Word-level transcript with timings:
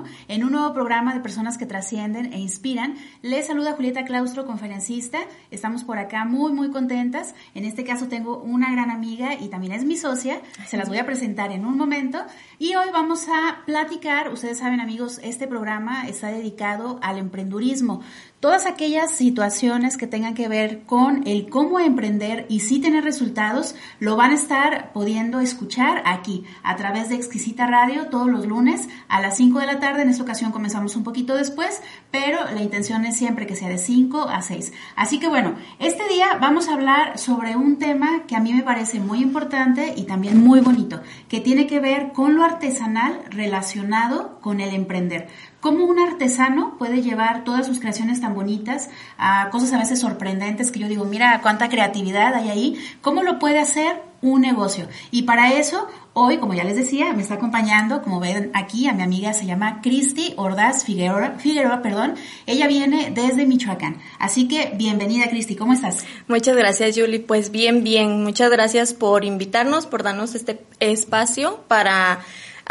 2021 0.00 0.04
en 0.28 0.44
un 0.44 0.52
nuevo 0.52 0.72
programa 0.72 1.14
de 1.14 1.20
personas 1.20 1.58
que 1.58 1.66
trascienden 1.66 2.32
e 2.32 2.38
inspiran. 2.38 2.94
Les 3.22 3.46
saluda 3.46 3.72
Julieta 3.72 4.04
Claustro, 4.04 4.46
conferencista. 4.46 5.18
Estamos 5.50 5.84
por 5.84 5.98
acá 5.98 6.24
muy, 6.24 6.52
muy 6.52 6.70
contentas. 6.70 7.34
En 7.54 7.64
este 7.64 7.84
caso 7.84 8.08
tengo 8.08 8.38
una 8.38 8.70
gran 8.72 8.90
amiga 8.90 9.34
y 9.34 9.48
también 9.48 9.72
es 9.72 9.84
mi 9.84 9.96
socia. 9.96 10.40
Se 10.66 10.76
las 10.76 10.88
voy 10.88 10.98
a 10.98 11.06
presentar 11.06 11.52
en 11.52 11.64
un 11.64 11.76
momento. 11.76 12.18
Y 12.58 12.74
hoy 12.74 12.86
vamos 12.92 13.28
a 13.28 13.64
platicar, 13.66 14.32
ustedes 14.32 14.58
saben 14.58 14.80
amigos, 14.80 15.20
este 15.22 15.46
programa 15.46 16.08
está 16.08 16.28
dedicado 16.28 16.98
al 17.02 17.18
emprendurismo 17.18 18.02
todas 18.40 18.64
aquellas 18.64 19.10
situaciones 19.10 19.98
que 19.98 20.06
tengan 20.06 20.34
que 20.34 20.48
ver 20.48 20.82
con 20.84 21.26
el 21.26 21.50
cómo 21.50 21.78
emprender 21.78 22.46
y 22.48 22.60
sí 22.60 22.80
tener 22.80 23.04
resultados, 23.04 23.74
lo 23.98 24.16
van 24.16 24.30
a 24.30 24.34
estar 24.34 24.92
pudiendo 24.92 25.40
escuchar 25.40 26.02
aquí 26.06 26.44
a 26.62 26.74
través 26.76 27.10
de 27.10 27.16
Exquisita 27.16 27.66
Radio 27.66 28.06
todos 28.06 28.28
los 28.28 28.46
lunes 28.46 28.88
a 29.08 29.20
las 29.20 29.36
5 29.36 29.60
de 29.60 29.66
la 29.66 29.78
tarde. 29.78 30.02
En 30.02 30.08
esta 30.08 30.22
ocasión 30.22 30.52
comenzamos 30.52 30.96
un 30.96 31.04
poquito 31.04 31.34
después, 31.36 31.82
pero 32.10 32.38
la 32.54 32.62
intención 32.62 33.04
es 33.04 33.16
siempre 33.16 33.46
que 33.46 33.56
sea 33.56 33.68
de 33.68 33.76
5 33.76 34.28
a 34.30 34.40
6. 34.40 34.72
Así 34.96 35.20
que 35.20 35.28
bueno, 35.28 35.54
este 35.78 36.08
día 36.08 36.38
vamos 36.40 36.68
a 36.68 36.74
hablar 36.74 37.18
sobre 37.18 37.56
un 37.56 37.78
tema 37.78 38.24
que 38.26 38.36
a 38.36 38.40
mí 38.40 38.54
me 38.54 38.62
parece 38.62 39.00
muy 39.00 39.20
importante 39.20 39.92
y 39.96 40.04
también 40.04 40.42
muy 40.42 40.60
bonito, 40.60 41.02
que 41.28 41.40
tiene 41.40 41.66
que 41.66 41.78
ver 41.78 42.12
con 42.12 42.36
lo 42.36 42.44
artesanal 42.44 43.20
relacionado 43.28 44.40
con 44.40 44.60
el 44.60 44.74
emprender 44.74 45.28
cómo 45.60 45.84
un 45.84 45.98
artesano 45.98 46.76
puede 46.78 47.02
llevar 47.02 47.44
todas 47.44 47.66
sus 47.66 47.78
creaciones 47.78 48.20
tan 48.20 48.34
bonitas 48.34 48.90
a 49.18 49.50
cosas 49.50 49.72
a 49.72 49.78
veces 49.78 50.00
sorprendentes 50.00 50.72
que 50.72 50.80
yo 50.80 50.88
digo, 50.88 51.04
mira 51.04 51.40
cuánta 51.42 51.68
creatividad 51.68 52.34
hay 52.34 52.48
ahí, 52.48 52.84
cómo 53.02 53.22
lo 53.22 53.38
puede 53.38 53.58
hacer 53.58 54.10
un 54.22 54.42
negocio. 54.42 54.86
Y 55.10 55.22
para 55.22 55.52
eso, 55.54 55.86
hoy, 56.12 56.38
como 56.38 56.54
ya 56.54 56.64
les 56.64 56.76
decía, 56.76 57.12
me 57.14 57.22
está 57.22 57.34
acompañando, 57.34 58.02
como 58.02 58.20
ven 58.20 58.50
aquí, 58.54 58.86
a 58.86 58.92
mi 58.92 59.02
amiga 59.02 59.32
se 59.32 59.46
llama 59.46 59.80
Cristi 59.80 60.34
Ordaz 60.36 60.84
Figueroa, 60.84 61.36
Figueroa, 61.38 61.80
perdón. 61.82 62.14
Ella 62.46 62.66
viene 62.66 63.12
desde 63.14 63.46
Michoacán. 63.46 63.96
Así 64.18 64.46
que 64.46 64.72
bienvenida, 64.76 65.30
Cristi, 65.30 65.56
¿cómo 65.56 65.72
estás? 65.72 66.04
Muchas 66.28 66.56
gracias, 66.56 66.96
Julie. 66.98 67.20
Pues 67.20 67.50
bien, 67.50 67.82
bien. 67.82 68.22
Muchas 68.22 68.50
gracias 68.50 68.92
por 68.92 69.24
invitarnos, 69.24 69.86
por 69.86 70.02
darnos 70.02 70.34
este 70.34 70.60
espacio 70.80 71.64
para 71.66 72.20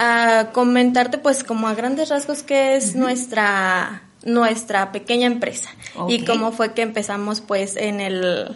a 0.02 0.52
comentarte 0.54 1.18
pues 1.18 1.44
como 1.44 1.68
a 1.68 1.76
grandes 1.76 2.08
rasgos 2.08 2.42
qué 2.42 2.78
es 2.78 2.96
nuestra 2.96 4.04
nuestra 4.24 4.94
pequeña 4.94 5.28
empresa 5.28 5.70
y 6.08 6.24
cómo 6.24 6.54
fue 6.54 6.74
que 6.74 6.82
empezamos 6.82 7.42
pues 7.42 7.76
en 7.76 8.00
el 8.00 8.56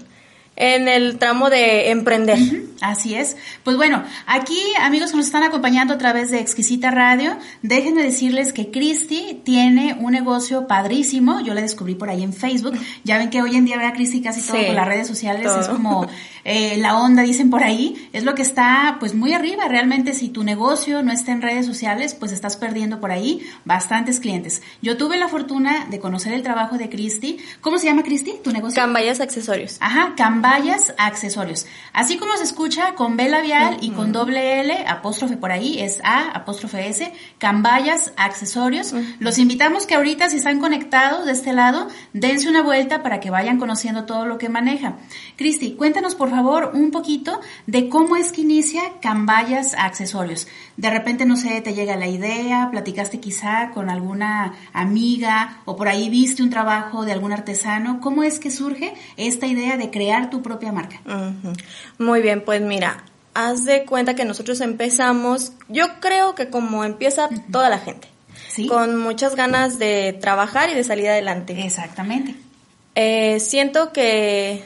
en 0.55 0.87
el 0.87 1.17
tramo 1.17 1.49
de 1.49 1.89
emprender. 1.89 2.37
Así 2.81 3.15
es. 3.15 3.37
Pues 3.63 3.75
bueno, 3.75 4.03
aquí 4.27 4.57
amigos 4.79 5.11
que 5.11 5.17
nos 5.17 5.25
están 5.25 5.43
acompañando 5.43 5.95
a 5.95 5.97
través 5.97 6.31
de 6.31 6.39
Exquisita 6.39 6.91
Radio, 6.91 7.37
déjenme 7.61 8.03
decirles 8.03 8.53
que 8.53 8.69
Cristi 8.69 9.41
tiene 9.43 9.97
un 9.99 10.11
negocio 10.11 10.67
padrísimo. 10.67 11.41
Yo 11.41 11.53
la 11.53 11.61
descubrí 11.61 11.95
por 11.95 12.09
ahí 12.09 12.23
en 12.23 12.33
Facebook. 12.33 12.77
Ya 13.03 13.17
ven 13.17 13.29
que 13.29 13.41
hoy 13.41 13.55
en 13.55 13.65
día 13.65 13.77
ve 13.77 13.85
a 13.85 13.93
Cristi 13.93 14.21
casi 14.21 14.41
todo 14.41 14.63
por 14.63 14.75
las 14.75 14.87
redes 14.87 15.07
sociales. 15.07 15.49
Es 15.59 15.67
como 15.67 16.07
eh, 16.45 16.77
la 16.77 16.97
onda, 16.97 17.23
dicen 17.23 17.49
por 17.49 17.63
ahí. 17.63 18.09
Es 18.13 18.23
lo 18.23 18.35
que 18.35 18.41
está 18.41 18.97
pues 18.99 19.15
muy 19.15 19.33
arriba. 19.33 19.67
Realmente 19.67 20.13
si 20.13 20.29
tu 20.29 20.43
negocio 20.43 21.03
no 21.03 21.11
está 21.11 21.31
en 21.31 21.41
redes 21.41 21.65
sociales, 21.65 22.15
pues 22.15 22.31
estás 22.31 22.57
perdiendo 22.57 22.99
por 22.99 23.11
ahí 23.11 23.41
bastantes 23.65 24.19
clientes. 24.19 24.61
Yo 24.81 24.97
tuve 24.97 25.17
la 25.17 25.27
fortuna 25.27 25.87
de 25.89 25.99
conocer 25.99 26.33
el 26.33 26.43
trabajo 26.43 26.77
de 26.77 26.89
Cristi. 26.89 27.37
¿Cómo 27.61 27.77
se 27.77 27.85
llama 27.85 28.03
Cristi? 28.03 28.33
¿Tu 28.43 28.51
negocio? 28.51 28.81
Cambayas 28.81 29.19
Accesorios. 29.19 29.77
Ajá, 29.79 30.13
Cambayas 30.15 30.93
Accesorios. 30.97 31.65
Así 31.93 32.17
como 32.17 32.35
se 32.37 32.43
escucha 32.43 32.95
con 32.95 33.17
B 33.17 33.29
labial 33.29 33.77
y 33.81 33.91
con 33.91 34.11
doble 34.11 34.61
L, 34.61 34.85
apóstrofe 34.87 35.37
por 35.37 35.51
ahí, 35.51 35.79
es 35.79 36.01
A, 36.03 36.31
apóstrofe 36.31 36.87
S, 36.89 37.13
Cambayas 37.37 38.13
Accesorios. 38.17 38.93
Los 39.19 39.37
invitamos 39.37 39.85
que 39.85 39.95
ahorita 39.95 40.29
si 40.29 40.37
están 40.37 40.59
conectados 40.59 41.25
de 41.25 41.31
este 41.31 41.53
lado, 41.53 41.87
dense 42.13 42.49
una 42.49 42.61
vuelta 42.61 43.03
para 43.03 43.19
que 43.19 43.29
vayan 43.29 43.59
conociendo 43.59 44.05
todo 44.05 44.25
lo 44.25 44.37
que 44.37 44.49
maneja. 44.49 44.97
Cristi, 45.35 45.73
cuéntanos 45.73 46.15
por 46.15 46.32
favor 46.33 46.71
un 46.73 46.91
poquito 46.91 47.39
de 47.67 47.89
cómo 47.89 48.15
es 48.15 48.31
que 48.31 48.41
inicia 48.41 48.81
Cambayas 49.01 49.73
Accesorios. 49.77 50.47
De 50.77 50.89
repente, 50.89 51.25
no 51.25 51.37
sé, 51.37 51.61
te 51.61 51.73
llega 51.73 51.95
la 51.95 52.07
idea, 52.07 52.69
platicaste 52.71 53.19
quizá 53.19 53.71
con 53.73 53.89
alguna 53.89 54.53
amiga 54.73 55.61
o 55.65 55.75
por 55.75 55.87
ahí 55.87 56.09
viste 56.09 56.43
un 56.43 56.49
trabajo 56.49 57.05
de 57.05 57.11
algún 57.11 57.31
artesano. 57.31 57.99
¿Cómo 58.01 58.23
es 58.23 58.39
que 58.39 58.51
surge 58.51 58.93
esta 59.17 59.45
idea 59.45 59.77
de 59.77 59.89
crear 59.91 60.29
tu 60.29 60.41
propia 60.41 60.71
marca? 60.71 60.99
Muy 61.97 62.21
bien, 62.21 62.43
pues 62.43 62.61
mira, 62.61 63.03
haz 63.33 63.65
de 63.65 63.85
cuenta 63.85 64.15
que 64.15 64.25
nosotros 64.25 64.61
empezamos, 64.61 65.53
yo 65.69 65.99
creo 65.99 66.35
que 66.35 66.49
como 66.49 66.83
empieza 66.83 67.29
toda 67.51 67.69
la 67.69 67.79
gente, 67.79 68.07
con 68.67 68.97
muchas 68.97 69.35
ganas 69.35 69.79
de 69.79 70.17
trabajar 70.19 70.69
y 70.69 70.75
de 70.75 70.83
salir 70.83 71.09
adelante. 71.09 71.65
Exactamente. 71.65 72.35
Eh, 72.95 73.39
siento 73.39 73.91
que 73.91 74.63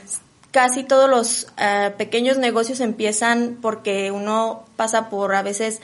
casi 0.58 0.84
todos 0.84 1.08
los 1.08 1.46
eh, 1.58 1.94
pequeños 2.00 2.40
negocios 2.40 2.80
empiezan 2.80 3.60
porque 3.62 4.10
uno 4.10 4.64
pasa 4.76 5.08
por 5.08 5.36
a 5.36 5.44
veces 5.44 5.82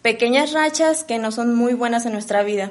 pequeñas 0.00 0.54
rachas 0.54 1.04
que 1.04 1.18
no 1.18 1.30
son 1.30 1.54
muy 1.54 1.74
buenas 1.74 2.06
en 2.06 2.14
nuestra 2.14 2.42
vida. 2.42 2.70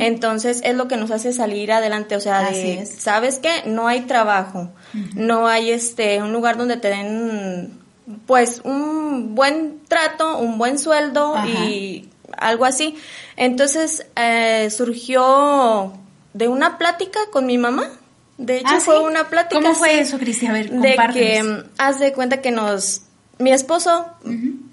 Entonces 0.00 0.60
es 0.64 0.74
lo 0.74 0.88
que 0.88 0.96
nos 0.96 1.12
hace 1.12 1.32
salir 1.32 1.70
adelante, 1.70 2.16
o 2.16 2.20
sea, 2.20 2.50
¿sabes 2.84 3.38
qué? 3.38 3.62
No 3.64 3.86
hay 3.86 4.00
trabajo, 4.02 4.70
no 5.14 5.46
hay 5.46 5.70
este 5.70 6.20
un 6.20 6.32
lugar 6.32 6.58
donde 6.58 6.78
te 6.78 6.88
den 6.88 7.78
pues 8.26 8.62
un 8.64 9.36
buen 9.36 9.78
trato, 9.86 10.36
un 10.38 10.58
buen 10.58 10.80
sueldo 10.80 11.36
y 11.46 12.08
algo 12.36 12.64
así. 12.64 12.96
Entonces 13.36 14.04
eh, 14.16 14.68
surgió 14.70 15.92
de 16.34 16.48
una 16.48 16.76
plática 16.76 17.20
con 17.30 17.46
mi 17.46 17.56
mamá. 17.56 17.88
De 18.38 18.58
hecho, 18.58 18.68
ah, 18.70 18.80
fue 18.80 19.00
una 19.00 19.28
plática. 19.28 19.60
¿Cómo 19.60 19.74
fue 19.74 19.98
eso, 19.98 20.16
Cristi? 20.16 20.46
A 20.46 20.52
ver, 20.52 20.70
De 20.70 20.96
que 21.12 21.42
mm, 21.42 21.64
haz 21.76 21.98
de 21.98 22.12
cuenta 22.12 22.40
que 22.40 22.52
nos. 22.52 23.02
Mi 23.38 23.52
esposo 23.52 24.06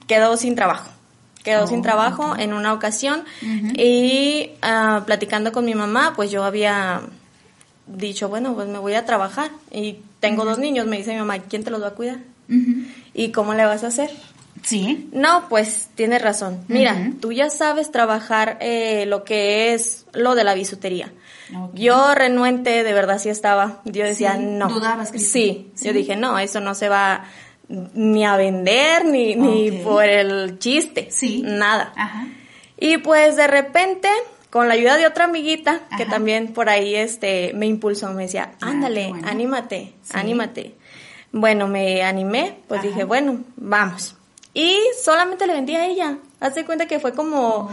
quedó 0.07 0.38
sin 0.38 0.56
trabajo. 0.56 0.89
Quedó 1.44 1.67
sin 1.67 1.79
oh, 1.79 1.83
trabajo 1.83 2.35
en 2.38 2.53
una 2.53 2.73
ocasión 2.73 3.23
y 3.75 4.51
uh, 4.63 5.03
platicando 5.03 5.51
con 5.51 5.63
mi 5.63 5.75
mamá, 5.75 6.13
pues 6.15 6.31
yo 6.31 6.44
había 6.44 7.01
dicho, 7.85 8.29
bueno, 8.29 8.56
pues 8.56 8.67
me 8.67 8.79
voy 8.79 8.95
a 8.95 9.06
trabajar 9.06 9.51
y 9.71 10.00
tengo 10.19 10.44
dos 10.44 10.57
niños. 10.57 10.88
Me 10.88 10.97
dice 10.97 11.13
mi 11.13 11.19
mamá, 11.19 11.38
¿quién 11.39 11.63
te 11.63 11.69
los 11.69 11.83
va 11.83 11.89
a 11.89 11.91
cuidar? 11.91 12.18
¿Y 13.13 13.31
cómo 13.31 13.53
le 13.53 13.65
vas 13.65 13.83
a 13.83 13.88
hacer? 13.88 14.09
Sí. 14.63 15.07
No, 15.11 15.47
pues 15.47 15.89
tienes 15.94 16.23
razón. 16.23 16.63
Mira, 16.68 17.11
tú 17.21 17.31
ya 17.31 17.51
sabes 17.51 17.91
trabajar 17.91 18.57
eh, 18.61 19.06
lo 19.06 19.23
que 19.23 19.75
es 19.75 20.06
lo 20.13 20.33
de 20.33 20.44
la 20.44 20.56
bisutería 20.56 21.11
Yo 21.74 22.13
renuente, 22.15 22.83
de 22.83 22.94
verdad 22.94 23.19
sí 23.19 23.30
estaba. 23.30 23.81
Yo 23.86 24.03
decía, 24.06 24.33
Sí, 24.38 24.44
no. 24.44 24.68
dudabas, 24.69 25.12
Cristi. 25.12 25.30
Sí, 25.30 25.71
Sí. 25.75 25.86
yo 25.88 25.94
dije, 25.94 26.15
no, 26.15 26.39
eso 26.39 26.59
no 26.59 26.74
se 26.75 26.89
va 26.89 27.25
ni 27.69 28.25
a 28.25 28.36
vender, 28.38 29.06
ni, 29.06 29.36
ni 29.36 29.71
por 29.83 30.03
el 30.06 30.59
chiste. 30.59 31.07
Sí. 31.12 31.42
Nada. 31.45 31.94
Ajá. 31.95 32.27
Y 32.77 32.97
pues 32.97 33.36
de 33.36 33.47
repente, 33.47 34.09
con 34.50 34.68
la 34.68 34.74
ayuda 34.75 34.97
de 34.97 35.07
otra 35.07 35.25
amiguita, 35.25 35.81
que 35.97 36.06
también 36.06 36.53
por 36.53 36.69
ahí 36.69 36.95
este 36.95 37.51
me 37.56 37.65
impulsó, 37.65 38.12
me 38.13 38.24
decía, 38.24 38.51
Ah, 38.62 38.69
ándale, 38.69 39.09
bueno. 39.09 39.27
anímate, 39.27 39.94
Sí. 40.03 40.12
anímate. 40.13 40.75
Bueno, 41.31 41.68
me 41.68 42.03
animé, 42.03 42.57
pues 42.68 42.80
Ajá. 42.80 42.88
dije, 42.88 43.03
bueno, 43.03 43.39
vamos. 43.56 44.15
Y 44.53 44.77
solamente 45.03 45.45
le 45.47 45.53
vendí 45.53 45.75
a 45.75 45.86
ella. 45.86 46.18
Haz 46.39 46.56
de 46.56 46.65
cuenta 46.65 46.86
que 46.86 47.00
fue 47.00 47.13
como... 47.13 47.69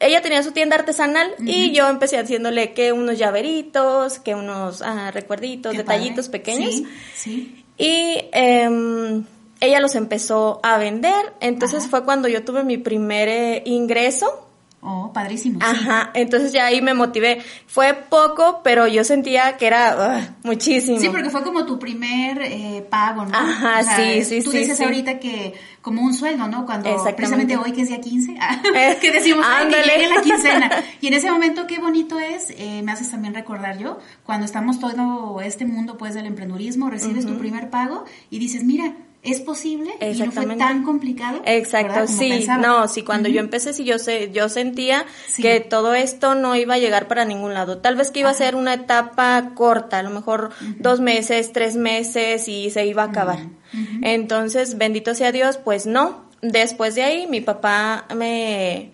Ella 0.00 0.22
tenía 0.22 0.42
su 0.42 0.52
tienda 0.52 0.76
artesanal 0.76 1.34
y 1.40 1.72
yo 1.72 1.88
empecé 1.88 2.18
haciéndole 2.18 2.72
que 2.72 2.92
unos 2.92 3.18
llaveritos, 3.18 4.18
que 4.20 4.34
unos 4.34 4.82
ah, 4.82 5.10
recuerditos, 5.10 5.72
Qué 5.72 5.78
detallitos 5.78 6.28
padre. 6.28 6.38
pequeños. 6.40 6.74
Sí, 6.74 6.86
sí. 7.14 7.64
Y 7.78 8.24
em, 8.32 9.24
ella 9.60 9.80
los 9.80 9.94
empezó 9.94 10.60
a 10.62 10.78
vender. 10.78 11.32
Entonces 11.40 11.80
Ajá. 11.80 11.90
fue 11.90 12.04
cuando 12.04 12.28
yo 12.28 12.44
tuve 12.44 12.64
mi 12.64 12.78
primer 12.78 13.28
eh, 13.28 13.62
ingreso. 13.66 14.47
Oh, 14.90 15.12
padrísimo. 15.12 15.58
sí. 15.60 15.66
Ajá, 15.68 16.10
entonces 16.14 16.50
ya 16.52 16.64
ahí 16.66 16.80
me 16.80 16.94
motivé. 16.94 17.42
Fue 17.66 17.92
poco, 17.92 18.62
pero 18.64 18.86
yo 18.86 19.04
sentía 19.04 19.58
que 19.58 19.66
era 19.66 19.96
ugh, 20.24 20.34
muchísimo. 20.44 20.98
Sí, 20.98 21.10
porque 21.10 21.28
fue 21.28 21.42
como 21.42 21.66
tu 21.66 21.78
primer 21.78 22.40
eh, 22.42 22.86
pago, 22.88 23.26
¿no? 23.26 23.36
Ajá, 23.36 23.82
sí, 23.96 24.24
sí, 24.24 24.42
Tú 24.42 24.50
sí, 24.50 24.58
dices 24.58 24.78
sí. 24.78 24.84
ahorita 24.84 25.18
que 25.18 25.52
como 25.82 26.02
un 26.02 26.14
sueldo, 26.14 26.48
¿no? 26.48 26.64
Cuando 26.64 26.88
precisamente 27.16 27.56
hoy 27.58 27.72
que 27.72 27.82
es 27.82 27.88
día 27.88 28.00
15, 28.00 28.36
ah, 28.40 28.62
Eh, 28.74 28.96
que 29.00 29.10
decimos 29.10 29.44
"Ay, 29.46 29.68
que 29.68 29.76
ándale. 29.76 29.92
llegue 29.98 30.08
la 30.14 30.22
quincena. 30.22 30.70
Y 31.00 31.06
en 31.08 31.14
ese 31.14 31.30
momento 31.30 31.66
qué 31.66 31.78
bonito 31.78 32.18
es, 32.18 32.46
eh, 32.56 32.80
me 32.82 32.92
haces 32.92 33.10
también 33.10 33.34
recordar 33.34 33.76
yo, 33.78 33.98
cuando 34.24 34.46
estamos 34.46 34.80
todo 34.80 35.40
este 35.42 35.64
mundo 35.66 35.98
pues 35.98 36.14
del 36.14 36.24
emprendurismo, 36.26 36.88
recibes 36.90 37.26
tu 37.26 37.36
primer 37.38 37.68
pago 37.70 38.04
y 38.30 38.38
dices, 38.38 38.64
mira, 38.64 38.94
es 39.22 39.40
posible 39.40 39.90
y 40.00 40.18
no 40.18 40.30
fue 40.30 40.46
tan 40.56 40.84
complicado. 40.84 41.42
Exacto, 41.44 42.06
sí, 42.06 42.28
pensaba. 42.30 42.62
no, 42.66 42.88
sí, 42.88 43.02
cuando 43.02 43.28
yo 43.28 43.40
empecé 43.40 43.72
sí 43.72 43.84
yo 43.84 43.98
sé, 43.98 44.30
yo 44.32 44.48
sentía 44.48 45.04
Sí. 45.26 45.42
que 45.42 45.60
todo 45.60 45.94
esto 45.94 46.34
no 46.34 46.54
iba 46.56 46.74
a 46.74 46.78
llegar 46.78 47.08
para 47.08 47.24
ningún 47.24 47.52
lado. 47.52 47.78
Tal 47.78 47.96
vez 47.96 48.10
que 48.10 48.20
iba 48.20 48.30
Ajá. 48.30 48.36
a 48.36 48.38
ser 48.38 48.54
una 48.54 48.74
etapa 48.74 49.52
corta, 49.54 49.98
a 49.98 50.02
lo 50.02 50.10
mejor 50.10 50.50
dos 50.78 51.00
meses, 51.00 51.52
tres 51.52 51.74
meses 51.76 52.46
y 52.48 52.70
se 52.70 52.86
iba 52.86 53.02
a 53.02 53.06
acabar. 53.06 53.40
Entonces, 54.02 54.78
bendito 54.78 55.14
sea 55.14 55.32
Dios, 55.32 55.58
pues 55.58 55.86
no. 55.86 56.28
Después 56.40 56.94
de 56.94 57.02
ahí, 57.02 57.26
mi 57.26 57.40
papá 57.40 58.06
me, 58.14 58.92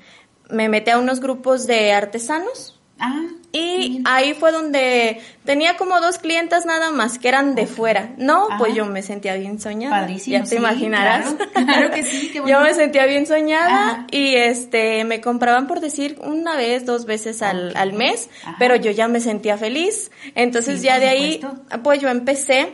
me 0.51 0.69
mete 0.69 0.91
a 0.91 0.99
unos 0.99 1.21
grupos 1.21 1.67
de 1.67 1.93
artesanos. 1.93 2.81
Ah, 2.99 3.27
Y 3.57 4.03
ahí 4.05 4.35
fue 4.35 4.51
donde 4.51 5.21
tenía 5.45 5.77
como 5.77 6.01
dos 6.01 6.19
clientas 6.19 6.67
nada 6.67 6.91
más 6.91 7.21
que 7.21 7.29
eran 7.29 7.55
de 7.55 7.69
fuera. 7.69 8.11
No, 8.19 8.49
pues 8.59 8.75
yo 8.75 8.85
me 8.85 9.01
sentía 9.01 9.35
bien 9.37 9.61
soñada. 9.61 10.01
Padrísimo, 10.01 10.37
Ya 10.39 10.43
te 10.43 10.49
sí, 10.51 10.57
imaginarás. 10.57 11.35
claro, 11.35 11.67
claro 11.67 11.91
que 11.93 12.03
sí, 12.03 12.31
qué 12.33 12.43
yo 12.47 12.61
me 12.61 12.75
sentía 12.75 13.07
bien 13.07 13.27
soñada 13.29 13.91
Ajá. 13.91 14.07
y 14.11 14.35
este 14.35 15.05
me 15.05 15.21
compraban 15.21 15.69
por 15.69 15.79
decir 15.81 16.19
una 16.21 16.57
vez, 16.57 16.85
dos 16.85 17.07
veces 17.07 17.43
al, 17.43 17.77
al 17.77 17.93
mes, 17.93 18.29
Ajá. 18.43 18.57
pero 18.59 18.75
yo 18.75 18.91
ya 18.91 19.07
me 19.07 19.21
sentía 19.21 19.57
feliz. 19.57 20.11
Entonces 20.35 20.81
Sí, 20.81 20.87
ya 20.87 20.99
de 20.99 21.09
ahí, 21.09 21.35
supuesto. 21.41 21.83
pues 21.85 22.01
yo 22.01 22.09
empecé 22.09 22.73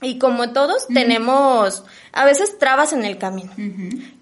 y 0.00 0.18
como 0.18 0.52
todos 0.52 0.86
tenemos 0.86 1.84
a 2.12 2.24
veces 2.24 2.56
trabas 2.56 2.92
en 2.92 3.04
el 3.04 3.18
camino. 3.18 3.50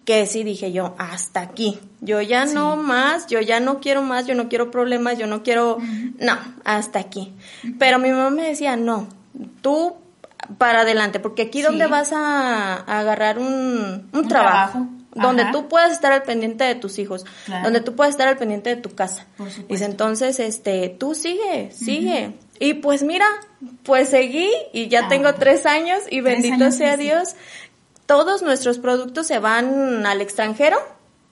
Que 0.06 0.25
sí 0.25 0.43
dije 0.44 0.73
yo, 0.73 0.94
hasta 0.97 1.41
aquí. 1.41 1.79
Yo 2.00 2.23
ya 2.23 2.47
Sí. 2.47 2.55
no 2.55 2.76
más, 2.76 3.26
yo 3.26 3.41
ya 3.41 3.61
no 3.61 3.81
quiero 3.81 4.00
más, 4.03 4.26
yo 4.26 4.35
no 4.35 4.49
quiero 4.49 4.70
problemas, 4.70 5.19
yo 5.19 5.26
no 5.26 5.43
quiero, 5.43 5.76
no, 6.19 6.38
hasta 6.64 6.99
aquí. 7.00 7.35
Pero 7.79 7.99
mi 7.99 8.11
mamá 8.11 8.31
me 8.31 8.47
decía, 8.49 8.76
no, 8.76 9.08
tú 9.61 9.97
para 10.58 10.82
adelante, 10.82 11.19
porque 11.20 11.43
aquí 11.43 11.58
Sí. 11.58 11.64
donde 11.64 11.87
vas 11.88 12.12
a, 12.12 12.75
a 12.76 13.00
agarrar 13.00 13.38
un, 13.38 13.47
un, 13.47 14.08
Un 14.12 14.29
trabajo, 14.29 14.73
trabajo. 14.79 14.87
donde 15.14 15.43
Ajá. 15.43 15.53
tú 15.53 15.69
puedas 15.69 15.91
estar 15.93 16.12
al 16.12 16.23
pendiente 16.23 16.62
de 16.62 16.76
tus 16.76 16.99
hijos, 17.00 17.25
Claro. 17.47 17.64
donde 17.64 17.81
tú 17.81 17.97
puedas 17.97 18.12
estar 18.12 18.29
al 18.29 18.37
pendiente 18.37 18.70
de 18.70 18.76
tu 18.81 18.94
casa. 18.94 19.26
Dice, 19.69 19.87
entonces, 19.87 20.38
este, 20.38 20.88
tú 20.91 21.14
sigue, 21.17 21.70
sigue. 21.73 22.35
Y 22.61 22.75
pues 22.75 23.02
mira, 23.02 23.26
pues 23.82 24.09
seguí 24.11 24.49
y 24.73 24.88
ya 24.88 25.06
Ah, 25.06 25.09
tengo 25.09 25.35
tres 25.35 25.67
años 25.67 25.99
y 26.11 26.20
bendito 26.20 26.55
años, 26.55 26.76
sea 26.76 26.97
sí. 26.97 27.09
Todos 28.06 28.43
nuestros 28.43 28.79
productos 28.79 29.26
se 29.26 29.38
van 29.38 30.06
al 30.06 30.20
extranjero. 30.20 30.79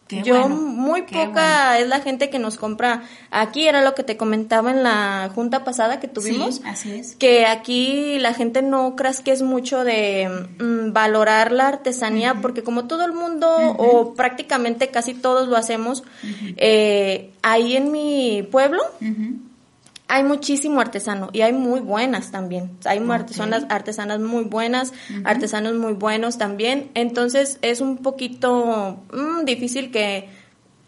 Qué 0.09 0.23
Yo 0.23 0.39
bueno, 0.39 0.57
muy 0.57 1.03
poca 1.03 1.79
es 1.79 1.89
la 1.89 2.01
gente 2.01 2.29
que 2.29 2.39
nos 2.39 2.59
compra 2.59 3.05
aquí, 3.31 3.67
era 3.67 3.83
lo 3.83 3.95
que 3.95 4.03
te 4.03 4.19
comentaba 4.19 4.71
en 4.71 4.83
la 4.83 5.31
junta 5.35 5.65
pasada 5.65 5.99
que 5.99 6.09
tuvimos. 6.09 6.57
Sí, 6.57 6.63
así 6.67 6.93
es. 6.93 7.17
Que 7.17 7.47
aquí 7.47 8.19
la 8.19 8.35
gente 8.35 8.61
no 8.61 8.97
creas 8.97 9.21
que 9.21 9.33
es 9.33 9.41
mucho 9.41 9.83
de 9.83 10.29
mm, 10.59 10.93
valorar 10.93 11.53
la 11.53 11.69
artesanía, 11.69 12.35
porque 12.43 12.63
como 12.63 12.85
todo 12.87 13.07
el 13.07 13.15
mundo, 13.15 13.49
o 13.79 14.13
prácticamente 14.13 14.89
casi 14.89 15.15
todos 15.15 15.49
lo 15.49 15.57
hacemos, 15.57 16.03
eh, 16.59 17.31
ahí 17.41 17.75
en 17.75 17.91
mi 17.91 18.47
pueblo. 18.51 18.83
Hay 20.07 20.23
muchísimo 20.23 20.81
artesano 20.81 21.31
y 21.33 21.41
hay 21.41 21.53
muy 21.53 21.81
buenas 21.81 22.31
también. 22.31 22.77
Hay 22.85 22.99
artesanas, 23.11 23.65
artesanas 23.69 24.21
muy 24.21 24.45
buenas, 24.45 24.93
artesanos 25.25 25.75
muy 25.75 25.95
buenos 25.95 26.37
también. 26.39 26.91
Entonces 26.95 27.59
es 27.63 27.81
un 27.81 27.99
poquito 27.99 29.03
mm, 29.13 29.45
difícil 29.45 29.91
que 29.91 30.29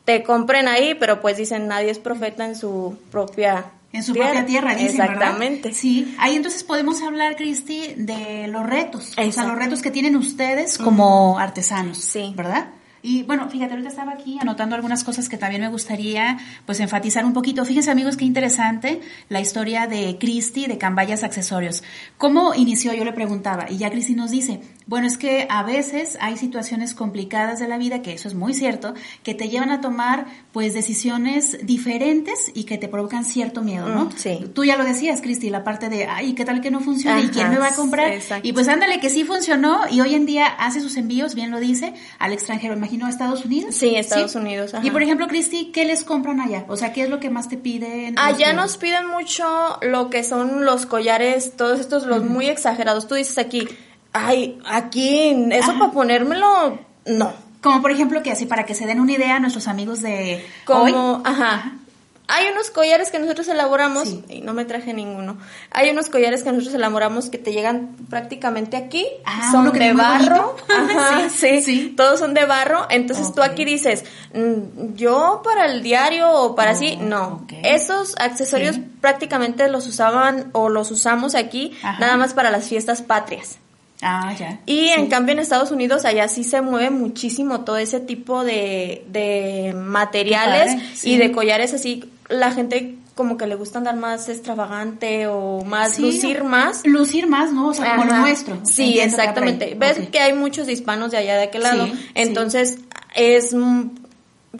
te 0.05 0.23
compren 0.23 0.69
ahí, 0.69 0.95
pero 0.95 1.21
pues 1.21 1.37
dicen 1.37 1.67
nadie 1.67 1.91
es 1.91 1.99
profeta 1.99 2.45
en 2.45 2.57
su 2.57 2.97
propia 3.11 3.73
En 3.93 4.03
su 4.03 4.13
propia 4.13 4.45
tierra, 4.45 4.75
dicen, 4.75 4.99
¿verdad? 4.99 5.15
Exactamente. 5.15 5.73
Sí, 5.73 6.15
ahí 6.19 6.37
entonces 6.37 6.63
podemos 6.63 7.03
hablar, 7.03 7.37
Cristi, 7.37 7.95
de 7.97 8.49
los 8.49 8.65
retos. 8.67 9.13
O 9.17 9.33
sea, 9.33 9.45
los 9.45 9.57
retos 9.57 9.81
que 9.83 9.91
tienen 9.91 10.15
ustedes 10.15 10.77
como 10.79 11.39
artesanos. 11.39 11.99
Sí. 11.99 12.35
¿Verdad? 12.37 12.69
Y 13.07 13.23
bueno, 13.23 13.49
fíjate, 13.49 13.71
ahorita 13.71 13.89
estaba 13.89 14.13
aquí 14.15 14.37
anotando 14.41 14.75
algunas 14.75 15.05
cosas 15.05 15.29
que 15.29 15.39
también 15.39 15.63
me 15.63 15.69
gustaría 15.69 16.39
pues 16.65 16.81
enfatizar 16.81 17.25
un 17.25 17.33
poquito. 17.33 17.65
Fíjense 17.65 17.89
amigos, 17.89 18.17
qué 18.17 18.25
interesante 18.25 19.01
la 19.29 19.41
historia 19.41 19.87
de 19.87 20.19
Cristi 20.19 20.67
de 20.67 20.77
Cambayas 20.77 21.23
Accesorios. 21.23 21.85
¿Cómo 22.19 22.53
inició? 22.55 22.93
Yo 22.95 23.05
le 23.05 23.13
preguntaba 23.13 23.71
y 23.71 23.77
ya 23.77 23.91
Cristi 23.91 24.15
nos 24.15 24.33
dice, 24.33 24.61
bueno, 24.89 25.07
es 25.07 25.19
que 25.19 25.47
a 25.51 25.63
veces 25.63 26.19
hay 26.21 26.37
situaciones 26.37 26.95
complicadas 26.95 27.61
de 27.61 27.69
la 27.69 27.79
vida, 27.79 28.03
que 28.03 28.13
eso 28.13 28.27
es 28.27 28.35
muy 28.35 28.55
cierto, 28.55 28.95
que 29.23 29.35
te 29.35 29.49
llevan 29.49 29.71
a 29.71 29.81
tomar 29.81 30.27
pues 30.51 30.75
decisiones 30.75 31.59
diferentes 31.65 32.51
y 32.55 32.65
que 32.65 32.77
te 32.79 32.89
provocan 32.89 33.25
cierto 33.25 33.63
miedo, 33.63 33.89
¿no? 33.89 34.07
Mm, 34.07 34.13
sí. 34.17 34.45
Tú 34.53 34.65
ya 34.65 34.77
lo 34.77 34.85
decías, 34.85 35.21
Cristi, 35.21 35.51
la 35.51 35.63
parte 35.63 35.89
de, 35.89 36.07
ay, 36.07 36.35
¿qué 36.35 36.45
tal 36.45 36.61
que 36.61 36.73
no 36.73 36.81
funciona? 36.81 37.21
¿Y 37.21 37.29
quién 37.29 37.51
me 37.51 37.59
va 37.59 37.69
a 37.69 37.75
comprar? 37.75 38.13
exacto. 38.13 38.49
Y 38.49 38.53
pues 38.53 38.67
ándale, 38.67 38.99
que 38.99 39.11
sí 39.11 39.23
funcionó 39.25 39.83
y 39.91 40.01
hoy 40.01 40.15
en 40.15 40.27
día 40.27 40.47
hace 40.47 40.81
sus 40.81 40.97
envíos, 40.97 41.37
bien 41.37 41.51
lo 41.51 41.61
dice, 41.61 41.95
al 42.19 42.33
extranjero, 42.33 42.77
imagino 42.97 43.09
Estados 43.09 43.45
Unidos. 43.45 43.75
Sí, 43.75 43.95
Estados 43.97 44.35
Unidos, 44.35 44.75
ajá. 44.75 44.87
Y 44.87 44.91
por 44.91 45.03
ejemplo, 45.03 45.27
Cristi, 45.29 45.67
¿qué 45.73 45.85
les 45.85 46.05
compran 46.05 46.41
allá? 46.41 46.65
O 46.69 46.77
sea, 46.77 46.93
¿qué 46.93 47.03
es 47.03 47.11
lo 47.11 47.21
que 47.21 47.31
más 47.31 47.49
te 47.49 47.57
piden? 47.57 48.19
Allá 48.19 48.47
Este, 48.47 48.55
nos 48.55 48.77
piden 48.77 49.07
mucho 49.09 49.79
lo 49.83 50.11
que 50.11 50.25
son 50.25 50.65
los 50.65 50.87
collares, 50.87 51.57
todos 51.57 51.81
estos, 51.81 52.07
los 52.07 52.25
muy 52.25 52.47
exagerados. 52.47 53.07
Tú 53.07 53.15
dices 53.15 53.39
aquí, 53.39 53.69
ay, 54.13 54.59
aquí, 54.67 55.35
eso 55.53 55.71
Ajá. 55.71 55.79
para 55.79 55.93
ponérmelo, 55.93 56.79
no. 57.07 57.33
Como 57.63 57.83
por 57.83 57.91
ejemplo, 57.91 58.23
que 58.23 58.31
así 58.31 58.47
para 58.47 58.65
que 58.65 58.75
se 58.75 58.87
den 58.87 59.01
una 59.01 59.13
idea 59.13 59.37
a 59.37 59.41
nuestros 59.41 59.67
amigos 59.69 60.01
de 60.01 60.45
Como, 60.65 61.15
hoy. 61.17 61.23
ajá. 61.25 61.73
Hay 62.29 62.47
unos 62.53 62.71
collares 62.71 63.11
que 63.13 63.19
nosotros 63.21 63.47
elaboramos, 63.49 64.09
Sí. 64.09 64.25
y 64.29 64.41
no 64.41 64.53
me 64.53 64.65
traje 64.65 64.93
ninguno. 64.93 65.39
Hay 65.71 65.91
unos 65.91 66.09
collares 66.09 66.43
que 66.43 66.51
nosotros 66.51 66.75
elaboramos 66.75 67.31
que 67.31 67.39
te 67.39 67.53
llegan 67.53 67.95
prácticamente 68.11 68.77
aquí. 68.77 69.07
Ah, 69.25 69.51
son 69.53 69.73
de 69.73 69.93
barro. 69.93 70.57
Ajá, 70.69 71.29
Sí, 71.29 71.61
sí, 71.61 71.63
sí. 71.63 71.95
Todos 71.97 72.19
son 72.19 72.35
de 72.35 72.45
barro. 72.45 72.87
Entonces 72.91 73.33
tú 73.33 73.43
aquí 73.43 73.65
dices, 73.65 74.05
mm, 74.35 74.95
yo 74.97 75.41
para 75.45 75.67
el 75.67 75.83
diario 75.85 76.29
o 76.31 76.55
para 76.57 76.73
así, 76.73 76.99
Oh, 77.01 77.03
no. 77.05 77.47
Esos 77.63 78.15
accesorios 78.19 78.77
prácticamente 79.01 79.69
los 79.69 79.87
usaban 79.87 80.51
o 80.53 80.69
los 80.69 80.91
usamos 80.91 81.35
aquí 81.37 81.77
Ajá. 81.83 82.01
nada 82.01 82.17
más 82.17 82.35
para 82.35 82.51
las 82.51 82.69
fiestas 82.69 83.03
patrias. 83.03 83.59
Ah, 84.03 84.35
ya. 84.39 84.61
Y 84.67 84.89
Sí. 84.89 84.93
en 84.97 85.07
cambio 85.09 85.33
en 85.33 85.39
Estados 85.39 85.71
Unidos 85.71 86.05
allá 86.05 86.29
sí 86.29 86.45
se 86.45 86.61
mueve 86.61 86.91
muchísimo 86.91 87.61
todo 87.63 87.77
ese 87.79 87.99
tipo 88.01 88.45
de, 88.45 89.05
de 89.09 89.73
materiales 89.75 90.77
sí. 90.95 91.13
y 91.13 91.19
de 91.19 91.33
collares 91.33 91.73
así. 91.73 92.05
La 92.29 92.53
gente 92.53 92.97
como 93.15 93.37
que 93.37 93.47
le 93.47 93.55
gusta 93.55 93.79
andar 93.79 93.97
más 93.97 94.29
extravagante 94.29 95.27
o 95.27 95.63
más 95.65 95.95
Sí, 95.95 96.03
lucir 96.03 96.45
más. 96.45 96.87
Lucir 96.87 97.27
más, 97.27 97.53
¿no? 97.53 97.69
O 97.69 97.75
sea, 97.75 97.97
como 97.97 98.11
lo 98.11 98.17
nuestro. 98.19 98.61
Sí, 98.65 98.95
que 98.95 99.05
exactamente. 99.05 99.75
Ves 99.75 100.09
que 100.11 100.19
hay 100.19 100.35
muchos 100.35 100.69
hispanos 100.69 101.13
de 101.13 101.19
allá 101.19 101.37
de 101.37 101.45
aquel 101.45 101.63
lado. 101.63 101.87
Sí, 101.87 101.93
sí. 101.93 102.11
Entonces 102.15 102.79
es 103.15 103.55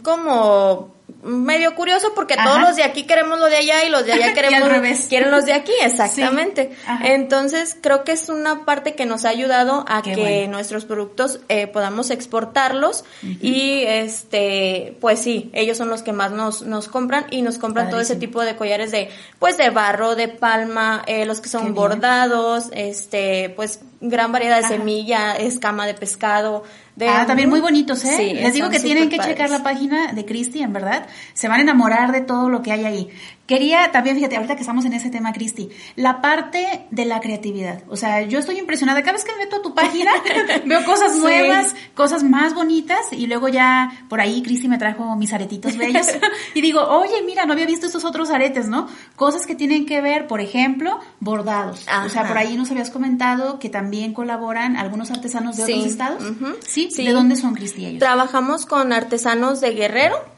como 0.01 0.96
medio 1.27 1.75
curioso 1.75 2.13
porque 2.15 2.35
todos 2.35 2.59
los 2.59 2.75
de 2.75 2.83
aquí 2.83 3.03
queremos 3.03 3.39
lo 3.39 3.47
de 3.47 3.57
allá 3.57 3.83
y 3.85 3.89
los 3.89 4.05
de 4.05 4.13
allá 4.13 4.33
queremos 4.35 4.69
quieren 5.07 5.31
los 5.31 5.45
de 5.45 5.53
aquí, 5.53 5.73
exactamente. 5.81 6.71
Entonces, 7.03 7.77
creo 7.79 8.03
que 8.03 8.13
es 8.13 8.29
una 8.29 8.65
parte 8.65 8.95
que 8.95 9.05
nos 9.05 9.25
ha 9.25 9.29
ayudado 9.29 9.85
a 9.87 10.01
que 10.01 10.47
nuestros 10.47 10.85
productos 10.85 11.39
eh, 11.49 11.67
podamos 11.67 12.09
exportarlos 12.09 13.03
y 13.21 13.83
este, 13.85 14.97
pues 15.01 15.19
sí, 15.19 15.49
ellos 15.53 15.77
son 15.77 15.89
los 15.89 16.01
que 16.01 16.13
más 16.13 16.31
nos, 16.31 16.61
nos 16.61 16.87
compran 16.87 17.27
y 17.29 17.41
nos 17.41 17.57
compran 17.57 17.89
todo 17.89 17.99
ese 17.99 18.15
tipo 18.15 18.41
de 18.41 18.55
collares 18.55 18.91
de, 18.91 19.09
pues 19.39 19.57
de 19.57 19.69
barro, 19.69 20.15
de 20.15 20.27
palma, 20.27 21.03
eh, 21.07 21.25
los 21.25 21.41
que 21.41 21.49
son 21.49 21.73
bordados, 21.73 22.65
este, 22.71 23.49
pues 23.55 23.79
gran 23.99 24.31
variedad 24.31 24.61
de 24.61 24.67
semilla, 24.67 25.35
escama 25.35 25.87
de 25.87 25.93
pescado, 25.93 26.63
ah, 27.05 27.25
también 27.25 27.49
muy 27.49 27.59
bonitos, 27.59 28.03
¿eh? 28.05 28.33
Les 28.33 28.53
digo 28.53 28.69
que 28.69 28.79
tienen 28.79 29.09
que 29.09 29.19
checar 29.19 29.49
la 29.49 29.63
página 29.63 30.13
de 30.13 30.25
Cristi, 30.25 30.61
en 30.61 30.73
verdad. 30.73 31.07
Se 31.33 31.47
van 31.47 31.59
a 31.59 31.63
enamorar 31.63 32.11
de 32.11 32.21
todo 32.21 32.49
lo 32.49 32.61
que 32.61 32.71
hay 32.71 32.85
ahí. 32.85 33.09
Quería 33.47 33.93
también, 33.93 34.17
fíjate, 34.17 34.35
ahorita 34.35 34.55
que 34.55 34.61
estamos 34.61 34.83
en 34.83 34.91
ese 34.91 35.09
tema, 35.09 35.31
Cristi, 35.31 35.69
la 35.95 36.19
parte 36.19 36.85
de 36.91 37.05
la 37.05 37.21
creatividad. 37.21 37.81
O 37.87 37.95
sea, 37.95 38.21
yo 38.23 38.39
estoy 38.39 38.59
impresionada. 38.59 39.01
Cada 39.01 39.13
vez 39.13 39.23
que 39.23 39.31
me 39.31 39.45
meto 39.45 39.55
a 39.55 39.61
tu 39.61 39.73
página, 39.73 40.11
veo 40.65 40.83
cosas 40.83 41.15
nuevas, 41.15 41.73
cosas 41.95 42.23
más 42.23 42.53
bonitas, 42.53 42.99
y 43.11 43.25
luego 43.25 43.47
ya 43.47 44.05
por 44.09 44.19
ahí 44.19 44.43
Cristi 44.43 44.67
me 44.67 44.77
trajo 44.77 45.15
mis 45.15 45.31
aretitos 45.31 45.77
bellos. 45.77 46.07
y 46.55 46.59
digo, 46.59 46.81
oye, 46.81 47.23
mira, 47.25 47.45
no 47.45 47.53
había 47.53 47.65
visto 47.65 47.85
estos 47.85 48.03
otros 48.03 48.31
aretes, 48.31 48.67
¿no? 48.67 48.89
Cosas 49.15 49.45
que 49.45 49.55
tienen 49.55 49.85
que 49.85 50.01
ver, 50.01 50.27
por 50.27 50.41
ejemplo, 50.41 50.99
bordados. 51.21 51.85
O 52.05 52.09
sea, 52.09 52.27
por 52.27 52.37
ahí 52.37 52.57
nos 52.57 52.69
habías 52.71 52.89
comentado 52.89 53.59
que 53.59 53.69
también 53.69 54.13
colaboran 54.13 54.75
algunos 54.75 55.09
artesanos 55.09 55.55
de 55.55 55.63
otros 55.63 55.85
estados. 55.85 56.21
Sí, 56.67 56.89
¿De 56.97 57.13
dónde 57.13 57.37
son, 57.37 57.55
Cristi, 57.55 57.97
Trabajamos 57.97 58.65
con 58.65 58.91
artesanos 58.91 59.61
de 59.61 59.71
Guerrero. 59.71 60.36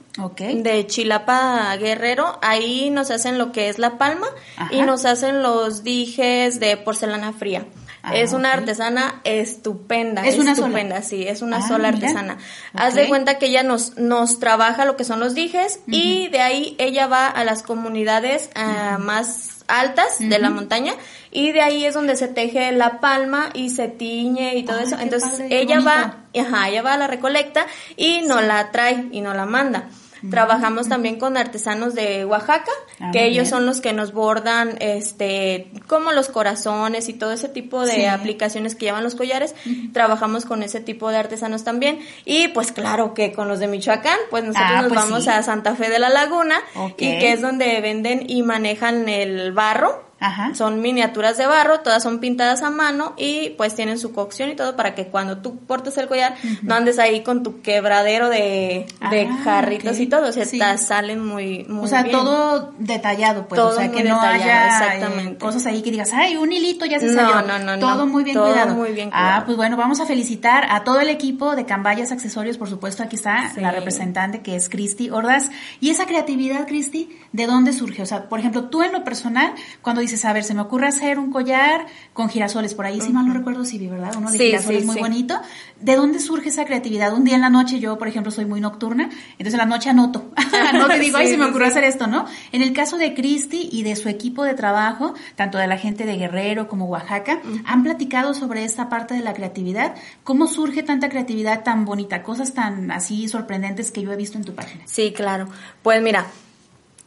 De 0.64 0.86
Chilapa 0.88 1.76
Guerrero, 1.78 2.40
ahí 2.42 2.90
nos 2.90 3.12
hacen 3.12 3.38
lo 3.38 3.52
que 3.52 3.70
es 3.70 3.80
la 3.80 3.98
palma 3.98 4.28
y 4.72 4.82
nos 4.82 5.06
hacen 5.06 5.42
los 5.42 5.84
dijes 5.84 6.60
de 6.60 6.78
porcelana 6.78 7.34
fría. 7.34 7.66
Ah, 8.02 8.16
es 8.16 8.32
una 8.32 8.54
artesana 8.54 9.20
estupenda. 9.26 10.26
Es 10.26 10.38
una 10.38 10.54
estupenda, 10.54 11.02
sí, 11.02 11.28
es 11.28 11.42
una 11.42 11.58
ah, 11.58 11.68
sola 11.68 11.90
artesana. 11.90 12.38
Haz 12.74 12.96
de 12.96 13.08
cuenta 13.10 13.38
que 13.38 13.48
ella 13.48 13.64
nos, 13.64 13.98
nos 13.98 14.40
trabaja 14.40 14.86
lo 14.86 14.96
que 14.96 15.04
son 15.04 15.20
los 15.20 15.36
dijes 15.36 15.82
y 15.88 16.30
de 16.30 16.40
ahí 16.40 16.76
ella 16.80 17.08
va 17.08 17.28
a 17.28 17.44
las 17.44 17.62
comunidades 17.62 18.50
ah, 18.56 18.98
más 19.00 19.66
altas 19.68 20.18
de 20.20 20.40
la 20.40 20.50
montaña 20.50 20.94
y 21.32 21.52
de 21.52 21.62
ahí 21.62 21.86
es 21.86 21.94
donde 21.94 22.16
se 22.16 22.28
teje 22.28 22.72
la 22.72 23.00
palma 23.00 23.50
y 23.54 23.70
se 23.70 23.88
tiñe 23.90 24.56
y 24.56 24.64
todo 24.64 24.80
eso. 24.80 24.98
Entonces 24.98 25.42
ella 25.50 25.82
va, 25.82 26.20
ajá, 26.40 26.70
ella 26.70 26.82
va 26.82 26.94
a 26.94 26.98
la 26.98 27.08
recolecta 27.08 27.68
y 27.98 28.22
no 28.22 28.42
la 28.42 28.72
trae 28.72 29.10
y 29.12 29.22
no 29.22 29.34
la 29.34 29.46
manda. 29.46 29.90
Trabajamos 30.30 30.90
también 30.90 31.18
con 31.18 31.38
artesanos 31.38 31.96
de 31.96 32.26
Oaxaca, 32.26 32.72
ah, 33.00 33.12
que 33.12 33.26
ellos 33.26 33.48
son 33.48 33.66
los 33.66 33.82
que 33.82 33.94
nos 33.94 34.14
bordan, 34.14 34.78
este, 34.80 35.72
como 35.88 36.12
los 36.12 36.30
corazones 36.30 37.10
y 37.10 37.14
todo 37.14 37.32
ese 37.32 37.50
tipo 37.50 37.86
de 37.86 38.10
aplicaciones 38.10 38.76
que 38.76 38.86
llevan 38.86 39.04
los 39.04 39.16
collares. 39.16 39.56
Trabajamos 39.94 40.46
con 40.46 40.64
ese 40.64 40.80
tipo 40.80 41.10
de 41.10 41.18
artesanos 41.18 41.64
también. 41.64 42.00
Y 42.26 42.50
pues 42.50 42.72
claro 42.72 43.14
que 43.14 43.32
con 43.32 43.48
los 43.48 43.60
de 43.60 43.68
Michoacán, 43.68 44.18
pues 44.30 44.44
nosotros 44.44 44.70
ah, 44.72 44.82
nos 44.82 44.90
pues 44.90 45.00
vamos 45.00 45.28
a 45.28 45.42
Santa 45.44 45.76
Fe 45.76 45.90
de 45.90 46.00
la 46.00 46.10
Laguna, 46.10 46.60
y 46.98 47.20
que 47.20 47.34
es 47.34 47.42
donde 47.42 47.80
venden 47.82 48.30
y 48.30 48.44
manejan 48.44 49.08
el 49.10 49.52
barro 49.54 50.09
Ajá. 50.20 50.54
Son 50.54 50.82
miniaturas 50.82 51.38
de 51.38 51.46
barro, 51.48 51.80
todas 51.80 52.04
son 52.04 52.20
pintadas 52.20 52.62
a 52.62 52.70
mano 52.70 53.14
y 53.18 53.52
pues 53.52 53.76
tienen 53.76 53.98
su 53.98 54.12
cocción 54.14 54.50
y 54.50 54.56
todo 54.56 54.76
para 54.76 54.96
que 54.96 55.08
cuando 55.08 55.38
tú 55.38 55.58
portes 55.58 55.98
el 55.98 56.08
collar 56.08 56.36
no 56.62 56.76
andes 56.76 57.00
ahí 57.00 57.24
con 57.24 57.44
tu 57.44 57.62
quebradero 57.62 58.30
de, 58.30 58.86
de 59.12 59.30
ah, 59.30 59.42
jarritos 59.44 60.00
y 60.00 60.08
todo, 60.08 60.30
o 60.30 60.32
sea, 60.32 60.78
salen 60.78 61.26
muy, 61.26 61.66
muy 61.68 61.86
O 61.86 61.88
sea, 61.88 62.04
todo 62.10 62.74
detallado, 62.78 63.48
pues, 63.48 63.62
o 63.62 63.72
sea, 63.72 63.92
que 63.92 64.04
no 64.04 64.20
haya 64.22 64.66
eh, 64.66 64.68
exactamente. 64.68 65.38
cosas 65.38 65.66
ahí 65.66 65.82
que 65.82 65.92
digas, 65.92 66.12
ay, 66.14 66.38
un 66.38 66.52
hilito 66.52 66.86
ya 66.86 67.00
se 67.00 67.14
salió. 67.14 67.42
No, 67.42 67.60
no, 67.60 67.78
no. 67.78 67.80
Todo 67.80 68.06
muy 68.06 68.24
bien 68.24 68.36
todo 68.36 68.52
cuidado. 68.52 68.76
muy 68.76 68.92
bien 68.92 69.10
ah, 69.12 69.18
cuidado. 69.18 69.40
Ah, 69.40 69.46
pues 69.46 69.58
bueno, 69.58 69.78
vamos 69.78 70.00
a 70.00 70.06
felicitar 70.06 70.66
a 70.70 70.84
todo 70.84 71.00
el 71.00 71.10
equipo 71.10 71.56
de 71.56 71.66
Cambayas 71.66 72.12
Accesorios, 72.12 72.58
por 72.58 72.70
supuesto, 72.70 73.04
aquí 73.04 73.16
está 73.16 73.52
la 73.56 73.72
representante 73.72 74.42
que 74.42 74.56
es 74.56 74.70
Cristi 74.70 75.10
Ordaz. 75.10 75.50
Y 75.80 75.90
esa 75.90 76.06
creatividad, 76.06 76.68
Cristi, 76.68 77.10
¿de 77.32 77.46
dónde 77.46 77.74
surge? 77.74 78.02
O 78.02 78.06
sea, 78.06 78.30
por 78.30 78.40
ejemplo, 78.40 78.66
tú 78.66 78.84
en 78.84 78.92
lo 78.92 79.04
personal, 79.04 79.54
cuando 79.82 80.02
dices, 80.10 80.25
a 80.25 80.34
ver, 80.34 80.44
se 80.44 80.54
me 80.54 80.62
ocurre 80.62 80.88
hacer 80.88 81.20
un 81.20 81.32
collar 81.32 81.86
con 82.13 82.30
girasoles, 82.30 82.74
por 82.74 82.86
ahí, 82.86 83.01
si 83.01 83.12
mal 83.12 83.28
no 83.28 83.34
recuerdo, 83.34 83.66
sí 83.66 83.78
vi, 83.78 83.88
¿verdad? 83.88 84.13
Uno 84.18 84.32
de 84.32 84.38
girasoles 84.38 84.86
muy 84.86 84.98
bonito. 84.98 85.39
¿De 85.80 85.96
dónde 85.96 86.20
surge 86.20 86.50
esa 86.50 86.66
creatividad? 86.66 87.13
Un 87.13 87.24
día 87.24 87.36
en 87.36 87.42
la 87.42 87.50
noche, 87.50 87.80
yo, 87.80 87.98
por 87.98 88.08
ejemplo, 88.08 88.32
soy 88.32 88.46
muy 88.46 88.62
nocturna, 88.62 89.10
entonces 89.32 89.54
en 89.54 89.60
la 89.60 89.66
noche 89.66 89.89
anoto, 89.89 90.32
no 90.74 90.88
te 90.88 91.00
digo, 91.00 91.18
ay, 91.18 91.28
se 91.28 91.38
me 91.38 91.46
ocurrió 91.46 91.68
hacer 91.68 91.84
esto, 91.84 92.08
¿no? 92.08 92.25
En 92.51 92.62
el 92.62 92.74
caso 92.74 92.98
de 92.98 93.13
Cristi 93.13 93.70
y 93.72 93.84
de 93.84 93.96
su 93.96 94.10
equipo 94.10 94.44
de 94.44 94.54
trabajo, 94.54 95.13
tanto 95.36 95.58
de 95.58 95.68
la 95.68 95.78
gente 95.78 96.06
de 96.06 96.18
Guerrero 96.18 96.68
como 96.68 96.86
Oaxaca, 96.86 97.39
han 97.66 97.84
platicado 97.84 98.34
sobre 98.34 98.63
esta 98.63 98.89
parte 98.89 99.13
de 99.13 99.22
la 99.22 99.34
creatividad. 99.34 99.96
¿Cómo 100.24 100.48
surge 100.48 100.84
tanta 100.84 101.10
creatividad 101.10 101.63
tan 101.63 101.86
bonita? 101.86 102.24
Cosas 102.24 102.54
tan 102.54 102.92
así 102.92 103.28
sorprendentes 103.28 103.92
que 103.92 104.01
yo 104.01 104.12
he 104.12 104.16
visto 104.16 104.38
en 104.38 104.44
tu 104.44 104.54
página. 104.54 104.84
Sí, 104.86 105.13
claro. 105.13 105.48
Pues 105.82 106.01
mira, 106.01 106.25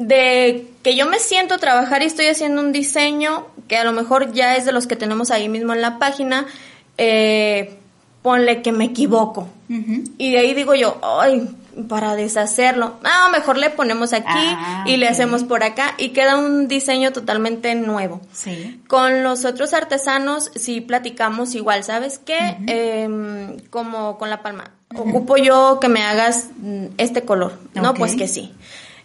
de 0.06 0.68
que 0.82 0.96
yo 0.96 1.06
me 1.06 1.18
siento 1.18 1.54
a 1.54 1.58
trabajar 1.58 2.02
y 2.02 2.06
estoy 2.06 2.26
haciendo 2.26 2.60
un 2.60 2.72
diseño 2.72 3.46
que 3.68 3.76
a 3.76 3.84
lo 3.84 3.92
mejor 3.92 4.32
ya 4.32 4.56
es 4.56 4.64
de 4.64 4.72
los 4.72 4.86
que 4.86 4.96
tenemos 4.96 5.30
ahí 5.30 5.48
mismo 5.48 5.72
en 5.72 5.80
la 5.80 5.98
página, 5.98 6.46
eh, 6.98 7.78
ponle 8.22 8.62
que 8.62 8.72
me 8.72 8.86
equivoco. 8.86 9.48
Y 10.18 10.32
de 10.32 10.38
ahí 10.38 10.52
digo 10.52 10.74
yo, 10.74 11.00
ay, 11.02 11.48
para 11.88 12.14
deshacerlo, 12.14 12.96
ah, 13.04 13.30
mejor 13.32 13.56
le 13.56 13.70
ponemos 13.70 14.12
aquí 14.12 14.26
ah, 14.28 14.84
y 14.86 14.98
le 14.98 15.08
hacemos 15.08 15.44
por 15.44 15.64
acá 15.64 15.94
y 15.96 16.10
queda 16.10 16.36
un 16.36 16.68
diseño 16.68 17.12
totalmente 17.12 17.74
nuevo. 17.74 18.20
Sí. 18.32 18.82
Con 18.86 19.22
los 19.22 19.46
otros 19.46 19.72
artesanos 19.72 20.50
sí 20.54 20.82
platicamos 20.82 21.54
igual, 21.54 21.84
¿sabes 21.84 22.18
qué? 22.18 22.58
Em, 22.66 23.58
como 23.70 24.18
con 24.18 24.28
la 24.28 24.42
palma. 24.42 24.72
Ocupo 24.94 25.38
yo 25.38 25.78
que 25.80 25.88
me 25.88 26.02
hagas 26.02 26.50
mm, 26.58 26.86
este 26.98 27.22
color, 27.22 27.58
¿no? 27.74 27.94
Pues 27.94 28.14
que 28.14 28.28
sí. 28.28 28.52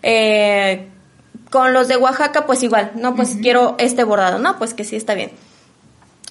Eh, 0.09 0.87
con 1.49 1.73
los 1.73 1.89
de 1.89 1.97
Oaxaca, 1.97 2.45
pues 2.45 2.63
igual, 2.63 2.93
no, 2.95 3.13
pues 3.13 3.35
quiero 3.41 3.75
este 3.77 4.05
bordado, 4.05 4.39
no, 4.39 4.57
pues 4.57 4.73
que 4.73 4.85
sí 4.85 4.95
está 4.95 5.15
bien. 5.15 5.31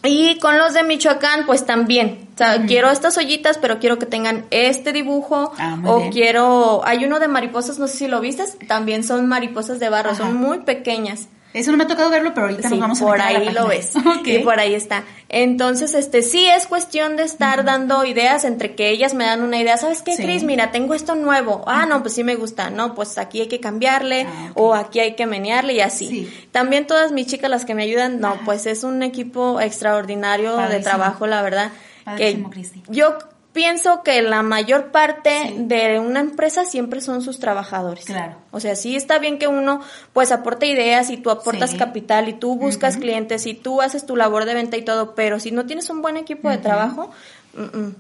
Y 0.02 0.38
con 0.38 0.56
los 0.56 0.73
de 0.73 0.83
Michoacán, 0.83 1.45
pues 1.45 1.66
también. 1.66 2.28
O 2.35 2.38
sea, 2.38 2.64
quiero 2.64 2.90
estas 2.90 3.18
ollitas, 3.18 3.59
pero 3.59 3.78
quiero 3.78 3.99
que 3.99 4.06
tengan 4.06 4.47
este 4.50 4.92
dibujo. 4.92 5.52
Ah, 5.59 5.78
o 5.85 6.11
quiero. 6.11 6.83
Hay 6.85 7.04
uno 7.04 7.18
de 7.18 7.28
mariposas, 7.28 7.78
no 7.78 7.88
sé 7.88 7.97
si 7.97 8.06
lo 8.06 8.21
viste. 8.21 8.45
También 8.68 9.02
son 9.04 9.26
mariposas 9.26 9.80
de 9.80 9.88
barro, 9.88 10.14
son 10.14 10.37
muy 10.37 10.61
pequeñas. 10.61 11.28
Eso 11.52 11.70
no 11.70 11.78
me 11.78 11.84
ha 11.84 11.86
tocado 11.86 12.10
verlo, 12.10 12.34
pero 12.34 12.48
ahorita 12.48 12.68
nos 12.68 12.78
vamos 12.78 13.00
a 13.00 13.04
por 13.04 13.20
ahí 13.20 13.48
lo 13.50 13.66
ves. 13.66 13.92
Y 14.24 14.38
por 14.40 14.58
ahí 14.60 14.74
está. 14.74 15.04
Entonces, 15.28 15.94
este, 15.94 16.22
sí 16.22 16.46
es 16.46 16.66
cuestión 16.66 17.16
de 17.16 17.22
estar 17.22 17.64
dando 17.64 18.04
ideas 18.04 18.44
entre 18.44 18.74
que 18.74 18.90
ellas 18.90 19.14
me 19.14 19.24
dan 19.24 19.42
una 19.42 19.58
idea. 19.58 19.76
¿Sabes 19.76 20.02
qué, 20.02 20.16
Cris? 20.16 20.42
Mira, 20.42 20.70
tengo 20.70 20.94
esto 20.94 21.14
nuevo. 21.14 21.64
Ah, 21.66 21.86
no, 21.86 22.02
pues 22.02 22.14
sí 22.14 22.24
me 22.24 22.34
gusta. 22.34 22.70
No, 22.70 22.94
pues 22.94 23.16
aquí 23.18 23.40
hay 23.40 23.48
que 23.48 23.60
cambiarle 23.60 24.26
ah, 24.28 24.50
o 24.54 24.74
aquí 24.74 25.00
hay 25.00 25.14
que 25.14 25.26
menearle 25.26 25.74
y 25.74 25.80
así. 25.80 26.30
También 26.52 26.86
todas 26.86 27.12
mis 27.12 27.26
chicas 27.26 27.50
las 27.50 27.64
que 27.64 27.74
me 27.74 27.84
ayudan, 27.84 28.20
no, 28.20 28.38
pues 28.44 28.66
es 28.66 28.84
un 28.84 29.02
equipo 29.02 29.60
extraordinario 29.60 30.56
de 30.56 30.80
trabajo, 30.80 31.26
la 31.26 31.42
verdad. 31.42 31.70
que 32.16 32.44
yo 32.88 33.18
pienso 33.56 34.02
que 34.02 34.20
la 34.20 34.42
mayor 34.42 34.92
parte 34.92 35.54
de 35.56 35.98
una 35.98 36.20
empresa 36.20 36.66
siempre 36.66 37.00
son 37.00 37.22
sus 37.22 37.38
trabajadores. 37.38 38.04
Claro. 38.04 38.36
O 38.50 38.60
sea, 38.60 38.76
sí 38.76 38.96
está 38.96 39.18
bien 39.18 39.38
que 39.38 39.48
uno 39.48 39.80
pues 40.12 40.30
aporte 40.30 40.66
ideas 40.66 41.08
y 41.08 41.16
tú 41.16 41.30
aportas 41.30 41.75
capital 41.75 42.28
y 42.28 42.34
tú 42.34 42.56
buscas 42.56 42.98
clientes 42.98 43.46
y 43.46 43.54
tú 43.54 43.80
haces 43.80 44.04
tu 44.04 44.14
labor 44.14 44.44
de 44.44 44.52
venta 44.52 44.76
y 44.76 44.82
todo, 44.82 45.14
pero 45.14 45.40
si 45.40 45.52
no 45.52 45.64
tienes 45.64 45.88
un 45.88 46.02
buen 46.02 46.18
equipo 46.18 46.50
de 46.50 46.58
trabajo, 46.58 47.10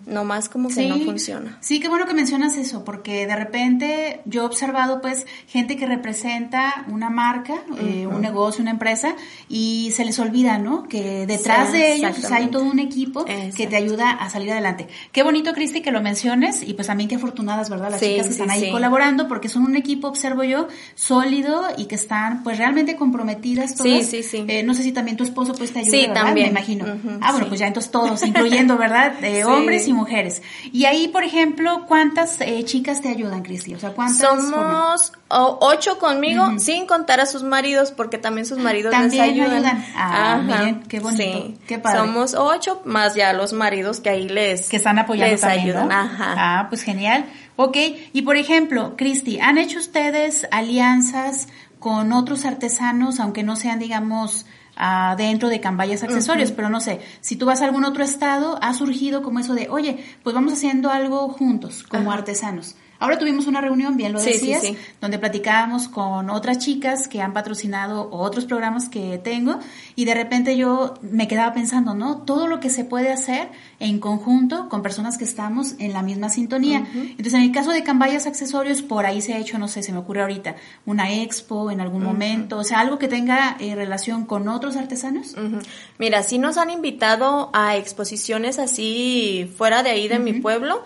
no 0.06 0.24
más 0.24 0.48
como 0.48 0.68
que 0.68 0.86
no 0.86 0.98
funciona. 0.98 1.58
Sí, 1.60 1.80
qué 1.80 1.88
bueno 1.88 2.06
que 2.06 2.14
mencionas 2.14 2.56
eso, 2.56 2.84
porque 2.84 3.26
de 3.26 3.36
repente 3.36 4.20
yo 4.24 4.42
he 4.42 4.44
observado 4.44 5.00
pues 5.00 5.26
gente 5.48 5.76
que 5.76 5.86
representa 5.86 6.84
una 6.88 7.10
marca, 7.10 7.54
eh, 7.80 8.06
un 8.06 8.20
negocio, 8.20 8.62
una 8.62 8.72
empresa, 8.72 9.14
y 9.48 9.92
se 9.94 10.04
les 10.04 10.18
olvida, 10.18 10.58
¿no? 10.58 10.88
Que 10.88 11.26
detrás 11.26 11.72
de 11.72 11.94
ellos 11.94 12.12
pues, 12.12 12.30
hay 12.30 12.48
todo 12.48 12.64
un 12.64 12.78
equipo 12.78 13.24
que 13.24 13.66
te 13.66 13.76
ayuda 13.76 14.10
a 14.10 14.30
salir 14.30 14.52
adelante. 14.52 14.88
Qué 15.12 15.22
bonito, 15.22 15.52
Cristi, 15.52 15.80
que 15.80 15.90
lo 15.90 16.02
menciones, 16.02 16.62
y 16.62 16.74
pues 16.74 16.86
también 16.86 17.08
qué 17.08 17.16
afortunadas, 17.16 17.70
¿verdad? 17.70 17.90
Las 17.90 18.00
chicas 18.00 18.26
que 18.26 18.32
están 18.32 18.50
ahí 18.50 18.70
colaborando, 18.70 19.28
porque 19.28 19.48
son 19.48 19.64
un 19.64 19.76
equipo, 19.76 20.08
observo 20.08 20.44
yo, 20.44 20.68
sólido 20.94 21.64
y 21.76 21.86
que 21.86 21.94
están 21.94 22.42
pues 22.42 22.58
realmente 22.58 22.96
comprometidas 22.96 23.74
todas. 23.74 24.06
Sí, 24.06 24.22
sí, 24.22 24.22
sí. 24.22 24.44
Eh, 24.48 24.62
no 24.62 24.74
sé 24.74 24.82
si 24.82 24.92
también 24.92 25.16
tu 25.16 25.24
esposo 25.24 25.54
pues 25.54 25.72
te 25.72 25.80
ayuda, 25.80 25.98
sí, 25.98 26.08
también. 26.12 26.52
Me 26.52 26.60
imagino. 26.60 26.84
ah, 27.20 27.32
bueno, 27.32 27.48
pues 27.48 27.60
ya 27.60 27.66
entonces 27.66 27.90
todos, 27.90 28.22
incluyendo, 28.22 28.76
¿verdad? 28.76 29.14
Eh, 29.26 29.44
hombres 29.46 29.88
y 29.88 29.92
mujeres. 29.92 30.42
Y 30.72 30.84
ahí, 30.84 31.08
por 31.08 31.24
ejemplo, 31.24 31.84
¿cuántas 31.86 32.40
eh, 32.40 32.64
chicas 32.64 33.00
te 33.00 33.08
ayudan, 33.08 33.42
Cristi? 33.42 33.74
O 33.74 33.78
sea, 33.78 33.90
¿cuántas? 33.90 34.18
Somos 34.18 35.12
ocho 35.28 35.98
conmigo, 35.98 36.58
sin 36.58 36.86
contar 36.86 37.20
a 37.20 37.26
sus 37.26 37.42
maridos, 37.42 37.92
porque 37.92 38.18
también 38.18 38.46
sus 38.46 38.58
maridos 38.58 38.94
les 38.98 39.18
ayudan. 39.20 39.84
Ah, 39.96 40.40
miren, 40.44 40.82
qué 40.82 41.00
bonito. 41.00 41.54
Qué 41.66 41.78
padre. 41.78 42.00
Somos 42.00 42.34
ocho, 42.34 42.82
más 42.84 43.14
ya 43.14 43.32
los 43.32 43.52
maridos 43.52 44.00
que 44.00 44.10
ahí 44.10 44.28
les, 44.28 44.68
que 44.68 44.76
están 44.76 44.98
apoyando 44.98 45.32
les 45.32 45.44
ayudan. 45.44 45.90
Ajá. 45.90 46.34
Ah, 46.36 46.66
pues 46.68 46.82
genial. 46.82 47.24
Ok, 47.56 47.76
y 48.12 48.22
por 48.22 48.36
ejemplo, 48.36 48.96
Cristi, 48.96 49.40
¿han 49.40 49.56
hecho 49.56 49.78
ustedes 49.78 50.46
alianzas 50.50 51.48
con 51.78 52.12
otros 52.12 52.44
artesanos, 52.44 53.20
aunque 53.20 53.42
no 53.42 53.56
sean, 53.56 53.78
digamos, 53.78 54.46
ah, 54.76 55.14
dentro 55.16 55.48
de 55.48 55.60
Cambayas 55.60 56.02
accesorios, 56.02 56.52
pero 56.52 56.68
no 56.68 56.80
sé, 56.80 57.00
si 57.20 57.36
tú 57.36 57.46
vas 57.46 57.62
a 57.62 57.66
algún 57.66 57.84
otro 57.84 58.04
estado, 58.04 58.58
ha 58.62 58.74
surgido 58.74 59.22
como 59.22 59.38
eso 59.38 59.54
de, 59.54 59.68
oye, 59.68 60.04
pues 60.22 60.34
vamos 60.34 60.52
haciendo 60.52 60.90
algo 60.90 61.28
juntos, 61.28 61.82
como 61.82 62.12
artesanos. 62.12 62.76
Ahora 62.98 63.18
tuvimos 63.18 63.46
una 63.46 63.60
reunión, 63.60 63.96
bien 63.96 64.12
lo 64.12 64.18
Sí, 64.18 64.32
sí, 64.32 64.52
decías, 64.52 64.62
sí. 64.62 64.76
donde 65.00 65.18
platicábamos 65.18 65.88
con 65.88 66.30
otras 66.30 66.58
chicas 66.58 67.08
que 67.08 67.20
han 67.20 67.32
patrocinado 67.32 68.08
otros 68.10 68.44
programas 68.46 68.88
que 68.88 69.18
tengo 69.18 69.58
y 69.94 70.04
de 70.04 70.14
repente 70.14 70.56
yo 70.56 70.94
me 71.02 71.28
quedaba 71.28 71.52
pensando, 71.52 71.94
¿no? 71.94 72.18
Todo 72.18 72.46
lo 72.46 72.60
que 72.60 72.70
se 72.70 72.84
puede 72.84 73.12
hacer 73.12 73.48
en 73.80 73.98
conjunto 74.00 74.68
con 74.68 74.82
personas 74.82 75.18
que 75.18 75.24
estamos 75.24 75.74
en 75.78 75.92
la 75.92 76.02
misma 76.02 76.28
sintonía. 76.30 76.86
Entonces, 76.94 77.34
en 77.34 77.42
el 77.42 77.52
caso 77.52 77.70
de 77.70 77.82
Cambayas 77.82 78.26
Accesorios, 78.26 78.80
por 78.82 79.04
ahí 79.06 79.20
se 79.20 79.34
ha 79.34 79.38
hecho, 79.38 79.58
no 79.58 79.68
sé, 79.68 79.82
se 79.82 79.92
me 79.92 79.98
ocurre 79.98 80.22
ahorita, 80.22 80.56
una 80.86 81.12
expo 81.12 81.70
en 81.70 81.80
algún 81.80 82.02
momento, 82.02 82.58
o 82.58 82.64
sea, 82.64 82.80
algo 82.80 82.98
que 82.98 83.08
tenga 83.08 83.56
eh, 83.60 83.74
relación 83.74 84.24
con 84.24 84.48
otros 84.48 84.76
artesanos. 84.76 85.32
Ujú. 85.32 85.58
Mira, 85.98 86.22
sí 86.22 86.38
nos 86.38 86.56
han 86.56 86.70
invitado 86.70 87.50
a 87.52 87.76
exposiciones 87.76 88.58
así 88.58 89.50
fuera 89.56 89.82
de 89.82 89.90
ahí 89.90 90.08
de 90.08 90.18
mi 90.18 90.34
pueblo. 90.34 90.82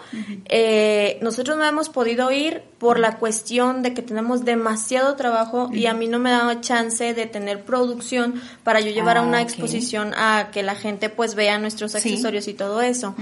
Eh, 0.46 1.18
nosotros 1.22 1.56
no 1.56 1.64
hemos 1.64 1.88
podido 1.88 1.99
ir 2.08 2.62
por 2.78 2.98
la 2.98 3.16
cuestión 3.18 3.82
de 3.82 3.92
que 3.94 4.02
tenemos 4.02 4.44
demasiado 4.44 5.16
trabajo 5.16 5.68
y 5.72 5.86
a 5.86 5.94
mí 5.94 6.06
no 6.08 6.18
me 6.18 6.30
da 6.30 6.60
chance 6.60 7.12
de 7.14 7.26
tener 7.26 7.64
producción 7.64 8.40
para 8.64 8.80
yo 8.80 8.90
llevar 8.90 9.16
a 9.16 9.20
Ah, 9.20 9.24
una 9.24 9.42
exposición 9.42 10.12
a 10.16 10.48
que 10.52 10.62
la 10.62 10.74
gente 10.74 11.08
pues 11.10 11.34
vea 11.34 11.58
nuestros 11.58 11.92
Sí. 11.92 11.98
accesorios 11.98 12.48
y 12.48 12.54
todo 12.54 12.80
eso. 12.80 13.14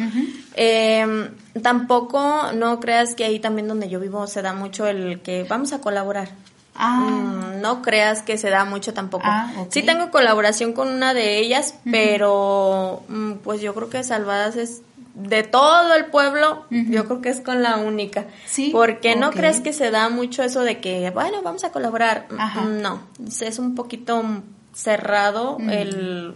Eh, 0.55 1.31
tampoco 1.63 2.53
no 2.55 2.81
creas 2.81 3.15
que 3.15 3.25
ahí 3.25 3.39
también 3.41 3.69
donde 3.69 3.89
yo 3.89 4.01
vivo 4.01 4.27
se 4.27 4.43
da 4.43 4.53
mucho 4.53 4.87
el 4.87 5.21
que 5.21 5.45
vamos 5.45 5.73
a 5.73 5.81
colaborar. 5.81 6.31
Ah, 6.81 7.01
Mm, 7.11 7.61
no 7.61 7.83
creas 7.83 8.23
que 8.23 8.39
se 8.39 8.51
da 8.51 8.65
mucho 8.65 8.95
tampoco. 8.95 9.25
Ah. 9.27 9.53
Sí 9.71 9.83
tengo 9.83 10.11
colaboración 10.13 10.73
con 10.73 10.89
una 10.89 11.13
de 11.13 11.39
ellas, 11.41 11.75
pero 11.91 13.03
mm, 13.09 13.33
pues 13.43 13.61
yo 13.61 13.75
creo 13.75 13.91
que 13.91 14.05
Salvadas 14.05 14.55
es 14.57 14.83
de 15.19 15.43
todo 15.43 15.95
el 15.95 16.07
pueblo, 16.07 16.65
yo 16.71 17.05
creo 17.07 17.21
que 17.21 17.29
es 17.29 17.41
con 17.41 17.63
la 17.63 17.77
única. 17.77 18.27
Sí, 18.47 18.71
Porque 18.73 19.17
no 19.17 19.31
crees 19.31 19.61
que 19.61 19.73
se 19.73 19.91
da 19.91 20.09
mucho 20.09 20.43
eso 20.43 20.63
de 20.63 20.81
que, 20.81 21.11
bueno, 21.11 21.43
vamos 21.43 21.65
a 21.65 21.73
colaborar. 21.73 22.27
Mm, 22.31 22.41
Ajá. 22.41 22.65
No, 22.65 23.03
es 23.41 23.59
un 23.59 23.75
poquito 23.75 24.23
cerrado 24.73 25.59
el 25.69 26.35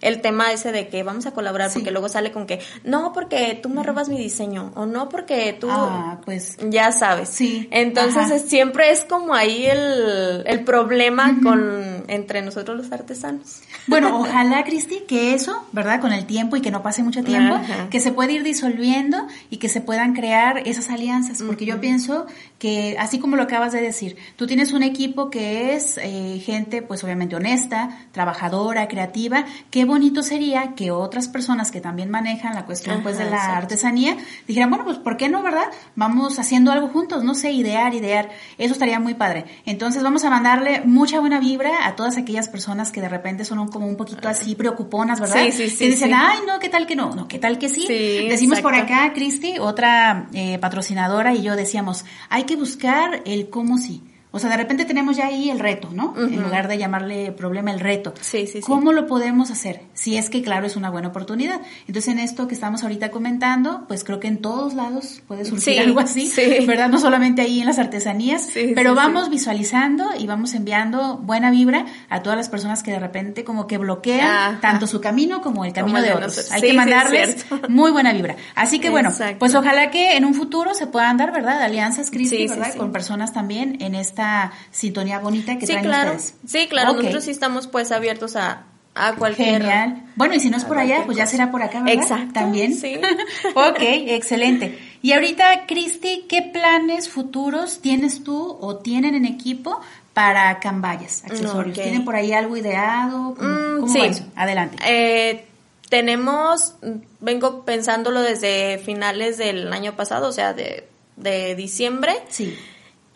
el 0.00 0.20
tema 0.20 0.52
ese 0.52 0.72
de 0.72 0.88
que 0.88 1.02
vamos 1.02 1.26
a 1.26 1.32
colaborar 1.32 1.70
Sí. 1.70 1.78
porque 1.78 1.90
luego 1.90 2.08
sale 2.08 2.32
con 2.32 2.46
que 2.46 2.60
no 2.84 3.12
porque 3.12 3.58
tú 3.62 3.68
me 3.68 3.82
robas 3.82 4.08
mi 4.08 4.18
diseño 4.18 4.72
o 4.74 4.86
no 4.86 5.08
porque 5.08 5.56
tú 5.58 5.68
Ah, 5.70 6.20
pues 6.24 6.56
ya 6.70 6.92
sabes. 6.92 7.28
Sí, 7.28 7.68
Entonces 7.70 8.30
es- 8.30 8.48
siempre 8.48 8.90
es 8.90 9.04
como 9.04 9.34
ahí 9.34 9.66
el, 9.66 10.42
el 10.46 10.64
problema 10.64 11.36
con 11.42 12.04
entre 12.08 12.42
nosotros 12.42 12.76
los 12.76 12.92
artesanos. 12.92 13.60
Bueno, 13.86 14.18
ojalá, 14.20 14.64
Cristi, 14.64 15.00
que 15.08 15.34
eso, 15.34 15.66
¿verdad? 15.72 16.00
Con 16.00 16.12
el 16.12 16.26
tiempo 16.26 16.56
y 16.56 16.60
que 16.60 16.70
no 16.70 16.82
pase 16.82 17.02
mucho 17.02 17.22
tiempo, 17.24 17.58
que 17.90 18.00
se 18.00 18.12
pueda 18.12 18.32
ir 18.32 18.42
disolviendo 18.42 19.26
y 19.50 19.56
que 19.58 19.68
se 19.68 19.80
puedan 19.80 20.14
crear 20.14 20.62
esas 20.66 20.90
alianzas, 20.90 21.42
porque 21.42 21.64
yo 21.66 21.80
pienso 21.80 22.26
que, 22.58 22.96
así 22.98 23.18
como 23.18 23.36
lo 23.36 23.42
acabas 23.44 23.72
de 23.72 23.80
decir, 23.80 24.16
tú 24.36 24.46
tienes 24.46 24.72
un 24.72 24.82
equipo 24.82 25.30
que 25.30 25.74
es 25.74 25.98
eh, 25.98 26.40
gente, 26.44 26.82
pues 26.82 27.02
obviamente 27.04 27.36
honesta, 27.36 28.06
trabajadora, 28.12 28.88
creativa, 28.88 29.44
qué 29.70 29.84
bonito 29.86 30.22
sería 30.22 30.74
que 30.74 30.90
otras 30.90 31.28
personas 31.28 31.70
que 31.70 31.80
también 31.80 32.10
manejan 32.10 32.54
la 32.54 32.66
cuestión, 32.66 33.02
pues, 33.02 33.16
de 33.18 33.24
la 33.24 33.36
exacto. 33.36 33.56
artesanía, 33.58 34.16
dijeran, 34.46 34.68
bueno, 34.70 34.84
pues, 34.84 34.98
¿por 34.98 35.16
qué 35.16 35.28
no, 35.28 35.42
verdad? 35.42 35.66
Vamos 35.94 36.38
haciendo 36.38 36.70
algo 36.72 36.88
juntos, 36.88 37.24
no 37.24 37.34
sé, 37.34 37.52
idear, 37.52 37.94
idear, 37.94 38.28
eso 38.58 38.72
estaría 38.74 39.00
muy 39.00 39.14
padre. 39.14 39.44
Entonces 39.64 40.02
vamos 40.02 40.24
a 40.24 40.30
mandarle 40.30 40.82
mucha 40.84 41.20
buena 41.20 41.40
vibra 41.40 41.86
a 41.86 41.96
todas 41.96 42.16
aquellas 42.16 42.48
personas 42.48 42.92
que 42.92 43.00
de 43.00 43.08
repente 43.08 43.44
son 43.44 43.58
un- 43.58 43.68
como 43.68 43.86
un 43.86 43.96
poquito 43.96 44.28
así 44.28 44.54
preocuponas, 44.54 45.20
¿verdad? 45.20 45.44
Sí, 45.44 45.52
sí, 45.52 45.70
sí, 45.70 45.78
Que 45.78 45.86
dicen, 45.90 46.10
sí. 46.10 46.14
ay, 46.16 46.38
no, 46.46 46.58
¿qué 46.58 46.68
tal 46.68 46.86
que 46.86 46.96
no? 46.96 47.14
No, 47.14 47.28
¿qué 47.28 47.38
tal 47.38 47.58
que 47.58 47.68
sí? 47.68 47.84
Sí, 47.86 48.26
Decimos 48.28 48.60
por 48.60 48.74
acá, 48.74 49.12
Cristi, 49.14 49.58
otra 49.58 50.28
eh, 50.32 50.58
patrocinadora 50.58 51.32
y 51.34 51.42
yo 51.42 51.56
decíamos, 51.56 52.04
hay 52.28 52.44
que 52.44 52.56
buscar 52.56 53.22
el 53.24 53.48
cómo 53.50 53.78
sí. 53.78 54.02
O 54.36 54.38
sea, 54.38 54.50
de 54.50 54.56
repente 54.58 54.84
tenemos 54.84 55.16
ya 55.16 55.26
ahí 55.26 55.50
el 55.50 55.58
reto, 55.58 55.88
¿no? 55.92 56.14
En 56.16 56.42
lugar 56.42 56.68
de 56.68 56.78
llamarle 56.78 57.32
problema 57.32 57.70
el 57.72 57.80
reto. 57.80 58.12
Sí, 58.20 58.46
sí, 58.46 58.52
sí. 58.54 58.60
¿Cómo 58.60 58.92
lo 58.92 59.06
podemos 59.06 59.50
hacer? 59.50 59.80
Si 59.94 60.16
es 60.16 60.28
que, 60.30 60.42
claro, 60.42 60.66
es 60.66 60.76
una 60.76 60.90
buena 60.90 61.08
oportunidad. 61.08 61.60
Entonces, 61.88 62.08
en 62.12 62.18
esto 62.18 62.46
que 62.46 62.54
estamos 62.54 62.82
ahorita 62.82 63.10
comentando, 63.10 63.84
pues 63.88 64.04
creo 64.04 64.20
que 64.20 64.28
en 64.28 64.38
todos 64.42 64.74
lados 64.74 65.22
puede 65.26 65.44
surgir 65.44 65.74
Sí, 65.74 65.78
algo 65.78 66.00
así, 66.00 66.26
sí. 66.26 66.66
¿verdad? 66.66 66.90
No 66.90 66.98
solamente 66.98 67.40
ahí 67.42 67.60
en 67.60 67.66
las 67.66 67.78
artesanías, 67.78 68.42
Sí, 68.46 68.72
pero 68.74 68.94
vamos 68.94 69.30
visualizando 69.30 70.10
y 70.18 70.26
vamos 70.26 70.52
enviando 70.54 71.16
buena 71.16 71.50
vibra 71.50 71.86
a 72.10 72.22
todas 72.22 72.36
las 72.36 72.48
personas 72.48 72.82
que 72.82 72.90
de 72.90 72.98
repente 72.98 73.42
como 73.44 73.66
que 73.66 73.78
bloquean 73.78 74.20
Ajá. 74.26 74.58
tanto 74.60 74.86
su 74.86 75.00
camino 75.00 75.40
como 75.40 75.64
el 75.64 75.72
camino 75.72 75.98
Como 75.98 76.06
de 76.06 76.12
otros. 76.12 76.52
Hay 76.52 76.60
que 76.60 76.72
mandarles 76.74 77.46
muy 77.68 77.90
buena 77.90 78.12
vibra. 78.12 78.36
Así 78.54 78.78
que 78.80 78.90
bueno, 78.90 79.08
Exacto. 79.08 79.38
pues 79.38 79.54
ojalá 79.54 79.90
que 79.90 80.16
en 80.16 80.24
un 80.26 80.34
futuro 80.34 80.74
se 80.74 80.86
puedan 80.86 81.16
dar, 81.16 81.32
¿verdad? 81.32 81.62
Alianzas, 81.62 82.08
sí, 82.08 82.46
¿verdad? 82.46 82.74
Con 82.74 82.92
personas 82.92 83.32
también 83.32 83.78
en 83.80 83.94
esta 83.94 84.25
sintonía 84.70 85.18
bonita 85.18 85.54
que 85.58 85.66
Sí, 85.66 85.72
traen 85.72 85.84
claro. 85.86 86.10
ustedes. 86.12 86.34
Sí, 86.46 86.66
claro, 86.68 86.92
nosotros 86.94 87.24
sí 87.24 87.30
estamos 87.30 87.66
pues 87.66 87.92
abiertos 87.92 88.36
a, 88.36 88.64
a 88.94 89.14
cualquier 89.16 89.60
Genial. 89.62 90.04
Bueno, 90.16 90.34
y 90.34 90.40
si 90.40 90.50
no 90.50 90.56
es 90.56 90.64
por 90.64 90.78
allá, 90.78 91.02
pues 91.04 91.16
ya 91.18 91.26
será 91.26 91.50
por 91.50 91.62
acá, 91.62 91.80
¿verdad? 91.82 92.02
Exacto, 92.02 92.32
También. 92.34 92.74
sí. 92.74 92.96
ok, 93.54 93.78
excelente. 93.80 94.78
Y 95.02 95.12
ahorita, 95.12 95.66
Cristi, 95.66 96.24
¿qué 96.28 96.42
planes 96.42 97.08
futuros 97.08 97.80
tienes 97.80 98.24
tú 98.24 98.56
o 98.60 98.76
tienen 98.76 99.14
en 99.14 99.24
equipo 99.24 99.80
para 100.14 100.58
Cambayas, 100.60 101.22
accesorios? 101.24 101.76
¿Tienen 101.78 102.04
por 102.04 102.16
ahí 102.16 102.32
algo 102.32 102.56
ideado? 102.56 103.34
¿Cómo, 103.36 103.48
Mm, 103.48 103.80
cómo 103.80 103.92
sí. 103.92 103.98
va 104.00 104.06
eso? 104.06 104.24
Adelante. 104.34 104.76
Eh, 104.86 105.46
tenemos, 105.90 106.74
vengo 107.20 107.64
pensándolo 107.64 108.20
desde 108.22 108.78
finales 108.78 109.38
del 109.38 109.72
año 109.72 109.94
pasado, 109.94 110.28
o 110.28 110.32
sea, 110.32 110.52
de, 110.52 110.88
de 111.16 111.54
diciembre. 111.54 112.12
Sí. 112.28 112.56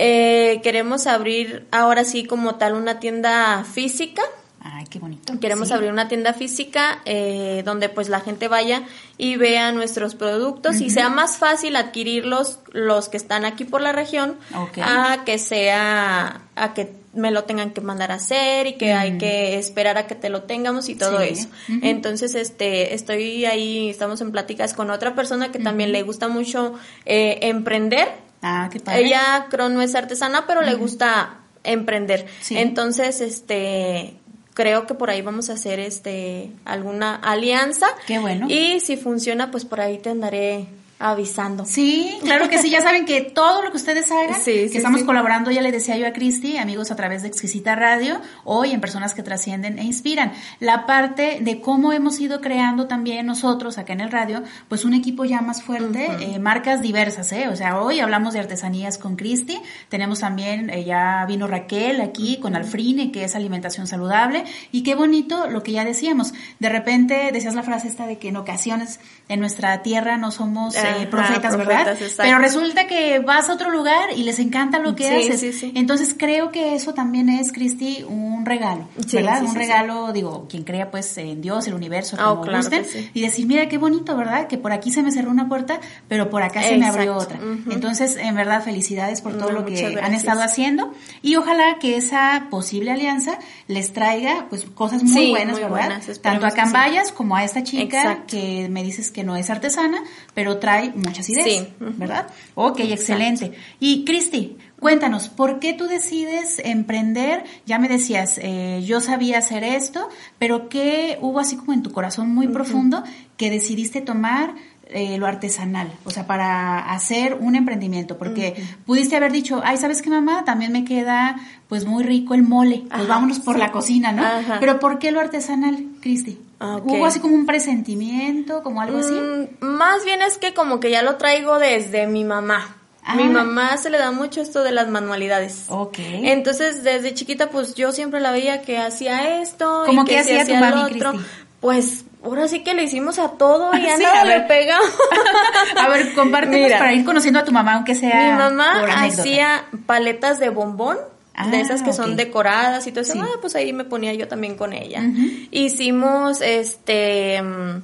Eh, 0.03 0.61
queremos 0.63 1.07
abrir 1.07 1.67
ahora 1.73 2.05
sí 2.05 2.25
como 2.25 2.55
tal 2.55 2.73
una 2.73 2.99
tienda 3.01 3.65
física. 3.71 4.23
Ay, 4.63 4.85
qué 4.89 4.99
bonito. 4.99 5.39
Queremos 5.41 5.69
Sí. 5.69 5.75
abrir 5.75 5.91
una 5.93 6.09
tienda 6.09 6.33
física 6.33 7.01
eh, 7.05 7.63
donde 7.67 7.91
pues 7.91 8.09
la 8.09 8.21
gente 8.21 8.49
vaya 8.49 8.83
y 9.19 9.37
vea 9.37 9.73
nuestros 9.73 10.15
productos 10.15 10.81
y 10.81 10.89
sea 10.89 11.11
más 11.11 11.37
fácil 11.37 11.77
adquirirlos 11.77 12.61
los 12.73 13.11
que 13.11 13.19
están 13.19 13.45
aquí 13.45 13.65
por 13.65 13.83
la 13.83 13.93
región 13.93 14.37
a 14.83 15.23
que 15.27 15.39
sea 15.39 16.43
a 16.57 16.75
que 16.75 16.93
me 17.13 17.31
lo 17.31 17.45
tengan 17.45 17.71
que 17.73 17.81
mandar 17.83 18.11
a 18.13 18.15
hacer 18.15 18.67
y 18.69 18.75
que 18.79 18.93
hay 18.95 19.19
que 19.19 19.59
esperar 19.59 19.99
a 19.99 20.07
que 20.07 20.15
te 20.15 20.31
lo 20.31 20.45
tengamos 20.45 20.89
y 20.89 20.95
todo 20.95 21.19
Sí. 21.21 21.29
eso. 21.31 21.49
Entonces, 21.83 22.35
este, 22.35 22.95
estoy 22.95 23.45
ahí, 23.47 23.91
estamos 23.91 24.21
en 24.23 24.31
pláticas 24.33 24.73
con 24.75 24.91
otra 24.91 25.15
persona 25.15 25.51
que 25.53 25.59
también 25.59 25.93
le 25.93 26.03
gusta 26.05 26.29
mucho 26.29 26.75
eh, 27.07 27.39
emprender 27.43 28.09
Ah, 28.43 28.69
qué 28.73 28.81
padre. 28.81 29.07
ella 29.07 29.47
creo 29.51 29.69
no 29.69 29.83
es 29.83 29.95
artesana, 29.95 30.47
pero 30.47 30.63
le 30.63 30.75
gusta 30.75 31.41
emprender. 31.65 32.27
Sí. 32.41 32.57
Entonces, 32.57 33.21
este 33.21 34.17
creo 34.55 34.87
que 34.87 34.95
por 34.95 35.11
ahí 35.11 35.23
vamos 35.23 35.49
a 35.51 35.55
hacer 35.55 35.81
este 35.81 36.53
alguna 36.65 37.15
alianza. 37.15 37.87
Qué 38.07 38.19
bueno. 38.19 38.47
Y 38.49 38.81
si 38.81 38.97
funciona, 38.97 39.51
pues 39.51 39.65
por 39.65 39.81
ahí 39.81 39.99
te 39.99 40.11
andaré 40.11 40.67
avisando. 41.01 41.65
Sí, 41.65 42.19
claro 42.23 42.51
que 42.51 42.59
sí, 42.59 42.69
ya 42.69 42.83
saben 42.83 43.07
que 43.07 43.23
todo 43.23 43.63
lo 43.63 43.71
que 43.71 43.79
ustedes 43.79 44.11
hagan, 44.13 44.35
Sí, 44.35 44.53
que 44.53 44.69
sí, 44.69 44.77
estamos 44.77 45.01
sí. 45.01 45.07
colaborando, 45.07 45.51
ya 45.51 45.63
le 45.63 45.73
decía 45.73 45.97
yo 45.97 46.07
a 46.07 46.13
Cristi, 46.13 46.59
amigos 46.59 46.91
a 46.91 46.97
través 46.97 47.23
de 47.23 47.29
Exquisita 47.29 47.75
Radio, 47.75 48.21
hoy 48.45 48.73
en 48.73 48.83
Personas 48.83 49.15
que 49.15 49.23
Trascienden 49.23 49.79
e 49.79 49.85
Inspiran. 49.85 50.33
La 50.61 50.85
parte 50.85 51.39
de 51.41 51.63
cómo 51.63 51.95
hemos 51.95 52.21
ido 52.21 52.43
creando 52.43 52.87
también 52.87 53.25
nosotros 53.25 53.79
acá 53.79 53.95
en 53.95 54.01
el 54.03 54.11
radio, 54.11 54.43
pues 54.69 54.85
un 54.85 54.93
equipo 54.93 55.25
ya 55.25 55.41
más 55.41 55.63
fuerte, 55.63 56.07
eh, 56.21 56.39
marcas 56.39 56.83
diversas, 56.83 57.33
¿eh? 57.33 57.49
O 57.49 57.57
sea, 57.57 57.81
hoy 57.81 58.01
hablamos 58.01 58.35
de 58.35 58.41
artesanías 58.41 58.99
con 58.99 59.17
Cristi, 59.17 59.59
tenemos 59.89 60.21
también, 60.21 60.69
eh, 60.69 60.85
ya 60.85 61.25
vino 61.27 61.47
Raquel 61.47 62.03
aquí 62.03 62.39
con 62.41 62.55
Alfrine, 62.57 63.11
que 63.11 63.25
es 63.25 63.35
alimentación 63.35 63.87
saludable, 63.87 64.45
y 64.71 64.83
qué 64.83 64.95
bonito 64.95 65.47
lo 65.47 65.63
que 65.63 65.73
ya 65.73 65.87
decíamos. 65.87 66.35
De 66.59 66.69
repente 66.69 67.31
decías 67.33 67.55
la 67.55 67.63
frase 67.63 67.89
esta 67.89 68.07
de 68.07 68.19
que 68.19 68.29
en 68.29 68.37
ocasiones 68.37 69.01
en 69.31 69.41
nuestra 69.41 69.83
tierra 69.83 70.19
no 70.19 70.31
somos 70.31 70.77
eh, 70.77 70.90
Ajá, 70.97 71.11
profetas, 71.11 71.57
¿verdad? 71.57 71.67
profetas, 71.85 72.03
exacto. 72.03 72.23
Pero 72.23 72.39
resulta 72.39 72.87
que 72.87 73.19
vas 73.21 73.49
a 73.49 73.55
otro 73.55 73.71
lugar 73.71 74.11
y 74.17 74.23
les 74.25 74.39
encanta 74.39 74.79
lo 74.79 74.95
que 74.95 75.05
Sí, 75.09 75.29
haces. 75.29 75.41
sí, 75.41 75.53
sí. 75.53 75.73
Entonces 75.75 76.15
creo 76.17 76.51
que 76.53 76.75
eso 76.75 76.95
también 76.95 77.29
es, 77.29 77.53
Cristi, 77.53 78.05
un 78.09 78.45
regalo, 78.47 78.89
Sí, 79.07 79.17
¿verdad? 79.17 79.43
un 79.43 79.55
regalo, 79.55 80.13
digo, 80.13 80.47
quien 80.49 80.65
crea 80.65 80.91
pues 80.91 81.17
en 81.19 81.41
Dios, 81.41 81.67
el 81.67 81.75
universo, 81.75 82.17
Ah, 82.19 82.31
como 82.31 82.43
claro 82.43 82.59
gusten, 82.59 82.85
y 83.15 83.21
decir, 83.23 83.47
mira 83.47 83.69
qué 83.69 83.79
bonito, 83.79 84.17
¿verdad? 84.17 84.47
Que 84.47 84.59
por 84.59 84.73
aquí 84.73 84.91
se 84.93 85.03
me 85.03 85.11
cerró 85.13 85.31
una 85.31 85.49
puerta, 85.49 85.81
pero 86.09 86.31
por 86.31 86.43
acá 86.43 86.63
se 86.63 86.77
me 86.77 86.87
abrió 86.87 87.17
otra. 87.17 87.37
Exacto, 87.37 87.61
ujú. 87.63 87.73
Entonces, 87.73 88.17
en 88.17 88.35
verdad, 88.35 88.63
felicidades 88.63 89.21
por 89.21 89.37
todo 89.37 89.53
No, 89.53 89.61
lo 89.61 89.67
que 89.67 89.99
han 90.03 90.15
estado 90.15 90.43
haciendo 90.43 90.93
y 91.23 91.37
ojalá 91.37 91.79
que 91.81 91.97
esa 91.97 92.47
posible 92.51 92.91
alianza 92.91 93.39
les 93.69 93.93
traiga 93.93 94.47
pues 94.49 94.65
cosas 94.75 95.03
muy 95.03 95.31
buenas, 95.31 95.53
muy 95.55 95.63
¿verdad? 95.65 95.89
buenas, 95.99 96.21
Tanto 96.21 96.47
a. 96.47 96.51
Cambayas 96.51 97.13
como 97.13 97.37
a 97.37 97.45
esta 97.45 97.63
chica 97.63 98.03
Exacto. 98.03 98.25
que 98.29 98.69
me 98.71 98.83
dices 98.83 99.11
que 99.11 99.25
no 99.25 99.37
es 99.37 99.51
artesana, 99.51 100.03
pero 100.35 100.59
trae 100.59 100.80
trae 100.89 100.93
muchas 100.97 101.29
ideas, 101.29 101.47
Sí. 101.47 101.69
¿verdad? 101.79 102.27
Ok, 102.55 102.81
excelente. 102.81 103.53
Y 103.79 104.05
Cristi, 104.05 104.57
cuéntanos, 104.79 105.29
¿por 105.29 105.59
qué 105.61 105.73
tú 105.73 105.87
decides 105.87 106.61
emprender? 106.65 107.45
Ya 107.67 107.79
me 107.79 107.89
decías, 107.89 108.39
eh, 108.43 108.83
yo 108.85 109.01
sabía 109.01 109.39
hacer 109.39 109.65
esto, 109.65 110.09
pero 110.39 110.69
¿qué 110.69 111.19
hubo 111.21 111.39
así 111.41 111.57
como 111.57 111.73
en 111.73 111.83
tu 111.83 111.93
corazón 111.93 112.33
muy 112.35 112.49
profundo 112.49 113.03
que 113.37 113.51
decidiste 113.51 114.01
tomar? 114.01 114.55
Eh, 114.93 115.19
lo 115.19 115.27
artesanal, 115.27 115.93
o 116.05 116.11
sea, 116.11 116.27
para 116.27 116.93
hacer 116.93 117.39
un 117.41 117.55
emprendimiento, 117.55 118.19
porque 118.19 118.63
pudiste 118.87 119.17
haber 119.17 119.33
dicho, 119.33 119.63
ay, 119.65 119.77
¿sabes 119.77 120.03
qué, 120.03 120.11
mamá? 120.11 120.45
También 120.45 120.73
me 120.73 120.85
queda, 120.85 121.37
pues, 121.69 121.85
muy 121.85 122.03
rico 122.03 122.35
el 122.35 122.43
mole, 122.43 122.85
pues 122.89 123.03
Ajá, 123.03 123.15
vámonos 123.15 123.39
por 123.39 123.55
sí. 123.55 123.61
la 123.61 123.71
cocina, 123.73 124.13
¿no? 124.13 124.25
Ajá. 124.25 124.57
Pero 124.59 124.81
¿por 124.81 124.99
qué 124.99 125.13
lo 125.13 125.21
artesanal, 125.21 125.87
Cristi? 126.01 126.41
Ah. 126.59 126.79
¿Hubo 126.83 127.07
así 127.07 127.21
como 127.21 127.35
un 127.35 127.47
presentimiento, 127.47 128.63
como 128.63 128.81
algo 128.83 128.99
así? 128.99 129.13
Mm, 129.13 129.65
más 129.65 130.05
bien 130.05 130.23
es 130.23 130.39
que 130.39 130.55
como 130.55 130.81
que 130.81 130.91
ya 130.91 131.03
lo 131.03 131.17
traigo 131.17 131.59
desde 131.59 132.07
mi 132.07 132.25
mamá. 132.25 132.77
Ah. 133.03 133.15
Mi 133.15 133.29
mamá 133.29 133.77
se 133.79 133.91
le 133.91 133.99
da 133.99 134.13
mucho 134.13 134.43
esto 134.43 134.63
de 134.63 134.73
las 134.73 134.89
manualidades. 134.89 135.65
Ok. 135.69 135.99
Entonces, 135.99 136.85
desde 136.85 137.15
chiquita, 137.15 137.49
pues 137.49 137.75
yo 137.75 137.93
siempre 137.93 138.21
la 138.21 138.31
veía 138.31 138.63
que 138.63 138.79
hacía 138.79 139.41
esto. 139.41 139.85
¿Cómo 139.87 140.03
y 140.03 140.05
que 140.05 140.23
se 140.23 140.39
hacía 140.39 140.59
tu 140.59 140.65
mami, 140.65 140.95
otro. 140.95 141.13
Pues 141.61 142.05
ahora 142.25 142.49
sí 142.49 142.63
que 142.63 142.75
le 142.75 142.83
hicimos 142.85 143.19
a 143.19 143.31
todo 143.33 143.75
y 143.77 143.87
a 143.89 143.97
Sí, 143.97 144.03
nada 144.03 144.21
a 144.23 144.25
ver. 144.25 144.39
le 144.41 144.45
pegamos. 144.47 144.91
A 145.79 145.89
ver, 145.89 146.13
compártenos 146.15 146.61
Mira. 146.61 146.79
para 146.79 146.93
ir 146.93 147.05
conociendo 147.05 147.39
a 147.41 147.45
tu 147.45 147.53
mamá, 147.53 147.75
aunque 147.75 147.95
sea 147.95 148.33
Mi 148.33 148.39
mamá 148.39 148.85
hacía 148.97 149.65
paletas 149.87 150.39
de 150.41 150.49
bombón. 150.51 150.99
Ah, 151.35 151.47
de 151.49 151.61
esas 151.61 151.83
que 151.83 151.93
son 151.95 152.17
decoradas 152.17 152.87
y 152.87 152.91
todo 152.93 153.01
eso, 153.03 153.15
Sí. 153.15 153.21
ah, 153.23 153.39
pues 153.41 153.55
ahí 153.55 153.73
me 153.73 153.85
ponía 153.85 154.13
yo 154.13 154.29
también 154.29 154.57
con 154.57 154.73
ella. 154.75 155.03
Hicimos, 155.51 156.41
este, 156.43 157.41
mm, 157.41 157.83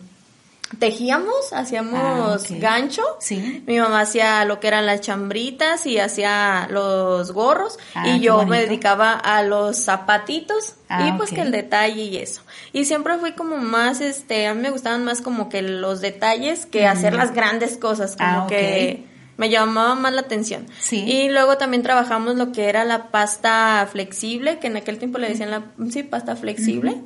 tejíamos, 0.78 1.52
hacíamos 1.52 1.94
Ah, 2.00 2.38
gancho. 2.58 3.02
Sí. 3.20 3.62
Mi 3.66 3.78
mamá 3.78 4.00
hacía 4.00 4.44
lo 4.44 4.60
que 4.60 4.68
eran 4.68 4.86
las 4.86 5.00
chambritas 5.00 5.86
y 5.86 5.98
hacía 5.98 6.66
los 6.70 7.32
gorros 7.32 7.78
Ah, 7.94 8.08
y 8.08 8.20
yo 8.20 8.44
me 8.46 8.60
dedicaba 8.60 9.12
a 9.12 9.42
los 9.42 9.76
zapatitos 9.76 10.74
Ah, 10.88 11.08
y 11.08 11.16
pues 11.16 11.30
que 11.30 11.42
el 11.42 11.50
detalle 11.50 12.02
y 12.02 12.16
eso. 12.16 12.42
Y 12.72 12.84
siempre 12.84 13.16
fui 13.18 13.32
como 13.32 13.56
más, 13.56 14.00
este, 14.00 14.46
a 14.46 14.54
mí 14.54 14.62
me 14.62 14.70
gustaban 14.70 15.04
más 15.04 15.20
como 15.20 15.48
que 15.48 15.62
los 15.62 16.00
detalles 16.00 16.66
que 16.66 16.86
hacer 16.86 17.14
las 17.14 17.34
grandes 17.34 17.76
cosas, 17.76 18.16
como 18.16 18.46
que 18.46 19.04
me 19.36 19.50
llamaba 19.50 19.94
más 19.94 20.12
la 20.12 20.22
atención. 20.22 20.66
Sí. 20.78 21.04
Y 21.04 21.28
luego 21.28 21.58
también 21.58 21.82
trabajamos 21.82 22.36
lo 22.36 22.52
que 22.52 22.68
era 22.68 22.84
la 22.84 23.08
pasta 23.10 23.86
flexible, 23.90 24.58
que 24.58 24.68
en 24.68 24.76
aquel 24.76 24.98
tiempo 24.98 25.18
le 25.18 25.28
decían 25.28 25.50
la, 25.50 25.64
sí, 25.90 26.02
pasta 26.04 26.36
flexible. 26.36 27.02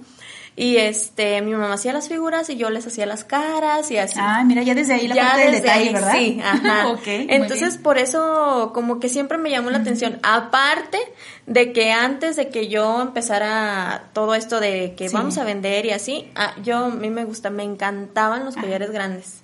Y 0.62 0.77
este, 0.77 1.40
mi 1.40 1.53
mamá 1.53 1.73
hacía 1.73 1.94
las 1.94 2.09
figuras 2.09 2.51
y 2.51 2.57
yo 2.59 2.68
les 2.68 2.87
hacía 2.87 3.07
las 3.07 3.25
caras 3.25 3.90
y 3.90 3.96
así. 3.96 4.18
Ah, 4.20 4.42
mira, 4.44 4.62
ya 4.62 4.75
desde 4.75 4.92
ahí 4.92 5.09
la 5.09 5.14
Ya 5.14 5.27
parte 5.29 5.42
del 5.44 5.53
detalle, 5.53 5.88
ahí, 5.88 5.92
¿verdad? 5.94 6.12
Sí, 6.12 6.40
ajá. 6.44 6.88
ok. 6.92 7.07
muy 7.07 7.27
Entonces, 7.31 7.79
por 7.79 7.96
eso, 7.96 8.70
como 8.75 9.01
que 9.01 9.09
siempre 9.09 9.38
me 9.38 9.49
llamó 9.49 9.70
la 9.70 9.79
atención. 9.79 10.18
Aparte 10.23 10.99
de 11.46 11.73
que 11.73 11.92
antes 11.92 12.37
de 12.37 12.51
que 12.51 12.68
yo 12.68 13.01
empezara 13.01 14.05
todo 14.12 14.35
esto 14.35 14.61
de 14.61 14.94
que 14.96 15.09
Sí. 15.09 15.14
vamos 15.14 15.38
a 15.38 15.44
vender 15.44 15.87
y 15.87 15.92
así, 15.92 16.31
ah, 16.37 16.53
yo, 16.62 16.77
a 16.85 16.88
mí 16.90 17.09
me 17.09 17.25
gusta, 17.25 17.49
me 17.49 17.62
encantaban 17.62 18.44
los 18.44 18.55
collares 18.57 18.90
grandes. 18.90 19.40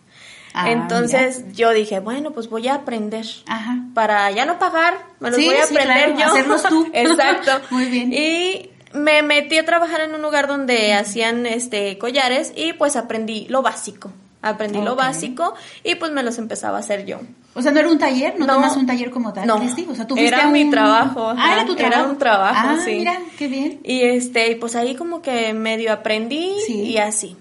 Ah, 0.53 0.71
Entonces, 0.71 1.45
yo 1.55 1.71
dije, 1.73 1.99
bueno, 2.01 2.33
pues 2.33 2.49
voy 2.51 2.69
a 2.69 2.75
aprender. 2.75 3.25
Ajá. 3.47 3.77
Para 3.95 4.31
ya 4.33 4.45
no 4.45 4.59
pagar, 4.59 4.99
me 5.21 5.31
los 5.31 5.39
Sí, 5.39 5.47
voy 5.47 5.55
a 5.57 5.67
sí, 5.67 5.75
aprender 5.77 6.15
claro, 6.15 6.21
yo. 6.21 6.27
hacerlos 6.33 6.63
tú. 6.65 6.91
Exacto. 6.95 7.53
Muy 7.71 7.87
bien. 7.87 8.13
Y 8.13 8.71
me 8.97 9.23
metí 9.23 9.59
a 9.59 9.65
trabajar 9.65 10.01
en 10.01 10.15
un 10.15 10.23
lugar 10.23 10.47
donde 10.49 10.93
hacían 10.95 11.47
este 11.47 11.99
collares 11.99 12.53
y 12.57 12.73
pues 12.73 12.97
aprendí 12.97 13.47
lo 13.49 13.63
básico. 13.63 14.11
Aprendí 14.43 14.81
lo 14.81 14.95
básico 14.95 15.55
y 15.83 15.97
pues 15.97 16.13
me 16.13 16.23
los 16.23 16.39
empezaba 16.39 16.77
a 16.77 16.81
hacer 16.81 17.05
yo. 17.05 17.19
O 17.55 17.63
sea, 17.63 17.73
¿no 17.73 17.81
era 17.81 17.89
un 17.89 17.99
taller? 17.99 18.35
¿No, 18.39 18.47
No. 18.47 18.55
tomas 18.55 18.77
un 18.77 18.87
taller 18.87 19.11
como 19.11 19.33
tal, 19.33 19.47
No. 19.47 19.57
O 19.57 19.95
sea, 19.95 20.07
tú 20.07 20.15
Era 20.17 20.47
un... 20.47 20.53
mi 20.53 20.71
trabajo, 20.71 21.33
Ah, 21.37 21.55
era 21.55 21.65
tu 21.67 21.73
Era 21.75 21.89
trabajo. 21.89 22.11
un 22.13 22.19
trabajo, 22.19 22.69
ah, 22.71 22.77
sí. 22.85 22.93
mira, 22.97 23.19
qué 23.39 23.49
bien. 23.49 23.81
Y 23.83 24.03
este, 24.03 24.53
y 24.53 24.55
pues 24.57 24.77
ahí 24.77 24.95
como 24.95 25.21
que 25.21 25.53
medio 25.53 25.93
aprendí 25.93 26.53
Sí. 26.67 26.75
y 26.83 26.99
así. 26.99 27.37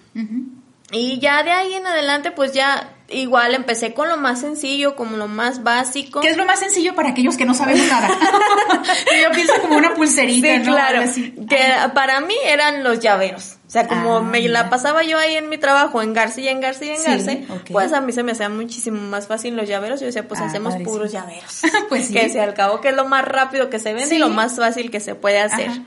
Y 0.91 1.19
ya 1.19 1.43
de 1.43 1.51
ahí 1.51 1.73
en 1.73 1.85
adelante 1.85 2.31
pues 2.31 2.53
ya 2.53 2.94
igual 3.09 3.53
empecé 3.53 3.93
con 3.93 4.09
lo 4.09 4.17
más 4.17 4.41
sencillo, 4.41 4.95
como 4.95 5.17
lo 5.17 5.27
más 5.27 5.63
básico. 5.63 6.21
¿Qué 6.21 6.29
es 6.29 6.37
lo 6.37 6.45
más 6.45 6.59
sencillo 6.59 6.95
para 6.95 7.09
aquellos 7.09 7.37
que 7.37 7.45
no 7.45 7.53
sabemos 7.53 7.87
nada? 7.87 8.07
yo 9.21 9.31
pienso 9.33 9.53
como 9.61 9.77
una 9.77 9.93
pulserita, 9.93 10.47
Sí, 10.47 10.59
¿no? 10.59 10.71
claro. 10.73 11.01
Así. 11.01 11.35
Que 11.49 11.59
para 11.93 12.21
mí 12.21 12.35
eran 12.45 12.83
los 12.83 12.99
llaveros. 12.99 13.57
O 13.67 13.71
sea, 13.75 13.87
como 13.87 14.17
Ah, 14.17 14.21
me 14.21 14.47
la 14.47 14.69
pasaba 14.69 15.03
yo 15.03 15.17
ahí 15.17 15.35
en 15.35 15.49
mi 15.49 15.57
trabajo, 15.57 16.01
en 16.01 16.13
García 16.13 16.45
y 16.45 16.47
en 16.49 16.61
García 16.61 16.93
y 16.93 16.95
en 16.95 17.01
Sí, 17.01 17.09
García, 17.11 17.45
pues 17.71 17.93
a 17.93 18.01
mí 18.01 18.11
se 18.13 18.23
me 18.23 18.31
hacía 18.33 18.47
muchísimo 18.47 19.01
más 19.01 19.27
fácil 19.27 19.55
los 19.55 19.67
llaveros. 19.67 19.99
Yo 19.99 20.05
decía, 20.05 20.27
pues 20.27 20.39
Ah, 20.39 20.45
hacemos 20.45 20.73
padrísimo. 20.73 20.95
puros 20.97 21.11
llaveros. 21.11 21.61
Pues 21.89 22.07
sí. 22.07 22.13
Que 22.13 22.29
si 22.29 22.37
al 22.39 22.53
cabo 22.53 22.79
que 22.81 22.89
es 22.89 22.95
lo 22.95 23.05
más 23.05 23.25
rápido 23.25 23.69
que 23.69 23.79
se 23.79 23.93
vende 23.93 24.07
Sí. 24.09 24.15
y 24.15 24.19
lo 24.19 24.29
más 24.29 24.55
fácil 24.55 24.91
que 24.91 24.99
se 24.99 25.15
puede 25.15 25.39
hacer. 25.39 25.69
Ajá. 25.69 25.81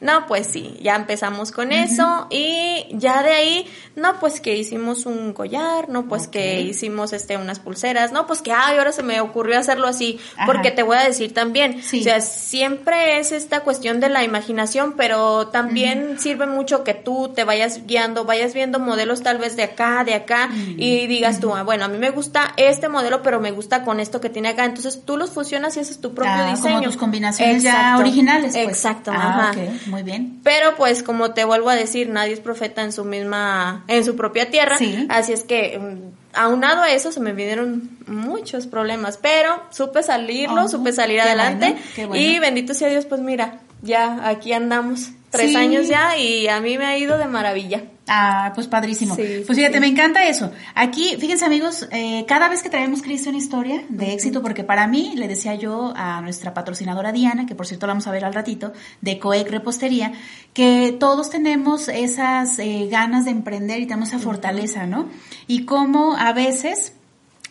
No, 0.00 0.26
pues 0.26 0.46
sí, 0.46 0.78
ya 0.80 0.96
empezamos 0.96 1.52
con 1.52 1.72
eso 1.72 2.26
y 2.30 2.86
ya 2.92 3.22
de 3.22 3.32
ahí, 3.32 3.66
no, 3.96 4.18
pues 4.18 4.40
que 4.40 4.56
hicimos 4.56 5.04
un 5.04 5.34
collar, 5.34 5.90
no, 5.90 6.08
pues 6.08 6.26
que 6.26 6.62
hicimos 6.62 7.12
este 7.12 7.36
unas 7.36 7.58
pulseras, 7.58 8.10
no, 8.10 8.26
pues 8.26 8.40
que 8.40 8.50
ay, 8.50 8.78
ahora 8.78 8.92
se 8.92 9.02
me 9.02 9.20
ocurrió 9.20 9.58
hacerlo 9.58 9.86
así, 9.86 10.18
Ajá. 10.36 10.46
porque 10.46 10.70
te 10.70 10.82
voy 10.82 10.96
a 10.96 11.02
decir 11.04 11.34
también, 11.34 11.82
Sí. 11.82 12.00
o 12.00 12.04
sea, 12.04 12.20
siempre 12.22 13.18
es 13.18 13.30
esta 13.30 13.60
cuestión 13.60 14.00
de 14.00 14.08
la 14.08 14.24
imaginación, 14.24 14.94
pero 14.96 15.48
también 15.48 16.18
sirve 16.18 16.46
mucho 16.46 16.82
que 16.82 16.94
tú 16.94 17.28
te 17.34 17.44
vayas 17.44 17.86
guiando, 17.86 18.24
vayas 18.24 18.54
viendo 18.54 18.78
modelos 18.78 19.22
tal 19.22 19.36
vez 19.36 19.54
de 19.56 19.64
acá, 19.64 20.02
de 20.04 20.14
acá 20.14 20.48
y 20.78 21.06
digas 21.08 21.40
tú, 21.40 21.54
ah, 21.54 21.62
bueno, 21.62 21.84
a 21.84 21.88
mí 21.88 21.98
me 21.98 22.08
gusta 22.10 22.54
este 22.56 22.88
modelo, 22.88 23.22
pero 23.22 23.38
me 23.38 23.50
gusta 23.50 23.84
con 23.84 24.00
esto 24.00 24.20
que 24.20 24.30
tiene 24.30 24.48
acá, 24.48 24.64
entonces 24.64 25.02
tú 25.04 25.18
los 25.18 25.30
fusionas 25.30 25.76
y 25.76 25.80
haces 25.80 26.00
tu 26.00 26.14
propio 26.14 26.32
Ah, 26.34 26.50
diseño. 26.50 26.76
Como 26.76 26.82
tus 26.86 26.96
combinaciones 26.96 27.62
ya 27.62 27.70
Exacto. 27.72 28.00
originales. 28.00 28.52
Pues. 28.52 28.66
Exacto, 28.66 29.10
Ah, 29.14 29.50
ajá. 29.50 29.60
Muy 29.90 30.02
bien. 30.02 30.40
Pero 30.44 30.76
pues 30.76 31.02
como 31.02 31.32
te 31.32 31.44
vuelvo 31.44 31.68
a 31.70 31.74
decir, 31.74 32.08
nadie 32.08 32.32
es 32.32 32.40
profeta 32.40 32.82
en 32.82 32.92
su 32.92 33.04
misma, 33.04 33.84
en 33.88 34.04
su 34.04 34.16
propia 34.16 34.50
tierra. 34.50 34.78
Sí. 34.78 35.06
Así 35.10 35.32
es 35.32 35.44
que 35.44 35.78
mm, 35.78 36.36
aunado 36.38 36.82
a 36.82 36.90
eso 36.90 37.12
se 37.12 37.20
me 37.20 37.32
vinieron 37.32 37.90
muchos 38.06 38.66
problemas, 38.66 39.18
pero 39.18 39.62
supe 39.70 40.02
salirlo, 40.02 40.64
Oh, 40.64 40.68
supe 40.68 40.92
salir 40.92 41.20
adelante 41.20 41.76
bueno. 41.96 42.16
y 42.16 42.38
bendito 42.38 42.74
sea 42.74 42.88
Dios, 42.88 43.06
pues 43.06 43.20
mira, 43.20 43.60
ya 43.82 44.28
aquí 44.28 44.52
andamos 44.52 45.10
tres 45.30 45.50
Sí. 45.50 45.56
años 45.56 45.88
ya 45.88 46.16
y 46.18 46.48
a 46.48 46.60
mí 46.60 46.76
me 46.76 46.86
ha 46.86 46.98
ido 46.98 47.16
de 47.16 47.26
maravilla. 47.26 47.84
Ah, 48.12 48.50
pues 48.56 48.66
padrísimo. 48.66 49.14
Sí, 49.14 49.44
pues 49.46 49.56
fíjate, 49.56 49.74
sí. 49.74 49.80
me 49.80 49.86
encanta 49.86 50.26
eso. 50.26 50.50
Aquí, 50.74 51.16
fíjense 51.20 51.44
amigos, 51.44 51.86
eh, 51.92 52.24
cada 52.26 52.48
vez 52.48 52.60
que 52.60 52.68
traemos 52.68 53.02
Cristo 53.02 53.28
una 53.28 53.38
historia 53.38 53.84
de 53.88 54.12
éxito, 54.12 54.42
porque 54.42 54.64
para 54.64 54.88
mí, 54.88 55.12
le 55.14 55.28
decía 55.28 55.54
yo 55.54 55.92
a 55.94 56.20
nuestra 56.20 56.52
patrocinadora 56.52 57.12
Diana, 57.12 57.46
que 57.46 57.54
por 57.54 57.68
cierto 57.68 57.86
la 57.86 57.92
vamos 57.92 58.08
a 58.08 58.10
ver 58.10 58.24
al 58.24 58.34
ratito, 58.34 58.72
de 59.00 59.20
Coec 59.20 59.48
Repostería, 59.48 60.12
que 60.52 60.96
todos 60.98 61.30
tenemos 61.30 61.86
esas 61.86 62.58
eh, 62.58 62.88
ganas 62.90 63.26
de 63.26 63.30
emprender 63.30 63.78
y 63.78 63.86
tenemos 63.86 64.08
esa 64.08 64.18
fortaleza, 64.18 64.86
¿no? 64.86 65.08
Y 65.46 65.64
cómo 65.64 66.16
a 66.16 66.32
veces 66.32 66.94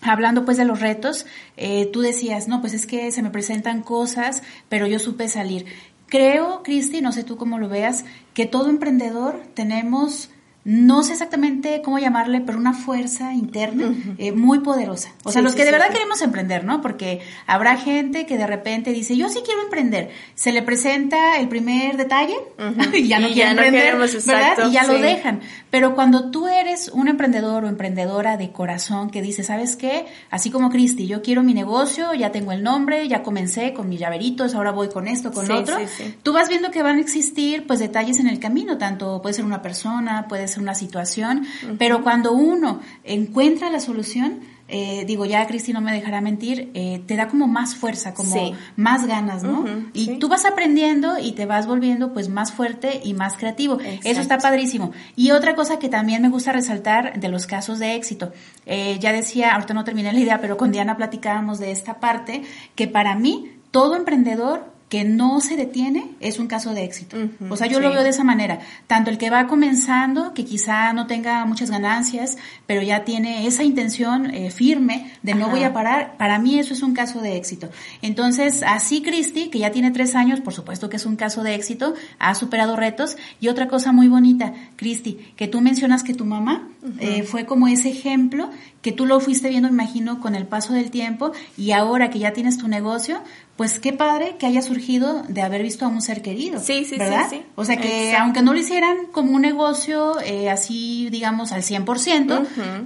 Hablando 0.02 0.46
pues 0.46 0.56
de 0.56 0.64
los 0.64 0.80
retos, 0.80 1.26
eh, 1.58 1.90
tú 1.92 2.00
decías, 2.00 2.48
no, 2.48 2.62
pues 2.62 2.74
es 2.74 2.86
que 2.86 3.12
se 3.12 3.22
me 3.22 3.32
presentan 3.32 3.82
cosas, 3.82 4.44
pero 4.70 4.88
yo 4.88 4.98
supe 4.98 5.28
salir. 5.28 5.66
Creo, 6.10 6.64
Cristi, 6.64 7.02
no 7.02 7.12
sé 7.12 7.24
tú 7.24 7.38
cómo 7.38 7.60
lo 7.60 7.70
veas, 7.70 8.04
que 8.34 8.48
todo 8.48 8.70
emprendedor 8.70 9.44
tenemos, 9.54 10.32
no 10.66 11.04
sé 11.04 11.14
exactamente 11.14 11.82
cómo 11.84 12.00
llamarle, 12.00 12.42
pero 12.42 12.58
una 12.58 12.74
fuerza 12.74 13.34
interna 13.34 13.94
eh, 14.18 14.34
muy 14.34 14.60
poderosa. 14.60 15.12
O 15.24 15.32
sea, 15.32 15.42
los 15.42 15.54
sí, 15.54 15.58
que 15.58 15.64
de 15.64 15.70
sí, 15.70 15.74
verdad 15.74 15.90
queremos 15.92 16.22
emprender, 16.22 16.66
¿no? 16.66 16.82
Porque 16.82 17.22
habrá 17.48 17.78
gente 17.78 18.26
que 18.26 18.38
de 18.38 18.46
repente 18.46 18.92
dice, 18.92 19.16
yo 19.16 19.30
sí 19.30 19.40
quiero 19.46 19.62
emprender. 19.62 20.12
Se 20.36 20.52
le 20.52 20.62
presenta 20.62 21.40
el 21.40 21.48
primer 21.48 21.96
detalle 21.96 22.36
y 22.94 23.08
ya 23.08 23.20
no 23.20 23.28
quiere 23.28 23.40
ya 23.40 23.54
no 23.54 23.62
emprender, 23.62 23.84
queremos, 23.84 24.26
¿verdad? 24.26 24.68
Y 24.68 24.72
ya 24.72 24.84
lo 24.84 25.00
dejan. 25.00 25.40
Pero 25.70 25.96
cuando 25.96 26.30
tú 26.30 26.48
eres 26.48 26.90
un 26.90 27.08
emprendedor 27.08 27.64
o 27.64 27.68
emprendedora 27.68 28.36
de 28.36 28.52
corazón 28.52 29.12
que 29.12 29.22
dice, 29.22 29.44
¿sabes 29.44 29.78
qué? 29.78 30.08
Así 30.30 30.52
como 30.52 30.70
Cristi, 30.70 31.08
yo 31.08 31.22
quiero 31.22 31.42
mi 31.42 31.54
negocio, 31.54 32.14
ya 32.14 32.32
tengo 32.32 32.52
el 32.52 32.64
nombre, 32.64 33.08
ya 33.08 33.24
comencé 33.24 33.74
con 33.74 33.88
mis 33.88 34.00
llaveritos, 34.00 34.56
ahora 34.56 34.72
voy 34.72 34.90
con 34.90 35.08
esto, 35.08 35.32
con 35.32 35.48
lo 35.48 35.60
otro. 35.60 35.78
sí, 35.80 35.86
sí. 35.88 36.16
Tú 36.22 36.34
vas 36.34 36.50
viendo 36.50 36.70
que 36.70 36.84
van 36.84 36.98
a 36.98 37.00
existir 37.00 37.66
pues 37.66 37.80
detalles 37.80 38.20
en 38.20 38.28
el 38.28 38.40
camino, 38.40 38.78
tanto 38.78 39.22
puede 39.22 39.36
ser 39.36 39.46
una 39.46 39.62
persona, 39.62 40.28
puede 40.28 40.49
ser 40.50 40.62
una 40.62 40.76
situación, 40.76 41.46
pero 41.78 42.04
cuando 42.04 42.34
uno 42.34 42.82
encuentra 43.04 43.70
la 43.70 43.80
solución, 43.80 44.40
eh, 44.72 45.04
digo, 45.08 45.26
ya 45.26 45.48
Cristi 45.48 45.74
no 45.74 45.82
me 45.82 45.92
dejará 45.92 46.22
mentir, 46.22 46.70
eh, 46.76 47.02
te 47.08 47.16
da 47.16 47.28
como 47.28 47.48
más 47.48 47.74
fuerza, 47.74 48.14
como 48.14 48.32
Sí. 48.32 48.54
más 48.76 49.08
ganas, 49.08 49.42
¿no? 49.42 49.66
Y 49.94 50.06
sí. 50.06 50.18
tú 50.20 50.28
vas 50.30 50.46
aprendiendo 50.46 51.18
y 51.18 51.32
te 51.32 51.48
vas 51.48 51.66
volviendo 51.66 52.14
pues 52.14 52.30
más 52.30 52.52
fuerte 52.52 53.02
y 53.04 53.16
más 53.16 53.36
creativo. 53.36 53.80
Eso 54.04 54.22
está 54.22 54.38
padrísimo. 54.38 54.92
Y 55.16 55.32
otra 55.32 55.56
cosa 55.56 55.80
que 55.80 55.90
también 55.90 56.22
me 56.22 56.30
gusta 56.30 56.52
resaltar 56.52 57.20
de 57.20 57.30
los 57.30 57.48
casos 57.48 57.80
de 57.80 57.96
éxito, 57.96 58.32
eh, 58.68 58.98
ya 59.00 59.12
decía, 59.12 59.56
ahorita 59.56 59.74
no 59.74 59.84
terminé 59.84 60.14
la 60.14 60.20
idea, 60.20 60.40
pero 60.40 60.56
con 60.56 60.72
Diana 60.72 60.98
platicábamos 60.98 61.58
de 61.58 61.72
esta 61.72 62.00
parte, 62.00 62.44
que 62.76 62.88
para 62.88 63.16
mí 63.16 63.50
todo 63.72 63.96
emprendedor 63.96 64.72
que 64.90 65.04
no 65.04 65.40
se 65.40 65.56
detiene 65.56 66.10
es 66.20 66.40
un 66.40 66.48
caso 66.48 66.74
de 66.74 66.84
éxito. 66.84 67.16
o 67.48 67.56
sea, 67.56 67.68
yo 67.68 67.80
lo 67.80 67.92
veo 67.92 68.04
de 68.04 68.10
esa 68.10 68.24
manera. 68.24 68.60
Tanto 68.88 69.12
el 69.12 69.20
que 69.20 69.30
va 69.30 69.46
comenzando, 69.46 70.34
que 70.34 70.46
quizá 70.46 70.92
no 70.94 71.06
tenga 71.06 71.46
muchas 71.46 71.70
ganancias, 71.70 72.38
pero 72.66 72.82
ya 72.82 73.06
tiene 73.06 73.46
esa 73.46 73.64
intención 73.64 74.34
eh, 74.34 74.50
firme 74.50 75.12
de 75.22 75.36
no 75.36 75.50
voy 75.50 75.64
a 75.64 75.74
parar, 75.74 76.18
para 76.18 76.40
mí 76.40 76.58
eso 76.58 76.74
es 76.74 76.82
un 76.82 76.94
caso 76.94 77.22
de 77.22 77.38
éxito. 77.38 77.70
Entonces, 78.02 78.64
así 78.64 79.04
Cristi, 79.04 79.50
que 79.50 79.60
ya 79.60 79.72
tiene 79.72 79.92
tres 79.92 80.16
años, 80.16 80.42
por 80.42 80.54
supuesto 80.54 80.90
que 80.90 80.96
es 80.96 81.06
un 81.06 81.16
caso 81.16 81.44
de 81.44 81.54
éxito, 81.54 81.94
ha 82.18 82.34
superado 82.34 82.76
retos. 82.76 83.16
Y 83.40 83.50
otra 83.50 83.68
cosa 83.68 83.92
muy 83.92 84.08
bonita, 84.08 84.54
Cristi, 84.76 85.34
que 85.36 85.48
tú 85.48 85.62
mencionas 85.62 86.02
que 86.02 86.16
tu 86.16 86.26
mamá 86.26 86.68
eh, 87.00 87.22
fue 87.24 87.46
como 87.46 87.68
ese 87.68 87.90
ejemplo 87.90 88.50
que 88.82 88.92
tú 88.92 89.06
lo 89.06 89.20
fuiste 89.20 89.50
viendo, 89.50 89.68
imagino, 89.68 90.20
con 90.20 90.36
el 90.36 90.46
paso 90.48 90.74
del 90.74 90.92
tiempo 90.92 91.32
y 91.58 91.72
ahora 91.72 92.10
que 92.10 92.20
ya 92.20 92.34
tienes 92.34 92.58
tu 92.58 92.68
negocio, 92.68 93.22
pues 93.58 93.78
qué 93.80 93.92
padre 93.92 94.38
que 94.40 94.46
haya 94.46 94.62
surgido 94.62 95.24
de 95.28 95.42
haber 95.42 95.64
visto 95.64 95.84
a 95.84 95.90
un 95.90 96.02
ser 96.02 96.22
querido. 96.22 96.62
Sí, 96.62 96.86
sí, 96.86 96.98
¿verdad? 96.98 97.28
sí, 97.30 97.38
sí. 97.38 97.46
O 97.56 97.66
sea 97.66 97.76
que 97.76 98.16
aunque 98.16 98.42
no 98.42 98.54
lo 98.54 98.60
hicieran 98.60 99.08
como 99.12 99.34
un 99.34 99.42
negocio 99.42 100.18
eh, 100.22 100.50
así, 100.50 101.10
digamos, 101.10 101.52
al 101.52 101.62
100%, 101.62 102.46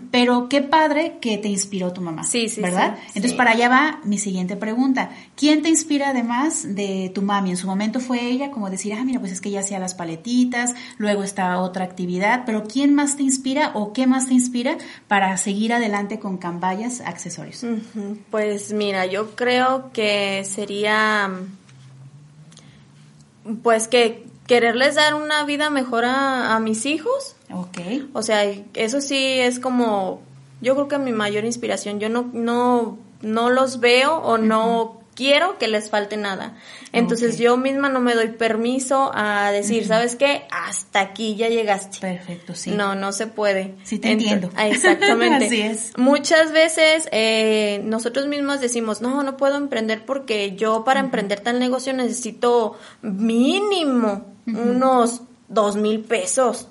pero 0.09 0.49
qué 0.49 0.63
padre 0.63 1.19
que 1.21 1.37
te 1.37 1.47
inspiró 1.47 1.93
tu 1.93 2.01
mamá. 2.01 2.23
Sí, 2.23 2.49
sí, 2.49 2.59
¿Verdad? 2.59 2.95
sí, 2.95 3.11
Entonces 3.15 3.33
para 3.33 3.51
allá 3.51 3.69
va 3.69 3.99
mi 4.03 4.17
siguiente 4.17 4.55
pregunta. 4.55 5.11
¿Quién 5.35 5.61
te 5.61 5.69
inspira 5.69 6.09
además 6.09 6.63
de 6.75 7.11
tu 7.13 7.21
mami? 7.21 7.51
En 7.51 7.57
su 7.57 7.67
momento 7.67 7.99
fue 7.99 8.25
ella, 8.25 8.49
como 8.49 8.71
decir, 8.71 8.93
ah, 8.93 9.03
mira, 9.03 9.19
pues 9.19 9.31
es 9.31 9.41
que 9.41 9.49
ella 9.49 9.59
hacía 9.59 9.77
las 9.77 9.93
paletitas, 9.93 10.73
luego 10.97 11.21
está 11.21 11.59
otra 11.59 11.85
actividad, 11.85 12.45
pero 12.47 12.63
¿quién 12.63 12.95
más 12.95 13.15
te 13.15 13.21
inspira 13.21 13.73
o 13.75 13.93
qué 13.93 14.07
más 14.07 14.25
te 14.25 14.33
inspira 14.33 14.79
para 15.07 15.37
seguir 15.37 15.71
adelante 15.71 15.82
con 16.19 16.37
Cambayas 16.37 17.01
Accesorios? 17.01 17.65
Pues 18.31 18.73
mira, 18.73 19.05
yo 19.05 19.35
creo 19.35 19.91
que 19.91 20.43
sería 20.45 21.31
pues 23.61 23.87
que 23.87 24.25
quererles 24.47 24.95
dar 24.95 25.15
una 25.15 25.43
vida 25.45 25.69
mejor 25.69 26.05
a, 26.05 26.59
mis 26.59 26.85
hijos. 26.85 27.35
Ok. 27.51 27.79
O 28.13 28.21
sea, 28.21 28.43
eso 28.73 29.01
sí 29.01 29.39
es 29.39 29.59
como, 29.59 30.21
yo 30.61 30.75
creo 30.75 30.87
que 30.87 30.97
mi 30.97 31.11
mayor 31.11 31.45
inspiración, 31.45 31.99
yo 31.99 32.09
no, 32.09 32.29
no, 32.33 32.97
no 33.21 33.49
los 33.49 33.79
veo 33.79 34.17
o 34.17 34.37
no 34.37 35.02
quiero 35.15 35.57
que 35.57 35.67
les 35.67 35.89
falte 35.89 36.17
nada. 36.17 36.55
Entonces 36.91 37.37
yo 37.37 37.57
misma 37.57 37.89
no 37.89 37.99
me 37.99 38.13
doy 38.13 38.29
permiso 38.29 39.11
a 39.13 39.51
decir, 39.51 39.87
¿sabes 39.87 40.15
qué? 40.15 40.43
Hasta 40.51 41.01
aquí 41.01 41.35
ya 41.35 41.49
llegaste. 41.49 41.99
Perfecto, 41.99 42.53
sí. 42.55 42.71
No, 42.71 42.95
no 42.95 43.11
se 43.11 43.27
puede. 43.27 43.75
Sí, 43.83 43.99
te 43.99 44.11
entiendo. 44.11 44.49
Ah, 44.55 44.67
exactamente. 44.67 45.45
Así 45.47 45.61
es. 45.61 45.93
Muchas 45.97 46.51
veces 46.51 47.07
eh, 47.11 47.81
nosotros 47.83 48.27
mismos 48.27 48.61
decimos, 48.61 49.01
no, 49.01 49.23
no 49.23 49.37
puedo 49.37 49.57
emprender 49.57 50.05
porque 50.05 50.55
yo 50.55 50.83
para 50.83 50.99
emprender 50.99 51.39
tal 51.39 51.59
negocio 51.59 51.93
necesito 51.93 52.77
mínimo 53.01 54.25
unos 54.45 55.21
dos 55.47 55.75
mil 55.75 56.01
pesos. 56.01 56.67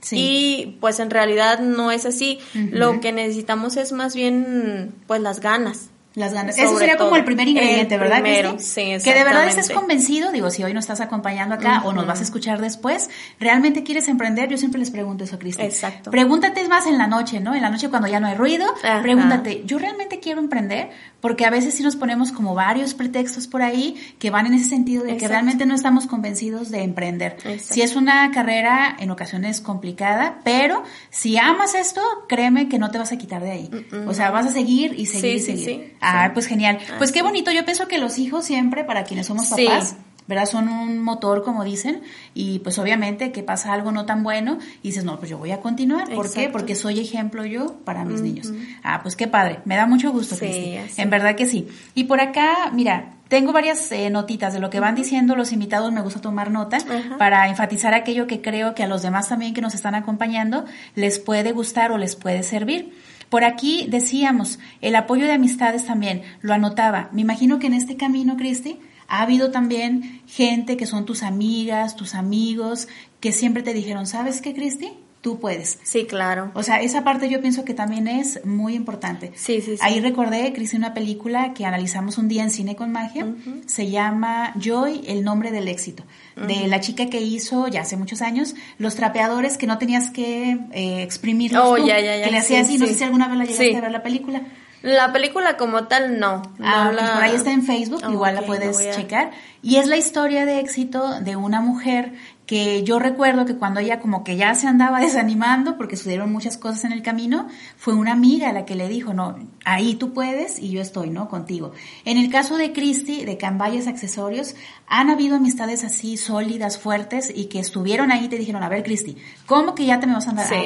Sí. 0.00 0.16
Y 0.18 0.76
pues 0.80 1.00
en 1.00 1.10
realidad 1.10 1.60
no 1.60 1.90
es 1.90 2.06
así. 2.06 2.38
Lo 2.54 3.00
que 3.00 3.12
necesitamos 3.12 3.76
es 3.76 3.92
más 3.92 4.14
bien 4.14 4.94
pues 5.06 5.20
las 5.20 5.40
ganas. 5.40 5.90
Las 6.14 6.32
ganas. 6.32 6.56
Eso 6.56 6.78
sería 6.78 6.96
como 6.96 7.16
el 7.16 7.24
primer 7.24 7.48
ingrediente, 7.48 7.98
¿verdad? 7.98 8.20
Primero, 8.20 8.56
sí, 8.58 8.92
que 9.02 9.14
de 9.14 9.24
verdad 9.24 9.48
estés 9.48 9.70
convencido, 9.70 10.30
digo, 10.30 10.48
si 10.50 10.62
hoy 10.62 10.72
nos 10.72 10.84
estás 10.84 11.00
acompañando 11.00 11.56
acá 11.56 11.82
o 11.84 11.92
nos 11.92 12.06
vas 12.06 12.20
a 12.20 12.22
escuchar 12.22 12.60
después, 12.60 13.10
¿realmente 13.40 13.82
quieres 13.82 14.06
emprender? 14.06 14.48
Yo 14.48 14.56
siempre 14.56 14.78
les 14.78 14.90
pregunto 14.90 15.24
eso, 15.24 15.38
Cristi. 15.40 15.62
Exacto. 15.62 16.12
Pregúntate 16.12 16.66
más 16.68 16.86
en 16.86 16.98
la 16.98 17.08
noche, 17.08 17.40
¿no? 17.40 17.54
En 17.54 17.62
la 17.62 17.70
noche 17.70 17.88
cuando 17.90 18.06
ya 18.06 18.20
no 18.20 18.28
hay 18.28 18.36
ruido, 18.36 18.66
pregúntate, 19.02 19.62
¿yo 19.64 19.78
realmente 19.78 20.20
quiero 20.20 20.40
emprender? 20.40 20.90
Porque 21.20 21.46
a 21.46 21.50
veces 21.50 21.74
sí 21.74 21.82
nos 21.82 21.96
ponemos 21.96 22.30
como 22.30 22.54
varios 22.54 22.94
pretextos 22.94 23.48
por 23.48 23.62
ahí 23.62 23.96
que 24.18 24.30
van 24.30 24.46
en 24.46 24.54
ese 24.54 24.68
sentido 24.68 25.04
de 25.04 25.16
que 25.16 25.26
realmente 25.26 25.66
no 25.66 25.74
estamos 25.74 26.06
convencidos 26.06 26.70
de 26.70 26.82
emprender. 26.82 27.38
Si 27.58 27.82
es 27.82 27.96
una 27.96 28.30
carrera 28.30 28.96
en 29.00 29.10
ocasiones 29.10 29.60
complicada, 29.60 30.38
pero 30.44 30.84
si 31.10 31.38
amas 31.38 31.74
esto, 31.74 32.02
créeme 32.28 32.68
que 32.68 32.78
no 32.78 32.90
te 32.90 32.98
vas 32.98 33.10
a 33.10 33.18
quitar 33.18 33.42
de 33.42 33.50
ahí. 33.50 33.70
O 34.06 34.14
sea, 34.14 34.30
vas 34.30 34.46
a 34.46 34.52
seguir 34.52 34.94
y 34.96 35.06
seguir 35.06 35.36
y 35.36 35.40
seguir. 35.40 35.96
Ah, 36.04 36.30
pues 36.32 36.46
genial. 36.46 36.78
Pues 36.98 37.12
qué 37.12 37.22
bonito. 37.22 37.50
Yo 37.50 37.64
pienso 37.64 37.88
que 37.88 37.98
los 37.98 38.18
hijos 38.18 38.44
siempre, 38.44 38.84
para 38.84 39.04
quienes 39.04 39.26
somos 39.26 39.48
papás, 39.48 39.96
¿verdad? 40.26 40.46
Son 40.46 40.68
un 40.68 41.02
motor, 41.02 41.42
como 41.42 41.64
dicen, 41.64 42.02
y 42.34 42.60
pues 42.60 42.78
obviamente 42.78 43.32
que 43.32 43.42
pasa 43.42 43.72
algo 43.72 43.92
no 43.92 44.06
tan 44.06 44.22
bueno 44.22 44.58
y 44.82 44.88
dices, 44.88 45.04
no, 45.04 45.18
pues 45.18 45.30
yo 45.30 45.38
voy 45.38 45.50
a 45.50 45.60
continuar. 45.60 46.10
¿Por 46.14 46.32
qué? 46.32 46.48
Porque 46.48 46.74
soy 46.74 47.00
ejemplo 47.00 47.44
yo 47.44 47.76
para 47.84 48.04
mis 48.04 48.20
niños. 48.20 48.52
Ah, 48.82 49.00
pues 49.02 49.16
qué 49.16 49.26
padre. 49.26 49.60
Me 49.64 49.76
da 49.76 49.86
mucho 49.86 50.12
gusto, 50.12 50.36
sí, 50.36 50.76
En 50.96 51.10
verdad 51.10 51.36
que 51.36 51.46
sí. 51.46 51.68
Y 51.94 52.04
por 52.04 52.20
acá, 52.20 52.70
mira, 52.72 53.14
tengo 53.28 53.52
varias 53.52 53.90
eh, 53.92 54.10
notitas 54.10 54.52
de 54.52 54.60
lo 54.60 54.70
que 54.70 54.80
van 54.80 54.94
diciendo 54.94 55.34
los 55.34 55.52
invitados, 55.52 55.92
me 55.92 56.02
gusta 56.02 56.20
tomar 56.20 56.50
nota 56.50 56.78
para 57.18 57.48
enfatizar 57.48 57.94
aquello 57.94 58.26
que 58.26 58.40
creo 58.40 58.74
que 58.74 58.82
a 58.82 58.86
los 58.86 59.02
demás 59.02 59.28
también 59.28 59.54
que 59.54 59.60
nos 59.60 59.74
están 59.74 59.94
acompañando 59.94 60.64
les 60.94 61.18
puede 61.18 61.52
gustar 61.52 61.90
o 61.92 61.98
les 61.98 62.16
puede 62.16 62.42
servir. 62.42 62.92
Por 63.28 63.44
aquí 63.44 63.86
decíamos, 63.88 64.58
el 64.80 64.96
apoyo 64.96 65.26
de 65.26 65.32
amistades 65.32 65.86
también, 65.86 66.22
lo 66.40 66.54
anotaba. 66.54 67.08
Me 67.12 67.22
imagino 67.22 67.58
que 67.58 67.66
en 67.66 67.74
este 67.74 67.96
camino, 67.96 68.36
Cristi, 68.36 68.78
ha 69.08 69.22
habido 69.22 69.50
también 69.50 70.22
gente 70.26 70.76
que 70.76 70.86
son 70.86 71.04
tus 71.04 71.22
amigas, 71.22 71.96
tus 71.96 72.14
amigos, 72.14 72.88
que 73.20 73.32
siempre 73.32 73.62
te 73.62 73.74
dijeron, 73.74 74.06
¿sabes 74.06 74.40
qué, 74.40 74.54
Cristi? 74.54 74.92
tú 75.24 75.40
puedes. 75.40 75.78
Sí, 75.84 76.04
claro. 76.04 76.50
O 76.52 76.62
sea, 76.62 76.82
esa 76.82 77.02
parte 77.02 77.30
yo 77.30 77.40
pienso 77.40 77.64
que 77.64 77.72
también 77.72 78.08
es 78.08 78.44
muy 78.44 78.74
importante. 78.74 79.32
Sí, 79.34 79.62
sí, 79.62 79.78
sí. 79.78 79.80
Ahí 79.80 79.98
recordé 80.00 80.52
hice 80.54 80.76
una 80.76 80.92
película 80.92 81.54
que 81.54 81.64
analizamos 81.64 82.18
un 82.18 82.28
día 82.28 82.42
en 82.42 82.50
Cine 82.50 82.76
con 82.76 82.92
Magia, 82.92 83.34
se 83.64 83.90
llama 83.90 84.52
Joy, 84.60 85.00
el 85.06 85.24
nombre 85.24 85.50
del 85.50 85.68
éxito, 85.68 86.04
de 86.36 86.66
la 86.66 86.80
chica 86.80 87.06
que 87.06 87.20
hizo, 87.20 87.68
ya 87.68 87.82
hace 87.82 87.96
muchos 87.96 88.22
años, 88.22 88.54
los 88.78 88.96
trapeadores 88.96 89.56
que 89.56 89.66
no 89.66 89.78
tenías 89.78 90.10
que 90.10 90.58
eh, 90.72 91.02
exprimirlos 91.02 91.62
oh, 91.64 91.76
tú, 91.76 91.86
ya, 91.86 92.00
ya, 92.00 92.16
ya. 92.16 92.24
que 92.24 92.30
le 92.30 92.38
hacía 92.38 92.60
así, 92.60 92.78
no 92.78 92.86
sé 92.86 92.94
si 92.94 93.04
alguna 93.04 93.28
vez 93.28 93.38
la 93.38 93.44
llegaste 93.44 93.76
a 93.76 93.80
ver 93.80 93.92
la 93.92 94.02
película. 94.02 94.42
La 94.82 95.14
película 95.14 95.56
como 95.56 95.84
tal, 95.84 96.18
no. 96.18 96.42
ah, 96.62 96.90
pues 96.92 97.10
por 97.10 97.22
ahí 97.22 97.34
está 97.34 97.52
en 97.52 97.62
Facebook, 97.62 98.02
igual 98.10 98.34
la 98.34 98.42
puedes 98.42 98.94
checar. 98.94 99.30
Y 99.62 99.76
es 99.76 99.86
la 99.86 99.96
historia 99.96 100.44
de 100.44 100.60
éxito 100.60 101.20
de 101.20 101.36
una 101.36 101.62
mujer 101.62 102.12
que 102.46 102.82
yo 102.84 102.98
recuerdo 102.98 103.46
que 103.46 103.56
cuando 103.56 103.80
ella 103.80 104.00
como 104.00 104.22
que 104.22 104.36
ya 104.36 104.54
se 104.54 104.66
andaba 104.66 105.00
desanimando 105.00 105.76
porque 105.76 105.96
sucedieron 105.96 106.30
muchas 106.32 106.56
cosas 106.56 106.84
en 106.84 106.92
el 106.92 107.02
camino, 107.02 107.48
fue 107.76 107.94
una 107.94 108.12
amiga 108.12 108.52
la 108.52 108.64
que 108.64 108.74
le 108.74 108.88
dijo, 108.88 109.14
no, 109.14 109.36
ahí 109.64 109.94
tú 109.94 110.12
puedes 110.12 110.58
y 110.58 110.70
yo 110.70 110.80
estoy, 110.80 111.10
¿no? 111.10 111.28
Contigo. 111.28 111.72
En 112.04 112.18
el 112.18 112.30
caso 112.30 112.56
de 112.56 112.72
Christy, 112.72 113.24
de 113.24 113.38
Cambayas 113.38 113.86
Accesorios, 113.86 114.54
han 114.86 115.10
habido 115.10 115.36
amistades 115.36 115.84
así 115.84 116.16
sólidas, 116.16 116.78
fuertes 116.78 117.32
y 117.34 117.46
que 117.46 117.58
estuvieron 117.58 118.12
ahí 118.12 118.26
y 118.26 118.28
te 118.28 118.36
dijeron, 118.36 118.62
a 118.62 118.68
ver 118.68 118.82
Christy, 118.82 119.16
¿cómo 119.46 119.74
que 119.74 119.86
ya 119.86 120.00
te 120.00 120.06
me 120.06 120.14
vas 120.14 120.26
a 120.26 120.30
andar 120.30 120.46
sí, 120.46 120.56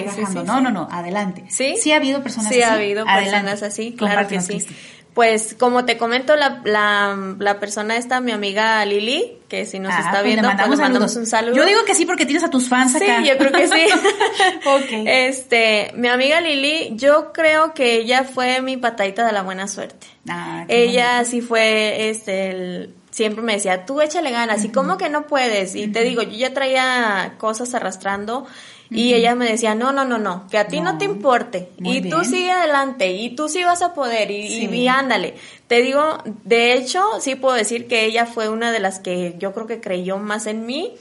no, 0.44 0.60
no, 0.60 0.70
no, 0.70 0.88
adelante. 0.90 1.44
Sí. 1.48 1.76
Sí 1.78 1.92
ha 1.92 1.96
habido 1.96 2.22
personas 2.22 2.48
así. 2.48 2.56
Sí 2.56 2.62
ha 2.62 2.72
habido 2.72 3.04
personas 3.04 3.62
así, 3.62 3.92
claro 3.92 4.26
que 4.26 4.40
sí. 4.40 4.64
Pues 5.18 5.56
como 5.58 5.84
te 5.84 5.98
comento, 5.98 6.36
la, 6.36 6.60
la, 6.64 7.34
la, 7.40 7.58
persona 7.58 7.96
esta, 7.96 8.20
mi 8.20 8.30
amiga 8.30 8.84
Lili, 8.84 9.38
que 9.48 9.66
si 9.66 9.80
nos 9.80 9.92
ah, 9.92 9.98
está 9.98 10.10
pues 10.12 10.22
viendo, 10.22 10.42
le 10.42 10.48
mandamos, 10.50 10.68
pues 10.68 10.78
le 10.78 10.84
mandamos 10.84 11.16
un 11.16 11.26
saludo. 11.26 11.56
Yo 11.56 11.66
digo 11.66 11.80
que 11.84 11.96
sí 11.96 12.06
porque 12.06 12.24
tienes 12.24 12.44
a 12.44 12.50
tus 12.50 12.68
fans 12.68 12.94
acá. 12.94 13.20
Sí, 13.20 13.26
yo 13.26 13.36
creo 13.36 13.50
que 13.50 13.66
sí. 13.66 13.84
ok. 14.64 15.06
Este, 15.06 15.90
mi 15.96 16.06
amiga 16.06 16.40
Lili, 16.40 16.90
yo 16.92 17.32
creo 17.32 17.74
que 17.74 17.96
ella 17.96 18.22
fue 18.22 18.62
mi 18.62 18.76
patadita 18.76 19.26
de 19.26 19.32
la 19.32 19.42
buena 19.42 19.66
suerte. 19.66 20.06
Ah, 20.28 20.64
ella 20.68 21.14
bonito. 21.14 21.30
sí 21.32 21.40
fue, 21.40 22.10
este, 22.10 22.50
el, 22.50 22.94
siempre 23.10 23.42
me 23.42 23.54
decía, 23.54 23.86
tú 23.86 24.00
échale 24.00 24.30
ganas, 24.30 24.64
y 24.64 24.68
cómo 24.68 24.98
que 24.98 25.08
no 25.08 25.26
puedes. 25.26 25.74
Y 25.74 25.88
te 25.88 26.04
digo, 26.04 26.22
yo 26.22 26.38
ya 26.38 26.54
traía 26.54 27.34
cosas 27.38 27.74
arrastrando 27.74 28.46
y 28.90 29.14
ella 29.14 29.34
me 29.34 29.46
decía, 29.50 29.74
no, 29.74 29.92
no, 29.92 30.04
no, 30.04 30.18
no, 30.18 30.46
que 30.48 30.58
a 30.58 30.66
ti 30.66 30.80
no, 30.80 30.92
no 30.92 30.98
te 30.98 31.04
importe. 31.04 31.70
Muy 31.78 31.96
y 31.96 32.00
bien. 32.00 32.16
tú 32.16 32.24
sigue 32.24 32.50
adelante 32.50 33.12
y 33.12 33.34
tú 33.36 33.48
sí 33.48 33.62
vas 33.64 33.82
a 33.82 33.92
poder 33.94 34.30
y, 34.30 34.48
Sí. 34.48 34.68
y, 34.70 34.74
y 34.74 34.88
ándale. 34.88 35.34
Te 35.66 35.82
digo, 35.82 36.18
de 36.44 36.72
hecho, 36.74 37.02
sí 37.20 37.34
puedo 37.34 37.54
decir 37.54 37.86
que 37.86 38.04
ella 38.06 38.24
fue 38.26 38.48
una 38.48 38.72
de 38.72 38.80
las 38.80 38.98
que 38.98 39.34
yo 39.38 39.52
creo 39.52 39.66
que 39.66 39.80
creyó 39.80 40.18
más 40.18 40.46
en 40.46 40.64
mí 40.64 40.94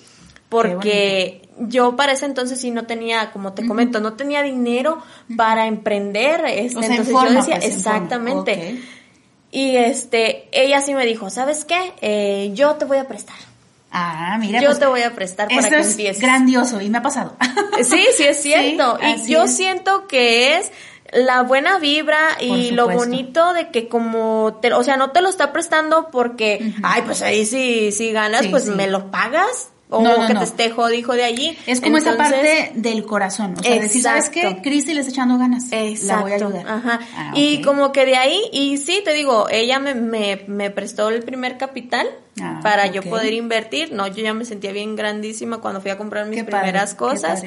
porque 0.49 1.41
yo 1.59 1.95
para 1.95 2.13
ese 2.13 2.25
entonces 2.25 2.59
sí 2.59 2.71
no 2.71 2.85
tenía, 2.85 3.31
como 3.31 3.53
te 3.53 3.67
comento, 3.67 3.99
no 3.99 4.13
tenía 4.13 4.43
dinero 4.43 5.01
para 5.35 5.67
emprender. 5.67 6.45
Este, 6.45 6.77
O 6.77 6.81
sea, 6.81 6.87
en 6.87 6.91
entonces 6.91 7.13
forma, 7.13 7.29
yo 7.29 7.35
decía, 7.39 7.55
pues, 7.55 7.65
en 7.65 7.71
exactamente. 7.77 8.81
Y 9.51 9.75
este, 9.77 10.47
ella 10.51 10.81
sí 10.81 10.93
me 10.93 11.05
dijo, 11.05 11.29
¿sabes 11.29 11.65
qué? 11.65 11.93
Eh, 12.01 12.51
yo 12.53 12.75
te 12.75 12.85
voy 12.85 12.97
a 12.97 13.07
prestar. 13.07 13.35
Ah, 13.99 14.37
mira. 14.39 14.59
yo 14.61 14.67
pues, 14.67 14.79
te 14.79 14.85
voy 14.85 15.01
a 15.01 15.13
prestar 15.15 15.47
para 15.47 15.69
que 15.69 15.79
es 15.79 15.91
empieces. 15.91 16.21
grandioso 16.21 16.81
y 16.81 16.89
me 16.89 16.99
ha 16.99 17.01
pasado. 17.01 17.35
Sí, 17.83 18.05
sí 18.15 18.23
es 18.23 18.41
cierto. 18.41 18.97
Sí, 19.01 19.23
y 19.27 19.31
yo 19.31 19.43
es. 19.43 19.55
siento 19.55 20.07
que 20.07 20.57
es 20.57 20.71
la 21.13 21.41
buena 21.43 21.79
vibra 21.79 22.19
y 22.41 22.71
lo 22.71 22.89
bonito 22.89 23.53
de 23.53 23.69
que 23.69 23.87
como 23.87 24.59
te, 24.61 24.73
o 24.73 24.83
sea, 24.83 24.97
no 24.97 25.11
te 25.11 25.21
lo 25.21 25.29
está 25.29 25.53
prestando 25.53 26.09
porque, 26.11 26.73
ay, 26.83 27.01
pues 27.05 27.21
ahí 27.21 27.45
sí, 27.45 27.91
si 27.91 28.11
ganas, 28.11 28.41
Sí, 28.41 28.49
pues 28.49 28.65
sí. 28.65 28.71
me 28.71 28.87
lo 28.87 29.09
pagas. 29.11 29.69
O 29.89 30.01
No, 30.01 30.17
no, 30.17 30.27
que 30.27 30.33
no. 30.33 30.41
te 30.41 30.45
esté 30.45 30.69
jodijo 30.69 31.13
de 31.13 31.23
allí. 31.23 31.57
Es 31.65 31.79
como 31.79 31.97
esa 31.97 32.17
parte 32.17 32.73
del 32.75 33.05
corazón. 33.05 33.55
O 33.57 33.63
sea, 33.63 33.79
decir, 33.79 34.01
¿sabes 34.01 34.29
qué? 34.29 34.41
Exacto. 34.41 34.61
Cristi 34.63 34.93
le 34.93 34.99
está 34.99 35.13
echando 35.13 35.37
ganas. 35.37 35.63
Exacto. 35.71 36.07
La 36.13 36.21
voy 36.23 36.31
a 36.33 36.35
ayudar. 36.35 36.67
Ajá. 36.67 36.99
Ah, 37.15 37.31
Y 37.35 37.61
como 37.61 37.93
que 37.93 38.05
de 38.05 38.17
ahí, 38.17 38.41
y 38.51 38.75
sí, 38.79 39.01
te 39.05 39.13
digo, 39.13 39.47
ella 39.49 39.79
me, 39.79 39.95
me, 39.95 40.43
me 40.47 40.71
prestó 40.71 41.07
el 41.07 41.23
primer 41.23 41.57
capital 41.57 42.05
ah, 42.41 42.59
para 42.61 42.87
yo 42.87 43.01
poder 43.03 43.33
invertir. 43.33 43.91
No, 43.91 44.07
yo 44.07 44.23
ya 44.23 44.33
me 44.33 44.45
sentía 44.45 44.71
bien 44.71 44.95
grandísima 44.95 45.57
cuando 45.59 45.81
fui 45.81 45.91
a 45.91 45.97
comprar 45.97 46.25
mis 46.27 46.43
primeras 46.43 46.95
cosas. 46.95 47.43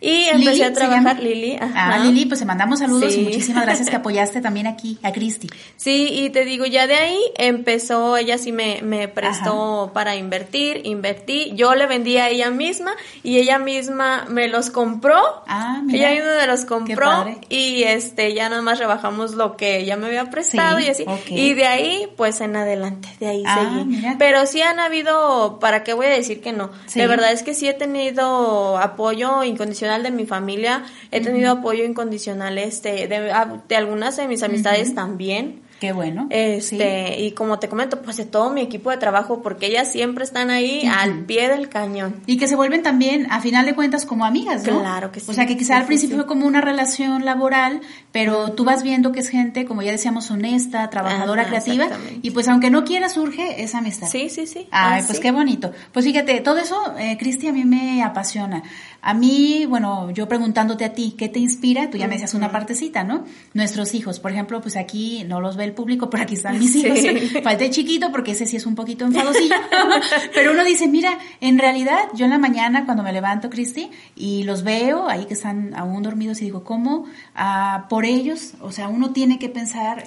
y 0.00 0.24
empecé 0.24 0.64
a 0.64 0.72
trabajar, 0.72 1.22
Lili. 1.22 1.58
Ah, 1.60 1.98
Lili, 2.04 2.26
pues 2.26 2.40
te 2.40 2.46
mandamos 2.46 2.80
saludos 2.80 3.14
y 3.16 3.20
muchísimas 3.20 3.64
gracias 3.64 3.90
que 3.90 3.96
apoyaste 4.02 4.40
también 4.40 4.66
aquí 4.66 4.98
a 5.02 5.12
Cristi. 5.12 5.48
Sí, 5.76 6.08
y 6.12 6.30
te 6.30 6.44
digo, 6.44 6.66
ya 6.66 6.86
de 6.86 6.94
ahí 6.94 7.18
empezó, 7.36 8.16
ella 8.16 8.38
sí 8.38 8.52
me, 8.52 8.80
me 8.82 9.08
prestó 9.08 9.90
para 9.94 10.16
invertir, 10.16 10.82
invertí, 10.84 11.52
yo 11.54 11.74
le 11.74 11.86
vendí 11.86 12.16
a 12.18 12.28
ella 12.28 12.50
misma 12.50 12.92
y 13.22 13.38
ella 13.38 13.58
misma 13.58 14.26
me 14.28 14.48
los 14.48 14.70
compró. 14.70 15.20
Ah, 15.46 15.80
mira. 15.84 16.10
Ella 16.10 16.20
misma 16.20 16.40
me 16.40 16.46
los 16.46 16.64
compró 16.64 17.26
y 17.48 17.82
este 17.84 18.34
ya 18.34 18.48
nada 18.48 18.62
más 18.62 18.78
rebajamos 18.78 19.34
lo 19.34 19.56
que 19.56 19.78
ella 19.78 19.96
me 19.96 20.06
había 20.06 20.30
prestado 20.30 20.78
y 20.80 20.88
así. 20.88 21.04
Y 21.28 21.54
de 21.54 21.66
ahí, 21.66 22.08
pues 22.16 22.40
en 22.40 22.56
adelante, 22.56 23.08
de 23.20 23.26
ahí 23.28 23.42
ah, 23.46 23.84
seguí. 23.84 24.06
Pero 24.18 24.31
sí 24.46 24.62
han 24.62 24.78
habido, 24.80 25.58
¿para 25.60 25.84
qué 25.84 25.92
voy 25.92 26.06
a 26.06 26.10
decir 26.10 26.40
que 26.40 26.52
no? 26.52 26.70
De 26.94 27.06
verdad 27.06 27.32
es 27.32 27.42
que 27.42 27.54
sí 27.54 27.68
he 27.68 27.74
tenido 27.74 28.78
apoyo 28.78 29.44
incondicional 29.44 30.02
de 30.02 30.10
mi 30.10 30.26
familia, 30.26 30.84
he 31.10 31.20
tenido 31.20 31.52
apoyo 31.52 31.84
incondicional 31.84 32.58
este 32.58 33.08
de, 33.08 33.32
de 33.68 33.76
algunas 33.76 34.16
de 34.16 34.28
mis 34.28 34.42
amistades 34.42 34.94
también. 34.94 35.61
Qué 35.82 35.90
bueno. 35.90 36.28
Este, 36.30 37.20
y 37.22 37.32
como 37.32 37.58
te 37.58 37.68
comento, 37.68 38.02
pues 38.02 38.16
de 38.16 38.24
todo 38.24 38.50
mi 38.50 38.60
equipo 38.60 38.90
de 38.90 38.98
trabajo, 38.98 39.42
porque 39.42 39.66
ellas 39.66 39.90
siempre 39.90 40.22
están 40.22 40.48
ahí 40.48 40.86
al 40.86 41.24
pie 41.24 41.48
del 41.48 41.68
cañón. 41.68 42.22
Y 42.24 42.36
que 42.36 42.46
se 42.46 42.54
vuelven 42.54 42.84
también, 42.84 43.26
a 43.32 43.40
final 43.40 43.66
de 43.66 43.74
cuentas, 43.74 44.06
como 44.06 44.24
amigas, 44.24 44.64
¿no? 44.64 44.78
Claro 44.78 45.10
que 45.10 45.18
sí. 45.18 45.26
O 45.28 45.34
sea, 45.34 45.44
que 45.46 45.56
quizá 45.56 45.76
al 45.76 45.86
principio 45.86 46.14
fue 46.18 46.26
como 46.26 46.46
una 46.46 46.60
relación 46.60 47.24
laboral, 47.24 47.80
pero 48.12 48.52
tú 48.52 48.62
vas 48.62 48.84
viendo 48.84 49.10
que 49.10 49.18
es 49.18 49.28
gente, 49.28 49.64
como 49.64 49.82
ya 49.82 49.90
decíamos, 49.90 50.30
honesta, 50.30 50.88
trabajadora, 50.88 51.48
creativa, 51.48 51.88
y 52.22 52.30
pues 52.30 52.46
aunque 52.46 52.70
no 52.70 52.84
quiera, 52.84 53.08
surge 53.08 53.64
esa 53.64 53.78
amistad. 53.78 54.06
Sí, 54.06 54.28
sí, 54.28 54.46
sí. 54.46 54.68
Ay, 54.70 55.02
pues 55.04 55.18
qué 55.18 55.32
bonito. 55.32 55.72
Pues 55.90 56.04
fíjate, 56.04 56.40
todo 56.42 56.58
eso, 56.58 56.80
eh, 56.96 57.16
Cristi, 57.18 57.48
a 57.48 57.52
mí 57.52 57.64
me 57.64 58.04
apasiona. 58.04 58.62
A 59.00 59.14
mí, 59.14 59.66
bueno, 59.66 60.12
yo 60.12 60.28
preguntándote 60.28 60.84
a 60.84 60.92
ti, 60.92 61.16
¿qué 61.18 61.28
te 61.28 61.40
inspira? 61.40 61.90
Tú 61.90 61.98
ya 61.98 62.06
me 62.06 62.12
decías 62.12 62.34
una 62.34 62.52
partecita, 62.52 63.02
¿no? 63.02 63.24
Nuestros 63.52 63.94
hijos, 63.94 64.20
por 64.20 64.30
ejemplo, 64.30 64.60
pues 64.60 64.76
aquí 64.76 65.24
no 65.26 65.40
los 65.40 65.56
ve 65.56 65.64
el 65.64 65.71
público, 65.74 66.08
pero 66.10 66.22
aquí 66.22 66.34
están 66.34 66.58
mis 66.58 66.74
hijos. 66.74 66.98
Falté 67.42 67.70
chiquito 67.70 68.10
porque 68.10 68.32
ese 68.32 68.46
sí 68.46 68.56
es 68.56 68.66
un 68.66 68.74
poquito 68.74 69.04
enfadosillo. 69.04 69.54
pero 70.34 70.52
uno 70.52 70.64
dice, 70.64 70.88
mira, 70.88 71.18
en 71.40 71.58
realidad 71.58 71.98
yo 72.14 72.24
en 72.24 72.30
la 72.30 72.38
mañana 72.38 72.84
cuando 72.84 73.02
me 73.02 73.12
levanto, 73.12 73.50
Cristi, 73.50 73.90
y 74.16 74.44
los 74.44 74.62
veo 74.62 75.08
ahí 75.08 75.26
que 75.26 75.34
están 75.34 75.74
aún 75.74 76.02
dormidos 76.02 76.40
y 76.40 76.46
digo, 76.46 76.64
¿cómo? 76.64 77.04
Ah, 77.34 77.86
por 77.88 78.04
ellos, 78.04 78.54
o 78.60 78.72
sea, 78.72 78.88
uno 78.88 79.12
tiene 79.12 79.38
que 79.38 79.48
pensar, 79.48 80.04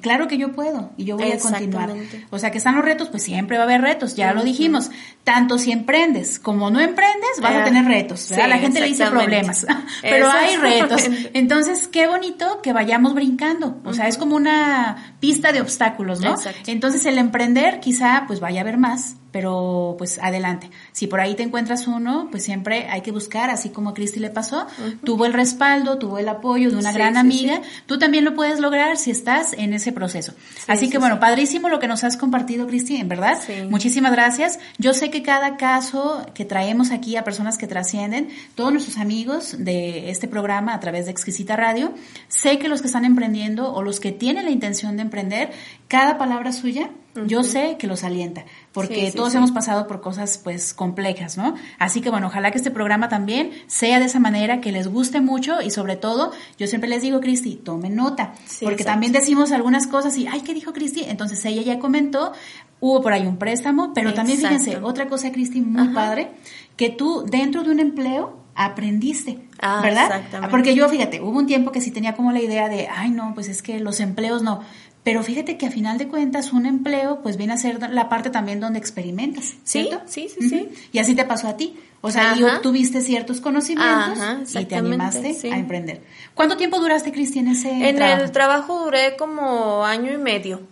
claro 0.00 0.28
que 0.28 0.38
yo 0.38 0.52
puedo 0.52 0.92
y 0.96 1.04
yo 1.04 1.16
voy 1.16 1.32
a 1.32 1.38
continuar. 1.38 1.92
O 2.30 2.38
sea, 2.38 2.50
que 2.50 2.58
están 2.58 2.76
los 2.76 2.84
retos, 2.84 3.08
pues 3.08 3.22
siempre 3.22 3.56
va 3.56 3.64
a 3.64 3.66
haber 3.66 3.80
retos, 3.80 4.16
ya 4.16 4.32
lo 4.32 4.42
dijimos. 4.42 4.90
Tanto 5.24 5.58
si 5.58 5.72
emprendes 5.72 6.38
como 6.38 6.70
no 6.70 6.80
emprendes, 6.80 7.40
vas 7.40 7.54
a 7.54 7.62
ah, 7.62 7.64
tener 7.64 7.84
retos 7.84 8.30
la 8.54 8.58
gente 8.58 8.80
le 8.80 8.86
dice 8.86 9.06
problemas, 9.06 9.66
pero 10.02 10.30
hay 10.30 10.56
retos. 10.56 11.02
Entonces, 11.32 11.88
qué 11.88 12.06
bonito 12.06 12.60
que 12.62 12.72
vayamos 12.72 13.14
brincando. 13.14 13.80
O 13.84 13.92
sea, 13.92 14.08
es 14.08 14.18
como 14.18 14.36
una 14.36 15.03
pista 15.20 15.52
de 15.52 15.60
obstáculos, 15.60 16.20
¿no? 16.20 16.36
Entonces, 16.66 17.06
el 17.06 17.18
emprender 17.18 17.80
quizá 17.80 18.24
pues 18.26 18.40
vaya 18.40 18.60
a 18.60 18.62
haber 18.62 18.78
más, 18.78 19.16
pero 19.34 19.96
pues 19.98 20.20
adelante. 20.22 20.70
Si 20.92 21.08
por 21.08 21.18
ahí 21.18 21.34
te 21.34 21.42
encuentras 21.42 21.88
uno, 21.88 22.28
pues 22.30 22.44
siempre 22.44 22.86
hay 22.88 23.00
que 23.00 23.10
buscar, 23.10 23.50
así 23.50 23.70
como 23.70 23.90
a 23.90 23.94
Cristi 23.94 24.20
le 24.20 24.30
pasó, 24.30 24.68
tuvo 25.02 25.26
el 25.26 25.32
respaldo, 25.32 25.98
tuvo 25.98 26.18
el 26.18 26.28
apoyo 26.28 26.70
de 26.70 26.76
una 26.76 26.92
gran 26.92 27.16
amiga, 27.16 27.60
tú 27.86 27.98
también 27.98 28.24
lo 28.24 28.36
puedes 28.36 28.60
lograr 28.60 28.96
si 28.96 29.10
estás 29.10 29.52
en 29.54 29.74
ese 29.74 29.90
proceso. 29.90 30.34
así 30.68 30.88
que 30.88 30.98
bueno, 30.98 31.18
padrísimo 31.18 31.68
lo 31.68 31.80
que 31.80 31.88
nos 31.88 32.04
has 32.04 32.16
compartido, 32.16 32.68
Cristi, 32.68 32.94
en 32.94 33.08
verdad. 33.08 33.36
Muchísimas 33.68 34.12
gracias. 34.12 34.60
Yo 34.78 34.94
sé 34.94 35.10
que 35.10 35.24
cada 35.24 35.56
caso 35.56 36.24
que 36.32 36.44
traemos 36.44 36.92
aquí 36.92 37.16
a 37.16 37.24
personas 37.24 37.58
que 37.58 37.66
trascienden, 37.66 38.28
todos 38.54 38.70
nuestros 38.70 38.98
amigos 38.98 39.56
de 39.58 40.10
este 40.10 40.28
programa 40.28 40.74
a 40.74 40.78
través 40.78 41.06
de 41.06 41.10
Exquisita 41.10 41.56
Radio, 41.56 41.92
sé 42.28 42.60
que 42.60 42.68
los 42.68 42.82
que 42.82 42.86
están 42.86 43.04
emprendiendo 43.04 43.74
o 43.74 43.82
los 43.82 43.98
que 43.98 44.12
tienen 44.12 44.44
la 44.44 44.52
intención 44.52 44.94
de 44.94 45.02
emprender, 45.02 45.50
cada 45.88 46.18
palabra 46.18 46.52
suya 46.52 46.90
yo 47.26 47.42
sé 47.42 47.76
que 47.78 47.86
los 47.86 48.04
alienta, 48.04 48.44
porque 48.72 49.12
todos 49.14 49.34
hemos 49.34 49.52
pasado 49.52 49.86
por 49.86 50.00
cosas 50.00 50.38
pues 50.42 50.74
complejas, 50.74 51.36
¿no? 51.36 51.54
Así 51.78 52.00
que 52.00 52.10
bueno, 52.10 52.26
ojalá 52.26 52.50
que 52.50 52.58
este 52.58 52.70
programa 52.70 53.08
también 53.08 53.52
sea 53.66 54.00
de 54.00 54.06
esa 54.06 54.18
manera, 54.18 54.60
que 54.60 54.72
les 54.72 54.88
guste 54.88 55.20
mucho 55.20 55.62
y 55.62 55.70
sobre 55.70 55.96
todo, 55.96 56.32
yo 56.58 56.66
siempre 56.66 56.88
les 56.88 57.02
digo, 57.02 57.20
Cristi, 57.20 57.54
tomen 57.56 57.94
nota, 57.94 58.34
porque 58.62 58.84
también 58.84 59.12
decimos 59.12 59.52
algunas 59.52 59.86
cosas 59.86 60.16
y, 60.16 60.26
ay, 60.26 60.40
¿qué 60.40 60.54
dijo 60.54 60.72
Cristi? 60.72 61.04
Entonces 61.06 61.44
ella 61.44 61.62
ya 61.62 61.78
comentó, 61.78 62.32
hubo 62.80 63.00
por 63.00 63.12
ahí 63.12 63.26
un 63.26 63.36
préstamo, 63.36 63.92
pero 63.94 64.12
también 64.12 64.38
fíjense, 64.38 64.78
otra 64.78 65.06
cosa, 65.06 65.30
Cristi, 65.32 65.60
muy 65.60 65.88
padre, 65.88 66.32
que 66.76 66.90
tú 66.90 67.24
dentro 67.26 67.62
de 67.62 67.70
un 67.70 67.80
empleo 67.80 68.44
aprendiste, 68.54 69.40
ah, 69.60 69.80
¿verdad? 69.82 70.04
Exactamente. 70.04 70.50
Porque 70.50 70.74
yo, 70.74 70.88
fíjate, 70.88 71.20
hubo 71.20 71.38
un 71.38 71.46
tiempo 71.46 71.72
que 71.72 71.80
sí 71.80 71.90
tenía 71.90 72.14
como 72.14 72.32
la 72.32 72.40
idea 72.40 72.68
de, 72.68 72.88
ay, 72.88 73.10
no, 73.10 73.32
pues 73.34 73.48
es 73.48 73.62
que 73.62 73.80
los 73.80 74.00
empleos 74.00 74.42
no. 74.42 74.60
Pero 75.04 75.22
fíjate 75.22 75.58
que 75.58 75.66
a 75.66 75.70
final 75.70 75.98
de 75.98 76.08
cuentas 76.08 76.52
un 76.52 76.64
empleo 76.64 77.20
pues 77.22 77.36
viene 77.36 77.52
a 77.52 77.58
ser 77.58 77.90
la 77.90 78.08
parte 78.08 78.30
también 78.30 78.58
donde 78.58 78.78
experimentas, 78.78 79.54
¿cierto? 79.62 80.00
Sí, 80.06 80.28
sí, 80.28 80.48
sí, 80.48 80.68
Y 80.92 80.98
así 80.98 81.14
te 81.14 81.24
pasó 81.24 81.46
a 81.46 81.56
ti. 81.56 81.76
O 82.00 82.10
sea, 82.10 82.32
ahí 82.32 82.42
obtuviste 82.42 83.00
ciertos 83.02 83.40
conocimientos 83.40 84.54
y 84.54 84.64
te 84.64 84.76
animaste 84.76 85.36
a 85.50 85.58
emprender. 85.58 86.02
¿Cuánto 86.34 86.56
tiempo 86.56 86.78
duraste, 86.80 87.12
Cristi, 87.12 87.38
en 87.38 87.48
ese 87.48 87.70
En 87.88 88.00
el 88.00 88.30
trabajo 88.32 88.84
duré 88.84 89.16
como 89.16 89.84
año 89.84 90.12
y 90.12 90.18
medio. 90.18 90.62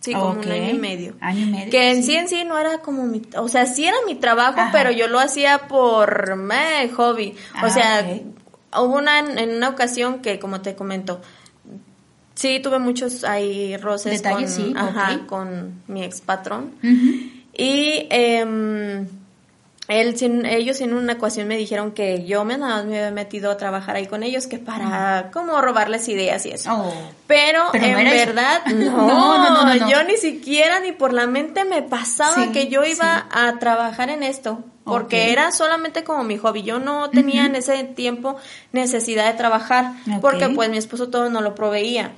Sí, 0.00 0.14
como 0.14 0.30
un 0.30 0.50
año 0.50 0.70
y 0.70 0.78
medio. 0.78 1.16
Año 1.20 1.46
y 1.46 1.50
medio. 1.50 1.70
Que 1.70 1.90
en 1.90 2.02
sí 2.02 2.16
en 2.16 2.28
sí 2.28 2.44
no 2.44 2.58
era 2.58 2.78
como 2.78 3.04
mi, 3.04 3.22
o 3.36 3.48
sea, 3.48 3.66
sí 3.66 3.86
era 3.86 3.96
mi 4.06 4.14
trabajo, 4.14 4.60
pero 4.72 4.90
yo 4.90 5.08
lo 5.08 5.20
hacía 5.20 5.68
por 5.68 6.36
me, 6.36 6.88
hobby. 6.88 7.34
o 7.62 7.66
ah, 7.66 7.70
sea, 7.70 8.20
hubo 8.78 8.96
una 8.96 9.18
en 9.18 9.50
una 9.56 9.68
ocasión 9.68 10.22
que 10.22 10.38
como 10.38 10.62
te 10.62 10.74
comento, 10.74 11.20
Sí, 12.40 12.58
tuve 12.58 12.78
muchos 12.78 13.22
ahí 13.24 13.76
roces 13.76 14.22
con, 14.22 14.78
ajá, 14.78 15.20
con 15.26 15.82
mi 15.88 16.02
ex 16.02 16.22
patrón. 16.22 16.72
Y 17.52 18.06
eh, 18.08 19.04
él, 19.88 20.46
ellos 20.46 20.80
en 20.80 20.94
una 20.94 21.12
ecuación 21.12 21.48
me 21.48 21.58
dijeron 21.58 21.92
que 21.92 22.24
yo 22.24 22.46
me, 22.46 22.56
me 22.56 22.72
había 22.72 23.10
metido 23.10 23.50
a 23.50 23.58
trabajar 23.58 23.96
ahí 23.96 24.06
con 24.06 24.22
ellos, 24.22 24.46
que 24.46 24.58
para 24.58 25.28
como 25.34 25.60
robarles 25.60 26.08
ideas 26.08 26.46
y 26.46 26.52
eso. 26.52 26.72
Oh. 26.72 26.94
Pero, 27.26 27.74
en 27.74 28.04
verdad, 28.04 28.64
no, 28.74 29.66
no, 29.66 29.90
yo 29.90 30.02
ni 30.04 30.16
siquiera 30.16 30.80
ni 30.80 30.92
por 30.92 31.12
la 31.12 31.26
mente 31.26 31.66
me 31.66 31.82
pasaba 31.82 32.52
que 32.52 32.68
yo 32.68 32.84
iba 32.86 33.26
a 33.30 33.58
trabajar 33.58 34.08
en 34.08 34.22
esto 34.22 34.64
porque 34.84 35.30
era 35.30 35.52
solamente 35.52 36.04
como 36.04 36.24
mi 36.24 36.38
hobby. 36.38 36.62
Yo 36.62 36.78
no 36.78 37.10
tenía 37.10 37.44
en 37.44 37.54
ese 37.54 37.84
tiempo 37.84 38.36
necesidad 38.72 39.30
de 39.30 39.36
trabajar, 39.36 39.92
porque 40.22 40.48
pues 40.48 40.70
mi 40.70 40.78
esposo 40.78 41.10
todo 41.10 41.28
no 41.28 41.42
lo 41.42 41.54
proveía 41.54 42.12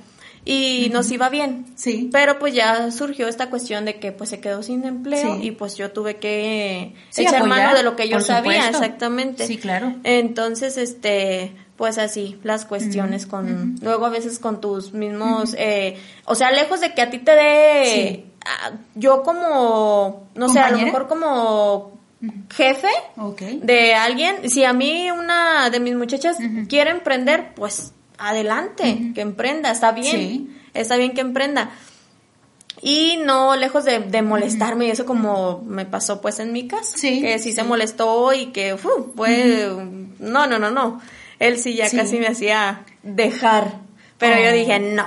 y 0.45 0.89
nos 0.91 1.09
iba 1.11 1.29
bien. 1.29 1.65
Sí. 1.75 2.09
Pero 2.11 2.39
pues 2.39 2.53
ya 2.53 2.91
surgió 2.91 3.27
esta 3.27 3.49
cuestión 3.49 3.85
de 3.85 3.99
que 3.99 4.11
pues 4.11 4.29
se 4.29 4.39
quedó 4.39 4.61
sin 4.63 4.83
empleo 4.85 5.37
y 5.41 5.51
pues 5.51 5.75
yo 5.75 5.91
tuve 5.91 6.17
que 6.17 6.95
echar 7.15 7.45
mano 7.45 7.75
de 7.75 7.83
lo 7.83 7.95
que 7.95 8.09
yo 8.09 8.19
sabía, 8.19 8.69
exactamente. 8.69 9.47
Sí, 9.47 9.57
claro. 9.57 9.95
Entonces, 10.03 10.77
este, 10.77 11.53
pues 11.77 11.97
así, 11.97 12.39
las 12.43 12.65
cuestiones 12.65 13.25
con, 13.25 13.75
luego 13.81 14.05
a 14.05 14.09
veces 14.09 14.39
con 14.39 14.59
tus 14.59 14.93
mismos, 14.93 15.55
eh, 15.57 15.97
o 16.25 16.35
sea, 16.35 16.51
lejos 16.51 16.81
de 16.81 16.93
que 16.93 17.01
a 17.01 17.09
ti 17.09 17.19
te 17.19 17.31
dé, 17.31 18.25
yo 18.95 19.23
como, 19.23 20.27
no 20.35 20.49
sé, 20.49 20.59
a 20.59 20.71
lo 20.71 20.77
mejor 20.79 21.07
como 21.07 21.93
jefe 22.53 22.87
de 23.61 23.93
alguien, 23.93 24.49
si 24.49 24.63
a 24.63 24.73
mí 24.73 25.09
una 25.11 25.69
de 25.69 25.79
mis 25.79 25.95
muchachas 25.95 26.37
quiere 26.67 26.91
emprender, 26.91 27.53
pues 27.55 27.93
adelante, 28.29 29.11
que 29.13 29.21
emprenda, 29.21 29.71
está 29.71 29.91
bien, 29.91 30.61
está 30.73 30.97
bien 30.97 31.13
que 31.13 31.21
emprenda. 31.21 31.71
Y 32.81 33.17
no 33.23 33.55
lejos 33.55 33.85
de, 33.85 34.21
molestarme, 34.21 34.87
y 34.87 34.91
eso 34.91 35.05
como 35.05 35.61
me 35.65 35.85
pasó 35.85 36.21
pues 36.21 36.39
en 36.39 36.51
mi 36.51 36.67
casa, 36.67 36.97
que 37.01 37.39
sí, 37.39 37.53
se 37.53 37.63
molestó 37.63 38.33
y 38.33 38.47
que 38.47 38.77
fue, 38.77 39.69
no, 40.19 40.47
no, 40.47 40.59
no, 40.59 40.71
no. 40.71 41.01
Él 41.39 41.59
sí 41.59 41.75
ya 41.75 41.89
casi 41.89 42.17
me 42.19 42.27
hacía 42.27 42.83
dejar, 43.03 43.79
pero 44.17 44.41
yo 44.41 44.49
oh. 44.49 44.53
dije, 44.53 44.79
no, 44.79 45.05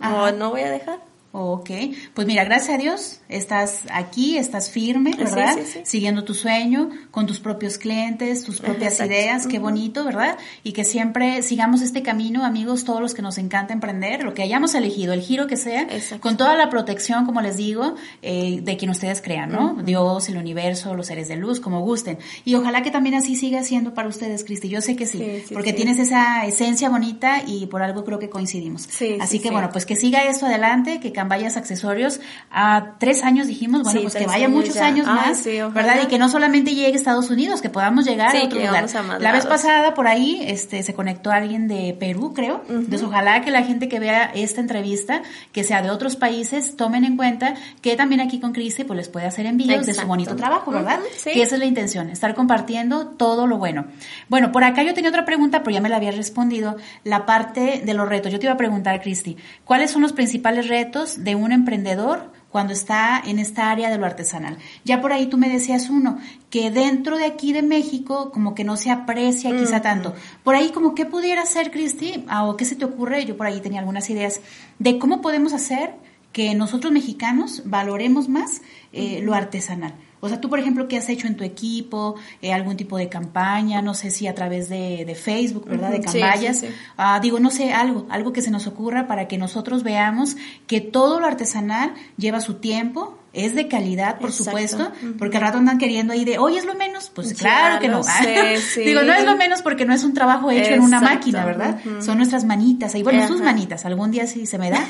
no, 0.00 0.32
no 0.32 0.50
voy 0.50 0.62
a 0.62 0.70
dejar. 0.70 1.07
Ok, 1.30 1.70
pues 2.14 2.26
mira, 2.26 2.44
gracias 2.44 2.76
a 2.76 2.78
Dios 2.78 3.20
estás 3.28 3.82
aquí, 3.92 4.38
estás 4.38 4.70
firme, 4.70 5.12
¿verdad? 5.16 5.58
Siguiendo 5.84 6.24
tu 6.24 6.32
sueño, 6.32 6.88
con 7.10 7.26
tus 7.26 7.38
propios 7.38 7.76
clientes, 7.76 8.44
tus 8.44 8.60
propias 8.62 8.98
ideas, 9.00 9.46
qué 9.46 9.58
bonito, 9.58 10.04
¿verdad? 10.04 10.38
Y 10.64 10.72
que 10.72 10.84
siempre 10.84 11.42
sigamos 11.42 11.82
este 11.82 12.02
camino, 12.02 12.46
amigos, 12.46 12.84
todos 12.84 13.02
los 13.02 13.12
que 13.12 13.20
nos 13.20 13.36
encanta 13.36 13.74
emprender, 13.74 14.24
lo 14.24 14.32
que 14.32 14.42
hayamos 14.42 14.74
elegido, 14.74 15.12
el 15.12 15.20
giro 15.20 15.46
que 15.46 15.58
sea, 15.58 15.86
con 16.20 16.38
toda 16.38 16.56
la 16.56 16.70
protección, 16.70 17.26
como 17.26 17.42
les 17.42 17.58
digo, 17.58 17.94
eh, 18.22 18.60
de 18.62 18.76
quien 18.78 18.90
ustedes 18.90 19.20
crean, 19.20 19.50
¿no? 19.50 19.76
Dios, 19.82 20.30
el 20.30 20.38
universo, 20.38 20.94
los 20.94 21.08
seres 21.08 21.28
de 21.28 21.36
luz, 21.36 21.60
como 21.60 21.82
gusten. 21.82 22.18
Y 22.46 22.54
ojalá 22.54 22.82
que 22.82 22.90
también 22.90 23.14
así 23.14 23.36
siga 23.36 23.62
siendo 23.62 23.92
para 23.92 24.08
ustedes, 24.08 24.44
Cristi. 24.44 24.70
Yo 24.70 24.80
sé 24.80 24.96
que 24.96 25.06
sí, 25.06 25.44
porque 25.52 25.74
tienes 25.74 25.98
esa 25.98 26.46
esencia 26.46 26.88
bonita 26.88 27.42
y 27.46 27.66
por 27.66 27.82
algo 27.82 28.04
creo 28.04 28.18
que 28.18 28.30
coincidimos. 28.30 28.88
así 29.20 29.40
que 29.40 29.50
bueno, 29.50 29.68
pues 29.70 29.84
que 29.84 29.94
siga 29.94 30.24
esto 30.24 30.46
adelante, 30.46 31.00
que 31.00 31.12
Cambayas 31.18 31.56
Accesorios 31.56 32.20
a 32.52 32.94
tres 33.00 33.24
años 33.24 33.48
dijimos, 33.48 33.82
bueno, 33.82 33.98
Sí, 33.98 34.04
pues 34.04 34.14
que 34.14 34.26
vaya 34.26 34.48
muchos 34.48 34.74
ya. 34.74 34.86
años 34.86 35.06
Ay, 35.08 35.14
más, 35.30 35.38
sí. 35.38 35.58
¿verdad? 35.72 35.96
Y 36.04 36.06
que 36.06 36.16
no 36.16 36.28
solamente 36.28 36.74
llegue 36.76 36.92
a 36.92 36.96
Estados 36.96 37.28
Unidos, 37.30 37.60
que 37.60 37.70
podamos 37.70 38.04
llegar 38.04 38.30
Sí, 38.30 38.36
a 38.36 38.44
otro 38.44 38.60
lugar. 38.60 38.86
a 38.94 39.18
La 39.18 39.32
vez 39.32 39.46
pasada 39.46 39.94
por 39.94 40.06
ahí 40.06 40.40
este 40.46 40.82
se 40.84 40.94
conectó 40.94 41.32
alguien 41.32 41.66
de 41.66 41.96
Perú, 41.98 42.32
creo. 42.34 42.62
Entonces, 42.68 43.02
ojalá 43.02 43.40
que 43.40 43.50
la 43.50 43.62
gente 43.64 43.88
que 43.88 43.98
vea 43.98 44.30
esta 44.32 44.60
entrevista, 44.60 45.22
que 45.52 45.64
sea 45.64 45.82
de 45.82 45.90
otros 45.90 46.14
países, 46.14 46.76
tomen 46.76 47.04
en 47.04 47.16
cuenta 47.16 47.54
que 47.82 47.96
también 47.96 48.20
aquí 48.20 48.38
con 48.38 48.52
Cristi 48.52 48.84
pues 48.84 48.96
les 48.96 49.08
puede 49.08 49.26
hacer 49.26 49.46
envíos 49.46 49.84
de 49.86 49.94
su 49.94 50.06
bonito 50.06 50.36
trabajo, 50.36 50.70
¿verdad? 50.70 51.00
Sí. 51.16 51.30
Que 51.32 51.42
esa 51.42 51.56
es 51.56 51.58
la 51.58 51.66
intención, 51.66 52.10
estar 52.10 52.34
compartiendo 52.36 53.08
todo 53.08 53.46
lo 53.48 53.58
bueno. 53.58 53.86
Bueno, 54.28 54.52
por 54.52 54.62
acá 54.62 54.82
yo 54.84 54.94
tenía 54.94 55.10
otra 55.10 55.24
pregunta, 55.24 55.64
pero 55.64 55.74
ya 55.74 55.80
me 55.80 55.88
la 55.88 55.96
había 55.96 56.12
respondido, 56.12 56.76
la 57.02 57.26
parte 57.26 57.82
de 57.84 57.94
los 57.94 58.08
retos. 58.08 58.30
Yo 58.30 58.38
te 58.38 58.46
iba 58.46 58.52
a 58.52 58.56
preguntar, 58.56 59.00
Cristi, 59.00 59.36
¿cuáles 59.64 59.90
son 59.90 60.02
los 60.02 60.12
principales 60.12 60.68
retos 60.68 61.07
de 61.16 61.34
un 61.34 61.52
emprendedor 61.52 62.32
cuando 62.50 62.72
está 62.72 63.22
en 63.24 63.38
esta 63.38 63.70
área 63.70 63.90
de 63.90 63.98
lo 63.98 64.06
artesanal? 64.06 64.58
Ya 64.84 65.00
por 65.00 65.12
ahí 65.12 65.26
tú 65.26 65.38
me 65.38 65.48
decías 65.48 65.90
uno, 65.90 66.18
que 66.50 66.70
dentro 66.70 67.16
de 67.18 67.24
aquí 67.24 67.52
de 67.52 67.62
México 67.62 68.30
como 68.32 68.54
que 68.54 68.64
no 68.64 68.76
se 68.76 68.90
aprecia 68.90 69.56
quizá 69.56 69.80
tanto. 69.80 70.14
Por 70.44 70.54
ahí 70.54 70.70
como 70.70 70.94
qué 70.94 71.04
pudiera 71.06 71.42
hacer, 71.42 71.70
Cristi, 71.70 72.24
Ah, 72.28 72.44
o 72.44 72.56
qué 72.56 72.64
se 72.64 72.76
te 72.76 72.84
ocurre, 72.84 73.24
yo 73.24 73.36
por 73.36 73.46
ahí 73.46 73.60
tenía 73.60 73.80
algunas 73.80 74.10
ideas 74.10 74.40
de 74.78 74.98
cómo 74.98 75.20
podemos 75.20 75.52
hacer 75.52 75.94
que 76.32 76.54
nosotros 76.54 76.92
mexicanos 76.92 77.62
valoremos 77.64 78.28
más 78.28 78.62
eh, 78.92 79.20
lo 79.22 79.34
artesanal. 79.34 79.94
O 80.20 80.28
sea, 80.28 80.40
tú, 80.40 80.48
por 80.48 80.58
ejemplo, 80.58 80.88
¿qué 80.88 80.96
has 80.96 81.08
hecho 81.08 81.26
en 81.26 81.36
tu 81.36 81.44
equipo? 81.44 82.16
Eh, 82.42 82.52
¿Algún 82.52 82.76
tipo 82.76 82.96
de 82.96 83.08
campaña? 83.08 83.82
No 83.82 83.94
sé 83.94 84.10
si 84.10 84.26
a 84.26 84.34
través 84.34 84.68
de, 84.68 85.04
de 85.04 85.14
Facebook, 85.14 85.66
¿verdad? 85.68 85.90
De 85.90 86.08
sí, 86.08 86.20
sí, 86.38 86.54
sí. 86.54 86.74
Ah, 86.96 87.20
digo, 87.20 87.40
no 87.40 87.50
sé, 87.50 87.72
algo, 87.72 88.06
algo 88.10 88.32
que 88.32 88.42
se 88.42 88.50
nos 88.50 88.66
ocurra 88.66 89.06
para 89.06 89.28
que 89.28 89.38
nosotros 89.38 89.82
veamos 89.82 90.36
que 90.66 90.80
todo 90.80 91.20
lo 91.20 91.26
artesanal 91.26 91.94
lleva 92.16 92.40
su 92.40 92.54
tiempo, 92.54 93.17
es 93.32 93.54
de 93.54 93.68
calidad, 93.68 94.18
por 94.18 94.30
Exacto. 94.30 94.44
supuesto, 94.44 94.92
porque 95.18 95.36
al 95.36 95.42
rato 95.42 95.58
andan 95.58 95.78
queriendo 95.78 96.12
ahí 96.12 96.24
de, 96.24 96.38
hoy 96.38 96.56
es 96.56 96.64
lo 96.64 96.74
menos, 96.74 97.10
pues 97.14 97.30
Ya 97.30 97.36
claro 97.36 97.80
que 97.80 97.88
no. 97.88 97.98
lo 97.98 98.02
sé, 98.02 98.56
sí. 98.58 98.80
Digo, 98.84 99.02
no 99.02 99.12
es 99.12 99.24
lo 99.24 99.36
menos 99.36 99.62
porque 99.62 99.84
no 99.84 99.92
es 99.94 100.04
un 100.04 100.14
trabajo 100.14 100.50
hecho 100.50 100.72
en 100.72 100.80
una 100.82 101.00
máquina, 101.00 101.44
¿verdad? 101.44 101.78
Son 102.00 102.16
nuestras 102.16 102.44
manitas, 102.44 102.94
y 102.94 103.02
bueno, 103.02 103.26
sus 103.28 103.40
manitas, 103.40 103.84
algún 103.84 104.10
día 104.10 104.26
sí 104.26 104.46
se 104.46 104.58
me 104.58 104.70
da. 104.70 104.78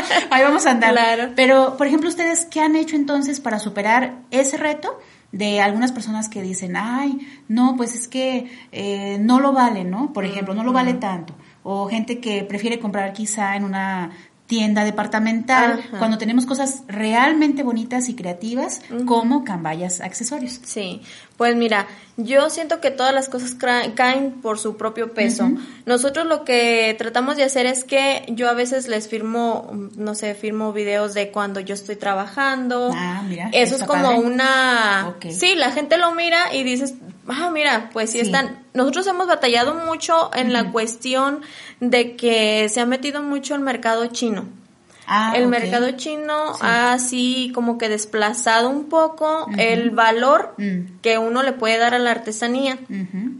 ahí 0.30 0.42
vamos 0.42 0.66
a 0.66 0.72
andar. 0.72 0.92
Claro. 0.92 1.32
Pero, 1.34 1.76
por 1.76 1.86
ejemplo, 1.86 2.08
¿ustedes 2.08 2.44
qué 2.44 2.60
han 2.60 2.76
hecho 2.76 2.96
entonces 2.96 3.40
para 3.40 3.58
superar 3.58 4.20
ese 4.30 4.56
reto? 4.56 4.98
De 5.32 5.60
algunas 5.60 5.92
personas 5.92 6.28
que 6.28 6.42
dicen, 6.42 6.74
ay, 6.76 7.18
no, 7.46 7.76
pues 7.76 7.94
es 7.94 8.08
que 8.08 8.50
eh, 8.72 9.16
no 9.20 9.38
lo 9.38 9.52
vale, 9.52 9.84
¿no? 9.84 10.12
Por 10.12 10.24
ejemplo, 10.24 10.54
no 10.54 10.64
lo 10.64 10.72
vale 10.72 10.94
tanto. 10.94 11.36
O 11.62 11.88
gente 11.88 12.18
que 12.18 12.42
prefiere 12.42 12.80
comprar 12.80 13.12
quizá 13.12 13.54
en 13.54 13.62
una 13.62 14.10
tienda 14.50 14.84
departamental 14.84 15.78
Ajá. 15.78 15.98
cuando 16.00 16.18
tenemos 16.18 16.44
cosas 16.44 16.82
realmente 16.88 17.62
bonitas 17.62 18.08
y 18.08 18.16
creativas 18.16 18.82
como 19.06 19.44
cambayas 19.44 20.00
accesorios. 20.00 20.58
Sí, 20.64 21.02
pues 21.40 21.56
mira, 21.56 21.86
yo 22.18 22.50
siento 22.50 22.82
que 22.82 22.90
todas 22.90 23.14
las 23.14 23.30
cosas 23.30 23.54
caen 23.94 24.32
por 24.42 24.58
su 24.58 24.76
propio 24.76 25.14
peso. 25.14 25.50
Nosotros 25.86 26.26
lo 26.26 26.44
que 26.44 26.94
tratamos 26.98 27.38
de 27.38 27.44
hacer 27.44 27.64
es 27.64 27.82
que 27.82 28.26
yo 28.28 28.50
a 28.50 28.52
veces 28.52 28.88
les 28.88 29.08
firmo, 29.08 29.70
no 29.96 30.14
sé, 30.14 30.34
firmo 30.34 30.74
videos 30.74 31.14
de 31.14 31.30
cuando 31.30 31.60
yo 31.60 31.72
estoy 31.72 31.96
trabajando. 31.96 32.90
Ah, 32.94 33.22
mira, 33.26 33.48
Eso 33.54 33.76
es 33.76 33.84
como 33.84 34.02
padre. 34.02 34.18
una... 34.18 35.14
Sí, 35.30 35.54
la 35.54 35.70
gente 35.72 35.96
lo 35.96 36.12
mira 36.14 36.54
y 36.54 36.62
dices, 36.62 36.92
ah, 37.26 37.50
mira, 37.50 37.88
pues 37.94 38.10
sí, 38.10 38.18
Sí. 38.18 38.26
están... 38.26 38.58
Nosotros 38.74 39.06
hemos 39.06 39.26
batallado 39.26 39.74
mucho 39.76 40.30
en 40.34 40.52
la 40.52 40.70
cuestión 40.70 41.40
de 41.80 42.16
que 42.16 42.68
se 42.68 42.80
ha 42.80 42.84
metido 42.86 43.22
mucho 43.22 43.54
el 43.54 43.62
mercado 43.62 44.04
chino. 44.08 44.44
Ah, 45.12 45.32
el 45.34 45.48
mercado 45.48 45.90
chino 45.92 46.54
Sí. 46.54 46.60
ha 46.62 46.92
así 46.92 47.50
como 47.52 47.78
que 47.78 47.88
desplazado 47.88 48.68
un 48.70 48.84
poco 48.88 49.48
el 49.58 49.90
valor 49.90 50.54
Mm. 50.56 51.00
que 51.02 51.18
uno 51.18 51.42
le 51.42 51.52
puede 51.52 51.78
dar 51.78 51.94
a 51.94 51.98
la 51.98 52.12
artesanía. 52.12 52.78
Ujú. 52.88 53.32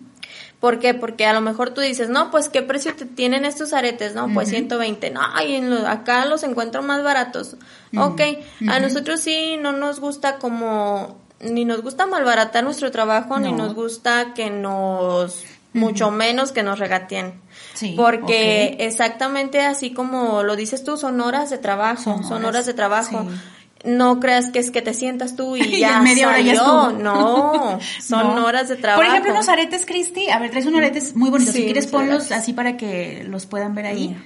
¿Por 0.59 0.79
qué? 0.81 0.93
Porque 0.95 1.25
a 1.27 1.33
lo 1.33 1.41
mejor 1.41 1.71
tú 1.71 1.81
dices, 1.81 2.09
no, 2.11 2.31
pues 2.31 2.49
qué 2.51 2.61
precio 2.61 2.95
te 2.95 3.07
tienen 3.07 3.45
estos 3.45 3.73
aretes, 3.73 4.15
no, 4.15 4.29
pues 4.35 4.49
120, 4.51 5.11
no, 5.11 5.21
y 5.47 5.55
en 5.55 5.71
lo- 5.71 5.87
acá 5.89 6.27
los 6.27 6.43
encuentro 6.43 6.83
más 6.83 7.03
baratos. 7.03 7.57
Ok, 7.97 8.21
a 8.69 8.79
nosotros 8.81 9.21
sí 9.21 9.57
no 9.59 9.73
nos 9.73 10.01
gusta 10.01 10.37
como, 10.39 11.17
ni 11.41 11.65
nos 11.65 11.81
gusta 11.83 12.05
malbaratar 12.07 12.63
nuestro 12.65 12.91
trabajo, 12.91 13.39
ni 13.39 13.53
No. 13.53 13.59
nos 13.59 13.75
gusta 13.75 14.35
que 14.35 14.51
nos, 14.51 15.45
mucho 15.73 16.11
menos 16.11 16.53
que 16.53 16.63
nos 16.63 16.79
regateen. 16.79 17.41
Sí, 17.75 17.95
Porque 17.97 18.77
exactamente 18.81 19.61
así 19.61 19.93
como 19.93 20.43
lo 20.43 20.57
dices 20.57 20.85
tú, 20.85 20.97
son 20.97 21.21
horas 21.21 21.51
de 21.51 21.59
trabajo, 21.59 22.03
Son 22.03 22.25
son 22.25 22.45
horas, 22.45 22.67
de 22.67 22.75
trabajo. 22.75 23.27
sí. 23.31 23.37
No 23.83 24.21
creas 24.21 24.51
que 24.51 24.59
es 24.59 24.71
que 24.71 24.83
te 24.83 24.93
sientas 24.93 25.37
tú 25.37 25.57
y 25.57 25.63
Y 25.77 25.79
ya 25.81 25.97
en 25.99 26.05
media 26.05 26.29
hora 26.29 26.41
ya 26.41 26.53
estuvo. 26.53 26.91
No, 26.93 27.79
son 28.03 28.35
No. 28.37 28.45
horas 28.45 28.69
de 28.69 28.77
trabajo. 28.77 29.01
Por 29.01 29.11
ejemplo, 29.11 29.33
unos 29.33 29.49
aretes, 29.49 29.87
Cristi. 29.87 30.29
A 30.29 30.39
ver, 30.39 30.51
traes 30.51 30.67
unos 30.67 30.81
aretes 30.81 31.17
muy 31.17 31.31
bonitos. 31.31 31.55
Sí, 31.55 31.61
si 31.61 31.65
quieres, 31.65 31.87
ponlos 31.87 32.31
así 32.33 32.53
para 32.53 32.77
que 32.77 33.25
los 33.27 33.47
puedan 33.47 33.75
ver 33.75 33.87
ahí. 33.87 34.09
Mira. 34.09 34.23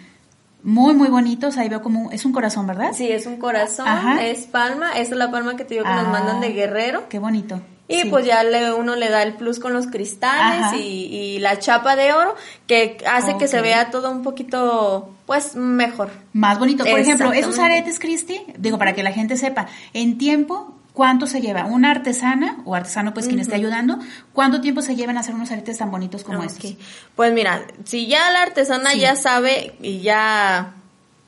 Muy, 0.64 0.94
muy 0.94 1.08
bonitos. 1.08 1.56
Ahí 1.58 1.68
veo 1.68 1.82
como, 1.82 2.10
es 2.10 2.24
un 2.24 2.32
corazón, 2.32 2.66
¿verdad? 2.66 2.92
Sí, 2.94 3.12
es 3.12 3.26
un 3.26 3.36
corazón, 3.36 3.86
Ajá. 3.86 4.24
es 4.24 4.40
palma, 4.46 4.92
esa 4.92 5.12
es 5.12 5.16
la 5.18 5.30
palma 5.30 5.54
que 5.56 5.64
te 5.64 5.74
digo 5.74 5.84
que 5.86 5.90
nos 5.92 6.06
Ah, 6.06 6.10
mandan 6.10 6.40
de 6.40 6.48
guerrero. 6.52 7.08
Qué 7.08 7.18
bonito. 7.20 7.60
Y 7.86 8.00
Sí. 8.02 8.08
pues 8.08 8.24
ya 8.24 8.42
le, 8.44 8.72
uno 8.72 8.96
le 8.96 9.10
da 9.10 9.22
el 9.22 9.34
plus 9.34 9.58
con 9.60 9.74
los 9.74 9.86
cristales 9.88 10.72
y, 10.72 10.78
y 10.78 11.38
la 11.40 11.58
chapa 11.58 11.96
de 11.96 12.14
oro 12.14 12.34
que 12.66 12.96
hace 13.06 13.36
que 13.36 13.46
se 13.46 13.60
vea 13.60 13.90
todo 13.90 14.10
un 14.10 14.22
poquito, 14.22 15.10
pues, 15.26 15.54
mejor. 15.54 16.10
Más 16.32 16.58
bonito. 16.58 16.84
Por 16.84 16.98
ejemplo, 16.98 17.32
esos 17.34 17.58
aretes, 17.58 17.98
Cristi, 17.98 18.40
digo, 18.56 18.78
para 18.78 18.94
que 18.94 19.02
la 19.02 19.12
gente 19.12 19.36
sepa, 19.36 19.66
en 19.92 20.16
tiempo, 20.16 20.74
¿cuánto 20.94 21.26
se 21.26 21.42
lleva? 21.42 21.66
Una 21.66 21.90
artesana, 21.90 22.56
o 22.64 22.74
artesano, 22.74 23.12
pues, 23.12 23.26
quien 23.26 23.38
esté 23.40 23.56
ayudando, 23.56 23.98
¿cuánto 24.32 24.62
tiempo 24.62 24.80
se 24.80 24.96
llevan 24.96 25.18
a 25.18 25.20
hacer 25.20 25.34
unos 25.34 25.50
aretes 25.50 25.76
tan 25.76 25.90
bonitos 25.90 26.24
como 26.24 26.38
Ok. 26.38 26.46
estos? 26.46 26.74
Pues 27.14 27.34
mira, 27.34 27.66
si 27.84 28.06
ya 28.06 28.30
la 28.30 28.42
artesana 28.42 28.92
Sí. 28.92 29.00
ya 29.00 29.14
sabe 29.14 29.74
y 29.82 30.00
ya 30.00 30.72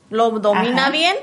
lo 0.09 0.31
domina 0.39 0.83
Ajá. 0.83 0.89
bien, 0.89 1.15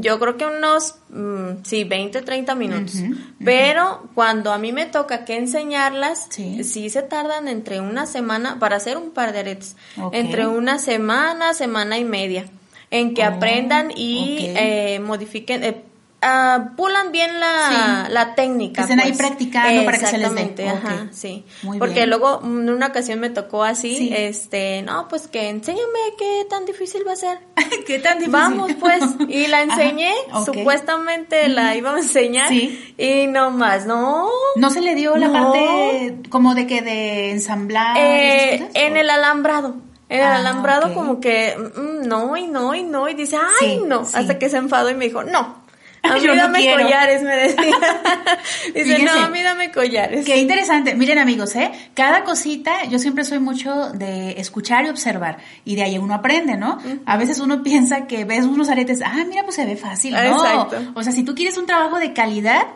yo 0.00 0.18
creo 0.18 0.36
que 0.36 0.46
unos, 0.46 0.96
mm, 1.10 1.62
sí, 1.64 1.84
20, 1.84 2.22
30 2.22 2.54
minutos. 2.54 2.96
Pero 3.44 4.08
cuando 4.14 4.52
a 4.52 4.58
mí 4.58 4.72
me 4.72 4.86
toca 4.86 5.24
que 5.24 5.36
enseñarlas, 5.36 6.26
Sí. 6.30 6.64
sí. 6.64 6.88
se 6.90 7.02
tardan 7.02 7.48
entre 7.48 7.80
una 7.80 8.06
semana 8.06 8.58
para 8.58 8.76
hacer 8.76 8.96
un 8.96 9.10
par 9.10 9.32
de 9.32 9.40
aretes. 9.40 9.76
Entre 10.12 10.46
una 10.46 10.78
semana, 10.78 11.52
semana 11.54 11.98
y 11.98 12.04
media. 12.04 12.46
En 12.90 13.14
que 13.14 13.22
Oh, 13.22 13.26
aprendan 13.26 13.90
y 13.96 14.38
eh, 14.56 15.00
modifiquen, 15.00 15.64
eh, 15.64 15.82
ah, 16.24 16.70
pulan 16.76 17.12
bien 17.12 17.38
la, 17.38 18.06
Sí. 18.06 18.12
la 18.12 18.34
técnica. 18.34 18.76
Que 18.76 18.82
estén 18.82 19.00
ahí 19.00 19.12
pues. 19.12 19.18
practicando 19.18 19.84
para 19.84 19.98
que 19.98 20.06
se 20.06 20.18
les 20.18 20.34
dé. 20.34 20.40
Exactamente, 20.42 20.68
ajá, 20.68 21.08
sí. 21.12 21.44
Muy 21.62 21.78
Porque 21.78 21.94
bien. 21.94 22.10
luego 22.10 22.40
mm, 22.42 22.60
en 22.62 22.70
una 22.70 22.86
ocasión 22.88 23.20
me 23.20 23.30
tocó 23.30 23.62
así, 23.64 23.96
Sí. 23.96 24.10
este, 24.16 24.82
no, 24.82 25.06
pues 25.08 25.28
que 25.28 25.48
enséñame 25.48 25.98
qué 26.18 26.46
tan 26.48 26.64
difícil 26.64 27.02
va 27.06 27.12
a 27.12 27.16
ser. 27.16 27.38
¿Qué 27.86 27.98
tan 27.98 28.14
difícil? 28.18 28.32
Vamos 28.32 28.72
pues, 28.80 29.02
y 29.28 29.46
la 29.48 29.62
enseñé, 29.68 30.12
supuestamente 30.44 31.48
la 31.48 31.76
iba 31.76 31.94
a 31.94 31.98
enseñar, 31.98 32.48
Sí. 32.48 32.94
y 32.96 33.26
no 33.26 33.50
más, 33.50 33.86
no. 33.86 34.28
¿No 34.56 34.70
se 34.70 34.80
le 34.80 34.94
dio 34.94 35.16
la 35.16 35.30
parte 35.32 36.16
como 36.30 36.54
de 36.54 36.66
que 36.66 36.80
de 36.82 37.30
ensamblar? 37.32 37.96
Eh, 37.98 38.58
cosas? 38.60 38.74
en 38.74 38.96
el 38.96 39.10
alambrado. 39.10 39.74
En 40.08 40.20
el 40.20 40.26
Ah, 40.26 40.36
alambrado 40.36 40.94
como 40.94 41.18
que, 41.18 41.56
mm, 41.56 42.06
no, 42.06 42.36
y 42.36 42.46
no, 42.46 42.74
y 42.74 42.82
no, 42.82 43.08
y 43.08 43.14
dice, 43.14 43.36
ay, 43.36 43.78
Sí, 43.78 43.82
no, 43.86 44.04
sí. 44.04 44.12
hasta 44.16 44.38
que 44.38 44.48
se 44.48 44.58
enfadó 44.58 44.90
y 44.90 44.94
me 44.94 45.06
dijo, 45.06 45.24
no. 45.24 45.63
A 46.10 46.18
mí 46.18 46.26
no 46.26 46.76
collares, 46.76 47.22
me 47.22 47.34
decía. 47.34 47.64
Dice, 48.74 48.98
no, 49.04 49.24
a 49.24 49.28
mí 49.28 49.42
dame 49.42 49.72
collares. 49.72 50.26
Qué 50.26 50.36
interesante. 50.36 50.94
Miren 50.94 51.18
amigos, 51.18 51.56
¿eh? 51.56 51.72
Cada 51.94 52.24
cosita, 52.24 52.84
yo 52.84 52.98
siempre 52.98 53.24
soy 53.24 53.38
mucho 53.38 53.90
de 53.90 54.32
escuchar 54.32 54.84
y 54.84 54.90
observar. 54.90 55.38
Y 55.64 55.76
de 55.76 55.82
ahí 55.82 55.96
uno 55.98 56.14
aprende, 56.14 56.56
¿no? 56.56 56.78
A 57.06 57.16
veces 57.16 57.40
uno 57.40 57.62
piensa 57.62 58.06
que 58.06 58.24
ves 58.24 58.44
unos 58.44 58.68
aretes, 58.68 59.00
ah, 59.02 59.24
mira, 59.26 59.44
pues 59.44 59.56
se 59.56 59.64
ve 59.64 59.76
fácil. 59.76 60.12
No. 60.12 60.44
Exacto. 60.44 60.92
O 60.94 61.02
sea, 61.02 61.12
si 61.12 61.22
tú 61.24 61.34
quieres 61.34 61.56
un 61.56 61.66
trabajo 61.66 61.98
de 61.98 62.12
calidad, 62.12 62.66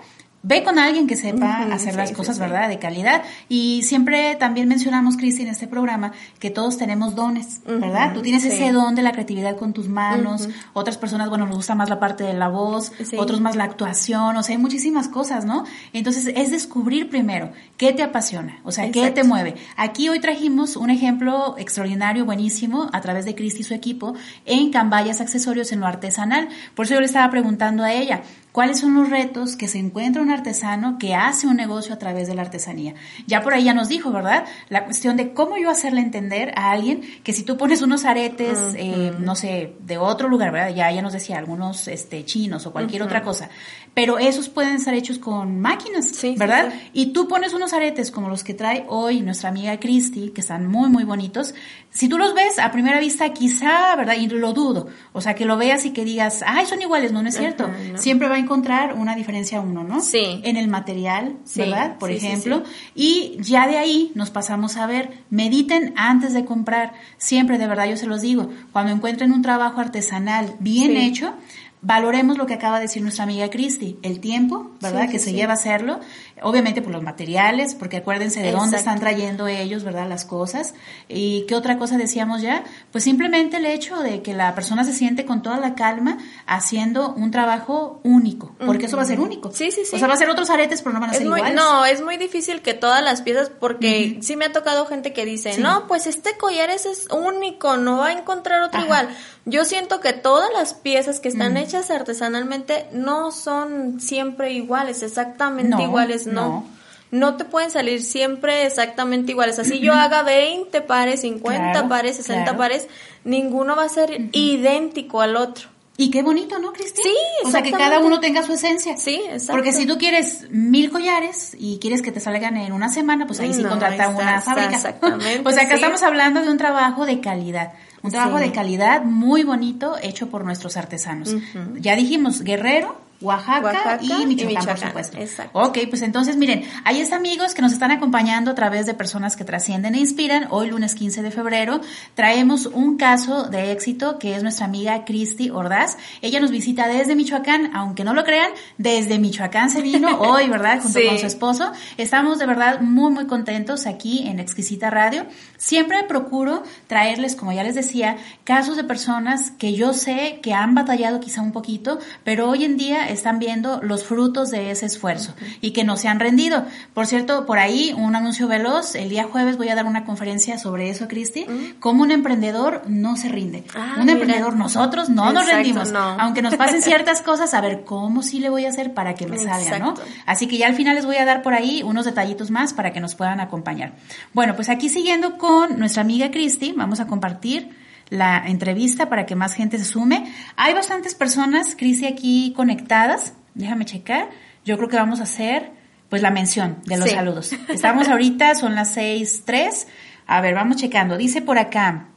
ve 0.42 0.62
con 0.62 0.78
alguien 0.78 1.06
que 1.06 1.16
sepa 1.16 1.62
hacer 1.72 1.92
sí, 1.92 1.96
las 1.96 2.12
cosas, 2.12 2.36
sí. 2.36 2.40
¿verdad? 2.40 2.68
De 2.68 2.78
calidad. 2.78 3.22
Y 3.48 3.82
siempre 3.82 4.36
también 4.36 4.68
mencionamos, 4.68 5.16
Cristi, 5.16 5.42
en 5.42 5.48
este 5.48 5.66
programa, 5.66 6.12
que 6.38 6.50
todos 6.50 6.78
tenemos 6.78 7.14
dones, 7.14 7.60
¿verdad? 7.66 8.14
Tú 8.14 8.22
tienes 8.22 8.44
ese 8.44 8.72
don 8.72 8.94
de 8.94 9.02
la 9.02 9.12
creatividad 9.12 9.56
con 9.56 9.72
tus 9.72 9.88
manos. 9.88 10.48
Otras 10.72 10.96
personas, 10.96 11.28
bueno, 11.28 11.46
nos 11.46 11.56
gusta 11.56 11.74
más 11.74 11.88
la 11.88 11.98
parte 11.98 12.24
de 12.24 12.34
la 12.34 12.48
voz, 12.48 12.92
otros 13.16 13.40
más 13.40 13.56
la 13.56 13.64
actuación, 13.64 14.36
o 14.36 14.42
sea, 14.42 14.54
hay 14.54 14.62
muchísimas 14.62 15.08
cosas, 15.08 15.44
¿no? 15.44 15.64
Entonces 15.92 16.32
es 16.34 16.50
descubrir 16.50 17.08
primero 17.10 17.52
qué 17.76 17.92
te 17.92 18.02
apasiona, 18.02 18.60
o 18.64 18.72
sea, 18.72 18.90
qué 18.90 19.10
te 19.10 19.24
mueve. 19.24 19.56
Aquí 19.76 20.08
hoy 20.08 20.20
trajimos 20.20 20.76
un 20.76 20.90
ejemplo 20.90 21.56
extraordinario, 21.58 22.24
buenísimo, 22.24 22.88
a 22.92 23.00
través 23.00 23.24
de 23.24 23.34
Cristi 23.34 23.60
y 23.60 23.64
su 23.64 23.74
equipo, 23.74 24.14
en 24.44 24.70
Cambayas 24.70 25.20
Accesorios 25.20 25.72
en 25.72 25.80
lo 25.80 25.86
artesanal. 25.86 26.48
Por 26.74 26.86
eso 26.86 26.94
yo 26.94 27.00
le 27.00 27.06
estaba 27.06 27.30
preguntando 27.30 27.82
a 27.82 27.92
ella, 27.92 28.22
cuáles 28.58 28.80
son 28.80 28.94
los 28.94 29.08
retos 29.08 29.54
que 29.54 29.68
se 29.68 29.78
encuentra 29.78 30.20
un 30.20 30.32
artesano 30.32 30.98
que 30.98 31.14
hace 31.14 31.46
un 31.46 31.54
negocio 31.54 31.94
a 31.94 31.98
través 32.00 32.26
de 32.26 32.34
la 32.34 32.42
artesanía. 32.42 32.96
Ya 33.28 33.40
por 33.40 33.54
ahí 33.54 33.62
ya 33.62 33.72
nos 33.72 33.88
dijo, 33.88 34.10
¿verdad? 34.10 34.46
La 34.68 34.84
cuestión 34.84 35.16
de 35.16 35.32
cómo 35.32 35.56
yo 35.58 35.70
hacerle 35.70 36.00
entender 36.00 36.52
a 36.56 36.72
alguien 36.72 37.02
que 37.22 37.32
si 37.32 37.44
tú 37.44 37.56
pones 37.56 37.82
unos 37.82 38.04
aretes, 38.04 38.58
eh, 38.74 39.12
no 39.20 39.36
sé, 39.36 39.74
de 39.78 39.96
otro 39.96 40.28
lugar, 40.28 40.50
¿verdad? 40.50 40.74
Ya, 40.74 40.90
ya 40.90 41.02
nos 41.02 41.12
decía, 41.12 41.38
algunos 41.38 41.86
este, 41.86 42.24
chinos 42.24 42.66
o 42.66 42.72
cualquier 42.72 43.04
otra 43.04 43.22
cosa, 43.22 43.48
pero 43.94 44.18
esos 44.18 44.48
pueden 44.48 44.80
ser 44.80 44.94
hechos 44.94 45.20
con 45.20 45.60
máquinas, 45.60 46.10
¿verdad? 46.36 46.72
Y 46.92 47.12
tú 47.12 47.28
pones 47.28 47.54
unos 47.54 47.72
aretes 47.72 48.10
como 48.10 48.28
los 48.28 48.42
que 48.42 48.54
trae 48.54 48.86
hoy 48.88 49.20
nuestra 49.20 49.50
amiga 49.50 49.78
Christy, 49.78 50.30
que 50.30 50.40
están 50.40 50.66
muy, 50.66 50.90
muy 50.90 51.04
bonitos. 51.04 51.54
Si 51.90 52.08
tú 52.08 52.18
los 52.18 52.34
ves 52.34 52.58
a 52.58 52.70
primera 52.70 53.00
vista, 53.00 53.32
quizá, 53.32 53.96
¿verdad? 53.96 54.14
Y 54.14 54.28
lo 54.28 54.52
dudo. 54.52 54.88
O 55.12 55.20
sea, 55.20 55.34
que 55.34 55.44
lo 55.44 55.56
veas 55.56 55.84
y 55.84 55.90
que 55.90 56.04
digas, 56.04 56.44
ay, 56.46 56.66
son 56.66 56.80
iguales. 56.82 57.12
No, 57.12 57.22
no 57.22 57.28
es 57.28 57.36
cierto. 57.36 57.70
Siempre 57.96 58.28
va 58.28 58.36
a 58.36 58.38
encontrar 58.38 58.94
una 58.94 59.16
diferencia 59.16 59.60
uno, 59.60 59.82
¿no? 59.82 60.00
Sí. 60.00 60.40
En 60.44 60.56
el 60.56 60.68
material, 60.68 61.36
¿verdad? 61.56 61.96
Por 61.98 62.10
ejemplo. 62.10 62.62
Y 62.94 63.36
ya 63.40 63.66
de 63.66 63.78
ahí 63.78 64.12
nos 64.14 64.30
pasamos 64.30 64.76
a 64.76 64.86
ver, 64.86 65.24
mediten 65.30 65.94
antes 65.96 66.34
de 66.34 66.44
comprar. 66.44 66.92
Siempre, 67.16 67.58
de 67.58 67.66
verdad, 67.66 67.86
yo 67.88 67.96
se 67.96 68.06
los 68.06 68.20
digo, 68.20 68.50
cuando 68.72 68.92
encuentren 68.92 69.32
un 69.32 69.42
trabajo 69.42 69.80
artesanal 69.80 70.54
bien 70.60 70.96
hecho, 70.96 71.34
valoremos 71.80 72.38
lo 72.38 72.46
que 72.46 72.54
acaba 72.54 72.76
de 72.76 72.82
decir 72.82 73.02
nuestra 73.02 73.24
amiga 73.24 73.50
Cristi, 73.50 73.98
el 74.02 74.20
tiempo, 74.20 74.72
¿verdad? 74.80 75.08
que 75.08 75.18
se 75.18 75.32
lleva 75.32 75.52
a 75.52 75.56
hacerlo, 75.56 76.00
obviamente 76.42 76.82
por 76.82 76.92
los 76.92 77.02
materiales, 77.02 77.74
porque 77.74 77.98
acuérdense 77.98 78.40
de 78.40 78.52
dónde 78.52 78.76
están 78.76 79.00
trayendo 79.00 79.46
ellos, 79.46 79.84
¿verdad? 79.84 80.08
Las 80.08 80.24
cosas. 80.24 80.74
¿Y 81.08 81.46
qué 81.46 81.54
otra 81.54 81.78
cosa 81.78 81.96
decíamos 81.96 82.42
ya? 82.42 82.64
Pues 82.92 83.04
simplemente 83.04 83.58
el 83.58 83.66
hecho 83.66 83.98
de 83.98 84.22
que 84.22 84.34
la 84.34 84.54
persona 84.54 84.84
se 84.84 84.92
siente 84.92 85.24
con 85.24 85.42
toda 85.42 85.58
la 85.58 85.74
calma 85.74 86.18
haciendo 86.46 87.14
un 87.14 87.30
trabajo 87.30 88.00
único, 88.04 88.54
porque 88.64 88.86
eso 88.86 88.96
va 88.96 89.02
a 89.02 89.06
ser 89.06 89.20
único. 89.20 89.50
Sí, 89.52 89.70
sí, 89.70 89.82
sí. 89.84 89.96
O 89.96 89.98
sea, 89.98 90.08
va 90.08 90.14
a 90.14 90.18
ser 90.18 90.30
otros 90.30 90.50
aretes, 90.50 90.82
pero 90.82 90.94
no 90.94 91.00
van 91.00 91.10
a 91.10 91.14
ser 91.14 91.26
muy, 91.26 91.38
iguales. 91.38 91.56
No, 91.56 91.84
es 91.84 92.02
muy 92.02 92.16
difícil 92.16 92.62
que 92.62 92.74
todas 92.74 93.02
las 93.02 93.22
piezas, 93.22 93.50
porque 93.50 94.18
sí 94.20 94.36
me 94.36 94.46
ha 94.46 94.52
tocado 94.52 94.86
gente 94.86 95.12
que 95.12 95.24
dice, 95.24 95.58
no, 95.58 95.86
pues 95.86 96.06
este 96.06 96.36
collar 96.36 96.70
ese 96.70 96.90
es 96.90 97.08
único, 97.10 97.76
no 97.76 97.98
va 97.98 98.08
a 98.08 98.12
encontrar 98.12 98.62
otro 98.62 98.80
igual. 98.80 99.08
Yo 99.44 99.64
siento 99.64 100.00
que 100.00 100.12
todas 100.12 100.52
las 100.52 100.74
piezas 100.74 101.20
que 101.20 101.28
están 101.28 101.56
hechas 101.56 101.90
artesanalmente 101.90 102.86
no 102.92 103.32
son 103.32 103.98
siempre 103.98 104.52
iguales, 104.52 105.02
exactamente 105.02 105.82
iguales, 105.82 106.26
no. 106.32 106.66
no. 107.10 107.36
te 107.36 107.44
pueden 107.44 107.70
salir 107.70 108.02
siempre 108.02 108.66
exactamente 108.66 109.32
iguales. 109.32 109.58
Así 109.58 109.80
yo 109.80 109.92
haga 109.94 110.22
20 110.22 110.80
pares, 110.82 111.22
50 111.22 111.88
pares, 111.88 112.16
60 112.16 112.56
pares, 112.56 112.88
ninguno 113.24 113.76
va 113.76 113.84
a 113.84 113.88
ser 113.88 114.28
idéntico 114.32 115.20
al 115.20 115.36
otro. 115.36 115.68
Y 116.00 116.12
qué 116.12 116.22
bonito, 116.22 116.60
¿no, 116.60 116.72
Cristina? 116.72 117.02
Sí, 117.02 117.46
O 117.48 117.50
sea, 117.50 117.60
que 117.60 117.72
cada 117.72 117.98
uno 117.98 118.20
tenga 118.20 118.44
su 118.44 118.52
esencia. 118.52 118.96
Sí, 118.96 119.20
exacto. 119.30 119.54
Porque 119.54 119.72
si 119.72 119.84
tú 119.84 119.98
quieres 119.98 120.46
mil 120.48 120.92
collares 120.92 121.56
y 121.58 121.80
quieres 121.80 122.02
que 122.02 122.12
te 122.12 122.20
salgan 122.20 122.56
en 122.56 122.72
una 122.72 122.88
semana, 122.88 123.26
pues 123.26 123.40
ahí 123.40 123.52
sí 123.52 123.64
contrata 123.64 124.08
una 124.08 124.40
fábrica. 124.40 124.76
Exactamente. 124.76 125.42
o 125.44 125.50
sea, 125.50 125.66
que 125.66 125.74
estamos 125.74 126.04
hablando 126.04 126.40
de 126.40 126.52
un 126.52 126.56
trabajo 126.56 127.04
de 127.04 127.18
calidad. 127.18 127.72
Un 128.02 128.12
trabajo 128.12 128.38
de 128.38 128.52
calidad 128.52 129.02
muy 129.02 129.42
bonito 129.42 129.96
hecho 130.00 130.28
por 130.28 130.44
nuestros 130.44 130.76
artesanos. 130.76 131.34
Ya 131.80 131.96
dijimos, 131.96 132.42
Guerrero, 132.42 132.96
Oaxaca, 133.20 133.98
y, 134.00 134.26
Michoacán, 134.26 134.64
por 134.64 134.78
supuesto. 134.78 135.18
Exacto. 135.18 135.58
Ok, 135.58 135.78
pues 135.90 136.02
entonces 136.02 136.36
miren, 136.36 136.64
hay 136.84 137.00
es 137.00 137.12
amigos 137.12 137.52
que 137.52 137.62
nos 137.62 137.72
están 137.72 137.90
acompañando 137.90 138.52
a 138.52 138.54
través 138.54 138.86
de 138.86 138.94
personas 138.94 139.36
que 139.36 139.44
trascienden 139.44 139.96
e 139.96 139.98
inspiran. 139.98 140.46
Hoy, 140.50 140.68
lunes 140.70 140.94
15 140.94 141.22
de 141.22 141.32
febrero, 141.32 141.80
traemos 142.14 142.66
un 142.66 142.96
caso 142.96 143.44
de 143.48 143.72
éxito 143.72 144.20
que 144.20 144.36
es 144.36 144.42
nuestra 144.44 144.66
amiga 144.66 145.04
Cristi 145.04 145.50
Ordaz. 145.50 145.96
Ella 146.22 146.38
nos 146.38 146.52
visita 146.52 146.86
desde 146.86 147.16
Michoacán, 147.16 147.74
aunque 147.74 148.04
no 148.04 148.14
lo 148.14 148.22
crean, 148.22 148.52
desde 148.76 149.18
Michoacán 149.18 149.70
se 149.70 149.82
vino 149.82 150.18
hoy, 150.20 150.48
¿verdad? 150.48 150.80
Junto 150.80 151.00
con 151.04 151.18
su 151.18 151.26
esposo. 151.26 151.72
Estamos 151.96 152.38
de 152.38 152.46
verdad 152.46 152.80
muy, 152.80 153.10
muy 153.10 153.26
contentos 153.26 153.86
aquí 153.86 154.28
en 154.28 154.38
Exquisita 154.38 154.90
Radio. 154.90 155.26
Siempre 155.56 156.04
procuro 156.04 156.62
traerles, 156.86 157.34
como 157.34 157.52
ya 157.52 157.64
les 157.64 157.74
decía, 157.74 158.16
casos 158.44 158.76
de 158.76 158.84
personas 158.84 159.50
que 159.50 159.74
yo 159.74 159.92
sé 159.92 160.38
que 160.40 160.54
han 160.54 160.76
batallado 160.76 161.18
quizá 161.18 161.42
un 161.42 161.50
poquito, 161.50 161.98
pero 162.22 162.48
hoy 162.48 162.64
en 162.64 162.76
día 162.76 163.07
están 163.08 163.38
viendo 163.38 163.80
los 163.82 164.04
frutos 164.04 164.50
de 164.50 164.70
ese 164.70 164.86
esfuerzo 164.86 165.34
y 165.60 165.72
que 165.72 165.84
no 165.84 165.96
se 165.96 166.08
han 166.08 166.20
rendido. 166.20 166.64
Por 166.94 167.06
cierto, 167.06 167.46
por 167.46 167.58
ahí 167.58 167.94
un 167.96 168.14
anuncio 168.16 168.48
veloz, 168.48 168.94
el 168.94 169.08
día 169.08 169.24
jueves 169.24 169.56
voy 169.56 169.68
a 169.68 169.74
dar 169.74 169.86
una 169.86 170.04
conferencia 170.04 170.58
sobre 170.58 170.90
eso, 170.90 171.08
Cristi, 171.08 171.46
cómo 171.80 172.02
un 172.02 172.10
emprendedor 172.10 172.82
no 172.86 173.16
se 173.16 173.28
rinde. 173.28 173.64
Ah, 173.74 173.96
un 174.00 174.08
emprendedor, 174.08 174.56
nosotros 174.56 175.08
no 175.08 175.32
nos 175.32 175.46
rendimos, 175.46 175.90
no. 175.92 175.98
aunque 175.98 176.42
nos 176.42 176.56
pasen 176.56 176.82
ciertas 176.88 177.22
cosas, 177.22 177.54
a 177.54 177.60
ver 177.60 177.84
cómo 177.84 178.22
sí 178.22 178.40
le 178.40 178.48
voy 178.48 178.64
a 178.64 178.68
hacer 178.70 178.94
para 178.94 179.14
que 179.14 179.26
me 179.26 179.38
salga, 179.38 179.78
¿no? 179.78 179.94
Así 180.26 180.46
que 180.46 180.58
ya 180.58 180.66
al 180.66 180.74
final 180.74 180.94
les 180.94 181.06
voy 181.06 181.16
a 181.16 181.24
dar 181.24 181.42
por 181.42 181.54
ahí 181.54 181.82
unos 181.82 182.04
detallitos 182.04 182.50
más 182.50 182.72
para 182.72 182.92
que 182.92 183.00
nos 183.00 183.14
puedan 183.14 183.40
acompañar. 183.40 183.92
Bueno, 184.32 184.54
pues 184.56 184.68
aquí 184.68 184.88
siguiendo 184.88 185.38
con 185.38 185.78
nuestra 185.78 186.02
amiga 186.02 186.30
Cristi, 186.30 186.72
vamos 186.72 187.00
a 187.00 187.06
compartir 187.06 187.87
la 188.10 188.42
entrevista 188.46 189.08
para 189.08 189.26
que 189.26 189.36
más 189.36 189.54
gente 189.54 189.78
se 189.78 189.84
sume. 189.84 190.32
Hay 190.56 190.74
bastantes 190.74 191.14
personas, 191.14 191.76
Cristi, 191.76 192.06
aquí 192.06 192.52
conectadas. 192.56 193.34
Déjame 193.54 193.84
checar. 193.84 194.30
Yo 194.64 194.76
creo 194.76 194.88
que 194.88 194.96
vamos 194.96 195.20
a 195.20 195.24
hacer, 195.24 195.72
pues, 196.08 196.22
la 196.22 196.30
mención 196.30 196.78
de 196.86 196.98
los 196.98 197.10
saludos. 197.10 197.52
Estamos 197.68 198.08
ahorita, 198.08 198.54
son 198.54 198.74
las 198.74 198.92
seis 198.92 199.42
tres. 199.44 199.88
A 200.26 200.40
ver, 200.40 200.54
vamos 200.54 200.76
checando. 200.76 201.16
Dice 201.16 201.42
por 201.42 201.58
acá, 201.58 202.08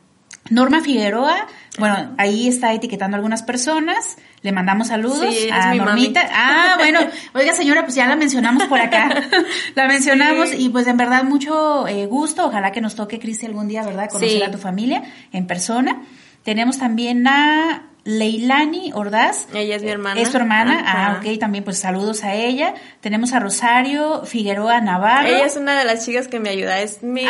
Norma 0.50 0.82
Figueroa, 0.82 1.48
bueno, 1.80 2.14
ahí 2.18 2.48
está 2.48 2.74
etiquetando 2.74 3.16
a 3.16 3.18
algunas 3.18 3.44
personas. 3.44 4.18
Le 4.42 4.52
mandamos 4.52 4.88
saludos 4.88 5.34
a 5.52 5.74
Normita. 5.74 6.22
Ah, 6.34 6.76
bueno, 6.78 7.00
oiga 7.34 7.54
señora, 7.54 7.84
pues 7.84 7.96
ya 7.96 8.08
la 8.08 8.16
mencionamos 8.16 8.66
por 8.66 8.80
acá. 8.80 9.10
la 9.76 9.88
mencionamos 9.88 10.54
y 10.54 10.70
pues 10.70 10.88
en 10.88 10.98
verdad 10.98 11.24
mucho 11.24 11.88
eh, 11.88 12.08
gusto. 12.08 12.48
Ojalá 12.48 12.72
que 12.72 12.82
nos 12.82 12.96
toque, 12.96 13.20
Cristi, 13.20 13.46
algún 13.46 13.68
día, 13.68 13.84
¿verdad? 13.84 14.10
Conocer 14.10 14.44
a 14.44 14.52
tu 14.52 14.58
familia 14.58 15.04
en 15.32 15.48
persona. 15.48 16.02
Tenemos 16.44 16.78
también 16.78 17.26
a 17.28 17.84
Leilani 18.04 18.92
Ordaz. 18.94 19.48
Ella 19.54 19.78
es 19.78 19.84
mi 19.84 19.90
hermana. 19.90 20.20
Es 20.20 20.32
tu 20.32 20.38
hermana. 20.38 20.84
Ah, 20.86 21.20
ok, 21.20 21.40
también 21.40 21.64
pues 21.64 21.78
saludos 21.80 22.24
a 22.24 22.34
ella. 22.34 22.74
Tenemos 23.00 23.32
a 23.32 23.40
Rosario 23.40 24.26
Figueroa 24.26 24.82
Navarro. 24.82 25.28
Ella 25.28 25.46
es 25.46 25.56
una 25.56 25.78
de 25.80 25.86
las 25.86 26.06
chicas 26.06 26.28
que 26.28 26.40
me 26.40 26.50
ayuda. 26.50 26.82
Es 26.82 27.02
mi, 27.02 27.26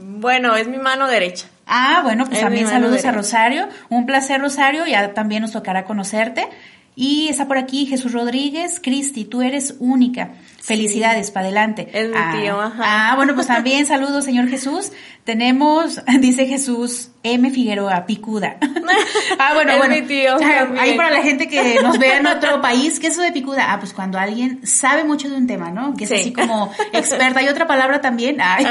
bueno, 0.00 0.56
es 0.56 0.68
mi 0.68 0.78
mano 0.78 1.08
derecha. 1.08 1.46
Ah, 1.74 2.00
bueno, 2.02 2.26
pues 2.26 2.38
también 2.38 2.66
saludos 2.66 3.02
a 3.06 3.12
Rosario. 3.12 3.66
Un 3.88 4.04
placer, 4.04 4.38
Rosario. 4.42 4.84
Ya 4.86 5.14
también 5.14 5.40
nos 5.40 5.52
tocará 5.52 5.84
conocerte. 5.84 6.46
Y 6.94 7.28
está 7.28 7.48
por 7.48 7.56
aquí 7.56 7.86
Jesús 7.86 8.12
Rodríguez. 8.12 8.78
Cristi, 8.78 9.24
tú 9.24 9.40
eres 9.40 9.76
única. 9.78 10.32
Felicidades, 10.60 11.30
para 11.30 11.46
adelante. 11.46 11.88
Es 11.94 12.10
mi 12.10 12.16
ah, 12.18 12.36
tío, 12.38 12.60
ajá. 12.60 12.82
Ah, 12.84 13.16
bueno, 13.16 13.34
pues 13.34 13.46
también 13.56 13.86
saludos, 13.86 14.26
señor 14.26 14.48
Jesús. 14.48 14.92
Tenemos, 15.24 16.00
dice 16.20 16.46
Jesús, 16.46 17.10
M. 17.22 17.50
Figueroa, 17.52 18.06
picuda. 18.06 18.56
ah, 19.38 19.52
bueno, 19.54 19.70
es 19.72 19.78
bueno. 19.78 19.94
Mi 19.94 20.02
tío, 20.02 20.36
ahí 20.80 20.96
para 20.96 21.10
la 21.10 21.22
gente 21.22 21.46
que 21.46 21.78
nos 21.82 21.96
vea 21.98 22.18
en 22.18 22.26
otro 22.26 22.60
país, 22.60 22.98
¿qué 22.98 23.06
es 23.06 23.12
eso 23.12 23.22
de 23.22 23.30
picuda? 23.30 23.72
Ah, 23.72 23.78
pues 23.78 23.92
cuando 23.92 24.18
alguien 24.18 24.66
sabe 24.66 25.04
mucho 25.04 25.28
de 25.30 25.36
un 25.36 25.46
tema, 25.46 25.70
¿no? 25.70 25.94
Que 25.94 26.04
es 26.04 26.10
Sí. 26.10 26.16
así 26.16 26.32
como 26.32 26.72
experta. 26.92 27.38
Hay 27.38 27.46
otra 27.48 27.68
palabra 27.68 28.00
también, 28.00 28.38
ay, 28.40 28.66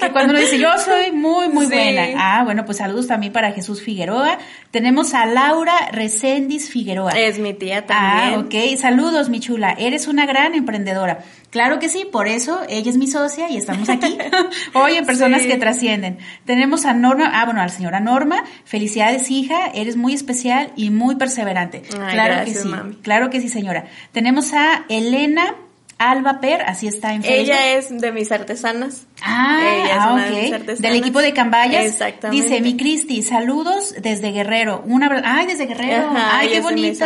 que 0.00 0.10
cuando 0.10 0.32
uno 0.32 0.40
dice, 0.40 0.58
yo 0.58 0.68
soy 0.84 1.12
muy, 1.12 1.48
muy 1.48 1.66
Sí. 1.66 1.72
buena. 1.74 2.06
Ah, 2.18 2.42
bueno, 2.44 2.64
pues 2.64 2.78
saludos 2.78 3.06
también 3.06 3.32
para 3.32 3.52
Jesús 3.52 3.82
Figueroa. 3.82 4.38
Tenemos 4.72 5.14
a 5.14 5.26
Laura 5.26 5.74
Recendis 5.92 6.70
Figueroa. 6.70 7.12
Es 7.12 7.38
mi 7.38 7.54
tía 7.54 7.84
Ah, 7.88 8.30
también. 8.32 8.72
ok. 8.74 8.78
Saludos, 8.80 9.28
mi 9.28 9.38
chula. 9.38 9.76
Eres 9.78 10.08
una 10.08 10.26
gran 10.26 10.54
emprendedora. 10.56 11.20
Claro 11.52 11.78
que 11.78 11.88
sí, 11.90 12.06
por 12.10 12.28
eso 12.28 12.60
ella 12.68 12.90
es 12.90 12.96
mi 12.96 13.06
socia 13.06 13.48
y 13.50 13.58
estamos 13.58 13.88
aquí 13.90 14.16
hoy 14.74 14.94
en 14.96 15.04
Personas 15.06 15.42
Sí. 15.42 15.48
que 15.48 15.58
Trascienden. 15.58 16.18
Tenemos 16.46 16.86
a 16.86 16.94
Norma, 16.94 17.30
ah, 17.34 17.44
bueno, 17.44 17.60
a 17.60 17.64
la 17.64 17.68
señora 17.68 18.00
Norma. 18.00 18.42
Felicidades, 18.64 19.30
hija. 19.30 19.66
Eres 19.74 19.96
muy 19.96 20.14
especial 20.14 20.72
y 20.76 20.88
muy 20.88 21.16
perseverante. 21.16 21.82
Ay, 21.92 22.14
claro 22.14 22.34
gracias, 22.36 22.56
que 22.56 22.62
sí. 22.62 22.68
mami. 22.68 22.94
Claro 22.96 23.28
que 23.28 23.40
sí, 23.42 23.48
señora. 23.50 23.84
Tenemos 24.12 24.54
a 24.54 24.86
Elena 24.88 25.54
Alba 25.98 26.40
Per, 26.40 26.62
así 26.62 26.88
está 26.88 27.12
en 27.14 27.22
Facebook. 27.22 27.40
Ella 27.44 27.76
es 27.76 28.00
de 28.00 28.10
mis 28.12 28.32
artesanas. 28.32 29.06
Ah, 29.24 29.60
Ella 29.62 29.84
es 29.86 30.00
ah, 30.00 30.12
una 30.12 30.24
de 30.26 30.30
mis 30.32 30.48
ok. 30.48 30.54
artesanas. 30.54 30.80
Del 30.80 30.94
equipo 30.96 31.20
de 31.20 31.32
Cambayas. 31.32 31.84
Exactamente. 31.86 32.44
Dice, 32.48 32.60
mi 32.60 32.76
Cristi, 32.76 33.22
saludos 33.22 33.94
desde 34.00 34.32
Guerrero. 34.32 34.82
Una 34.86 35.06
abra- 35.06 35.22
Ay, 35.24 35.46
desde 35.46 35.66
Guerrero. 35.66 36.08
Ajá, 36.10 36.38
Ay, 36.40 36.48
qué 36.48 36.60
bonito. 36.60 37.04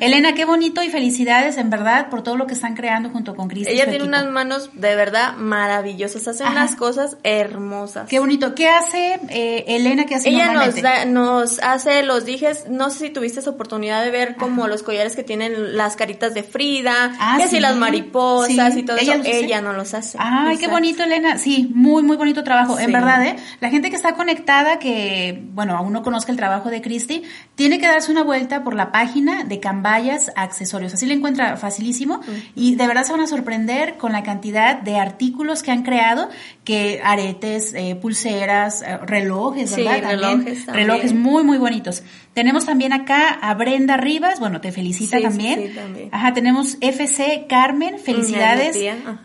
Elena, 0.00 0.34
qué 0.34 0.44
bonito 0.44 0.82
y 0.82 0.88
felicidades 0.90 1.56
en 1.58 1.70
verdad 1.70 2.08
por 2.10 2.22
todo 2.22 2.36
lo 2.36 2.46
que 2.46 2.54
están 2.54 2.74
creando 2.74 3.10
junto 3.10 3.34
con 3.34 3.48
Cristi. 3.48 3.70
y 3.72 3.74
Ella 3.74 3.84
tiene 3.84 4.04
equipo. 4.04 4.08
unas 4.08 4.26
manos 4.26 4.70
de 4.74 4.94
verdad 4.94 5.34
maravillosas. 5.36 6.26
Hace 6.28 6.44
Ajá. 6.44 6.52
unas 6.52 6.76
cosas 6.76 7.16
hermosas. 7.24 8.08
Qué 8.08 8.18
bonito. 8.18 8.54
¿Qué 8.54 8.68
hace 8.68 9.18
eh, 9.30 9.64
Elena? 9.68 10.06
¿Qué 10.06 10.14
hace 10.16 10.28
Ella 10.30 10.52
nos, 10.52 10.80
da- 10.80 11.04
nos 11.04 11.58
hace 11.60 12.02
los 12.02 12.24
dijes, 12.24 12.64
no 12.68 12.90
sé 12.90 12.98
si 13.06 13.10
tuviste 13.10 13.40
esa 13.40 13.50
oportunidad 13.50 14.04
de 14.04 14.10
ver 14.10 14.36
como 14.36 14.66
los 14.68 14.82
collares 14.82 15.16
que 15.16 15.22
tienen 15.22 15.76
las 15.76 15.96
caritas 15.96 16.34
de 16.34 16.42
Frida, 16.42 17.12
Ah, 17.18 17.38
sí. 17.48 17.60
las 17.60 17.76
rosas 18.12 18.76
y 18.76 18.82
todo 18.82 18.96
¿Ella 18.98 19.14
eso, 19.16 19.24
ella 19.26 19.60
no 19.60 19.72
los 19.72 19.94
hace. 19.94 20.18
Ay, 20.20 20.56
qué 20.58 20.68
bonito, 20.68 21.02
Elena. 21.02 21.38
Sí, 21.38 21.47
muy, 21.74 22.02
muy 22.02 22.16
bonito 22.16 22.44
trabajo. 22.44 22.78
En 22.78 22.86
Sí. 22.86 22.92
verdad, 22.92 23.24
¿eh? 23.26 23.36
La 23.60 23.70
gente 23.70 23.90
que 23.90 23.96
está 23.96 24.14
conectada, 24.14 24.78
que, 24.78 25.42
bueno, 25.52 25.76
aún 25.76 25.92
no 25.92 26.02
conozca 26.02 26.30
el 26.32 26.38
trabajo 26.38 26.70
de 26.70 26.80
Cristi, 26.82 27.22
tiene 27.54 27.78
que 27.78 27.86
darse 27.86 28.10
una 28.12 28.22
vuelta 28.22 28.62
por 28.64 28.74
la 28.74 28.92
página 28.92 29.44
de 29.44 29.60
Cambayas 29.60 30.30
Accesorios. 30.36 30.94
Así 30.94 31.06
le 31.06 31.14
encuentra 31.14 31.56
facilísimo. 31.56 32.20
Y 32.54 32.74
de 32.76 32.86
verdad 32.86 33.04
se 33.04 33.12
van 33.12 33.20
a 33.22 33.26
sorprender 33.26 33.96
con 33.96 34.12
la 34.12 34.22
cantidad 34.22 34.80
de 34.80 34.98
artículos 34.98 35.62
que 35.62 35.70
han 35.70 35.82
creado, 35.82 36.28
que 36.64 37.00
aretes, 37.02 37.72
eh, 37.74 37.96
pulseras, 38.00 38.82
eh, 38.82 38.98
relojes, 38.98 39.70
Sí, 39.70 39.82
¿verdad? 39.84 40.10
relojes 40.10 40.66
también. 40.66 40.86
Relojes 40.88 41.14
muy, 41.14 41.42
muy 41.44 41.58
bonitos. 41.58 42.02
Tenemos 42.38 42.66
también 42.66 42.92
acá 42.92 43.30
a 43.30 43.52
Brenda 43.54 43.96
Rivas, 43.96 44.38
bueno, 44.38 44.60
te 44.60 44.70
felicita 44.70 45.16
Sí, 45.16 45.24
también. 45.24 45.60
sí, 45.60 45.74
también. 45.74 46.08
Ajá, 46.12 46.34
tenemos 46.34 46.78
FC 46.80 47.46
Carmen, 47.48 47.98
felicidades. 47.98 48.76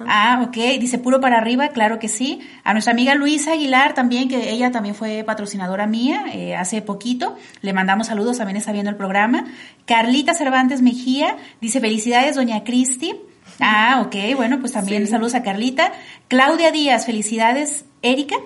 Ah, 0.07 0.43
ok, 0.47 0.55
dice 0.79 0.97
puro 0.97 1.21
para 1.21 1.37
arriba, 1.37 1.67
claro 1.67 1.99
que 1.99 2.07
sí. 2.07 2.39
A 2.63 2.73
nuestra 2.73 2.91
amiga 2.91 3.13
Luisa 3.13 3.51
Aguilar 3.51 3.93
también, 3.93 4.29
que 4.29 4.49
ella 4.49 4.71
también 4.71 4.95
fue 4.95 5.23
patrocinadora 5.23 5.85
mía 5.85 6.25
eh, 6.33 6.55
hace 6.55 6.81
poquito. 6.81 7.35
Le 7.61 7.71
mandamos 7.71 8.07
saludos, 8.07 8.39
también 8.39 8.57
está 8.57 8.71
viendo 8.71 8.89
el 8.89 8.97
programa. 8.97 9.45
Carlita 9.85 10.33
Cervantes 10.33 10.81
Mejía 10.81 11.37
dice 11.61 11.79
felicidades, 11.81 12.35
doña 12.35 12.63
Cristi. 12.63 13.13
Ah, 13.59 14.01
ok, 14.07 14.35
bueno, 14.35 14.59
pues 14.59 14.71
también 14.71 15.05
saludos 15.05 15.35
a 15.35 15.43
Carlita. 15.43 15.91
Claudia 16.29 16.71
Díaz, 16.71 17.05
felicidades. 17.05 17.85
Erika. 18.01 18.37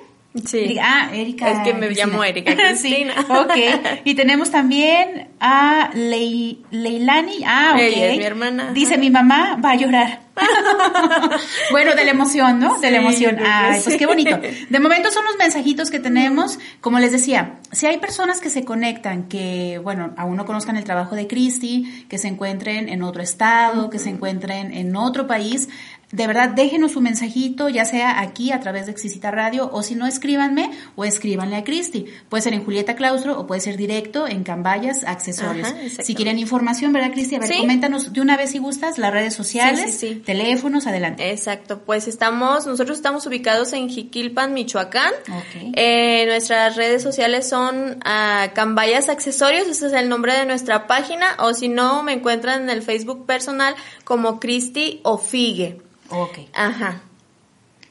Sí. 0.45 0.77
Ah, 0.81 1.09
Erika. 1.13 1.51
Es 1.51 1.59
que 1.59 1.73
me 1.73 1.87
Cristina. 1.87 2.07
llamo 2.07 2.23
Erika 2.23 2.51
sí, 2.75 2.93
Cristina. 2.95 3.13
ok. 3.29 4.01
Y 4.05 4.15
tenemos 4.15 4.51
también 4.51 5.29
a 5.39 5.89
Lei- 5.93 6.59
Leilani. 6.71 7.43
Ah, 7.45 7.71
ok. 7.75 7.79
Ella 7.81 8.11
es 8.11 8.17
mi 8.17 8.23
hermana. 8.23 8.71
Dice, 8.73 8.97
mi 8.97 9.09
mamá 9.09 9.59
va 9.63 9.71
a 9.71 9.75
llorar. 9.75 10.27
bueno, 11.71 11.95
de 11.95 12.05
la 12.05 12.11
emoción, 12.11 12.59
¿no? 12.59 12.79
De 12.79 12.91
la 12.91 12.99
Sí, 12.99 13.03
emoción. 13.05 13.37
Ay, 13.43 13.79
pues 13.83 13.93
sí. 13.93 13.97
qué 13.97 14.05
bonito. 14.05 14.37
De 14.69 14.79
momento 14.79 15.09
son 15.11 15.25
los 15.25 15.35
mensajitos 15.37 15.89
que 15.89 15.99
tenemos. 15.99 16.59
Como 16.81 16.99
les 16.99 17.11
decía, 17.11 17.55
si 17.71 17.87
hay 17.87 17.97
personas 17.97 18.39
que 18.39 18.49
se 18.49 18.63
conectan, 18.63 19.23
que, 19.23 19.79
bueno, 19.83 20.13
aún 20.17 20.35
no 20.37 20.45
conozcan 20.45 20.77
el 20.77 20.83
trabajo 20.83 21.15
de 21.15 21.27
Cristi, 21.27 22.05
que 22.07 22.17
se 22.19 22.27
encuentren 22.27 22.87
en 22.89 23.01
otro 23.03 23.23
estado, 23.23 23.89
que 23.89 23.97
se 23.99 24.09
encuentren 24.09 24.73
en 24.73 24.95
otro 24.95 25.25
país, 25.27 25.69
de 26.09 26.25
verdad, 26.25 26.49
déjenos 26.49 26.93
su 26.93 27.01
mensajito, 27.01 27.67
ya 27.67 27.83
sea 27.83 28.21
aquí 28.21 28.51
a 28.53 28.59
través 28.61 28.85
de 28.85 28.93
Exquisita 28.93 29.29
Radio, 29.29 29.69
o 29.73 29.83
si 29.83 29.95
no, 29.95 30.07
escríbanme 30.07 30.71
o 30.95 31.03
escríbanle 31.03 31.57
a 31.57 31.63
Cristi. 31.65 32.05
Puede 32.29 32.43
ser 32.43 32.53
en 32.53 32.63
Julieta 32.63 32.95
Claustro 32.95 33.37
o 33.37 33.45
puede 33.45 33.59
ser 33.59 33.75
directo 33.75 34.25
en 34.27 34.43
Cambayas 34.45 35.03
Accesorios. 35.03 35.67
Ajá, 35.67 35.77
si 36.03 36.15
quieren 36.15 36.39
información, 36.39 36.93
¿verdad, 36.93 37.11
Cristi? 37.11 37.35
A 37.35 37.39
ver, 37.39 37.49
Sí. 37.49 37.57
coméntanos 37.59 38.13
de 38.13 38.21
una 38.21 38.37
vez 38.37 38.51
si 38.51 38.59
gustas 38.59 38.97
las 38.97 39.11
redes 39.11 39.33
sociales, 39.33 39.91
Sí, 39.91 40.07
sí, 40.07 40.13
sí. 40.13 40.21
teléfonos, 40.25 40.87
adelante. 40.87 41.29
Exacto, 41.31 41.79
pues 41.85 42.07
estamos, 42.07 42.65
nosotros 42.65 42.97
estamos 42.97 43.25
ubicados 43.25 43.73
en 43.73 43.89
Jiquilpan, 43.89 44.53
Michoacán. 44.53 45.11
Ok. 45.29 45.73
Eh, 45.75 46.25
nuestras 46.27 46.77
redes 46.77 47.03
sociales 47.03 47.49
son 47.49 47.97
ah, 48.05 48.51
Cambayas 48.53 49.09
Accesorios, 49.09 49.67
ese 49.67 49.87
es 49.87 49.93
el 49.93 50.07
nombre 50.07 50.33
de 50.37 50.45
nuestra 50.45 50.87
página, 50.87 51.35
o 51.39 51.53
si 51.53 51.67
no, 51.67 52.01
me 52.03 52.13
encuentran 52.13 52.61
en 52.63 52.69
el 52.69 52.81
Facebook 52.81 53.25
personal 53.25 53.75
como 54.05 54.39
Cristi 54.39 55.01
o 55.03 55.17
Figue. 55.17 55.81
Ok. 56.09 56.39
Ajá. 56.53 57.01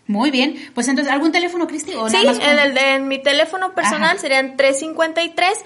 Muy 0.08 0.30
bien. 0.30 0.70
Pues 0.74 0.86
entonces, 0.86 1.12
¿algún 1.12 1.32
teléfono, 1.32 1.66
Cristi? 1.66 1.94
¿O 1.94 2.08
Sí, 2.08 2.14
nada 2.14 2.26
más 2.26 2.38
con- 2.38 2.48
en, 2.48 2.58
el 2.60 2.74
de, 2.74 2.94
en 2.94 3.08
mi 3.08 3.18
teléfono 3.20 3.74
personal 3.74 4.10
Ajá. 4.10 4.18
serían 4.18 4.56
353 4.56 5.58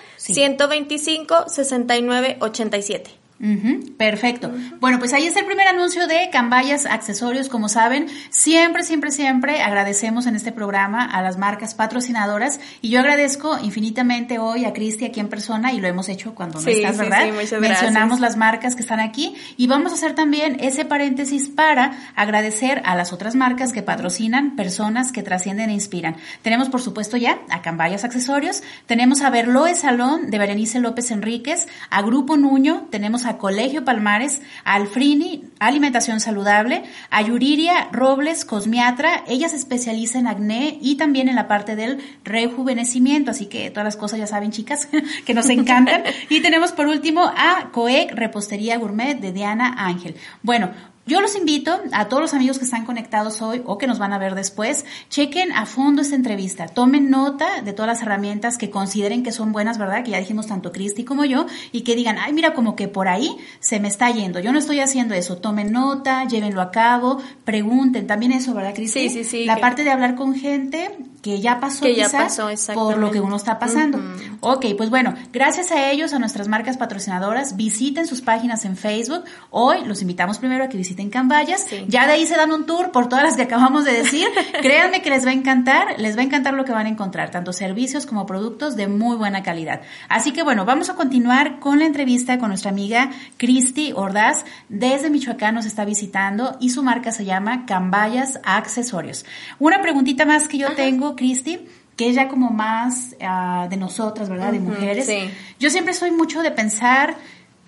Sí. 3.40 3.46
125 3.46 3.56
69 3.56 3.80
87. 3.80 3.90
Ujú, 3.90 3.96
perfecto. 3.96 4.52
Bueno, 4.80 4.98
pues 4.98 5.12
ahí 5.14 5.26
está 5.26 5.40
el 5.40 5.46
primer 5.46 5.66
anuncio 5.66 6.06
de 6.06 6.28
Cambayas 6.30 6.84
Accesorios. 6.86 7.48
Como 7.48 7.68
saben, 7.68 8.06
siempre, 8.30 8.82
siempre, 8.84 9.10
siempre 9.10 9.62
agradecemos 9.62 10.26
en 10.26 10.36
este 10.36 10.52
programa 10.52 11.04
a 11.04 11.22
las 11.22 11.38
marcas 11.38 11.74
patrocinadoras 11.74 12.60
y 12.82 12.90
yo 12.90 13.00
agradezco 13.00 13.58
infinitamente 13.62 14.38
hoy 14.38 14.64
a 14.64 14.72
Cristi 14.72 15.06
aquí 15.06 15.20
en 15.20 15.28
persona 15.28 15.72
y 15.72 15.80
lo 15.80 15.88
hemos 15.88 16.08
hecho 16.08 16.34
cuando 16.34 16.58
no 16.60 16.64
Sí, 16.64 16.72
estás, 16.72 16.96
sí, 16.96 17.02
¿verdad? 17.02 17.24
sí, 17.24 17.32
muchas 17.32 17.60
Mencionamos 17.60 18.18
gracias. 18.18 18.20
las 18.20 18.36
marcas 18.36 18.74
que 18.76 18.82
están 18.82 19.00
aquí 19.00 19.34
y 19.56 19.66
vamos 19.66 19.92
a 19.92 19.94
hacer 19.94 20.14
también 20.14 20.58
ese 20.60 20.84
paréntesis 20.84 21.48
para 21.48 21.92
agradecer 22.16 22.82
a 22.84 22.94
las 22.94 23.12
otras 23.12 23.34
marcas 23.34 23.72
que 23.72 23.82
patrocinan 23.82 24.56
personas 24.56 25.12
que 25.12 25.22
trascienden 25.22 25.70
e 25.70 25.74
inspiran. 25.74 26.16
Tenemos, 26.42 26.68
por 26.68 26.80
supuesto, 26.82 27.16
ya 27.16 27.38
a 27.50 27.62
Cambayas 27.62 28.04
Accesorios, 28.04 28.62
tenemos 28.86 29.22
a 29.22 29.30
Berloe 29.30 29.74
Salón 29.74 30.30
de 30.30 30.38
Berenice 30.38 30.78
López 30.80 31.10
Enríquez, 31.10 31.66
a 31.90 32.02
Grupo 32.02 32.36
Nuño, 32.36 32.86
tenemos 32.90 33.24
a 33.26 33.29
Colegio 33.38 33.84
Palmares, 33.84 34.40
a 34.64 34.74
Alfrini, 34.74 35.44
Alimentación 35.58 36.20
Saludable, 36.20 36.82
a 37.10 37.22
Yuriria 37.22 37.88
Robles 37.92 38.44
Cosmiatra, 38.44 39.24
ella 39.26 39.48
se 39.48 39.56
especializa 39.56 40.18
en 40.18 40.26
acné 40.26 40.78
y 40.80 40.96
también 40.96 41.28
en 41.28 41.36
la 41.36 41.48
parte 41.48 41.76
del 41.76 41.98
rejuvenecimiento, 42.24 43.30
así 43.30 43.46
que 43.46 43.70
todas 43.70 43.84
las 43.84 43.96
cosas 43.96 44.18
ya 44.18 44.26
saben, 44.26 44.50
chicas, 44.50 44.88
que 45.26 45.34
nos 45.34 45.48
encantan. 45.48 46.02
y 46.28 46.40
tenemos 46.40 46.72
por 46.72 46.86
último 46.86 47.22
a 47.24 47.70
Coec 47.72 48.12
Repostería 48.12 48.78
Gourmet 48.78 49.14
de 49.14 49.32
Diana 49.32 49.74
Ángel. 49.78 50.16
Bueno, 50.42 50.70
yo 51.10 51.20
los 51.20 51.34
invito 51.36 51.78
a 51.92 52.08
todos 52.08 52.22
los 52.22 52.34
amigos 52.34 52.58
que 52.58 52.64
están 52.64 52.86
conectados 52.86 53.42
hoy 53.42 53.62
o 53.66 53.76
que 53.78 53.86
nos 53.88 53.98
van 53.98 54.12
a 54.12 54.18
ver 54.18 54.34
después, 54.36 54.84
chequen 55.08 55.52
a 55.52 55.66
fondo 55.66 56.02
esta 56.02 56.14
entrevista, 56.14 56.68
tomen 56.68 57.10
nota 57.10 57.62
de 57.62 57.72
todas 57.72 57.88
las 57.88 58.02
herramientas 58.02 58.56
que 58.56 58.70
consideren 58.70 59.22
que 59.24 59.32
son 59.32 59.50
buenas, 59.52 59.76
¿verdad? 59.76 60.04
Que 60.04 60.12
ya 60.12 60.18
dijimos 60.18 60.46
tanto 60.46 60.70
Cristi 60.70 61.04
como 61.04 61.24
yo, 61.24 61.46
y 61.72 61.80
que 61.82 61.96
digan, 61.96 62.16
ay, 62.18 62.32
mira, 62.32 62.54
como 62.54 62.76
que 62.76 62.86
por 62.88 63.08
ahí 63.08 63.36
se 63.58 63.80
me 63.80 63.88
está 63.88 64.10
yendo, 64.10 64.38
yo 64.38 64.52
no 64.52 64.58
estoy 64.60 64.78
haciendo 64.80 65.14
eso, 65.14 65.36
tomen 65.38 65.72
nota, 65.72 66.24
llévenlo 66.28 66.62
a 66.62 66.70
cabo, 66.70 67.18
pregunten, 67.44 68.06
también 68.06 68.30
eso, 68.32 68.54
¿verdad, 68.54 68.72
Cristi? 68.74 69.08
Sí, 69.08 69.24
sí, 69.24 69.24
sí, 69.24 69.44
La 69.46 69.56
que- 69.56 69.60
parte 69.60 69.82
de 69.84 69.90
hablar 69.90 70.14
con 70.14 70.34
gente 70.36 70.90
que 71.22 71.40
ya 71.40 71.60
pasó 71.60 71.82
Que 71.82 71.94
ya 71.94 72.06
quizás 72.06 72.38
pasó, 72.38 72.74
por 72.74 72.96
lo 72.96 73.10
que 73.10 73.20
uno 73.20 73.36
está 73.36 73.58
pasando. 73.58 73.98
Ujú. 73.98 74.38
Ok, 74.40 74.66
pues 74.76 74.88
bueno, 74.88 75.14
gracias 75.32 75.70
a 75.70 75.90
ellos, 75.90 76.12
a 76.12 76.18
nuestras 76.18 76.48
marcas 76.48 76.76
patrocinadoras, 76.76 77.56
visiten 77.56 78.06
sus 78.06 78.22
páginas 78.22 78.64
en 78.64 78.76
Facebook. 78.76 79.24
Hoy 79.50 79.84
los 79.84 80.00
invitamos 80.00 80.38
primero 80.38 80.64
a 80.64 80.68
que 80.68 80.76
visiten 80.76 81.10
Cambayas. 81.10 81.64
Sí. 81.68 81.84
Ya 81.88 82.06
de 82.06 82.12
ahí 82.12 82.26
se 82.26 82.36
dan 82.36 82.52
un 82.52 82.64
tour 82.64 82.90
por 82.90 83.08
todas 83.08 83.24
las 83.24 83.36
que 83.36 83.42
acabamos 83.42 83.84
de 83.84 83.92
decir. 83.92 84.26
Créanme 84.62 85.02
que 85.02 85.10
les 85.10 85.26
va 85.26 85.30
a 85.30 85.34
encantar, 85.34 85.98
les 85.98 86.16
va 86.16 86.22
a 86.22 86.24
encantar 86.24 86.54
lo 86.54 86.64
que 86.64 86.72
van 86.72 86.86
a 86.86 86.88
encontrar, 86.88 87.30
tanto 87.30 87.52
servicios 87.52 88.06
como 88.06 88.24
productos 88.24 88.76
de 88.76 88.88
muy 88.88 89.16
buena 89.16 89.42
calidad. 89.42 89.82
Así 90.08 90.32
que 90.32 90.42
bueno, 90.42 90.64
vamos 90.64 90.88
a 90.88 90.94
continuar 90.94 91.58
con 91.58 91.78
la 91.78 91.84
entrevista 91.84 92.38
con 92.38 92.48
nuestra 92.48 92.70
amiga 92.70 93.10
Cristi 93.36 93.92
Ordaz. 93.94 94.44
Desde 94.68 95.10
Michoacán 95.10 95.54
nos 95.54 95.66
está 95.66 95.84
visitando 95.84 96.56
y 96.60 96.70
su 96.70 96.82
marca 96.82 97.12
se 97.12 97.24
llama 97.24 97.66
Cambayas 97.66 98.40
Accesorios. 98.44 99.24
Una 99.58 99.82
preguntita 99.82 100.24
más 100.24 100.48
que 100.48 100.58
yo 100.58 100.74
tengo, 100.74 101.09
Cristi 101.16 101.60
que 101.96 102.08
es 102.08 102.14
ya 102.14 102.28
como 102.28 102.48
más 102.48 103.14
ah, 103.20 103.66
de 103.68 103.76
nosotras, 103.76 104.30
¿verdad? 104.30 104.52
De 104.52 104.58
mujeres. 104.58 105.04
sí. 105.04 105.30
Yo 105.58 105.68
siempre 105.68 105.92
soy 105.92 106.10
mucho 106.10 106.40
de 106.40 106.50
pensar 106.50 107.14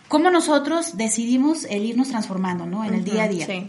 cómo 0.09 0.31
nosotros 0.31 0.97
decidimos 0.97 1.65
el 1.65 1.85
irnos 1.85 2.09
transformando, 2.09 2.65
¿no? 2.65 2.83
En 2.83 2.95
el 2.95 3.05
día 3.05 3.25
a 3.25 3.29
día. 3.29 3.45
Sí. 3.45 3.67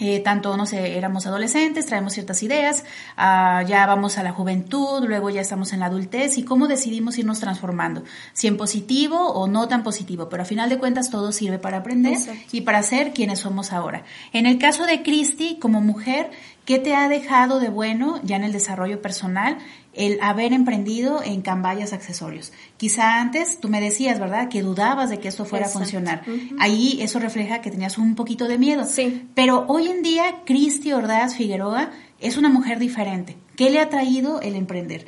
Eh, 0.00 0.20
tanto, 0.20 0.56
no 0.56 0.64
sé, 0.64 0.96
éramos 0.96 1.26
adolescentes, 1.26 1.86
traemos 1.86 2.14
ciertas 2.14 2.42
ideas, 2.42 2.84
ah, 3.16 3.62
ya 3.68 3.86
vamos 3.86 4.16
a 4.16 4.22
la 4.22 4.32
juventud, 4.32 5.04
luego 5.06 5.28
ya 5.28 5.42
estamos 5.42 5.72
en 5.74 5.80
la 5.80 5.86
adultez 5.86 6.38
y 6.38 6.44
cómo 6.44 6.66
decidimos 6.66 7.18
irnos 7.18 7.40
transformando, 7.40 8.02
si 8.32 8.46
en 8.46 8.56
positivo 8.56 9.32
o 9.32 9.46
no 9.46 9.68
tan 9.68 9.82
positivo, 9.82 10.28
pero 10.30 10.42
a 10.42 10.46
final 10.46 10.70
de 10.70 10.78
cuentas 10.78 11.10
todo 11.10 11.30
sirve 11.30 11.58
para 11.58 11.78
aprender 11.78 12.14
Exacto. 12.14 12.42
y 12.52 12.62
para 12.62 12.82
ser 12.82 13.12
quienes 13.12 13.40
somos 13.40 13.72
ahora. 13.72 14.04
En 14.32 14.46
el 14.46 14.58
caso 14.58 14.86
de 14.86 15.02
Cristi, 15.02 15.58
como 15.60 15.80
mujer, 15.82 16.30
¿qué 16.64 16.78
te 16.78 16.94
ha 16.94 17.08
dejado 17.08 17.60
de 17.60 17.68
bueno 17.68 18.20
ya 18.22 18.36
en 18.36 18.44
el 18.44 18.52
desarrollo 18.52 19.00
personal 19.02 19.58
el 19.94 20.18
haber 20.22 20.52
emprendido 20.52 21.22
en 21.22 21.42
Cambayas 21.42 21.92
Accesorios? 21.92 22.52
Quizá 22.76 23.20
antes 23.20 23.60
tú 23.60 23.68
me 23.68 23.80
decías, 23.80 24.18
¿verdad?, 24.20 24.48
que 24.48 24.62
dudabas 24.62 25.10
de 25.10 25.18
que 25.18 25.28
esto 25.28 25.44
fuera 25.44 25.66
a 25.66 25.68
funcionar. 25.68 26.22
Ujú. 26.26 26.56
Ahí 26.60 26.98
eso 27.02 27.18
refleja 27.18 27.60
que 27.60 27.70
tenías 27.70 27.98
un 27.98 28.14
poquito 28.14 28.48
de 28.48 28.58
miedo. 28.58 28.84
Sí. 28.84 29.28
Pero 29.34 29.64
hoy 29.68 29.88
en 29.88 30.02
día, 30.02 30.24
Cristi 30.46 30.92
Ordaz 30.92 31.34
Figueroa 31.36 31.90
es 32.20 32.36
una 32.36 32.48
mujer 32.48 32.78
diferente. 32.78 33.36
¿Qué 33.56 33.68
le 33.70 33.80
ha 33.80 33.88
traído 33.88 34.40
el 34.40 34.54
emprender? 34.56 35.06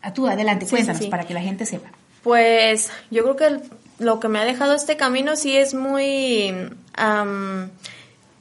A 0.00 0.12
tú, 0.14 0.26
adelante, 0.26 0.64
Sí, 0.66 0.70
cuéntanos 0.72 1.02
sí, 1.02 1.08
para 1.08 1.24
que 1.24 1.34
la 1.34 1.40
gente 1.42 1.66
sepa. 1.66 1.90
Pues 2.22 2.90
yo 3.10 3.22
creo 3.24 3.36
que 3.36 3.46
el- 3.46 3.62
lo 3.98 4.18
que 4.18 4.28
me 4.28 4.38
ha 4.38 4.44
dejado 4.44 4.74
este 4.74 4.96
camino 4.96 5.36
sí 5.36 5.56
es 5.56 5.74
muy 5.74 6.52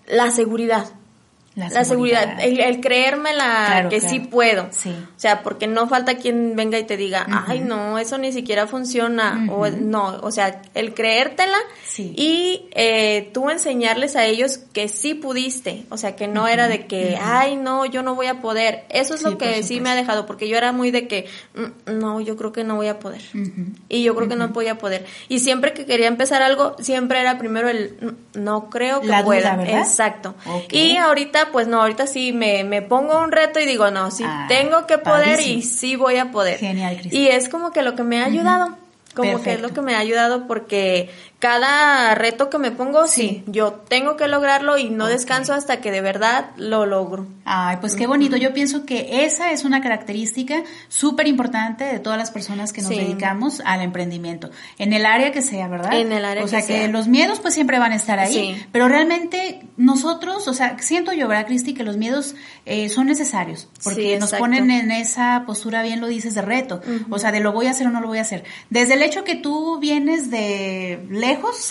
la 0.08 0.32
seguridad. 0.32 0.86
La, 1.54 1.84
seguridad, 1.84 2.40
el, 2.40 2.62
el 2.62 2.80
creérmela 2.80 3.88
que 3.90 4.00
sí 4.00 4.20
puedo. 4.20 4.70
Sí. 4.72 4.90
O 4.90 5.20
sea, 5.20 5.44
porque 5.44 5.68
no 5.68 5.88
falta 5.90 6.16
quien 6.16 6.56
venga 6.56 6.80
y 6.80 6.84
te 6.84 6.96
diga, 6.96 7.28
ay, 7.46 7.60
no, 7.60 8.00
eso 8.00 8.18
ni 8.18 8.32
siquiera 8.32 8.68
funciona. 8.68 9.48
O 9.52 9.68
no, 9.70 10.20
o 10.22 10.32
sea, 10.32 10.62
el 10.76 10.94
creértela 10.94 11.58
y 11.98 12.70
eh, 12.72 13.30
tú 13.34 13.50
enseñarles 13.50 14.16
a 14.16 14.26
ellos 14.26 14.60
que 14.72 14.88
sí 14.88 15.14
pudiste. 15.14 15.86
O 15.90 15.98
sea, 15.98 16.16
que 16.16 16.30
no 16.30 16.48
era 16.48 16.70
de 16.70 16.88
que, 16.88 17.18
ay, 17.22 17.58
no, 17.58 17.86
yo 17.86 18.02
no 18.02 18.16
voy 18.16 18.28
a 18.28 18.40
poder. 18.40 18.86
Eso 18.88 19.14
es 19.14 19.24
lo 19.24 19.38
que 19.38 19.62
sí 19.64 19.82
me 19.82 19.90
ha 19.90 19.96
dejado, 19.96 20.26
porque 20.26 20.48
yo 20.48 20.58
era 20.58 20.72
muy 20.72 20.90
de 20.92 21.10
que, 21.10 21.28
mm, 21.56 22.00
no, 22.00 22.22
yo 22.22 22.38
creo 22.38 22.54
que 22.54 22.64
no 22.64 22.78
voy 22.78 22.88
a 22.88 23.00
poder. 23.00 23.22
Y 23.90 24.04
yo 24.04 24.16
creo 24.16 24.30
que 24.30 24.38
no 24.38 24.48
voy 24.50 24.68
a 24.70 24.78
poder. 24.78 25.06
Y 25.28 25.40
siempre 25.40 25.74
que 25.74 25.86
quería 25.86 26.08
empezar 26.08 26.42
algo, 26.42 26.78
siempre 26.80 27.20
era 27.20 27.38
primero 27.38 27.68
el, 27.68 28.16
no 28.36 28.70
creo 28.70 29.02
que 29.02 29.12
pueda. 29.26 29.62
Exacto. 29.68 30.34
Y 30.72 30.96
ahorita 30.96 31.41
pues 31.52 31.68
no, 31.68 31.82
ahorita 31.82 32.08
sí 32.08 32.34
me, 32.34 32.64
me 32.64 32.82
pongo 32.82 33.20
un 33.20 33.32
reto 33.32 33.60
y 33.60 33.66
digo, 33.66 33.90
no, 33.92 34.12
sí 34.12 34.24
ah, 34.26 34.46
tengo 34.48 34.86
que 34.86 34.98
poder 34.98 35.40
y 35.40 35.62
sí 35.62 35.96
voy 35.96 36.18
a 36.18 36.32
poder. 36.32 36.60
Genial, 36.60 37.00
Y 37.12 37.28
es 37.28 37.50
como 37.50 37.72
que 37.72 37.82
lo 37.82 37.96
que 37.96 38.04
me 38.04 38.22
ha 38.22 38.26
ayudado. 38.26 38.78
Como 39.16 39.42
que 39.42 39.54
es 39.54 39.62
lo 39.62 39.74
que 39.74 39.82
me 39.82 39.96
ha 39.96 40.00
ayudado 40.00 40.48
porque 40.48 41.10
cada 41.42 42.14
reto 42.14 42.52
que 42.52 42.60
me 42.60 42.70
pongo, 42.70 43.08
sí, 43.08 43.44
yo 43.48 43.74
tengo 43.74 44.16
que 44.16 44.28
lograrlo 44.28 44.78
y 44.78 44.92
no 44.92 45.08
descanso 45.08 45.56
hasta 45.56 45.82
que 45.82 45.90
de 45.90 46.00
verdad 46.00 46.52
lo 46.56 46.86
logro. 46.86 47.26
Ay, 47.46 47.78
pues 47.82 47.96
qué 47.96 48.06
bonito. 48.06 48.38
Yo 48.38 48.54
pienso 48.54 48.86
que 48.86 49.26
esa 49.26 49.52
es 49.52 49.66
una 49.66 49.82
característica 49.82 50.62
súper 50.88 51.26
importante 51.26 51.84
de 51.84 51.98
todas 51.98 52.20
las 52.20 52.30
personas 52.30 52.72
que 52.74 52.84
nos 52.84 52.92
dedicamos 52.92 53.60
al 53.66 53.82
emprendimiento, 53.82 54.52
en 54.78 54.94
el 54.94 55.04
área 55.04 55.32
que 55.32 55.42
sea, 55.42 55.68
¿verdad? 55.68 56.00
En 56.00 56.12
el 56.12 56.26
área 56.26 56.44
o 56.44 56.48
sea, 56.48 56.62
que, 56.62 56.88
los 56.90 57.08
miedos 57.08 57.40
pues 57.40 57.56
siempre 57.56 57.80
van 57.80 57.92
a 57.92 57.96
estar 57.96 58.20
ahí, 58.20 58.64
pero 58.72 58.88
realmente 58.88 59.66
nosotros, 59.78 60.48
o 60.48 60.54
sea, 60.54 60.78
siento 60.80 61.12
yo, 61.12 61.28
¿verdad, 61.28 61.48
Cristi, 61.48 61.74
que 61.74 61.84
los 61.84 61.98
miedos 61.98 62.36
eh, 62.68 62.88
son 62.90 63.08
necesarios, 63.08 63.68
porque 63.84 64.20
nos 64.20 64.32
ponen 64.34 64.70
en 64.70 64.92
esa 64.92 65.44
postura, 65.48 65.82
bien 65.82 66.02
lo 66.02 66.08
dices, 66.08 66.36
de 66.36 66.44
reto, 66.44 66.82
o 67.10 67.18
sea, 67.18 67.32
de 67.32 67.40
lo 67.40 67.52
voy 67.52 67.66
a 67.66 67.72
hacer 67.72 67.88
o 67.88 67.90
no 67.90 68.00
lo 68.00 68.08
voy 68.08 68.20
a 68.20 68.22
hacer. 68.22 68.44
Desde 68.70 68.94
el 68.94 69.02
hecho 69.02 69.24
que 69.24 69.36
tú 69.36 69.80
vienes 69.80 70.30
de 70.30 71.00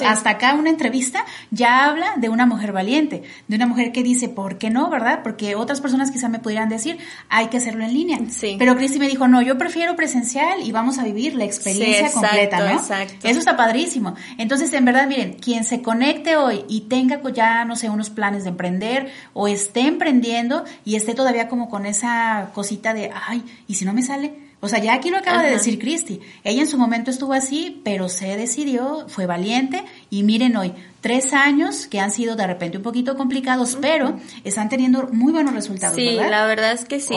hasta 0.06 0.30
acá 0.30 0.54
una 0.54 0.70
entrevista, 0.70 1.24
ya 1.50 1.86
habla 1.86 2.14
de 2.16 2.28
una 2.28 2.46
mujer 2.46 2.72
valiente, 2.72 3.22
de 3.48 3.56
una 3.56 3.66
mujer 3.66 3.92
que 3.92 4.02
dice, 4.02 4.28
¿por 4.28 4.58
qué 4.58 4.70
no, 4.70 4.90
verdad? 4.90 5.20
Porque 5.22 5.54
otras 5.54 5.80
personas 5.80 6.10
quizá 6.10 6.28
me 6.28 6.38
pudieran 6.38 6.68
decir, 6.68 6.98
hay 7.28 7.48
que 7.48 7.56
hacerlo 7.56 7.84
en 7.84 7.94
línea. 7.94 8.18
Sí. 8.30 8.56
Pero 8.58 8.76
Cristi 8.76 8.98
me 8.98 9.08
dijo, 9.08 9.28
no, 9.28 9.42
yo 9.42 9.56
prefiero 9.56 9.96
presencial 9.96 10.62
y 10.62 10.72
vamos 10.72 10.98
a 10.98 11.04
vivir 11.04 11.34
la 11.34 11.44
experiencia 11.44 12.10
completa, 12.12 12.58
¿no? 12.58 12.78
Exacto. 12.78 13.28
Eso 13.28 13.38
está 13.38 13.56
padrísimo. 13.56 14.14
Entonces, 14.38 14.72
en 14.72 14.84
verdad, 14.84 15.06
miren, 15.06 15.34
quien 15.34 15.64
se 15.64 15.82
conecte 15.82 16.36
hoy 16.36 16.64
y 16.68 16.82
tenga 16.82 17.20
ya, 17.32 17.64
no 17.64 17.76
sé, 17.76 17.90
unos 17.90 18.10
planes 18.10 18.44
de 18.44 18.50
emprender 18.50 19.10
o 19.32 19.48
esté 19.48 19.80
emprendiendo 19.80 20.64
y 20.84 20.96
esté 20.96 21.14
todavía 21.14 21.48
como 21.48 21.68
con 21.68 21.86
esa 21.86 22.50
cosita 22.54 22.94
de, 22.94 23.10
ay, 23.26 23.44
¿y 23.66 23.74
si 23.74 23.84
no 23.84 23.92
me 23.92 24.02
sale? 24.02 24.49
O 24.60 24.68
sea, 24.68 24.78
ya 24.78 24.92
aquí 24.94 25.10
lo 25.10 25.16
acaba 25.16 25.42
de 25.42 25.50
decir 25.50 25.78
Cristi. 25.78 26.20
Ella 26.44 26.60
en 26.60 26.68
su 26.68 26.76
momento 26.76 27.10
estuvo 27.10 27.32
así, 27.32 27.80
pero 27.82 28.08
se 28.10 28.36
decidió, 28.36 29.06
fue 29.08 29.24
valiente 29.24 29.84
y 30.10 30.22
miren 30.22 30.54
hoy, 30.56 30.74
tres 31.00 31.32
años 31.32 31.86
que 31.86 31.98
han 31.98 32.10
sido 32.10 32.36
de 32.36 32.46
repente 32.46 32.76
un 32.76 32.82
poquito 32.82 33.16
complicados, 33.16 33.78
pero 33.80 34.20
están 34.44 34.68
teniendo 34.68 35.08
muy 35.12 35.32
buenos 35.32 35.54
resultados. 35.54 35.96
Sí, 35.96 36.10
la 36.10 36.44
verdad 36.44 36.72
es 36.72 36.84
que 36.84 37.00
sí. 37.00 37.14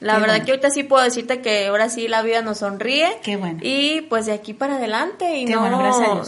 la 0.00 0.18
verdad 0.18 0.44
que 0.44 0.50
ahorita 0.50 0.70
sí 0.70 0.82
puedo 0.82 1.04
decirte 1.04 1.40
que 1.40 1.68
ahora 1.68 1.88
sí 1.88 2.08
la 2.08 2.22
vida 2.22 2.42
nos 2.42 2.58
sonríe. 2.58 3.18
Qué 3.22 3.36
bueno. 3.36 3.60
Y 3.62 4.00
pues 4.02 4.26
de 4.26 4.32
aquí 4.32 4.52
para 4.52 4.76
adelante 4.76 5.38
y 5.38 5.44
no, 5.44 5.70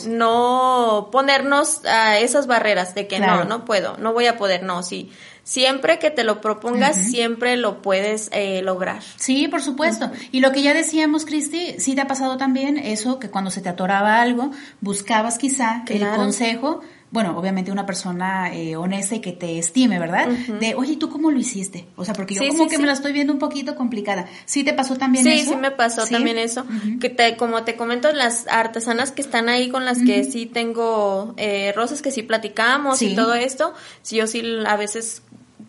no 0.07 1.09
ponernos 1.11 1.85
a 1.87 2.21
esas 2.21 2.47
barreras 2.47 2.95
de 2.95 3.09
que 3.09 3.19
no, 3.19 3.45
no 3.45 3.65
puedo, 3.65 3.97
no 3.97 4.13
voy 4.13 4.27
a 4.27 4.37
poder, 4.37 4.63
no, 4.63 4.85
sí 4.85 5.11
siempre 5.45 5.99
que 5.99 6.11
te 6.11 6.25
lo 6.25 6.41
propongas, 6.41 6.97
siempre 6.97 7.57
lo 7.57 7.83
puedes 7.83 8.29
eh, 8.33 8.63
lograr. 8.63 9.03
Sí, 9.17 9.49
por 9.49 9.63
supuesto. 9.63 10.11
Y 10.31 10.41
lo 10.41 10.53
que 10.53 10.63
ya 10.63 10.75
decíamos, 10.75 11.25
Cristi, 11.25 11.75
sí 11.79 11.95
te 11.95 12.01
ha 12.01 12.07
pasado 12.07 12.37
también 12.37 12.79
eso, 12.79 13.19
que 13.19 13.31
cuando 13.31 13.51
se 13.51 13.61
te 13.61 13.69
atoraba 13.69 14.21
algo, 14.21 14.51
buscabas 14.81 15.39
quizá 15.39 15.85
el 15.89 16.07
consejo 16.11 16.81
bueno, 17.13 17.39
obviamente 17.39 17.71
una 17.71 17.85
persona 17.85 18.55
eh, 18.55 18.75
honesta 18.75 19.15
y 19.15 19.21
que 19.21 19.33
te 19.33 19.59
estime, 19.59 19.99
¿verdad? 19.99 20.29
De, 20.29 20.75
oye, 20.75 20.97
¿tú 20.97 21.11
cómo 21.11 21.31
lo 21.31 21.39
hiciste? 21.39 21.87
O 21.95 22.07
sea, 22.07 22.15
porque 22.15 22.35
yo 22.35 22.41
como 22.49 22.69
que 22.69 22.79
me 22.79 22.87
la 22.87 22.95
estoy 22.95 23.13
viendo 23.13 23.35
un 23.35 23.39
poquito 23.39 23.77
complicada. 23.77 24.27
¿Sí 24.47 24.65
te 24.65 24.73
pasó 24.73 24.97
también 24.97 25.27
eso? 25.27 25.45
Sí, 25.45 25.51
sí 25.51 25.57
me 25.57 25.71
pasó 25.71 26.07
también 26.07 26.39
eso. 26.39 26.65
Que 27.01 27.11
te, 27.11 27.37
como 27.37 27.65
te 27.65 27.77
comento, 27.77 28.11
las 28.13 28.49
artesanas 28.49 29.13
que 29.13 29.21
están 29.21 29.51
ahí 29.51 29.69
con 29.69 29.85
las 29.85 29.99
que 29.99 30.25
sí 30.25 30.47
tengo 30.47 31.35
eh, 31.37 31.75
rosas, 31.77 32.01
que 32.01 32.11
sí 32.11 32.23
platicamos 32.23 33.03
y 33.03 33.15
todo 33.15 33.35
esto, 33.35 33.75
sí, 34.01 34.17
yo 34.17 34.27
sí 34.27 34.43
a 34.67 34.77
veces 34.77 35.23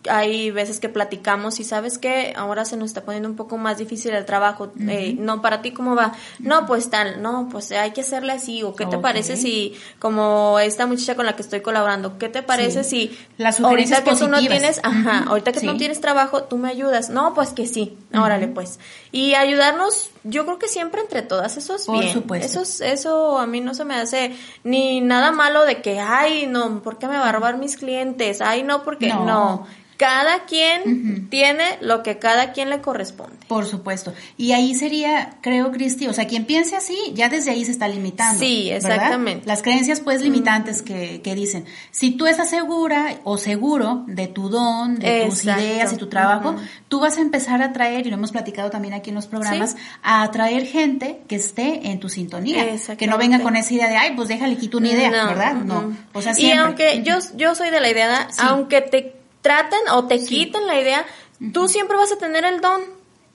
hay 0.08 0.50
veces 0.50 0.80
que 0.80 0.88
platicamos 0.88 1.60
y 1.60 1.64
sabes 1.64 1.98
que 1.98 2.32
ahora 2.36 2.64
se 2.64 2.76
nos 2.76 2.90
está 2.90 3.04
poniendo 3.04 3.28
un 3.28 3.36
poco 3.36 3.56
más 3.56 3.78
difícil 3.78 4.12
el 4.12 4.24
trabajo. 4.24 4.72
Eh, 4.88 5.16
no, 5.18 5.42
para 5.42 5.62
ti 5.62 5.72
cómo 5.72 5.94
va. 5.94 6.12
No, 6.38 6.66
pues 6.66 6.90
tal, 6.90 7.22
no, 7.22 7.48
pues 7.50 7.72
hay 7.72 7.92
que 7.92 8.02
hacerle 8.02 8.32
así. 8.32 8.62
O 8.62 8.74
qué 8.74 8.86
te 8.86 8.98
parece 8.98 9.36
si, 9.36 9.74
como 9.98 10.58
esta 10.58 10.86
muchacha 10.86 11.14
con 11.14 11.26
la 11.26 11.36
que 11.36 11.42
estoy 11.42 11.60
colaborando, 11.60 12.18
qué 12.18 12.28
te 12.28 12.42
parece 12.42 12.84
si 12.84 13.16
Las 13.38 13.60
ahorita 13.60 14.04
que 14.04 14.14
tú 14.14 14.28
no 14.28 14.38
tienes, 14.38 14.80
ajá, 14.82 15.24
ahorita 15.28 15.52
que 15.52 15.60
tú 15.60 15.66
no 15.66 15.76
tienes 15.76 16.00
trabajo, 16.00 16.44
tú 16.44 16.58
me 16.58 16.68
ayudas. 16.68 17.10
No, 17.10 17.34
pues 17.34 17.50
que 17.50 17.66
sí. 17.66 17.96
Órale, 18.14 18.48
pues. 18.48 18.78
Y 19.12 19.34
ayudarnos, 19.34 20.10
yo 20.24 20.44
creo 20.44 20.58
que 20.58 20.68
siempre 20.68 21.00
entre 21.00 21.22
todas, 21.22 21.56
eso 21.56 21.76
es 21.76 21.84
Por 21.86 22.04
Supuesto. 22.08 22.60
Eso, 22.60 22.84
eso 22.84 23.38
a 23.38 23.46
mí 23.46 23.60
no 23.60 23.74
se 23.74 23.84
me 23.84 23.94
hace 23.94 24.36
ni 24.62 25.00
nada 25.00 25.32
malo 25.32 25.64
de 25.64 25.82
que, 25.82 26.00
ay, 26.00 26.46
no, 26.46 26.82
¿por 26.82 26.98
qué 26.98 27.08
me 27.08 27.16
va 27.16 27.28
a 27.28 27.32
robar 27.32 27.58
mis 27.58 27.76
clientes? 27.76 28.40
Ay, 28.40 28.62
no, 28.62 28.82
porque 28.82 29.08
no 29.08 29.66
cada 29.96 30.44
quien 30.44 31.28
tiene 31.30 31.64
lo 31.80 32.02
que 32.02 32.18
cada 32.18 32.52
quien 32.52 32.70
le 32.70 32.80
corresponde. 32.80 33.36
Por 33.48 33.66
supuesto. 33.66 34.12
Y 34.36 34.52
ahí 34.52 34.74
sería, 34.74 35.36
creo, 35.40 35.70
Cristi, 35.70 36.06
o 36.08 36.12
sea, 36.12 36.26
quien 36.26 36.44
piense 36.44 36.76
así, 36.76 36.96
ya 37.14 37.28
desde 37.28 37.50
ahí 37.50 37.64
se 37.64 37.70
está 37.70 37.88
limitando. 37.88 38.38
Sí, 38.38 38.70
exactamente. 38.70 39.46
Las 39.46 39.62
creencias, 39.62 40.00
pues, 40.00 40.22
limitantes 40.22 40.82
que, 40.82 41.20
que, 41.22 41.34
dicen, 41.34 41.64
si 41.90 42.12
tú 42.12 42.26
estás 42.26 42.50
segura 42.50 43.20
o 43.24 43.38
seguro 43.38 44.04
de 44.06 44.26
tu 44.26 44.48
don, 44.48 44.98
de 44.98 45.26
tus 45.26 45.44
ideas 45.44 45.92
y 45.92 45.96
tu 45.96 46.08
trabajo, 46.08 46.56
tú 46.88 47.00
vas 47.00 47.18
a 47.18 47.20
empezar 47.20 47.62
a 47.62 47.66
atraer, 47.66 48.06
y 48.06 48.10
lo 48.10 48.16
hemos 48.16 48.32
platicado 48.32 48.70
también 48.70 48.94
aquí 48.94 49.10
en 49.10 49.16
los 49.16 49.26
programas, 49.26 49.76
a 50.02 50.22
atraer 50.22 50.66
gente 50.66 51.20
que 51.28 51.36
esté 51.36 51.90
en 51.90 52.00
tu 52.00 52.08
sintonía. 52.08 52.66
Que 52.98 53.06
no 53.06 53.18
venga 53.18 53.40
con 53.40 53.56
esa 53.56 53.74
idea 53.74 53.88
de, 53.88 53.96
ay, 53.96 54.12
pues 54.16 54.28
déjale 54.28 54.56
quito 54.56 54.78
una 54.78 54.88
idea, 54.88 55.10
¿verdad? 55.10 55.54
No. 55.54 55.96
O 56.12 56.22
sea, 56.22 56.34
siempre. 56.34 56.56
Y 56.56 56.58
aunque 56.58 57.02
yo, 57.02 57.18
yo 57.36 57.54
soy 57.54 57.70
de 57.70 57.80
la 57.80 57.90
idea, 57.90 58.28
aunque 58.38 58.80
te 58.80 59.23
traten 59.44 59.80
o 59.92 60.06
te 60.06 60.24
quiten 60.24 60.66
la 60.66 60.80
idea, 60.80 61.04
tú 61.52 61.68
siempre 61.68 61.98
vas 61.98 62.10
a 62.10 62.16
tener 62.16 62.46
el 62.46 62.62
don. 62.62 62.80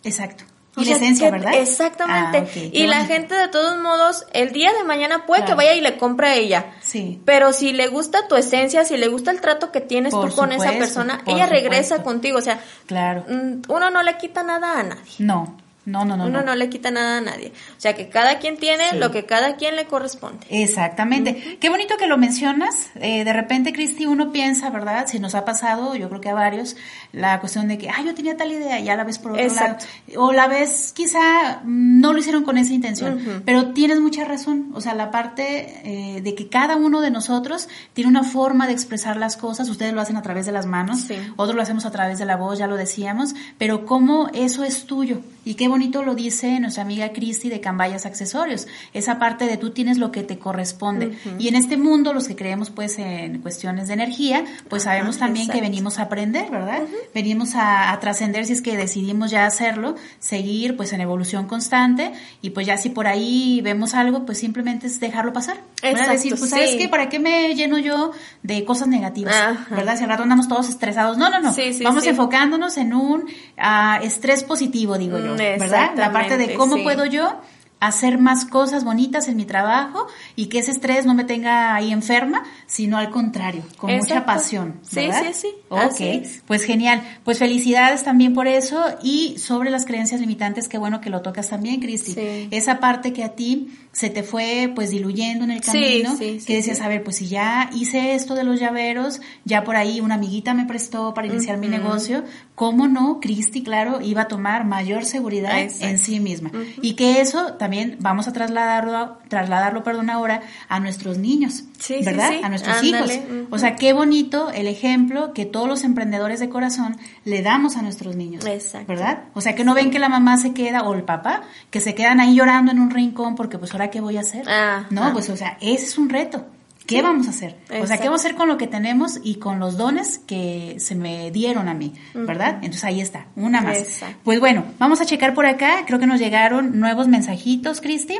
Exacto. 0.03 0.43
Y 0.76 0.86
la 0.86 0.95
esencia, 0.95 1.30
¿verdad? 1.30 1.53
Exactamente. 1.55 2.38
Ah, 2.38 2.70
y 2.72 2.88
la 2.88 3.05
gente 3.05 3.36
de 3.36 3.47
todos 3.49 3.78
modos, 3.80 4.26
el 4.34 4.51
día 4.51 4.72
de 4.74 4.84
mañana 4.86 5.26
puede 5.26 5.45
que 5.45 5.53
vaya 5.53 5.74
y 5.74 5.82
le 5.82 5.97
compre 5.97 6.28
a 6.28 6.36
ella. 6.36 6.74
Sí. 6.82 7.22
Pero 7.26 7.53
si 7.53 7.74
le 7.74 7.88
gusta 7.88 8.28
tu 8.28 8.36
esencia, 8.36 8.86
si 8.86 8.97
le 8.97 9.07
gusta 9.07 9.32
el 9.32 9.41
trato 9.41 9.72
que 9.72 9.82
tienes 9.82 10.14
tú 10.14 10.30
con 10.36 10.51
esa 10.51 10.72
persona, 10.72 11.22
ella 11.28 11.45
regresa 11.45 12.01
contigo. 12.01 12.39
O 12.39 12.41
sea, 12.41 12.60
claro. 12.86 13.26
Mm, 13.28 13.62
uno 13.68 13.89
no 13.91 14.01
le 14.03 14.18
quita 14.18 14.41
nada 14.41 14.80
a 14.80 14.84
nadie. 14.84 15.16
No. 15.20 15.57
No, 15.89 16.05
no, 16.05 16.15
no. 16.15 16.25
Uno 16.25 16.43
no. 16.43 16.55
le 16.55 16.69
quita 16.69 16.91
nada 16.91 17.17
a 17.17 17.21
nadie. 17.21 17.51
O 17.77 17.81
sea 17.81 17.95
que 17.95 18.09
cada 18.09 18.39
quien 18.39 18.57
tiene 18.57 18.93
lo 18.93 19.11
que 19.11 19.25
cada 19.25 19.55
quien 19.55 19.75
le 19.75 19.85
corresponde. 19.85 20.45
Exactamente. 20.49 21.57
Qué 21.59 21.69
bonito 21.69 21.97
que 21.97 22.07
lo 22.07 22.17
mencionas. 22.17 22.91
Eh, 22.95 23.23
de 23.23 23.33
repente, 23.33 23.73
Cristi, 23.73 24.05
uno 24.05 24.31
piensa, 24.31 24.69
¿verdad? 24.69 25.07
Si 25.07 25.19
nos 25.19 25.35
ha 25.35 25.45
pasado, 25.45 25.95
yo 25.95 26.09
creo 26.09 26.21
que 26.21 26.29
a 26.29 26.33
varios, 26.33 26.75
la 27.11 27.39
cuestión 27.39 27.67
de 27.67 27.77
que, 27.77 27.89
ah, 27.89 28.03
yo 28.05 28.13
tenía 28.13 28.37
tal 28.37 28.51
idea, 28.51 28.79
ya 28.79 28.95
la 28.95 29.03
ves 29.03 29.17
por 29.17 29.31
otro 29.31 29.47
lado. 29.47 29.77
O 30.15 30.31
la 30.31 30.47
ves, 30.47 30.93
quizá 30.95 31.61
no 31.63 32.13
lo 32.13 32.19
hicieron 32.19 32.43
con 32.43 32.57
esa 32.57 32.73
intención. 32.73 33.43
Pero 33.45 33.73
tienes 33.73 33.99
mucha 33.99 34.25
razón. 34.25 34.71
O 34.73 34.81
sea, 34.81 34.93
la 34.93 35.11
parte 35.11 35.81
eh, 35.83 36.21
de 36.21 36.35
que 36.35 36.49
cada 36.49 36.75
uno 36.75 37.01
de 37.01 37.11
nosotros 37.11 37.67
tiene 37.93 38.09
una 38.09 38.23
forma 38.23 38.67
de 38.67 38.73
expresar 38.73 39.17
las 39.17 39.37
cosas. 39.37 39.69
Ustedes 39.69 39.93
lo 39.93 40.01
hacen 40.01 40.17
a 40.17 40.21
través 40.21 40.45
de 40.45 40.51
las 40.51 40.65
manos, 40.65 41.07
otros 41.35 41.55
lo 41.55 41.61
hacemos 41.61 41.85
a 41.85 41.91
través 41.91 42.19
de 42.19 42.25
la 42.25 42.35
voz, 42.35 42.59
ya 42.59 42.67
lo 42.67 42.75
decíamos. 42.75 43.33
Pero 43.57 43.85
cómo 43.85 44.29
eso 44.33 44.63
es 44.63 44.85
tuyo. 44.85 45.21
Y 45.50 45.56
qué 45.56 45.68
bonito 45.68 46.04
lo 46.04 46.14
dice 46.14 46.60
nuestra 46.60 46.84
amiga 46.84 47.12
Cristi 47.12 47.50
de 47.50 47.60
Cambayas 47.60 48.06
Accesorios. 48.06 48.68
Esa 48.93 49.18
parte 49.18 49.45
de 49.45 49.58
tú 49.58 49.72
tienes 49.72 49.97
lo 49.97 50.12
que 50.12 50.22
te 50.22 50.38
corresponde. 50.38 51.18
Y 51.39 51.47
en 51.47 51.56
este 51.56 51.76
mundo, 51.76 52.14
los 52.14 52.28
que 52.28 52.36
creemos 52.36 52.70
pues 52.70 53.00
en 53.00 53.39
cuestiones 53.39 53.88
de 53.88 53.95
energía, 53.95 54.45
pues 54.70 54.84
sabemos 54.84 55.18
también 55.18 55.50
que 55.50 55.60
venimos 55.60 55.97
a 55.97 56.04
aprender, 56.04 56.52
¿verdad? 56.52 56.84
Venimos 57.16 57.54
a, 57.56 57.97
trascender 58.00 58.45
si 58.45 58.54
es 58.54 58.62
que 58.62 58.78
decidimos 58.78 59.32
ya 59.32 59.47
hacerlo, 59.47 59.95
seguir 60.20 60.78
pues 60.78 60.93
en 60.93 61.02
evolución 61.02 61.47
constante 61.47 62.12
y 62.43 62.52
pues 62.52 62.68
ya 62.68 62.78
si 62.78 62.89
por 62.89 63.08
ahí 63.08 63.62
vemos 63.64 63.95
algo, 63.95 64.28
pues 64.28 64.38
simplemente 64.38 64.86
es 64.86 65.00
dejarlo 65.00 65.34
pasar. 65.34 65.58
¿verdad? 65.82 66.12
Decir, 66.12 66.36
pues 66.38 66.52
sabes 66.52 66.76
qué, 66.76 66.89
¿para 66.89 67.10
qué 67.10 67.18
me 67.18 67.56
lleno 67.56 67.80
yo 67.80 68.12
de 68.43 68.64
cosas 68.66 68.88
negativas? 68.88 69.34
¿Verdad? 69.72 69.97
Si 69.97 70.04
al 70.04 70.10
rato 70.12 70.22
andamos 70.22 70.47
todos 70.47 70.70
estresados. 70.70 71.18
No, 71.18 71.32
no, 71.32 71.39
no. 71.39 71.56
Vamos 71.84 72.06
enfocándonos 72.06 72.78
en 72.78 72.93
un 72.93 73.26
ah, 73.58 74.00
estrés 74.04 74.43
positivo, 74.43 74.97
digo 75.00 75.18
yo. 75.18 75.38
¿Verdad? 75.39 75.91
La 75.95 76.11
parte 76.11 76.37
de 76.37 76.53
cómo 76.53 76.81
puedo 76.83 77.05
yo 77.05 77.41
hacer 77.80 78.17
más 78.17 78.45
cosas 78.45 78.84
bonitas 78.84 79.27
en 79.27 79.38
mi 79.38 79.45
trabajo 79.45 80.07
y 80.36 80.47
que 80.47 80.59
ese 80.59 80.71
estrés 80.71 81.05
no 81.05 81.13
me 81.13 81.23
tenga 81.23 81.75
ahí 81.75 81.91
enferma, 81.91 82.43
sino 82.67 82.97
al 82.97 83.09
contrario, 83.09 83.63
con 83.77 83.95
mucha 83.95 84.25
pasión. 84.25 84.82
¿verdad? 84.91 85.23
Sí, 85.27 85.34
sí, 85.34 85.41
sí. 85.41 85.47
Ok, 85.69 86.27
pues 86.45 86.63
genial. 86.63 87.01
Pues 87.23 87.39
felicidades 87.39 88.03
también 88.03 88.34
por 88.34 88.47
eso 88.47 88.84
y 89.01 89.38
sobre 89.38 89.69
las 89.69 89.86
creencias 89.86 90.19
limitantes, 90.19 90.67
qué 90.67 90.77
bueno 90.77 90.99
que 90.99 91.09
lo 91.09 91.21
tocas 91.21 91.49
también, 91.49 91.80
Cristi. 91.80 92.15
Esa 92.51 92.80
parte 92.80 93.13
que 93.13 93.23
a 93.23 93.30
ti 93.36 93.69
se 93.91 94.09
te 94.09 94.23
fue 94.23 94.71
pues 94.75 94.91
diluyendo 94.91 95.45
en 95.45 95.51
el 95.51 95.61
camino, 95.61 96.17
que 96.17 96.55
decías, 96.55 96.82
a 96.82 96.88
ver, 96.89 97.03
pues 97.03 97.17
si 97.17 97.27
ya 97.27 97.69
hice 97.73 98.13
esto 98.13 98.36
de 98.36 98.43
los 98.43 98.59
llaveros, 98.59 99.21
ya 99.45 99.63
por 99.63 99.77
ahí 99.77 100.01
una 100.01 100.15
amiguita 100.15 100.53
me 100.53 100.65
prestó 100.65 101.13
para 101.13 101.27
iniciar 101.27 101.57
mi 101.57 101.67
negocio, 101.67 102.23
¿cómo 102.55 102.88
no? 102.88 103.19
Cristi, 103.21 103.63
claro, 103.63 104.01
iba 104.01 104.23
a 104.23 104.27
tomar 104.27 104.65
mayor 104.65 105.05
seguridad 105.05 105.57
en 105.59 105.97
sí 105.97 106.19
misma. 106.19 106.51
Y 106.82 106.93
que 106.93 107.21
eso 107.21 107.53
también 107.53 107.68
vamos 107.99 108.28
a 108.28 108.34
trasladarlo, 108.34 109.17
trasladarlo, 109.28 109.84
perdón, 109.84 110.09
ahora 110.09 110.41
a 110.67 110.80
nuestros 110.80 111.17
niños, 111.17 111.63
¿verdad? 112.03 112.32
A 112.43 112.49
nuestros 112.49 112.84
hijos. 112.84 113.11
O 113.49 113.57
sea, 113.57 113.76
qué 113.76 113.93
bonito 113.93 114.51
el 114.51 114.67
ejemplo 114.67 115.34
que 115.34 115.45
todos 115.45 115.67
los 115.67 115.84
emprendedores 115.84 116.39
de 116.39 116.49
corazón 116.49 116.97
le 117.26 117.41
damos 117.41 117.78
a 117.78 117.82
nuestros 117.82 118.15
niños, 118.15 118.43
¿verdad? 118.88 119.24
O 119.34 119.41
sea, 119.41 119.55
que 119.55 119.63
no 119.63 119.74
ven 119.74 119.91
que 119.91 119.99
la 119.99 120.09
mamá 120.09 120.38
se 120.38 120.53
queda 120.53 120.84
o 120.84 120.93
el 120.93 121.03
papá, 121.03 121.43
que 121.70 121.80
se 121.80 121.95
quedan 121.95 122.20
ahí 122.20 122.36
llorando 122.36 122.72
en 122.72 122.80
un 122.80 122.89
rincón 122.89 123.36
porque 123.36 123.57
pues 123.57 123.72
ahora 123.72 123.89
qué 123.89 124.01
voy 124.01 124.17
a 124.17 124.22
hacer. 124.22 124.45
Ah, 124.47 124.86
no, 124.89 125.05
ah. 125.05 125.09
pues 125.13 125.30
o 125.30 125.38
sea, 125.38 125.57
ese 125.61 125.86
es 125.86 125.97
un 125.97 126.09
reto. 126.09 126.45
¿Qué 126.89 127.01
vamos 127.01 127.27
a 127.27 127.29
hacer? 127.29 127.55
O 127.81 127.85
sea, 127.85 127.97
¿qué 127.97 128.05
vamos 128.05 128.21
a 128.21 128.27
hacer 128.27 128.35
con 128.35 128.47
lo 128.47 128.57
que 128.57 128.67
tenemos 128.67 129.19
y 129.23 129.35
con 129.35 129.59
los 129.59 129.77
dones 129.77 130.19
que 130.19 130.75
se 130.79 130.95
me 130.95 131.31
dieron 131.31 131.69
a 131.69 131.73
mí? 131.73 131.93
¿Verdad? 132.13 132.55
Entonces 132.61 132.83
ahí 132.83 133.01
está, 133.01 133.27
una 133.35 133.61
más. 133.61 134.01
Pues 134.23 134.39
bueno, 134.39 134.65
vamos 134.79 135.01
a 135.01 135.05
checar 135.05 135.33
por 135.33 135.45
acá. 135.45 135.85
Creo 135.85 135.99
que 135.99 136.07
nos 136.07 136.19
llegaron 136.19 136.79
nuevos 136.79 137.07
mensajitos, 137.07 137.81
Cristi. 137.81 138.17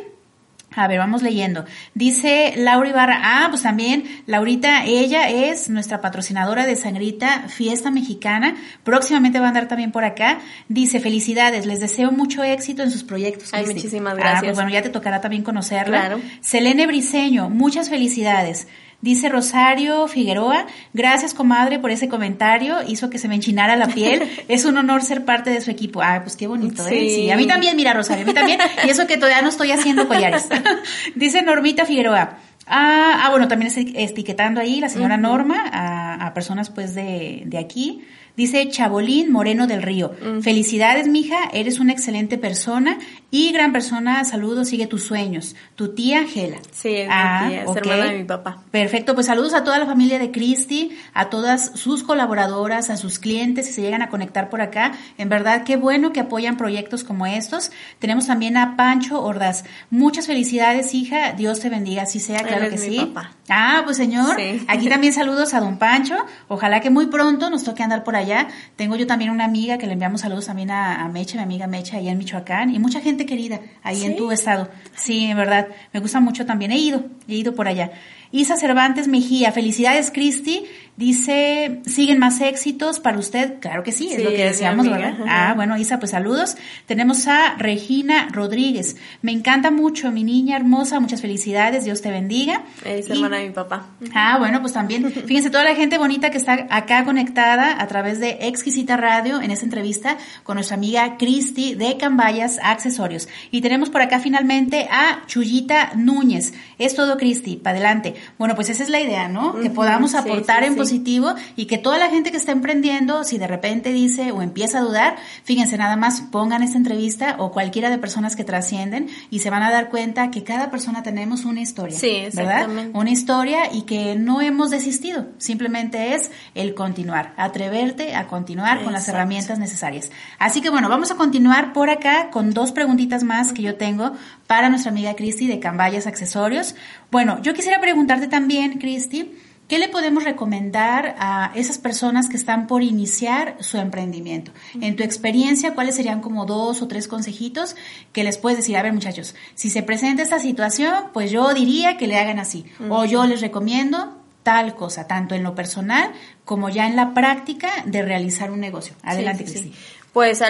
A 0.76 0.88
ver, 0.88 1.00
vamos 1.00 1.24
leyendo. 1.24 1.66
Dice 1.96 2.54
Laura 2.56 2.90
Ibarra, 2.90 3.20
ah, 3.24 3.48
pues 3.50 3.64
también, 3.64 4.04
Laurita, 4.28 4.86
ella 4.86 5.30
es 5.30 5.70
nuestra 5.70 6.00
patrocinadora 6.00 6.66
de 6.66 6.76
Sangrita 6.76 7.48
Fiesta 7.48 7.92
Mexicana. 7.92 8.56
Próximamente 8.84 9.40
va 9.40 9.46
a 9.46 9.50
andar 9.50 9.68
también 9.68 9.92
por 9.92 10.04
acá. 10.04 10.40
Dice, 10.68 11.00
felicidades, 11.00 11.66
les 11.66 11.80
deseo 11.80 12.12
mucho 12.12 12.44
éxito 12.44 12.84
en 12.84 12.92
sus 12.92 13.04
proyectos. 13.04 13.54
Ay, 13.54 13.66
muchísimas 13.66 14.16
gracias. 14.16 14.38
Ah, 14.38 14.46
pues 14.46 14.56
bueno, 14.56 14.70
ya 14.70 14.82
te 14.82 14.90
tocará 14.90 15.22
también 15.22 15.44
conocerla. 15.44 16.00
Claro. 16.00 16.22
Selene 16.42 16.86
Briseño, 16.86 17.50
muchas 17.50 17.90
felicidades. 17.90 18.68
Dice 19.02 19.30
Rosario 19.30 20.10
Figueroa, 20.10 20.68
gracias 20.94 21.34
comadre 21.34 21.80
por 21.80 21.90
ese 21.90 22.10
comentario, 22.10 22.78
hizo 22.86 23.10
que 23.10 23.18
se 23.18 23.30
me 23.30 23.36
enchinara 23.36 23.78
la 23.78 23.88
piel, 23.88 24.30
es 24.50 24.66
un 24.66 24.78
honor 24.78 25.02
ser 25.04 25.24
parte 25.24 25.52
de 25.52 25.62
su 25.62 25.72
equipo. 25.72 26.02
Ah, 26.02 26.20
pues 26.22 26.36
qué 26.36 26.48
bonito, 26.48 26.86
¿eh? 26.86 27.10
Sí, 27.10 27.32
a 27.32 27.38
mí 27.38 27.48
también, 27.48 27.78
mira 27.78 27.94
Rosario, 27.94 28.26
a 28.26 28.28
mí 28.28 28.34
también, 28.34 28.60
y 28.86 28.90
eso 28.90 29.08
que 29.08 29.16
todavía 29.16 29.42
no 29.42 29.50
estoy 29.50 29.72
haciendo 29.72 30.06
collares. 30.08 30.50
Dice 31.16 31.42
Normita 31.42 31.86
Figueroa, 31.86 32.40
ah, 32.68 33.22
ah, 33.24 33.30
bueno, 33.30 33.48
también 33.48 33.72
etiquetando 33.96 34.60
ahí 34.60 34.82
la 34.82 34.90
señora 34.90 35.16
Norma 35.16 35.70
a, 35.72 36.26
a 36.28 36.34
personas 36.34 36.70
pues 36.70 36.94
de, 36.94 37.44
de 37.46 37.58
aquí. 37.58 38.02
Dice 38.40 38.70
Chabolín 38.70 39.34
Moreno 39.34 39.68
del 39.68 39.82
Río. 39.82 40.14
Felicidades, 40.42 41.10
mija, 41.10 41.36
eres 41.52 41.80
una 41.80 41.92
excelente 41.92 42.38
persona 42.38 42.98
y 43.32 43.52
gran 43.52 43.72
persona. 43.72 44.24
Saludos, 44.26 44.70
sigue 44.70 44.88
tus 44.88 45.04
sueños. 45.04 45.56
Tu 45.76 45.94
tía 45.94 46.26
Gela. 46.26 46.58
Sí, 46.72 46.96
es 46.96 47.10
ah, 47.12 47.42
mi 47.44 47.50
tía, 47.50 47.64
es 47.64 47.76
hermana 47.76 48.06
de 48.12 48.18
mi 48.18 48.24
papá. 48.24 48.64
Perfecto, 48.72 49.14
pues 49.14 49.28
saludos 49.28 49.54
a 49.54 49.64
toda 49.64 49.80
la 49.80 49.86
familia 49.86 50.20
de 50.20 50.32
Cristi, 50.32 50.98
a 51.14 51.30
todas 51.30 51.72
sus 51.76 52.04
colaboradoras, 52.04 52.90
a 52.90 52.98
sus 52.98 53.20
clientes 53.20 53.68
si 53.68 53.74
se 53.74 53.82
llegan 53.82 54.02
a 54.02 54.10
conectar 54.10 54.50
por 54.50 54.62
acá. 54.62 54.94
En 55.18 55.30
verdad, 55.30 55.64
qué 55.64 55.76
bueno 55.76 56.14
que 56.14 56.22
apoyan 56.22 56.58
proyectos 56.58 57.04
como 57.04 57.26
estos. 57.26 57.72
Tenemos 58.00 58.28
también 58.28 58.58
a 58.58 58.76
Pancho 58.76 59.22
Ordaz. 59.22 59.66
Muchas 59.90 60.28
felicidades, 60.28 60.94
hija. 60.94 61.34
Dios 61.34 61.60
te 61.60 61.70
bendiga, 61.70 62.04
así 62.04 62.20
sea, 62.20 62.44
claro 62.44 62.70
que 62.70 62.78
sí. 62.78 62.98
Papá. 62.98 63.32
Ah, 63.50 63.82
pues 63.84 63.98
señor, 63.98 64.38
aquí 64.68 64.90
también 64.90 65.14
saludos 65.14 65.54
a 65.54 65.60
don 65.60 65.78
Pancho. 65.78 66.16
Ojalá 66.48 66.82
que 66.82 66.90
muy 66.90 67.08
pronto 67.08 67.50
nos 67.50 67.64
toque 67.64 67.84
andar 67.84 68.04
por 68.04 68.16
allá 68.16 68.48
tengo 68.76 68.96
yo 68.96 69.08
también 69.08 69.32
una 69.32 69.46
amiga 69.46 69.78
que 69.78 69.88
le 69.88 69.94
enviamos 69.94 70.22
saludos 70.22 70.46
también 70.46 70.72
a, 70.72 71.08
Mecha, 71.10 71.38
mi 71.38 71.44
amiga 71.44 71.68
Mecha, 71.68 71.98
allá 71.98 72.12
en 72.12 72.18
Michoacán, 72.18 72.74
y 72.74 72.80
mucha 72.80 73.02
gente 73.02 73.19
querida 73.26 73.60
ahí 73.84 74.04
en 74.04 74.16
tu 74.16 74.32
estado. 74.32 74.70
Sí, 74.96 75.26
en 75.26 75.38
verdad, 75.38 75.68
me 75.94 76.00
gusta 76.00 76.20
mucho 76.20 76.46
también. 76.46 76.72
He 76.72 76.78
ido, 76.78 77.04
he 77.28 77.36
ido 77.36 77.56
por 77.56 77.68
allá. 77.68 77.92
Isa 78.32 78.58
Cervantes 78.58 79.08
Mejía, 79.08 79.52
felicidades 79.52 80.12
Cristi. 80.12 80.66
Dice, 81.00 81.80
¿siguen 81.86 82.20
más 82.20 82.42
éxitos 82.42 83.00
para 83.00 83.18
usted? 83.18 83.62
Claro 83.62 83.84
que 83.84 83.94
sí, 83.94 84.10
es 84.12 84.22
lo 84.22 84.32
que 84.32 84.44
deseamos, 84.44 84.90
¿verdad? 84.90 85.14
Ah, 85.30 85.54
bueno, 85.56 85.78
Isa, 85.78 85.98
pues 85.98 86.12
saludos. 86.12 86.58
Tenemos 86.88 87.26
a 87.30 87.56
Regina 87.58 88.28
Rodríguez. 88.34 88.98
Me 89.22 89.32
encanta 89.32 89.72
mucho, 89.72 90.12
mi 90.12 90.26
niña 90.26 90.58
hermosa, 90.58 91.00
muchas 91.00 91.22
felicidades, 91.22 91.86
Dios 91.86 92.02
te 92.02 92.12
bendiga. 92.12 92.64
Es 92.84 93.10
hermana 93.10 93.38
de 93.38 93.48
mi 93.48 93.54
papá. 93.54 93.86
Ah, 94.14 94.40
bueno, 94.40 94.60
pues 94.60 94.74
también, 94.74 95.10
fíjense, 95.26 95.50
toda 95.50 95.64
la 95.64 95.74
gente 95.74 95.98
bonita 95.98 96.32
que 96.32 96.38
está 96.38 96.68
acá 96.70 97.06
conectada 97.06 97.82
a 97.82 97.88
través 97.88 98.20
de 98.20 98.38
Exquisita 98.42 98.98
Radio 98.98 99.42
en 99.42 99.52
esta 99.52 99.64
entrevista 99.64 100.18
con 100.44 100.56
nuestra 100.56 100.76
amiga 100.76 101.16
Cristi 101.18 101.76
de 101.76 101.96
Cambayas 101.96 102.60
Accesorios. 102.62 103.30
Y 103.52 103.62
tenemos 103.62 103.90
por 103.90 104.02
acá 104.02 104.20
finalmente 104.20 104.90
a 104.92 105.22
Chuyita 105.28 105.94
Núñez. 105.96 106.54
Es 106.78 106.94
todo, 106.94 107.16
Cristi, 107.16 107.56
para 107.56 107.78
adelante. 107.78 108.16
Bueno, 108.38 108.56
pues 108.56 108.70
esa 108.70 108.84
es 108.84 108.90
la 108.90 109.00
idea, 109.00 109.28
¿no? 109.28 109.60
Que 109.60 109.70
podamos 109.70 110.16
aportar 110.16 110.64
en 110.64 110.76
positivo 110.76 111.34
y 111.56 111.66
que 111.66 111.78
toda 111.78 111.98
la 111.98 112.10
gente 112.10 112.32
que 112.32 112.38
está 112.38 112.52
emprendiendo, 112.52 113.24
si 113.24 113.38
de 113.38 113.48
repente 113.48 113.92
dice 113.92 114.32
o 114.32 114.42
empieza 114.42 114.80
a 114.80 114.82
dudar, 114.82 115.18
fíjense, 115.44 115.78
nada 115.78 115.96
más 115.96 116.22
pongan 116.22 116.64
esta 116.64 116.78
entrevista 116.78 117.36
o 117.40 117.52
cualquiera 117.52 117.90
de 117.90 117.98
personas 117.98 118.36
que 118.36 118.44
trascienden 118.44 119.10
y 119.30 119.40
se 119.40 119.50
van 119.50 119.64
a 119.64 119.72
dar 119.72 119.90
cuenta 119.90 120.32
que 120.32 120.44
cada 120.44 120.72
persona 120.72 121.04
tenemos 121.04 121.46
una 121.46 121.62
historia. 121.62 121.98
Sí, 121.98 122.24
¿verdad? 122.34 122.70
Una 122.94 123.12
historia 123.12 123.72
y 123.72 123.84
que 123.84 124.16
no 124.16 124.42
hemos 124.42 124.70
desistido. 124.70 125.28
Simplemente 125.38 126.16
es 126.16 126.32
el 126.56 126.74
continuar, 126.74 127.34
atreverte 127.38 128.16
a 128.16 128.28
continuar 128.28 128.84
con 128.84 128.94
las 128.94 129.08
herramientas 129.08 129.60
necesarias. 129.60 130.12
Así 130.38 130.62
que 130.62 130.70
bueno, 130.70 130.90
vamos 130.90 131.12
a 131.12 131.16
continuar 131.16 131.74
por 131.74 131.90
acá 131.90 132.30
con 132.30 132.54
dos 132.54 132.72
preguntitas 132.72 133.24
más 133.24 133.54
que 133.54 133.62
yo 133.62 133.76
tengo 133.76 134.14
para 134.48 134.70
nuestra 134.70 134.92
amiga 134.92 135.16
Cristi 135.16 135.48
de 135.48 135.60
Cambayas 135.60 136.08
Accesorios. 136.08 136.76
Bueno, 137.12 137.42
yo 137.42 137.54
quisiera 137.54 137.80
preguntarte 137.82 138.28
también, 138.28 138.80
Cristi, 138.80 139.32
¿Qué 139.70 139.78
le 139.78 139.88
podemos 139.88 140.24
recomendar 140.24 141.16
a 141.20 141.52
esas 141.54 141.78
personas 141.78 142.28
que 142.28 142.38
están 142.38 142.66
por 142.66 142.82
iniciar 142.82 143.56
su 143.60 143.78
emprendimiento? 143.78 144.52
En 144.82 144.96
tu 144.96 145.04
experiencia, 145.04 145.76
¿cuáles 145.76 145.94
serían 145.94 146.22
como 146.22 146.48
dos 146.48 146.82
o 146.82 146.88
tres 146.88 147.08
consejitos 147.08 147.76
que 148.12 148.24
les 148.24 148.40
puedes 148.40 148.58
decir? 148.58 148.76
A 148.78 148.82
ver, 148.82 148.94
muchachos, 148.94 149.36
si 149.54 149.70
se 149.70 149.84
presenta 149.84 150.24
esta 150.24 150.40
situación, 150.40 150.96
pues 151.14 151.30
yo 151.30 151.54
diría 151.54 151.98
que 151.98 152.08
le 152.08 152.18
hagan 152.18 152.40
así. 152.40 152.66
O 152.90 153.06
yo 153.06 153.28
les 153.28 153.42
recomiendo 153.42 154.18
tal 154.42 154.74
cosa, 154.74 155.06
tanto 155.06 155.36
en 155.36 155.44
lo 155.44 155.54
personal 155.54 156.14
como 156.46 156.70
ya 156.70 156.88
en 156.88 156.96
la 156.96 157.14
práctica 157.14 157.70
de 157.86 158.02
realizar 158.02 158.50
un 158.50 158.62
negocio. 158.62 158.96
Adelante, 159.04 159.44
Cristi. 159.44 159.72
Pues 160.20 160.44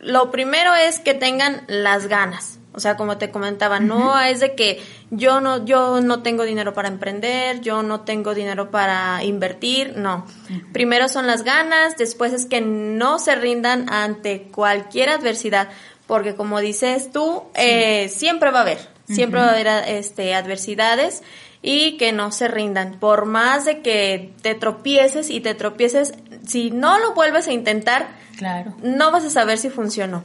lo 0.00 0.30
primero 0.30 0.74
es 0.74 0.98
que 0.98 1.14
tengan 1.14 1.62
las 1.66 2.08
ganas. 2.08 2.58
O 2.74 2.78
sea, 2.80 2.98
como 2.98 3.16
te 3.16 3.30
comentaba, 3.30 3.80
no 3.80 4.20
es 4.20 4.40
de 4.40 4.54
que 4.54 4.82
yo 5.10 5.40
no, 5.40 5.64
yo 5.64 6.02
no 6.02 6.22
tengo 6.22 6.42
dinero 6.42 6.74
para 6.74 6.88
emprender, 6.88 7.62
yo 7.62 7.82
no 7.82 8.02
tengo 8.02 8.34
dinero 8.34 8.70
para 8.70 9.24
invertir, 9.24 9.96
no. 9.96 10.26
Primero 10.74 11.08
son 11.08 11.26
las 11.26 11.42
ganas, 11.42 11.96
después 11.96 12.34
es 12.34 12.44
que 12.44 12.60
no 12.60 13.18
se 13.18 13.34
rindan 13.34 13.90
ante 13.90 14.42
cualquier 14.42 15.08
adversidad, 15.08 15.70
porque 16.06 16.34
como 16.34 16.60
dices 16.60 17.10
tú, 17.10 17.44
eh, 17.54 18.10
siempre 18.10 18.50
va 18.50 18.58
a 18.58 18.62
haber, 18.62 18.90
siempre 19.06 19.40
va 19.40 19.46
a 19.46 19.52
haber 19.52 19.68
este, 19.88 20.34
adversidades 20.34 21.22
y 21.62 21.96
que 21.96 22.12
no 22.12 22.30
se 22.30 22.48
rindan. 22.48 23.00
Por 23.00 23.24
más 23.24 23.64
de 23.64 23.80
que 23.80 24.34
te 24.42 24.54
tropieces 24.54 25.30
y 25.30 25.40
te 25.40 25.54
tropieces, 25.54 26.12
si 26.48 26.70
no 26.70 26.98
lo 26.98 27.14
vuelves 27.14 27.46
a 27.46 27.52
intentar, 27.52 28.08
Claro. 28.38 28.72
No 28.84 29.10
vas 29.10 29.24
a 29.24 29.30
saber 29.30 29.58
si 29.58 29.68
funcionó. 29.68 30.24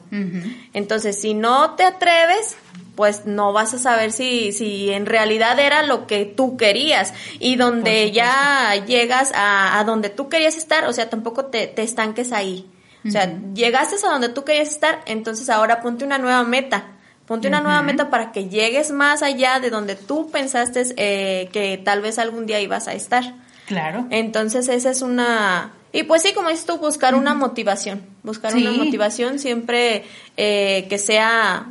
Entonces, 0.74 1.20
si 1.20 1.34
no 1.34 1.72
te 1.72 1.84
atreves, 1.84 2.56
pues 2.96 3.26
no 3.26 3.54
vas 3.54 3.74
a 3.74 3.80
saber 3.80 4.12
si, 4.12 4.52
si 4.52 4.92
en 4.92 5.08
realidad 5.08 5.60
era 5.60 5.82
lo 5.82 6.06
que 6.06 6.26
tú 6.26 6.56
querías. 6.56 7.12
Y 7.40 7.56
donde 7.56 8.12
ya 8.12 8.76
llegas 8.86 9.32
a, 9.34 9.80
a, 9.80 9.84
donde 9.84 10.10
tú 10.10 10.30
querías 10.30 10.58
estar, 10.58 10.86
o 10.86 10.94
sea, 10.94 11.10
tampoco 11.10 11.46
te, 11.46 11.66
te 11.66 11.82
estanques 11.82 12.32
ahí. 12.32 12.70
O 13.06 13.10
sea, 13.10 13.36
llegaste 13.54 13.96
a 14.06 14.12
donde 14.12 14.30
tú 14.30 14.46
querías 14.46 14.70
estar, 14.70 15.02
entonces 15.08 15.50
ahora 15.50 15.82
ponte 15.82 16.06
una 16.06 16.20
nueva 16.20 16.44
meta. 16.44 16.86
Ponte 17.26 17.48
una 17.48 17.62
nueva 17.62 17.82
meta 17.82 18.10
para 18.10 18.32
que 18.32 18.48
llegues 18.48 18.92
más 18.92 19.24
allá 19.24 19.60
de 19.60 19.70
donde 19.70 19.96
tú 19.96 20.30
pensaste 20.30 20.84
eh, 20.98 21.50
que 21.52 21.82
tal 21.84 22.02
vez 22.02 22.20
algún 22.20 22.46
día 22.46 22.62
ibas 22.62 22.88
a 22.88 22.94
estar. 22.94 23.34
Claro. 23.68 24.08
Entonces 24.10 24.68
esa 24.68 24.90
es 24.90 25.02
una 25.02 25.72
y 25.96 26.04
pues 26.04 26.24
sí, 26.24 26.34
como 26.34 26.50
dices 26.50 26.66
tú, 26.66 26.78
buscar 26.80 27.14
una 27.14 27.36
motivación, 27.36 28.02
buscar 28.24 28.56
una 28.56 28.72
motivación 28.72 29.38
siempre 29.38 30.04
eh, 30.38 30.88
que 30.90 30.98
sea 30.98 31.68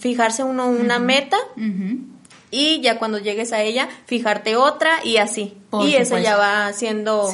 fijarse 0.00 0.42
uno 0.42 0.68
una 0.68 0.98
meta 0.98 1.36
y 2.50 2.80
ya 2.80 2.98
cuando 2.98 3.18
llegues 3.18 3.52
a 3.52 3.60
ella, 3.60 3.88
fijarte 4.06 4.56
otra 4.56 5.04
y 5.04 5.18
así. 5.18 5.54
y 5.84 5.94
eso 5.94 6.18
ya 6.18 6.36
va 6.36 6.72
siendo 6.72 7.28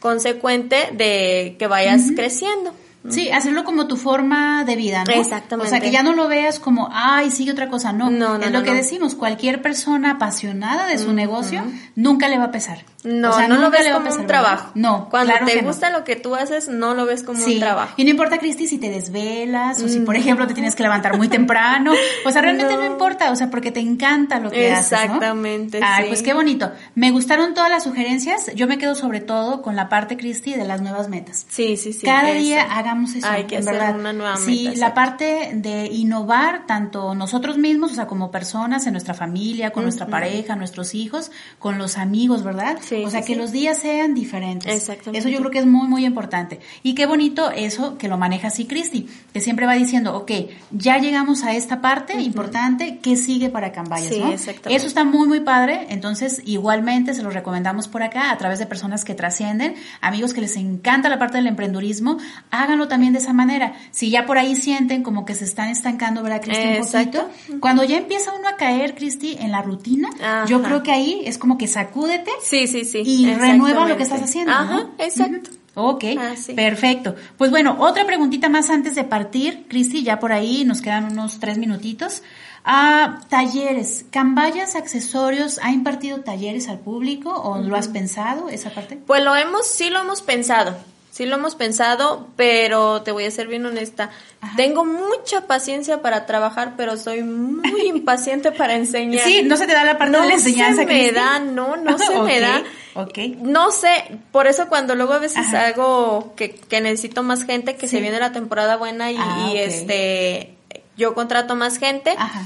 consecuente 0.00 0.90
de 0.92 1.54
que 1.58 1.68
vayas 1.68 2.02
creciendo. 2.14 2.74
Sí, 3.08 3.30
hacerlo 3.30 3.64
como 3.64 3.86
tu 3.86 3.96
forma 3.96 4.64
de 4.64 4.76
vida, 4.76 5.04
¿no? 5.04 5.14
Exactamente. 5.14 5.68
O 5.68 5.70
sea, 5.70 5.80
que 5.80 5.90
ya 5.90 6.02
no 6.02 6.12
lo 6.12 6.28
veas 6.28 6.58
como, 6.58 6.90
ay, 6.92 7.30
sigue 7.30 7.52
otra 7.52 7.68
cosa, 7.68 7.92
no. 7.92 8.10
No, 8.10 8.36
no, 8.36 8.44
es 8.44 8.50
lo 8.50 8.58
no, 8.58 8.64
que 8.64 8.72
no. 8.72 8.76
decimos, 8.76 9.14
cualquier 9.14 9.62
persona 9.62 10.12
apasionada 10.12 10.86
de 10.88 10.98
su 10.98 11.12
negocio 11.12 11.62
nunca 11.94 12.28
le 12.28 12.36
va 12.36 12.44
a 12.44 12.50
pesar. 12.50 12.84
No, 13.04 13.30
O 13.30 13.32
sea, 13.32 13.46
no 13.46 13.56
lo 13.58 13.70
ves 13.70 13.86
como 13.92 14.10
un 14.12 14.26
trabajo. 14.26 14.72
No, 14.74 15.08
Cuando 15.08 15.30
claro 15.32 15.46
te 15.46 15.62
no. 15.62 15.68
gusta 15.68 15.88
lo 15.90 16.02
que 16.02 16.16
tú 16.16 16.34
haces, 16.34 16.68
no 16.68 16.94
lo 16.94 17.06
ves 17.06 17.22
como 17.22 17.38
Sí. 17.38 17.54
un 17.54 17.60
trabajo. 17.60 17.94
Y 17.96 18.02
no 18.02 18.10
importa, 18.10 18.38
Cristi, 18.38 18.66
si 18.66 18.78
te 18.78 18.90
desvelas 18.90 19.80
o 19.80 19.88
si, 19.88 20.00
por 20.00 20.16
ejemplo, 20.16 20.48
te 20.48 20.54
tienes 20.54 20.74
que 20.74 20.82
levantar 20.82 21.16
muy 21.16 21.28
temprano. 21.28 21.92
O 22.26 22.30
sea, 22.32 22.42
realmente 22.42 22.74
no, 22.74 22.80
No. 22.80 22.86
importa, 22.86 23.30
o 23.30 23.36
sea, 23.36 23.50
porque 23.50 23.70
te 23.70 23.78
encanta 23.78 24.40
lo 24.40 24.50
que 24.50 24.72
haces, 24.72 24.90
¿no? 24.90 24.98
Exactamente, 25.04 25.80
Ay, 25.82 26.04
sí. 26.04 26.08
pues 26.08 26.22
qué 26.22 26.34
bonito. 26.34 26.72
Me 26.96 27.12
gustaron 27.12 27.54
todas 27.54 27.70
las 27.70 27.84
sugerencias. 27.84 28.50
Yo 28.56 28.66
me 28.66 28.78
quedo 28.78 28.96
sobre 28.96 29.20
todo 29.20 29.62
con 29.62 29.76
la 29.76 29.88
parte, 29.88 30.16
Cristi, 30.16 30.54
de 30.54 30.64
las 30.64 30.80
nuevas 30.82 31.08
metas. 31.08 31.46
Sí, 31.48 31.76
sí, 31.76 31.92
sí. 31.92 32.04
Cada 32.04 32.30
eso. 32.30 32.40
día 32.40 32.62
hagamos 32.62 33.14
eso. 33.14 33.28
Hay 33.28 33.44
que 33.44 33.58
hacer 33.58 33.74
verdad. 33.74 33.94
una 33.96 34.12
nueva 34.12 34.36
Sí, 34.38 34.64
meta. 34.64 34.80
la 34.80 34.86
exacto. 34.88 34.94
parte 34.94 35.50
de 35.54 35.86
innovar 35.86 36.66
tanto 36.66 37.14
nosotros 37.14 37.58
mismos, 37.58 37.92
o 37.92 37.94
sea, 37.94 38.06
como 38.08 38.32
personas, 38.32 38.86
en 38.86 38.92
nuestra 38.92 39.14
familia, 39.14 39.70
con 39.70 39.84
nuestra 39.84 40.06
pareja, 40.08 40.56
nuestros 40.56 40.94
hijos, 40.96 41.30
con 41.60 41.78
los 41.78 41.96
amigos, 41.96 42.42
¿verdad? 42.42 42.76
Sí, 42.88 43.02
o 43.04 43.10
sea, 43.10 43.20
sí, 43.20 43.28
que 43.28 43.34
sí. 43.34 43.38
los 43.40 43.52
días 43.52 43.78
sean 43.78 44.14
diferentes. 44.14 44.72
Exactamente. 44.72 45.18
Eso 45.18 45.28
yo 45.28 45.38
creo 45.40 45.50
que 45.50 45.58
es 45.58 45.66
muy, 45.66 45.86
muy 45.88 46.04
importante. 46.06 46.60
Y 46.82 46.94
qué 46.94 47.06
bonito 47.06 47.50
eso 47.50 47.98
que 47.98 48.08
lo 48.08 48.16
maneja 48.16 48.48
así 48.48 48.64
Cristi, 48.66 49.08
que 49.32 49.40
siempre 49.40 49.66
va 49.66 49.74
diciendo, 49.74 50.16
ok, 50.16 50.30
ya 50.70 50.98
llegamos 50.98 51.44
a 51.44 51.54
esta 51.54 51.80
parte 51.80 52.20
importante, 52.20 52.98
¿qué 53.02 53.16
sigue 53.16 53.50
para 53.50 53.72
Cambayas? 53.72 54.08
Sí, 54.08 54.20
¿no? 54.20 54.32
exactamente. 54.32 54.74
Eso 54.74 54.86
está 54.86 55.04
muy, 55.04 55.28
muy 55.28 55.40
padre. 55.40 55.86
Entonces, 55.90 56.42
igualmente 56.44 57.14
se 57.14 57.22
los 57.22 57.34
recomendamos 57.34 57.88
por 57.88 58.02
acá 58.02 58.30
a 58.30 58.38
través 58.38 58.58
de 58.58 58.66
personas 58.66 59.04
que 59.04 59.14
trascienden, 59.14 59.74
amigos 60.00 60.32
que 60.32 60.40
les 60.40 60.56
encanta 60.56 61.08
la 61.08 61.18
parte 61.18 61.38
del 61.38 61.46
emprendurismo, 61.46 62.18
háganlo 62.50 62.88
también 62.88 63.12
de 63.12 63.18
esa 63.18 63.32
manera. 63.32 63.74
Si 63.90 64.10
ya 64.10 64.26
por 64.26 64.38
ahí 64.38 64.56
sienten 64.56 65.02
como 65.02 65.24
que 65.24 65.34
se 65.34 65.44
están 65.44 65.68
estancando, 65.68 66.22
¿verdad, 66.22 66.40
Cristi? 66.42 66.66
Un 66.66 66.72
Exacto. 66.74 67.28
poquito. 67.28 67.60
Cuando 67.60 67.84
ya 67.84 67.98
empieza 67.98 68.32
uno 68.32 68.48
a 68.48 68.56
caer, 68.56 68.94
Cristi, 68.94 69.36
en 69.38 69.50
la 69.52 69.62
rutina, 69.62 70.08
Ajá. 70.22 70.46
yo 70.46 70.62
creo 70.62 70.82
que 70.82 70.92
ahí 70.92 71.22
es 71.24 71.38
como 71.38 71.58
que 71.58 71.66
sacúdete 71.66 72.30
Sí, 72.42 72.66
sí, 72.66 72.77
sí. 72.84 73.02
y 73.04 73.32
renueva 73.34 73.86
lo 73.88 73.96
que 73.96 74.02
estás 74.02 74.22
haciendo. 74.22 74.52
Ajá, 74.52 74.74
¿no? 74.84 74.90
exacto. 74.98 75.50
Ok, 75.74 76.04
Ah, 76.18 76.34
sí. 76.36 76.54
perfecto. 76.54 77.14
Pues 77.36 77.50
bueno, 77.52 77.76
otra 77.78 78.04
preguntita 78.04 78.48
más 78.48 78.68
antes 78.68 78.96
de 78.96 79.04
partir, 79.04 79.66
Cristi, 79.68 80.02
ya 80.02 80.18
por 80.18 80.32
ahí 80.32 80.64
nos 80.64 80.80
quedan 80.80 81.04
unos 81.12 81.38
tres 81.38 81.56
minutitos. 81.56 82.22
Ah, 82.64 83.20
talleres, 83.28 84.04
Cambayas 84.10 84.74
Accesorios, 84.74 85.60
¿ha 85.62 85.70
impartido 85.70 86.20
talleres 86.20 86.68
al 86.68 86.80
público 86.80 87.30
o 87.32 87.58
lo 87.58 87.76
has 87.76 87.86
pensado 87.88 88.48
esa 88.48 88.70
parte? 88.70 88.96
Pues 89.06 89.22
lo 89.22 89.36
hemos, 89.36 89.66
sí 89.68 89.88
lo 89.88 90.00
hemos 90.00 90.20
pensado. 90.22 90.76
Sí 91.10 91.26
lo 91.26 91.36
hemos 91.36 91.56
pensado, 91.56 92.28
pero 92.36 93.02
te 93.02 93.10
voy 93.10 93.24
a 93.24 93.30
ser 93.30 93.48
bien 93.48 93.66
honesta. 93.66 94.10
Ajá. 94.40 94.54
Tengo 94.56 94.84
mucha 94.84 95.46
paciencia 95.48 96.00
para 96.00 96.26
trabajar, 96.26 96.74
pero 96.76 96.96
soy 96.96 97.22
muy 97.24 97.80
impaciente 97.88 98.52
para 98.52 98.74
enseñar. 98.76 99.24
Sí, 99.24 99.42
no 99.42 99.56
se 99.56 99.66
te 99.66 99.72
da 99.72 99.84
la 99.84 99.98
parte 99.98 100.12
no 100.12 100.22
de 100.22 100.28
la 100.28 100.34
enseñanza, 100.34 100.82
se 100.82 100.86
me 100.86 101.10
da, 101.10 101.40
no, 101.40 101.76
no 101.76 101.98
se 101.98 102.18
me 102.20 102.38
da. 102.40 102.62
Ok. 102.94 103.18
No 103.42 103.70
sé, 103.72 103.88
por 104.30 104.46
eso 104.46 104.68
cuando 104.68 104.94
luego 104.94 105.12
a 105.14 105.18
veces 105.18 105.38
Ajá. 105.48 105.66
hago 105.68 106.34
que, 106.36 106.50
que 106.54 106.80
necesito 106.80 107.22
más 107.22 107.44
gente, 107.44 107.74
que 107.76 107.88
Sí. 107.88 107.96
se 107.96 108.00
viene 108.02 108.20
la 108.20 108.32
temporada 108.32 108.76
buena 108.76 109.10
y, 109.10 109.16
Ah, 109.18 109.50
y, 109.52 109.56
este 109.58 110.54
yo 110.96 111.14
contrato 111.14 111.54
más 111.56 111.78
gente. 111.78 112.14
Ajá. 112.16 112.42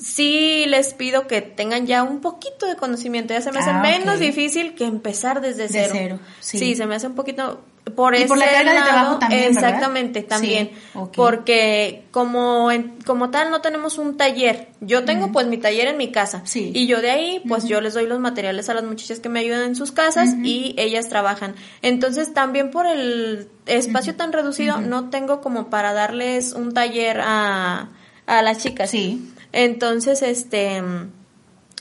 Sí 0.00 0.64
les 0.66 0.94
pido 0.94 1.26
que 1.26 1.42
tengan 1.42 1.86
ya 1.86 2.02
un 2.02 2.20
poquito 2.20 2.66
de 2.66 2.76
conocimiento. 2.76 3.34
Ya 3.34 3.42
se 3.42 3.52
me 3.52 3.58
hace 3.58 3.70
Ah, 3.70 3.80
menos 3.82 4.18
difícil 4.18 4.74
que 4.74 4.84
empezar 4.84 5.40
desde 5.42 5.64
De 5.64 5.68
cero. 5.68 5.90
cero, 5.92 6.18
sí. 6.40 6.74
se 6.74 6.86
me 6.86 6.94
hace 6.94 7.06
un 7.06 7.14
poquito 7.14 7.62
por 7.96 8.14
Y 8.14 8.18
ese 8.18 8.28
por 8.28 8.38
la 8.38 8.44
carga 8.50 8.72
de 8.74 8.80
trabajo 8.82 9.18
también, 9.18 9.52
¿verdad? 9.54 9.64
Exactamente, 9.70 10.22
también. 10.22 10.70
Sí. 10.92 11.00
Porque 11.14 12.04
como 12.12 12.70
en- 12.70 12.98
como 13.04 13.30
tal 13.30 13.50
no 13.50 13.60
tenemos 13.60 13.98
un 13.98 14.16
taller. 14.16 14.68
Yo 14.80 15.04
tengo 15.04 15.32
pues 15.32 15.46
mi 15.46 15.58
taller 15.58 15.88
en 15.88 15.96
mi 15.96 16.10
casa. 16.12 16.42
Sí. 16.44 16.70
Y 16.74 16.86
yo 16.86 17.00
de 17.02 17.10
ahí 17.10 17.42
pues 17.48 17.64
yo 17.64 17.80
les 17.80 17.94
doy 17.94 18.06
los 18.06 18.20
materiales 18.20 18.68
a 18.68 18.74
las 18.74 18.84
muchachas 18.84 19.20
que 19.20 19.28
me 19.28 19.40
ayudan 19.40 19.62
en 19.62 19.76
sus 19.76 19.92
casas 19.92 20.30
y 20.42 20.74
ellas 20.78 21.08
trabajan. 21.08 21.54
Entonces 21.82 22.32
también 22.32 22.70
por 22.70 22.86
el 22.86 23.48
espacio 23.66 24.14
tan 24.14 24.32
reducido 24.32 24.80
no 24.80 25.10
tengo 25.10 25.40
como 25.40 25.68
para 25.68 25.92
darles 25.92 26.52
un 26.52 26.72
taller 26.72 27.20
a, 27.22 27.88
a 28.26 28.42
las 28.42 28.58
chicas. 28.58 28.90
Sí. 28.90 29.30
Entonces, 29.52 30.22
este, 30.22 30.82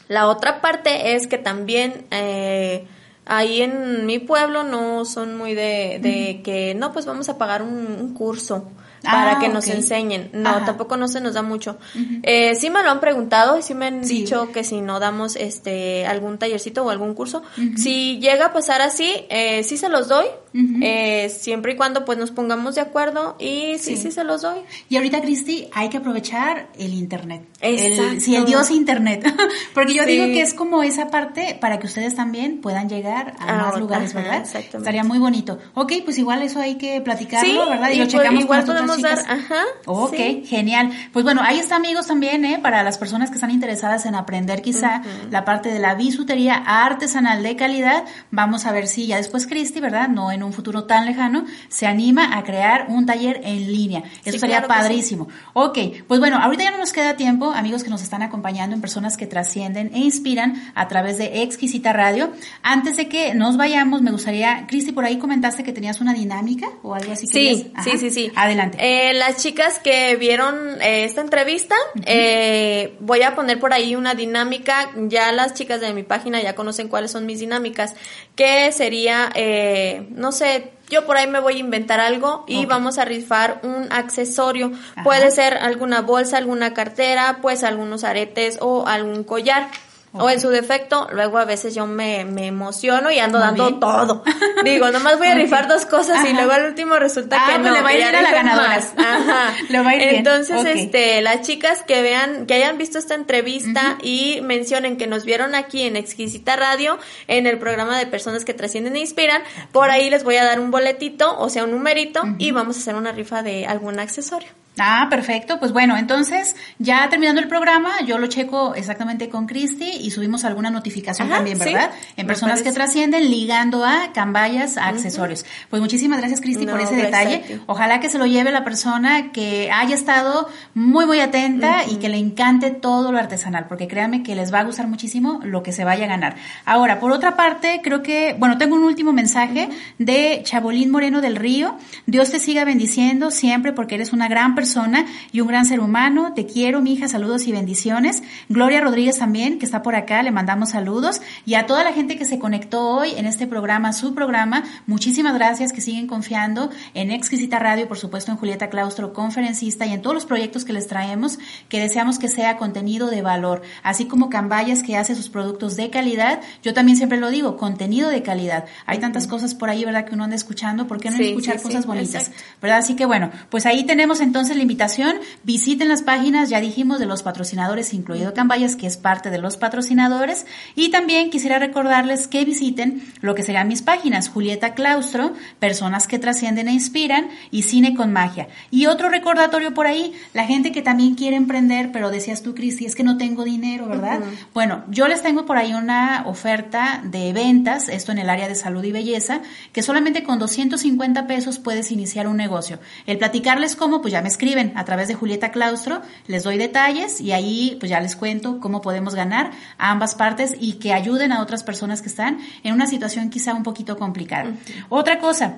la 0.08 0.28
otra 0.28 0.62
parte 0.62 1.16
es 1.16 1.28
que 1.28 1.38
también 1.38 2.06
eh, 2.12 2.88
ahí 3.26 3.62
en 3.62 4.06
mi 4.06 4.20
pueblo 4.20 4.64
no 4.64 5.06
son 5.06 5.38
muy 5.38 5.54
de, 5.54 6.00
de 6.02 6.42
que, 6.44 6.74
no, 6.76 6.92
pues 6.94 7.06
vamos 7.06 7.30
a 7.30 7.38
pagar 7.38 7.62
un, 7.62 7.98
un 8.00 8.14
curso 8.14 8.70
para 9.02 9.38
Ah, 9.38 9.40
que 9.40 9.48
nos 9.48 9.66
enseñen. 9.70 10.30
No, 10.34 10.50
Ajá. 10.50 10.66
tampoco 10.66 10.98
no 10.98 11.08
se 11.08 11.22
nos 11.22 11.34
da 11.34 11.42
mucho. 11.42 11.78
Eh, 12.22 12.56
sí 12.56 12.70
me 12.70 12.84
lo 12.84 12.90
han 12.90 13.00
preguntado 13.00 13.58
y 13.58 13.62
sí 13.62 13.74
me 13.74 13.86
han 13.86 14.04
Sí. 14.04 14.24
dicho 14.24 14.52
que 14.52 14.66
si 14.66 14.82
no 14.82 15.00
damos 15.00 15.38
este 15.38 16.06
algún 16.06 16.38
tallercito 16.38 16.84
o 16.84 16.90
algún 16.90 17.14
curso, 17.14 17.42
si 17.78 18.20
llega 18.20 18.48
a 18.48 18.52
pasar 18.54 18.82
así, 18.82 19.10
eh, 19.30 19.64
sí 19.64 19.78
se 19.78 19.88
los 19.88 20.10
doy, 20.10 20.26
Eh, 20.54 21.30
siempre 21.30 21.74
y 21.74 21.76
cuando 21.76 22.06
pues 22.06 22.18
nos 22.18 22.32
pongamos 22.32 22.76
de 22.76 22.82
acuerdo 22.82 23.36
y 23.40 23.78
sí, 23.78 23.96
Sí. 23.96 23.98
sí, 23.98 24.12
se 24.12 24.24
los 24.24 24.42
doy. 24.42 24.60
Y 24.90 24.96
ahorita, 24.98 25.22
Cristi, 25.22 25.68
hay 25.74 25.90
que 25.90 25.98
aprovechar 25.98 26.68
el 26.78 26.94
Internet. 26.94 27.44
El, 27.62 28.20
sí, 28.22 28.36
el 28.36 28.46
dios 28.46 28.72
Internet. 28.72 29.24
Porque 29.74 29.94
yo 29.94 30.04
Sí. 30.04 30.12
digo 30.12 30.26
que 30.26 30.42
es 30.42 30.54
como 30.54 30.82
esa 30.84 31.10
parte 31.10 31.58
para 31.60 31.80
que 31.80 31.88
ustedes 31.88 32.16
también 32.16 32.62
puedan 32.62 32.90
llegar 32.90 33.36
a 33.40 33.50
Ah, 33.50 33.58
más 33.68 33.80
lugares, 33.80 34.14
¿verdad? 34.14 34.42
exactamente. 34.42 34.78
Estaría 34.78 35.04
muy 35.04 35.20
bonito. 35.20 35.60
Ok, 35.76 35.94
pues 36.06 36.18
igual 36.18 36.42
eso 36.42 36.60
hay 36.60 36.76
que 36.76 37.00
platicarlo, 37.02 37.70
¿verdad? 37.70 37.90
Y, 37.90 37.94
y 37.94 37.98
lo 38.00 38.04
pues 38.06 38.14
checamos 38.14 38.44
igual 38.44 38.66
con 38.66 39.02
dar, 39.02 39.20
ajá, 39.20 39.64
Ok, 39.86 40.16
genial. 40.46 40.92
Pues 41.14 41.24
bueno, 41.24 41.42
ahí 41.44 41.60
está 41.60 41.76
amigos 41.76 42.08
también, 42.08 42.44
¿eh? 42.46 42.60
Para 42.62 42.84
las 42.84 42.98
personas 42.98 43.30
que 43.30 43.36
están 43.36 43.52
interesadas 43.52 44.06
en 44.06 44.16
aprender 44.16 44.62
quizá 44.62 45.02
la 45.30 45.46
parte 45.46 45.70
de 45.70 45.80
la 45.80 45.96
bisutería 45.96 46.56
artesanal 46.56 47.44
de 47.44 47.56
calidad, 47.56 48.04
vamos 48.32 48.66
a 48.66 48.72
ver 48.72 48.88
si 48.88 49.08
ya 49.08 49.18
después 49.18 49.46
Cristi, 49.48 49.80
¿verdad? 49.80 50.08
No 50.10 50.32
en 50.32 50.39
un 50.44 50.54
futuro 50.54 50.84
tan 50.86 51.06
lejano, 51.06 51.46
se 51.68 51.88
anima 51.88 52.38
a 52.38 52.44
crear 52.44 52.86
un 52.90 53.06
taller 53.06 53.42
en 53.44 53.72
línea. 53.72 54.04
Eso 54.24 54.34
Sí, 54.34 54.40
sería 54.40 54.58
claro 54.64 54.68
que 54.68 54.74
sí. 54.74 54.80
padrísimo. 54.82 55.28
Ok, 55.54 55.78
pues 56.08 56.20
bueno, 56.20 56.38
ahorita 56.42 56.64
ya 56.64 56.72
no 56.72 56.78
nos 56.78 56.94
queda 56.94 57.16
tiempo, 57.16 57.52
amigos 57.52 57.84
que 57.84 57.90
nos 57.90 58.02
están 58.02 58.22
acompañando 58.22 58.76
en 58.76 58.82
personas 58.82 59.18
que 59.18 59.28
trascienden 59.28 59.92
e 59.94 60.00
inspiran 60.00 60.72
a 60.76 60.88
través 60.88 61.18
de 61.18 61.44
Exquisita 61.44 61.94
Radio. 61.94 62.32
Antes 62.64 62.98
de 62.98 63.08
que 63.08 63.34
nos 63.36 63.58
vayamos, 63.58 64.02
me 64.02 64.12
gustaría, 64.12 64.66
Cristi, 64.68 64.92
por 64.92 65.06
ahí 65.06 65.18
comentaste 65.18 65.64
que 65.64 65.74
tenías 65.74 66.02
una 66.02 66.14
dinámica 66.14 66.68
o 66.84 66.94
algo 66.96 67.12
así. 67.14 67.28
Sí, 67.28 67.72
sí, 67.84 67.98
sí, 67.98 68.10
sí. 68.10 68.32
Adelante. 68.36 68.78
Eh, 68.80 69.14
las 69.14 69.38
chicas 69.38 69.80
que 69.80 70.16
vieron 70.16 70.56
eh, 70.82 71.04
esta 71.06 71.22
entrevista, 71.22 71.76
eh, 72.06 72.96
voy 73.00 73.22
a 73.22 73.36
poner 73.36 73.60
por 73.60 73.74
ahí 73.74 73.96
una 73.96 74.14
dinámica. 74.16 74.90
Ya 75.08 75.32
las 75.32 75.54
chicas 75.54 75.82
de 75.82 75.94
mi 75.94 76.04
página 76.04 76.42
ya 76.42 76.56
conocen 76.56 76.88
cuáles 76.88 77.12
son 77.12 77.26
mis 77.26 77.40
dinámicas. 77.40 77.96
Que 78.36 78.72
sería, 78.72 79.30
eh, 79.36 80.08
no 80.30 80.34
sé, 80.34 80.74
yo 80.92 81.08
por 81.08 81.18
ahí 81.18 81.26
me 81.26 81.40
voy 81.40 81.56
a 81.56 81.58
inventar 81.58 82.00
algo 82.00 82.44
y 82.48 82.68
vamos 82.68 83.00
a 83.00 83.06
rifar 83.06 83.62
un 83.64 83.92
accesorio. 83.92 84.72
Ajá. 84.92 85.04
Puede 85.04 85.32
ser 85.32 85.56
alguna 85.56 86.04
bolsa, 86.04 86.38
alguna 86.38 86.76
cartera, 86.76 87.40
pues 87.42 87.64
algunos 87.64 88.04
aretes 88.04 88.60
o 88.62 88.86
algún 88.86 89.24
collar. 89.24 89.70
O 90.12 90.28
en 90.30 90.42
su 90.42 90.50
defecto, 90.50 91.08
luego 91.12 91.38
a 91.38 91.46
veces 91.46 91.76
yo 91.76 91.86
me, 91.86 92.26
me 92.26 92.48
emociono 92.48 93.12
y 93.12 93.20
ando 93.20 93.38
dando 93.38 93.68
bien. 93.68 93.80
todo. 93.80 94.24
Digo, 94.64 94.90
nomás 94.90 95.20
voy 95.20 95.28
a 95.28 95.36
rifar 95.36 95.68
dos 95.68 95.86
cosas 95.86 96.28
y 96.28 96.34
luego 96.34 96.52
al 96.52 96.66
último 96.66 96.96
resulta 96.98 97.38
Ah, 97.40 97.46
que 97.54 97.60
pues 97.60 97.68
no. 97.68 97.74
le 97.76 97.82
va 97.84 97.90
a 97.90 97.94
ir 97.94 98.00
bien 98.00 98.16
a 98.16 98.22
la 98.24 98.32
ganadora. 98.32 98.76
Ajá. 98.98 99.54
Le 99.70 99.82
va 99.84 99.90
a 99.92 99.96
ir 99.96 100.02
bien. 100.02 100.16
Entonces, 100.16 100.62
Ok. 100.62 100.66
este, 100.74 101.22
las 101.22 101.42
chicas 101.44 101.84
que 101.84 102.02
vean, 102.02 102.48
que 102.48 102.56
hayan 102.56 102.78
visto 102.80 102.98
esta 102.98 103.14
entrevista 103.14 103.98
y 104.02 104.40
mencionen 104.42 104.98
que 104.98 105.06
nos 105.06 105.26
vieron 105.26 105.54
aquí 105.54 105.84
en 105.84 105.96
Exquisita 105.96 106.56
Radio, 106.56 106.98
en 107.28 107.46
el 107.46 107.60
programa 107.60 107.98
de 108.00 108.08
personas 108.08 108.46
que 108.46 108.56
trascienden 108.56 108.96
e 108.96 109.00
inspiran, 109.02 109.44
por 109.72 109.92
ahí 109.92 110.10
les 110.10 110.24
voy 110.24 110.38
a 110.38 110.44
dar 110.44 110.60
un 110.60 110.72
boletito, 110.72 111.38
o 111.38 111.50
sea, 111.50 111.64
un 111.66 111.72
numerito, 111.72 112.24
y 112.40 112.50
vamos 112.52 112.78
a 112.78 112.80
hacer 112.80 112.96
una 112.96 113.12
rifa 113.12 113.44
de 113.44 113.68
algún 113.68 114.00
accesorio. 114.00 114.50
Ah, 114.80 115.08
perfecto. 115.10 115.60
Pues 115.60 115.74
bueno, 115.74 115.98
entonces 115.98 116.56
ya 116.78 117.08
terminando 117.10 117.42
el 117.42 117.48
programa, 117.48 118.02
yo 118.06 118.18
lo 118.18 118.28
checo 118.28 118.76
exactamente 118.76 119.30
con 119.30 119.46
Cristi 119.46 119.90
y 120.02 120.12
subimos 120.12 120.46
alguna 120.46 120.70
notificación 120.70 121.28
Ajá, 121.28 121.38
también, 121.38 121.58
sí, 121.58 121.66
¿verdad? 121.66 121.92
En 122.16 122.26
me 122.26 122.32
personas 122.32 122.62
que 122.62 122.72
trascienden 122.72 123.30
ligando 123.30 123.86
a 123.86 124.14
cambayas 124.14 124.78
a 124.78 124.88
accesorios. 124.88 125.46
Pues 125.70 125.82
muchísimas 125.82 126.20
gracias, 126.20 126.40
Cristi, 126.42 126.66
por 126.66 126.80
ese 126.80 126.96
a 126.96 127.06
detalle. 127.06 127.62
Ojalá 127.66 128.00
que 128.00 128.10
se 128.10 128.18
lo 128.18 128.26
lleve 128.26 128.52
la 128.52 128.64
persona 128.64 129.32
que 129.32 129.70
haya 129.72 129.96
estado 129.96 130.48
muy, 130.74 131.06
muy 131.06 131.20
atenta 131.20 131.84
y 131.86 131.98
que 131.98 132.08
le 132.08 132.18
encante 132.18 132.72
todo 132.72 133.12
lo 133.12 133.18
artesanal, 133.18 133.68
porque 133.68 133.88
créanme 133.88 134.24
que 134.24 134.36
les 134.36 134.54
va 134.54 134.60
a 134.60 134.64
gustar 134.64 134.88
muchísimo 134.88 135.42
lo 135.44 135.62
que 135.62 135.74
se 135.74 135.84
vaya 135.84 136.06
a 136.06 136.08
ganar. 136.08 136.36
Ahora, 136.66 137.00
por 137.00 137.12
otra 137.12 137.36
parte, 137.36 137.82
creo 137.84 138.02
que, 138.02 138.36
bueno, 138.40 138.58
tengo 138.58 138.76
un 138.76 138.84
último 138.84 139.12
mensaje 139.12 139.70
de 139.98 140.42
Chabolín 140.44 140.90
Moreno 140.90 141.22
del 141.22 141.36
Río. 141.36 141.76
Dios 142.06 142.32
te 142.32 142.40
siga 142.40 142.64
bendiciendo 142.64 143.30
siempre 143.30 143.74
porque 143.74 143.96
eres 143.96 144.14
una 144.14 144.28
gran 144.28 144.56
persona 144.56 144.69
persona 144.70 145.08
y 145.32 145.42
un 145.42 145.48
gran 145.48 145.66
ser 145.66 145.80
humano. 145.80 146.34
Te 146.36 146.46
quiero, 146.46 146.80
mi 146.80 146.94
hija, 146.94 147.08
saludos 147.08 147.48
y 147.48 147.52
bendiciones. 147.52 148.22
Gloria 148.50 148.82
Rodríguez 148.82 149.18
también, 149.18 149.58
que 149.58 149.66
está 149.66 149.82
por 149.82 149.96
acá, 149.96 150.22
le 150.22 150.30
mandamos 150.30 150.70
saludos. 150.70 151.22
Y 151.44 151.56
a 151.56 151.66
toda 151.66 151.84
la 151.84 151.92
gente 151.92 152.20
que 152.20 152.26
se 152.26 152.38
conectó 152.38 152.88
hoy 152.88 153.14
en 153.18 153.26
este 153.26 153.48
programa, 153.48 153.94
su 153.94 154.14
programa, 154.14 154.64
muchísimas 154.86 155.34
gracias 155.34 155.74
que 155.74 155.82
siguen 155.82 156.06
confiando 156.06 156.70
en 156.94 157.10
Exquisita 157.10 157.58
Radio, 157.58 157.88
por 157.88 157.98
supuesto 157.98 158.32
en 158.32 158.38
Julieta 158.38 158.70
Claustro, 158.70 159.12
conferencista 159.12 159.88
y 159.88 159.94
en 159.94 160.04
todos 160.04 160.14
los 160.14 160.28
proyectos 160.28 160.66
que 160.66 160.74
les 160.74 160.86
traemos, 160.86 161.40
que 161.68 161.80
deseamos 161.80 162.20
que 162.20 162.28
sea 162.28 162.58
contenido 162.58 163.10
de 163.10 163.24
valor, 163.24 163.64
así 163.82 164.06
como 164.06 164.30
Cambayas 164.30 164.84
que 164.84 164.98
hace 164.98 165.16
sus 165.16 165.30
productos 165.30 165.78
de 165.78 165.90
calidad. 165.90 166.42
Yo 166.62 166.76
también 166.76 166.96
siempre 166.96 167.20
lo 167.20 167.32
digo, 167.32 167.58
contenido 167.58 168.10
de 168.10 168.22
calidad. 168.22 168.66
Hay 168.86 169.00
tantas 169.00 169.26
cosas 169.26 169.56
por 169.56 169.72
ahí, 169.72 169.84
¿verdad? 169.84 170.06
Que 170.06 170.14
uno 170.14 170.26
anda 170.26 170.36
escuchando, 170.36 170.86
¿por 170.86 171.00
qué 171.00 171.10
no 171.10 171.18
escuchar 171.18 171.60
cosas 171.60 171.88
bonitas? 171.88 172.30
¿Verdad? 172.62 172.78
Así 172.78 172.96
que 172.96 173.08
bueno, 173.08 173.32
pues 173.50 173.66
ahí 173.66 173.84
tenemos 173.84 174.22
entonces 174.22 174.59
la 174.60 174.64
invitación. 174.64 175.16
Visiten 175.44 175.88
las 175.90 176.04
páginas, 176.04 176.50
ya 176.50 176.62
dijimos, 176.62 177.00
de 177.00 177.06
los 177.06 177.24
patrocinadores, 177.24 177.94
incluido 177.94 178.34
Cambayas, 178.34 178.76
que 178.76 178.86
es 178.86 178.98
parte 178.98 179.30
de 179.32 179.40
los 179.40 179.58
patrocinadores. 179.58 180.46
Y 180.76 180.90
también 180.90 181.30
quisiera 181.30 181.58
recordarles 181.58 182.28
que 182.28 182.46
visiten 182.46 183.02
lo 183.22 183.34
que 183.36 183.44
serán 183.44 183.68
mis 183.68 183.82
páginas, 183.82 184.30
Julieta 184.30 184.74
Claustro, 184.74 185.34
Personas 185.60 186.08
que 186.08 186.20
trascienden 186.20 186.68
e 186.68 186.74
inspiran 186.74 187.30
y 187.52 187.64
Cine 187.64 187.96
con 187.96 188.12
Magia. 188.12 188.48
Y 188.70 188.86
otro 188.86 189.10
recordatorio 189.10 189.74
por 189.74 189.88
ahí, 189.88 190.14
la 190.34 190.46
gente 190.46 190.72
que 190.72 190.82
también 190.82 191.16
quiere 191.16 191.36
emprender, 191.36 191.92
pero 191.92 192.12
decías 192.12 192.44
tú, 192.44 192.54
Cristi, 192.54 192.86
es 192.86 192.96
que 192.96 193.04
no 193.04 193.18
tengo 193.18 193.44
dinero, 193.44 193.88
¿verdad? 193.88 194.20
Bueno, 194.54 194.84
yo 194.90 195.08
les 195.08 195.22
tengo 195.22 195.46
por 195.46 195.58
ahí 195.58 195.74
una 195.74 196.24
oferta 196.26 197.02
de 197.04 197.32
ventas, 197.34 197.90
esto 197.90 198.12
en 198.12 198.20
el 198.20 198.30
área 198.30 198.48
de 198.48 198.56
salud 198.56 198.84
y 198.84 198.92
belleza, 198.92 199.42
que 199.72 199.84
solamente 199.84 200.24
con 200.24 200.40
250 200.40 201.28
pesos 201.28 201.60
puedes 201.60 201.92
iniciar 201.92 202.28
un 202.28 202.38
negocio. 202.38 202.80
El 203.06 203.18
platicarles 203.18 203.76
cómo, 203.76 204.02
pues 204.02 204.12
ya 204.12 204.22
me 204.22 204.28
escriben 204.40 204.72
a 204.78 204.86
través 204.86 205.10
de 205.10 205.16
Julieta 205.16 205.52
Claustro, 205.52 206.02
les 206.28 206.44
doy 206.44 206.58
detalles 206.58 207.20
y 207.20 207.34
ahí 207.34 207.76
pues 207.78 207.90
ya 207.90 208.00
les 208.00 208.16
cuento 208.16 208.62
cómo 208.62 208.82
podemos 208.82 209.14
ganar 209.14 209.52
a 209.78 209.92
ambas 209.92 210.16
partes 210.16 210.56
y 210.58 210.76
que 210.76 210.94
ayuden 210.94 211.34
a 211.34 211.42
otras 211.42 211.64
personas 211.64 212.02
que 212.02 212.08
están 212.08 212.40
en 212.64 212.74
una 212.74 212.88
situación 212.88 213.30
quizá 213.30 213.54
un 213.54 213.64
poquito 213.64 213.98
complicada. 213.98 214.54
Otra 214.88 215.20
cosa, 215.20 215.58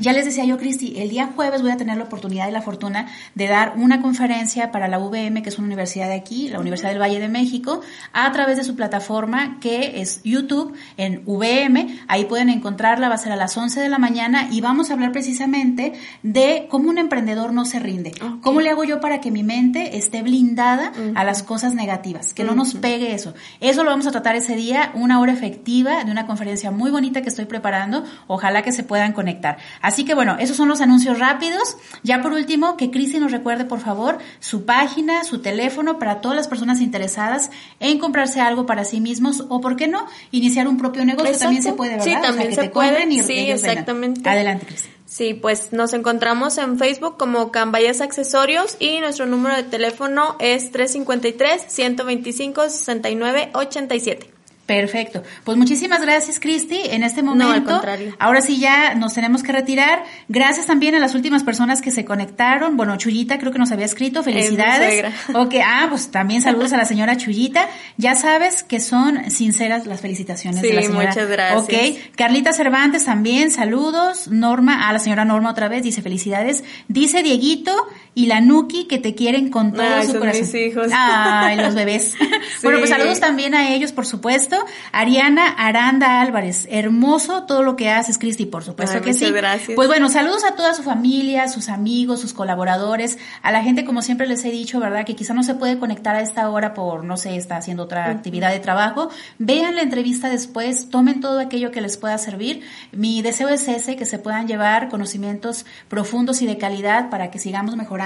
ya 0.00 0.12
les 0.12 0.24
decía 0.24 0.44
yo, 0.44 0.58
Cristi, 0.58 0.94
el 0.98 1.08
día 1.08 1.30
jueves 1.34 1.62
voy 1.62 1.70
a 1.70 1.76
tener 1.76 1.96
la 1.96 2.04
oportunidad 2.04 2.48
y 2.48 2.52
la 2.52 2.62
fortuna 2.62 3.08
de 3.34 3.46
dar 3.46 3.74
una 3.76 4.00
conferencia 4.02 4.70
para 4.70 4.88
la 4.88 4.98
UVM, 4.98 5.42
que 5.42 5.48
es 5.48 5.58
una 5.58 5.66
universidad 5.66 6.08
de 6.08 6.14
aquí, 6.14 6.48
la 6.48 6.60
Universidad 6.60 6.90
del 6.90 7.00
Valle 7.00 7.18
de 7.18 7.28
México, 7.28 7.80
a 8.12 8.30
través 8.32 8.56
de 8.56 8.64
su 8.64 8.76
plataforma 8.76 9.58
que 9.60 10.00
es 10.00 10.22
YouTube 10.22 10.74
en 10.96 11.22
VM. 11.26 11.98
Ahí 12.08 12.24
pueden 12.24 12.48
encontrarla, 12.48 13.08
va 13.08 13.14
a 13.14 13.18
ser 13.18 13.32
a 13.32 13.36
las 13.36 13.56
11 13.56 13.80
de 13.80 13.88
la 13.88 13.98
mañana 13.98 14.48
y 14.50 14.60
vamos 14.60 14.90
a 14.90 14.94
hablar 14.94 15.12
precisamente 15.12 15.92
de 16.22 16.66
cómo 16.70 16.88
un 16.90 16.98
emprendedor 16.98 17.52
no 17.52 17.64
se 17.64 17.78
rinde. 17.78 18.12
¿Cómo 18.42 18.60
le 18.60 18.70
hago 18.70 18.84
yo 18.84 19.00
para 19.00 19.20
que 19.20 19.30
mi 19.30 19.42
mente 19.42 19.96
esté 19.96 20.22
blindada 20.22 20.92
a 21.14 21.24
las 21.24 21.42
cosas 21.42 21.74
negativas? 21.74 22.34
Que 22.34 22.44
no 22.44 22.54
nos 22.54 22.74
pegue 22.74 23.14
eso. 23.14 23.34
Eso 23.60 23.84
lo 23.84 23.90
vamos 23.90 24.06
a 24.06 24.10
tratar 24.10 24.36
ese 24.36 24.56
día, 24.56 24.90
una 24.94 25.20
hora 25.20 25.32
efectiva 25.32 26.04
de 26.04 26.10
una 26.10 26.26
conferencia 26.26 26.70
muy 26.70 26.90
bonita 26.90 27.22
que 27.22 27.28
estoy 27.28 27.46
preparando. 27.46 28.04
Ojalá 28.26 28.62
que 28.62 28.72
se 28.72 28.82
puedan 28.82 29.12
conectar. 29.12 29.58
Así 29.86 30.04
que 30.04 30.16
bueno, 30.16 30.36
esos 30.40 30.56
son 30.56 30.66
los 30.66 30.80
anuncios 30.80 31.20
rápidos. 31.20 31.76
Ya 32.02 32.20
por 32.20 32.32
último, 32.32 32.76
que 32.76 32.90
Cristi 32.90 33.20
nos 33.20 33.30
recuerde 33.30 33.64
por 33.64 33.78
favor 33.78 34.18
su 34.40 34.64
página, 34.64 35.22
su 35.22 35.38
teléfono 35.38 36.00
para 36.00 36.20
todas 36.20 36.36
las 36.36 36.48
personas 36.48 36.80
interesadas 36.80 37.52
en 37.78 38.00
comprarse 38.00 38.40
algo 38.40 38.66
para 38.66 38.82
sí 38.84 39.00
mismos 39.00 39.44
o, 39.48 39.60
¿por 39.60 39.76
qué 39.76 39.86
no?, 39.86 40.04
iniciar 40.32 40.66
un 40.66 40.76
propio 40.76 41.04
negocio. 41.04 41.38
También 41.38 41.62
se 41.62 41.72
puede, 41.72 41.98
¿verdad? 41.98 42.04
Sí, 42.04 42.16
también 42.20 42.52
se 42.52 42.68
puede. 42.68 43.22
sí, 43.22 43.48
exactamente. 43.48 44.28
Adelante, 44.28 44.66
Cristi. 44.66 44.88
Sí, 45.04 45.34
pues 45.34 45.72
nos 45.72 45.92
encontramos 45.92 46.58
en 46.58 46.80
Facebook 46.80 47.16
como 47.16 47.52
Cambayas 47.52 48.00
Accesorios 48.00 48.76
y 48.80 48.98
nuestro 48.98 49.26
número 49.26 49.54
de 49.54 49.62
teléfono 49.62 50.34
es 50.40 50.72
353 50.72 51.64
125 51.68 52.70
69 52.70 53.50
87. 53.54 54.35
Perfecto. 54.66 55.22
Pues 55.44 55.56
muchísimas 55.56 56.02
gracias, 56.02 56.40
Cristi. 56.40 56.80
En 56.84 57.04
este 57.04 57.22
momento, 57.22 57.46
no, 57.46 57.52
al 57.52 57.64
contrario. 57.64 58.16
ahora 58.18 58.40
sí 58.40 58.58
ya 58.58 58.94
nos 58.96 59.14
tenemos 59.14 59.44
que 59.44 59.52
retirar. 59.52 60.02
Gracias 60.28 60.66
también 60.66 60.96
a 60.96 60.98
las 60.98 61.14
últimas 61.14 61.44
personas 61.44 61.80
que 61.80 61.92
se 61.92 62.04
conectaron. 62.04 62.76
Bueno, 62.76 62.96
Chuyita 62.96 63.38
creo 63.38 63.52
que 63.52 63.60
nos 63.60 63.70
había 63.70 63.86
escrito. 63.86 64.24
Felicidades. 64.24 65.14
ok, 65.34 65.54
ah, 65.64 65.86
pues 65.88 66.10
también 66.10 66.42
saludos 66.42 66.72
a 66.72 66.76
la 66.76 66.84
señora 66.84 67.16
Chuyita. 67.16 67.68
Ya 67.96 68.16
sabes 68.16 68.64
que 68.64 68.80
son 68.80 69.30
sinceras 69.30 69.86
las 69.86 70.00
felicitaciones 70.00 70.60
sí, 70.60 70.66
de 70.66 70.74
la 70.74 70.82
señora. 70.82 71.08
muchas 71.08 71.28
gracias. 71.28 71.62
Ok, 71.62 72.16
Carlita 72.16 72.52
Cervantes 72.52 73.04
también, 73.04 73.52
saludos. 73.52 74.28
Norma, 74.28 74.88
a 74.88 74.92
la 74.92 74.98
señora 74.98 75.24
Norma 75.24 75.50
otra 75.50 75.68
vez, 75.68 75.84
dice 75.84 76.02
felicidades. 76.02 76.64
Dice 76.88 77.22
Dieguito 77.22 77.72
y 78.16 78.26
la 78.26 78.40
Nuki 78.40 78.86
que 78.86 78.96
te 78.96 79.14
quieren 79.14 79.50
con 79.50 79.74
todo 79.74 79.82
Ay, 79.86 80.06
su 80.06 80.12
son 80.12 80.20
corazón. 80.20 80.40
mis 80.40 80.54
hijos. 80.54 80.88
Ay, 80.92 81.58
los 81.58 81.74
bebés. 81.76 82.14
Bueno, 82.62 82.78
pues 82.78 82.88
saludos 82.88 83.20
también 83.20 83.54
a 83.54 83.74
ellos, 83.74 83.92
por 83.92 84.06
supuesto. 84.06 84.56
Ariana 84.90 85.46
Aranda 85.46 86.22
Álvarez, 86.22 86.66
hermoso 86.70 87.42
todo 87.44 87.62
lo 87.62 87.76
que 87.76 87.90
haces, 87.90 88.16
Cristi, 88.16 88.46
por 88.46 88.64
supuesto 88.64 88.96
Ay, 88.96 89.02
que 89.02 89.12
muchas 89.12 89.28
sí. 89.28 89.34
gracias. 89.34 89.76
Pues 89.76 89.86
bueno, 89.86 90.08
saludos 90.08 90.44
a 90.44 90.56
toda 90.56 90.72
su 90.72 90.82
familia, 90.82 91.46
sus 91.48 91.68
amigos, 91.68 92.20
sus 92.22 92.32
colaboradores, 92.32 93.18
a 93.42 93.52
la 93.52 93.62
gente, 93.62 93.84
como 93.84 94.00
siempre 94.00 94.26
les 94.26 94.42
he 94.46 94.50
dicho, 94.50 94.80
¿verdad? 94.80 95.04
Que 95.04 95.14
quizá 95.14 95.34
no 95.34 95.42
se 95.42 95.54
puede 95.54 95.78
conectar 95.78 96.16
a 96.16 96.22
esta 96.22 96.48
hora 96.48 96.72
por, 96.72 97.04
no 97.04 97.18
sé, 97.18 97.36
está 97.36 97.58
haciendo 97.58 97.82
otra 97.82 98.10
actividad 98.10 98.50
de 98.50 98.60
trabajo. 98.60 99.10
Vean 99.38 99.76
la 99.76 99.82
entrevista 99.82 100.30
después, 100.30 100.88
tomen 100.88 101.20
todo 101.20 101.38
aquello 101.38 101.70
que 101.70 101.82
les 101.82 101.98
pueda 101.98 102.16
servir. 102.16 102.62
Mi 102.92 103.20
deseo 103.20 103.50
es 103.50 103.68
ese, 103.68 103.94
que 103.94 104.06
se 104.06 104.18
puedan 104.18 104.48
llevar 104.48 104.88
conocimientos 104.88 105.66
profundos 105.88 106.40
y 106.40 106.46
de 106.46 106.56
calidad 106.56 107.10
para 107.10 107.30
que 107.30 107.38
sigamos 107.38 107.76
mejorando, 107.76 108.05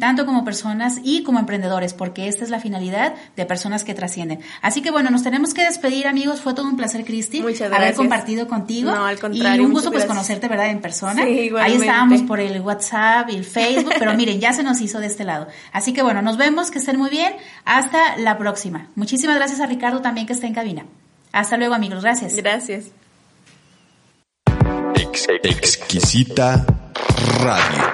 tanto 0.00 0.26
como 0.26 0.44
personas 0.44 0.98
y 1.02 1.22
como 1.22 1.38
emprendedores, 1.38 1.94
porque 1.94 2.28
esta 2.28 2.44
es 2.44 2.50
la 2.50 2.60
finalidad 2.60 3.14
de 3.36 3.46
personas 3.46 3.84
que 3.84 3.94
trascienden. 3.94 4.40
Así 4.62 4.82
que 4.82 4.90
bueno, 4.90 5.10
nos 5.10 5.22
tenemos 5.22 5.54
que 5.54 5.62
despedir, 5.64 6.06
amigos. 6.06 6.40
Fue 6.40 6.54
todo 6.54 6.66
un 6.66 6.76
placer, 6.76 7.04
Cristi, 7.04 7.40
Muchas 7.42 7.72
haber 7.72 7.94
compartido 7.94 8.48
contigo. 8.48 8.90
No, 8.90 9.04
al 9.06 9.16
Y 9.16 9.20
contrario, 9.20 9.64
un 9.64 9.72
gusto 9.72 9.90
pues 9.92 10.04
conocerte, 10.04 10.48
¿verdad? 10.48 10.70
En 10.70 10.80
persona. 10.80 11.24
Sí, 11.24 11.50
Ahí 11.60 11.74
estábamos 11.74 12.22
por 12.22 12.40
el 12.40 12.60
WhatsApp 12.60 13.30
y 13.30 13.36
el 13.36 13.44
Facebook, 13.44 13.92
pero 13.98 14.14
miren, 14.14 14.40
ya 14.40 14.52
se 14.52 14.62
nos 14.62 14.80
hizo 14.80 14.98
de 15.00 15.06
este 15.06 15.24
lado. 15.24 15.46
Así 15.72 15.92
que 15.92 16.02
bueno, 16.02 16.22
nos 16.22 16.36
vemos, 16.36 16.70
que 16.70 16.78
estén 16.78 16.98
muy 16.98 17.10
bien. 17.10 17.34
Hasta 17.64 18.16
la 18.18 18.38
próxima. 18.38 18.88
Muchísimas 18.94 19.36
gracias 19.36 19.60
a 19.60 19.66
Ricardo 19.66 20.00
también 20.00 20.26
que 20.26 20.32
está 20.32 20.46
en 20.46 20.54
cabina. 20.54 20.84
Hasta 21.32 21.56
luego, 21.56 21.74
amigos. 21.74 22.02
Gracias. 22.02 22.36
Gracias. 22.36 22.84
Ex- 24.96 25.28
exquisita 25.42 26.64
Radio. 27.42 27.93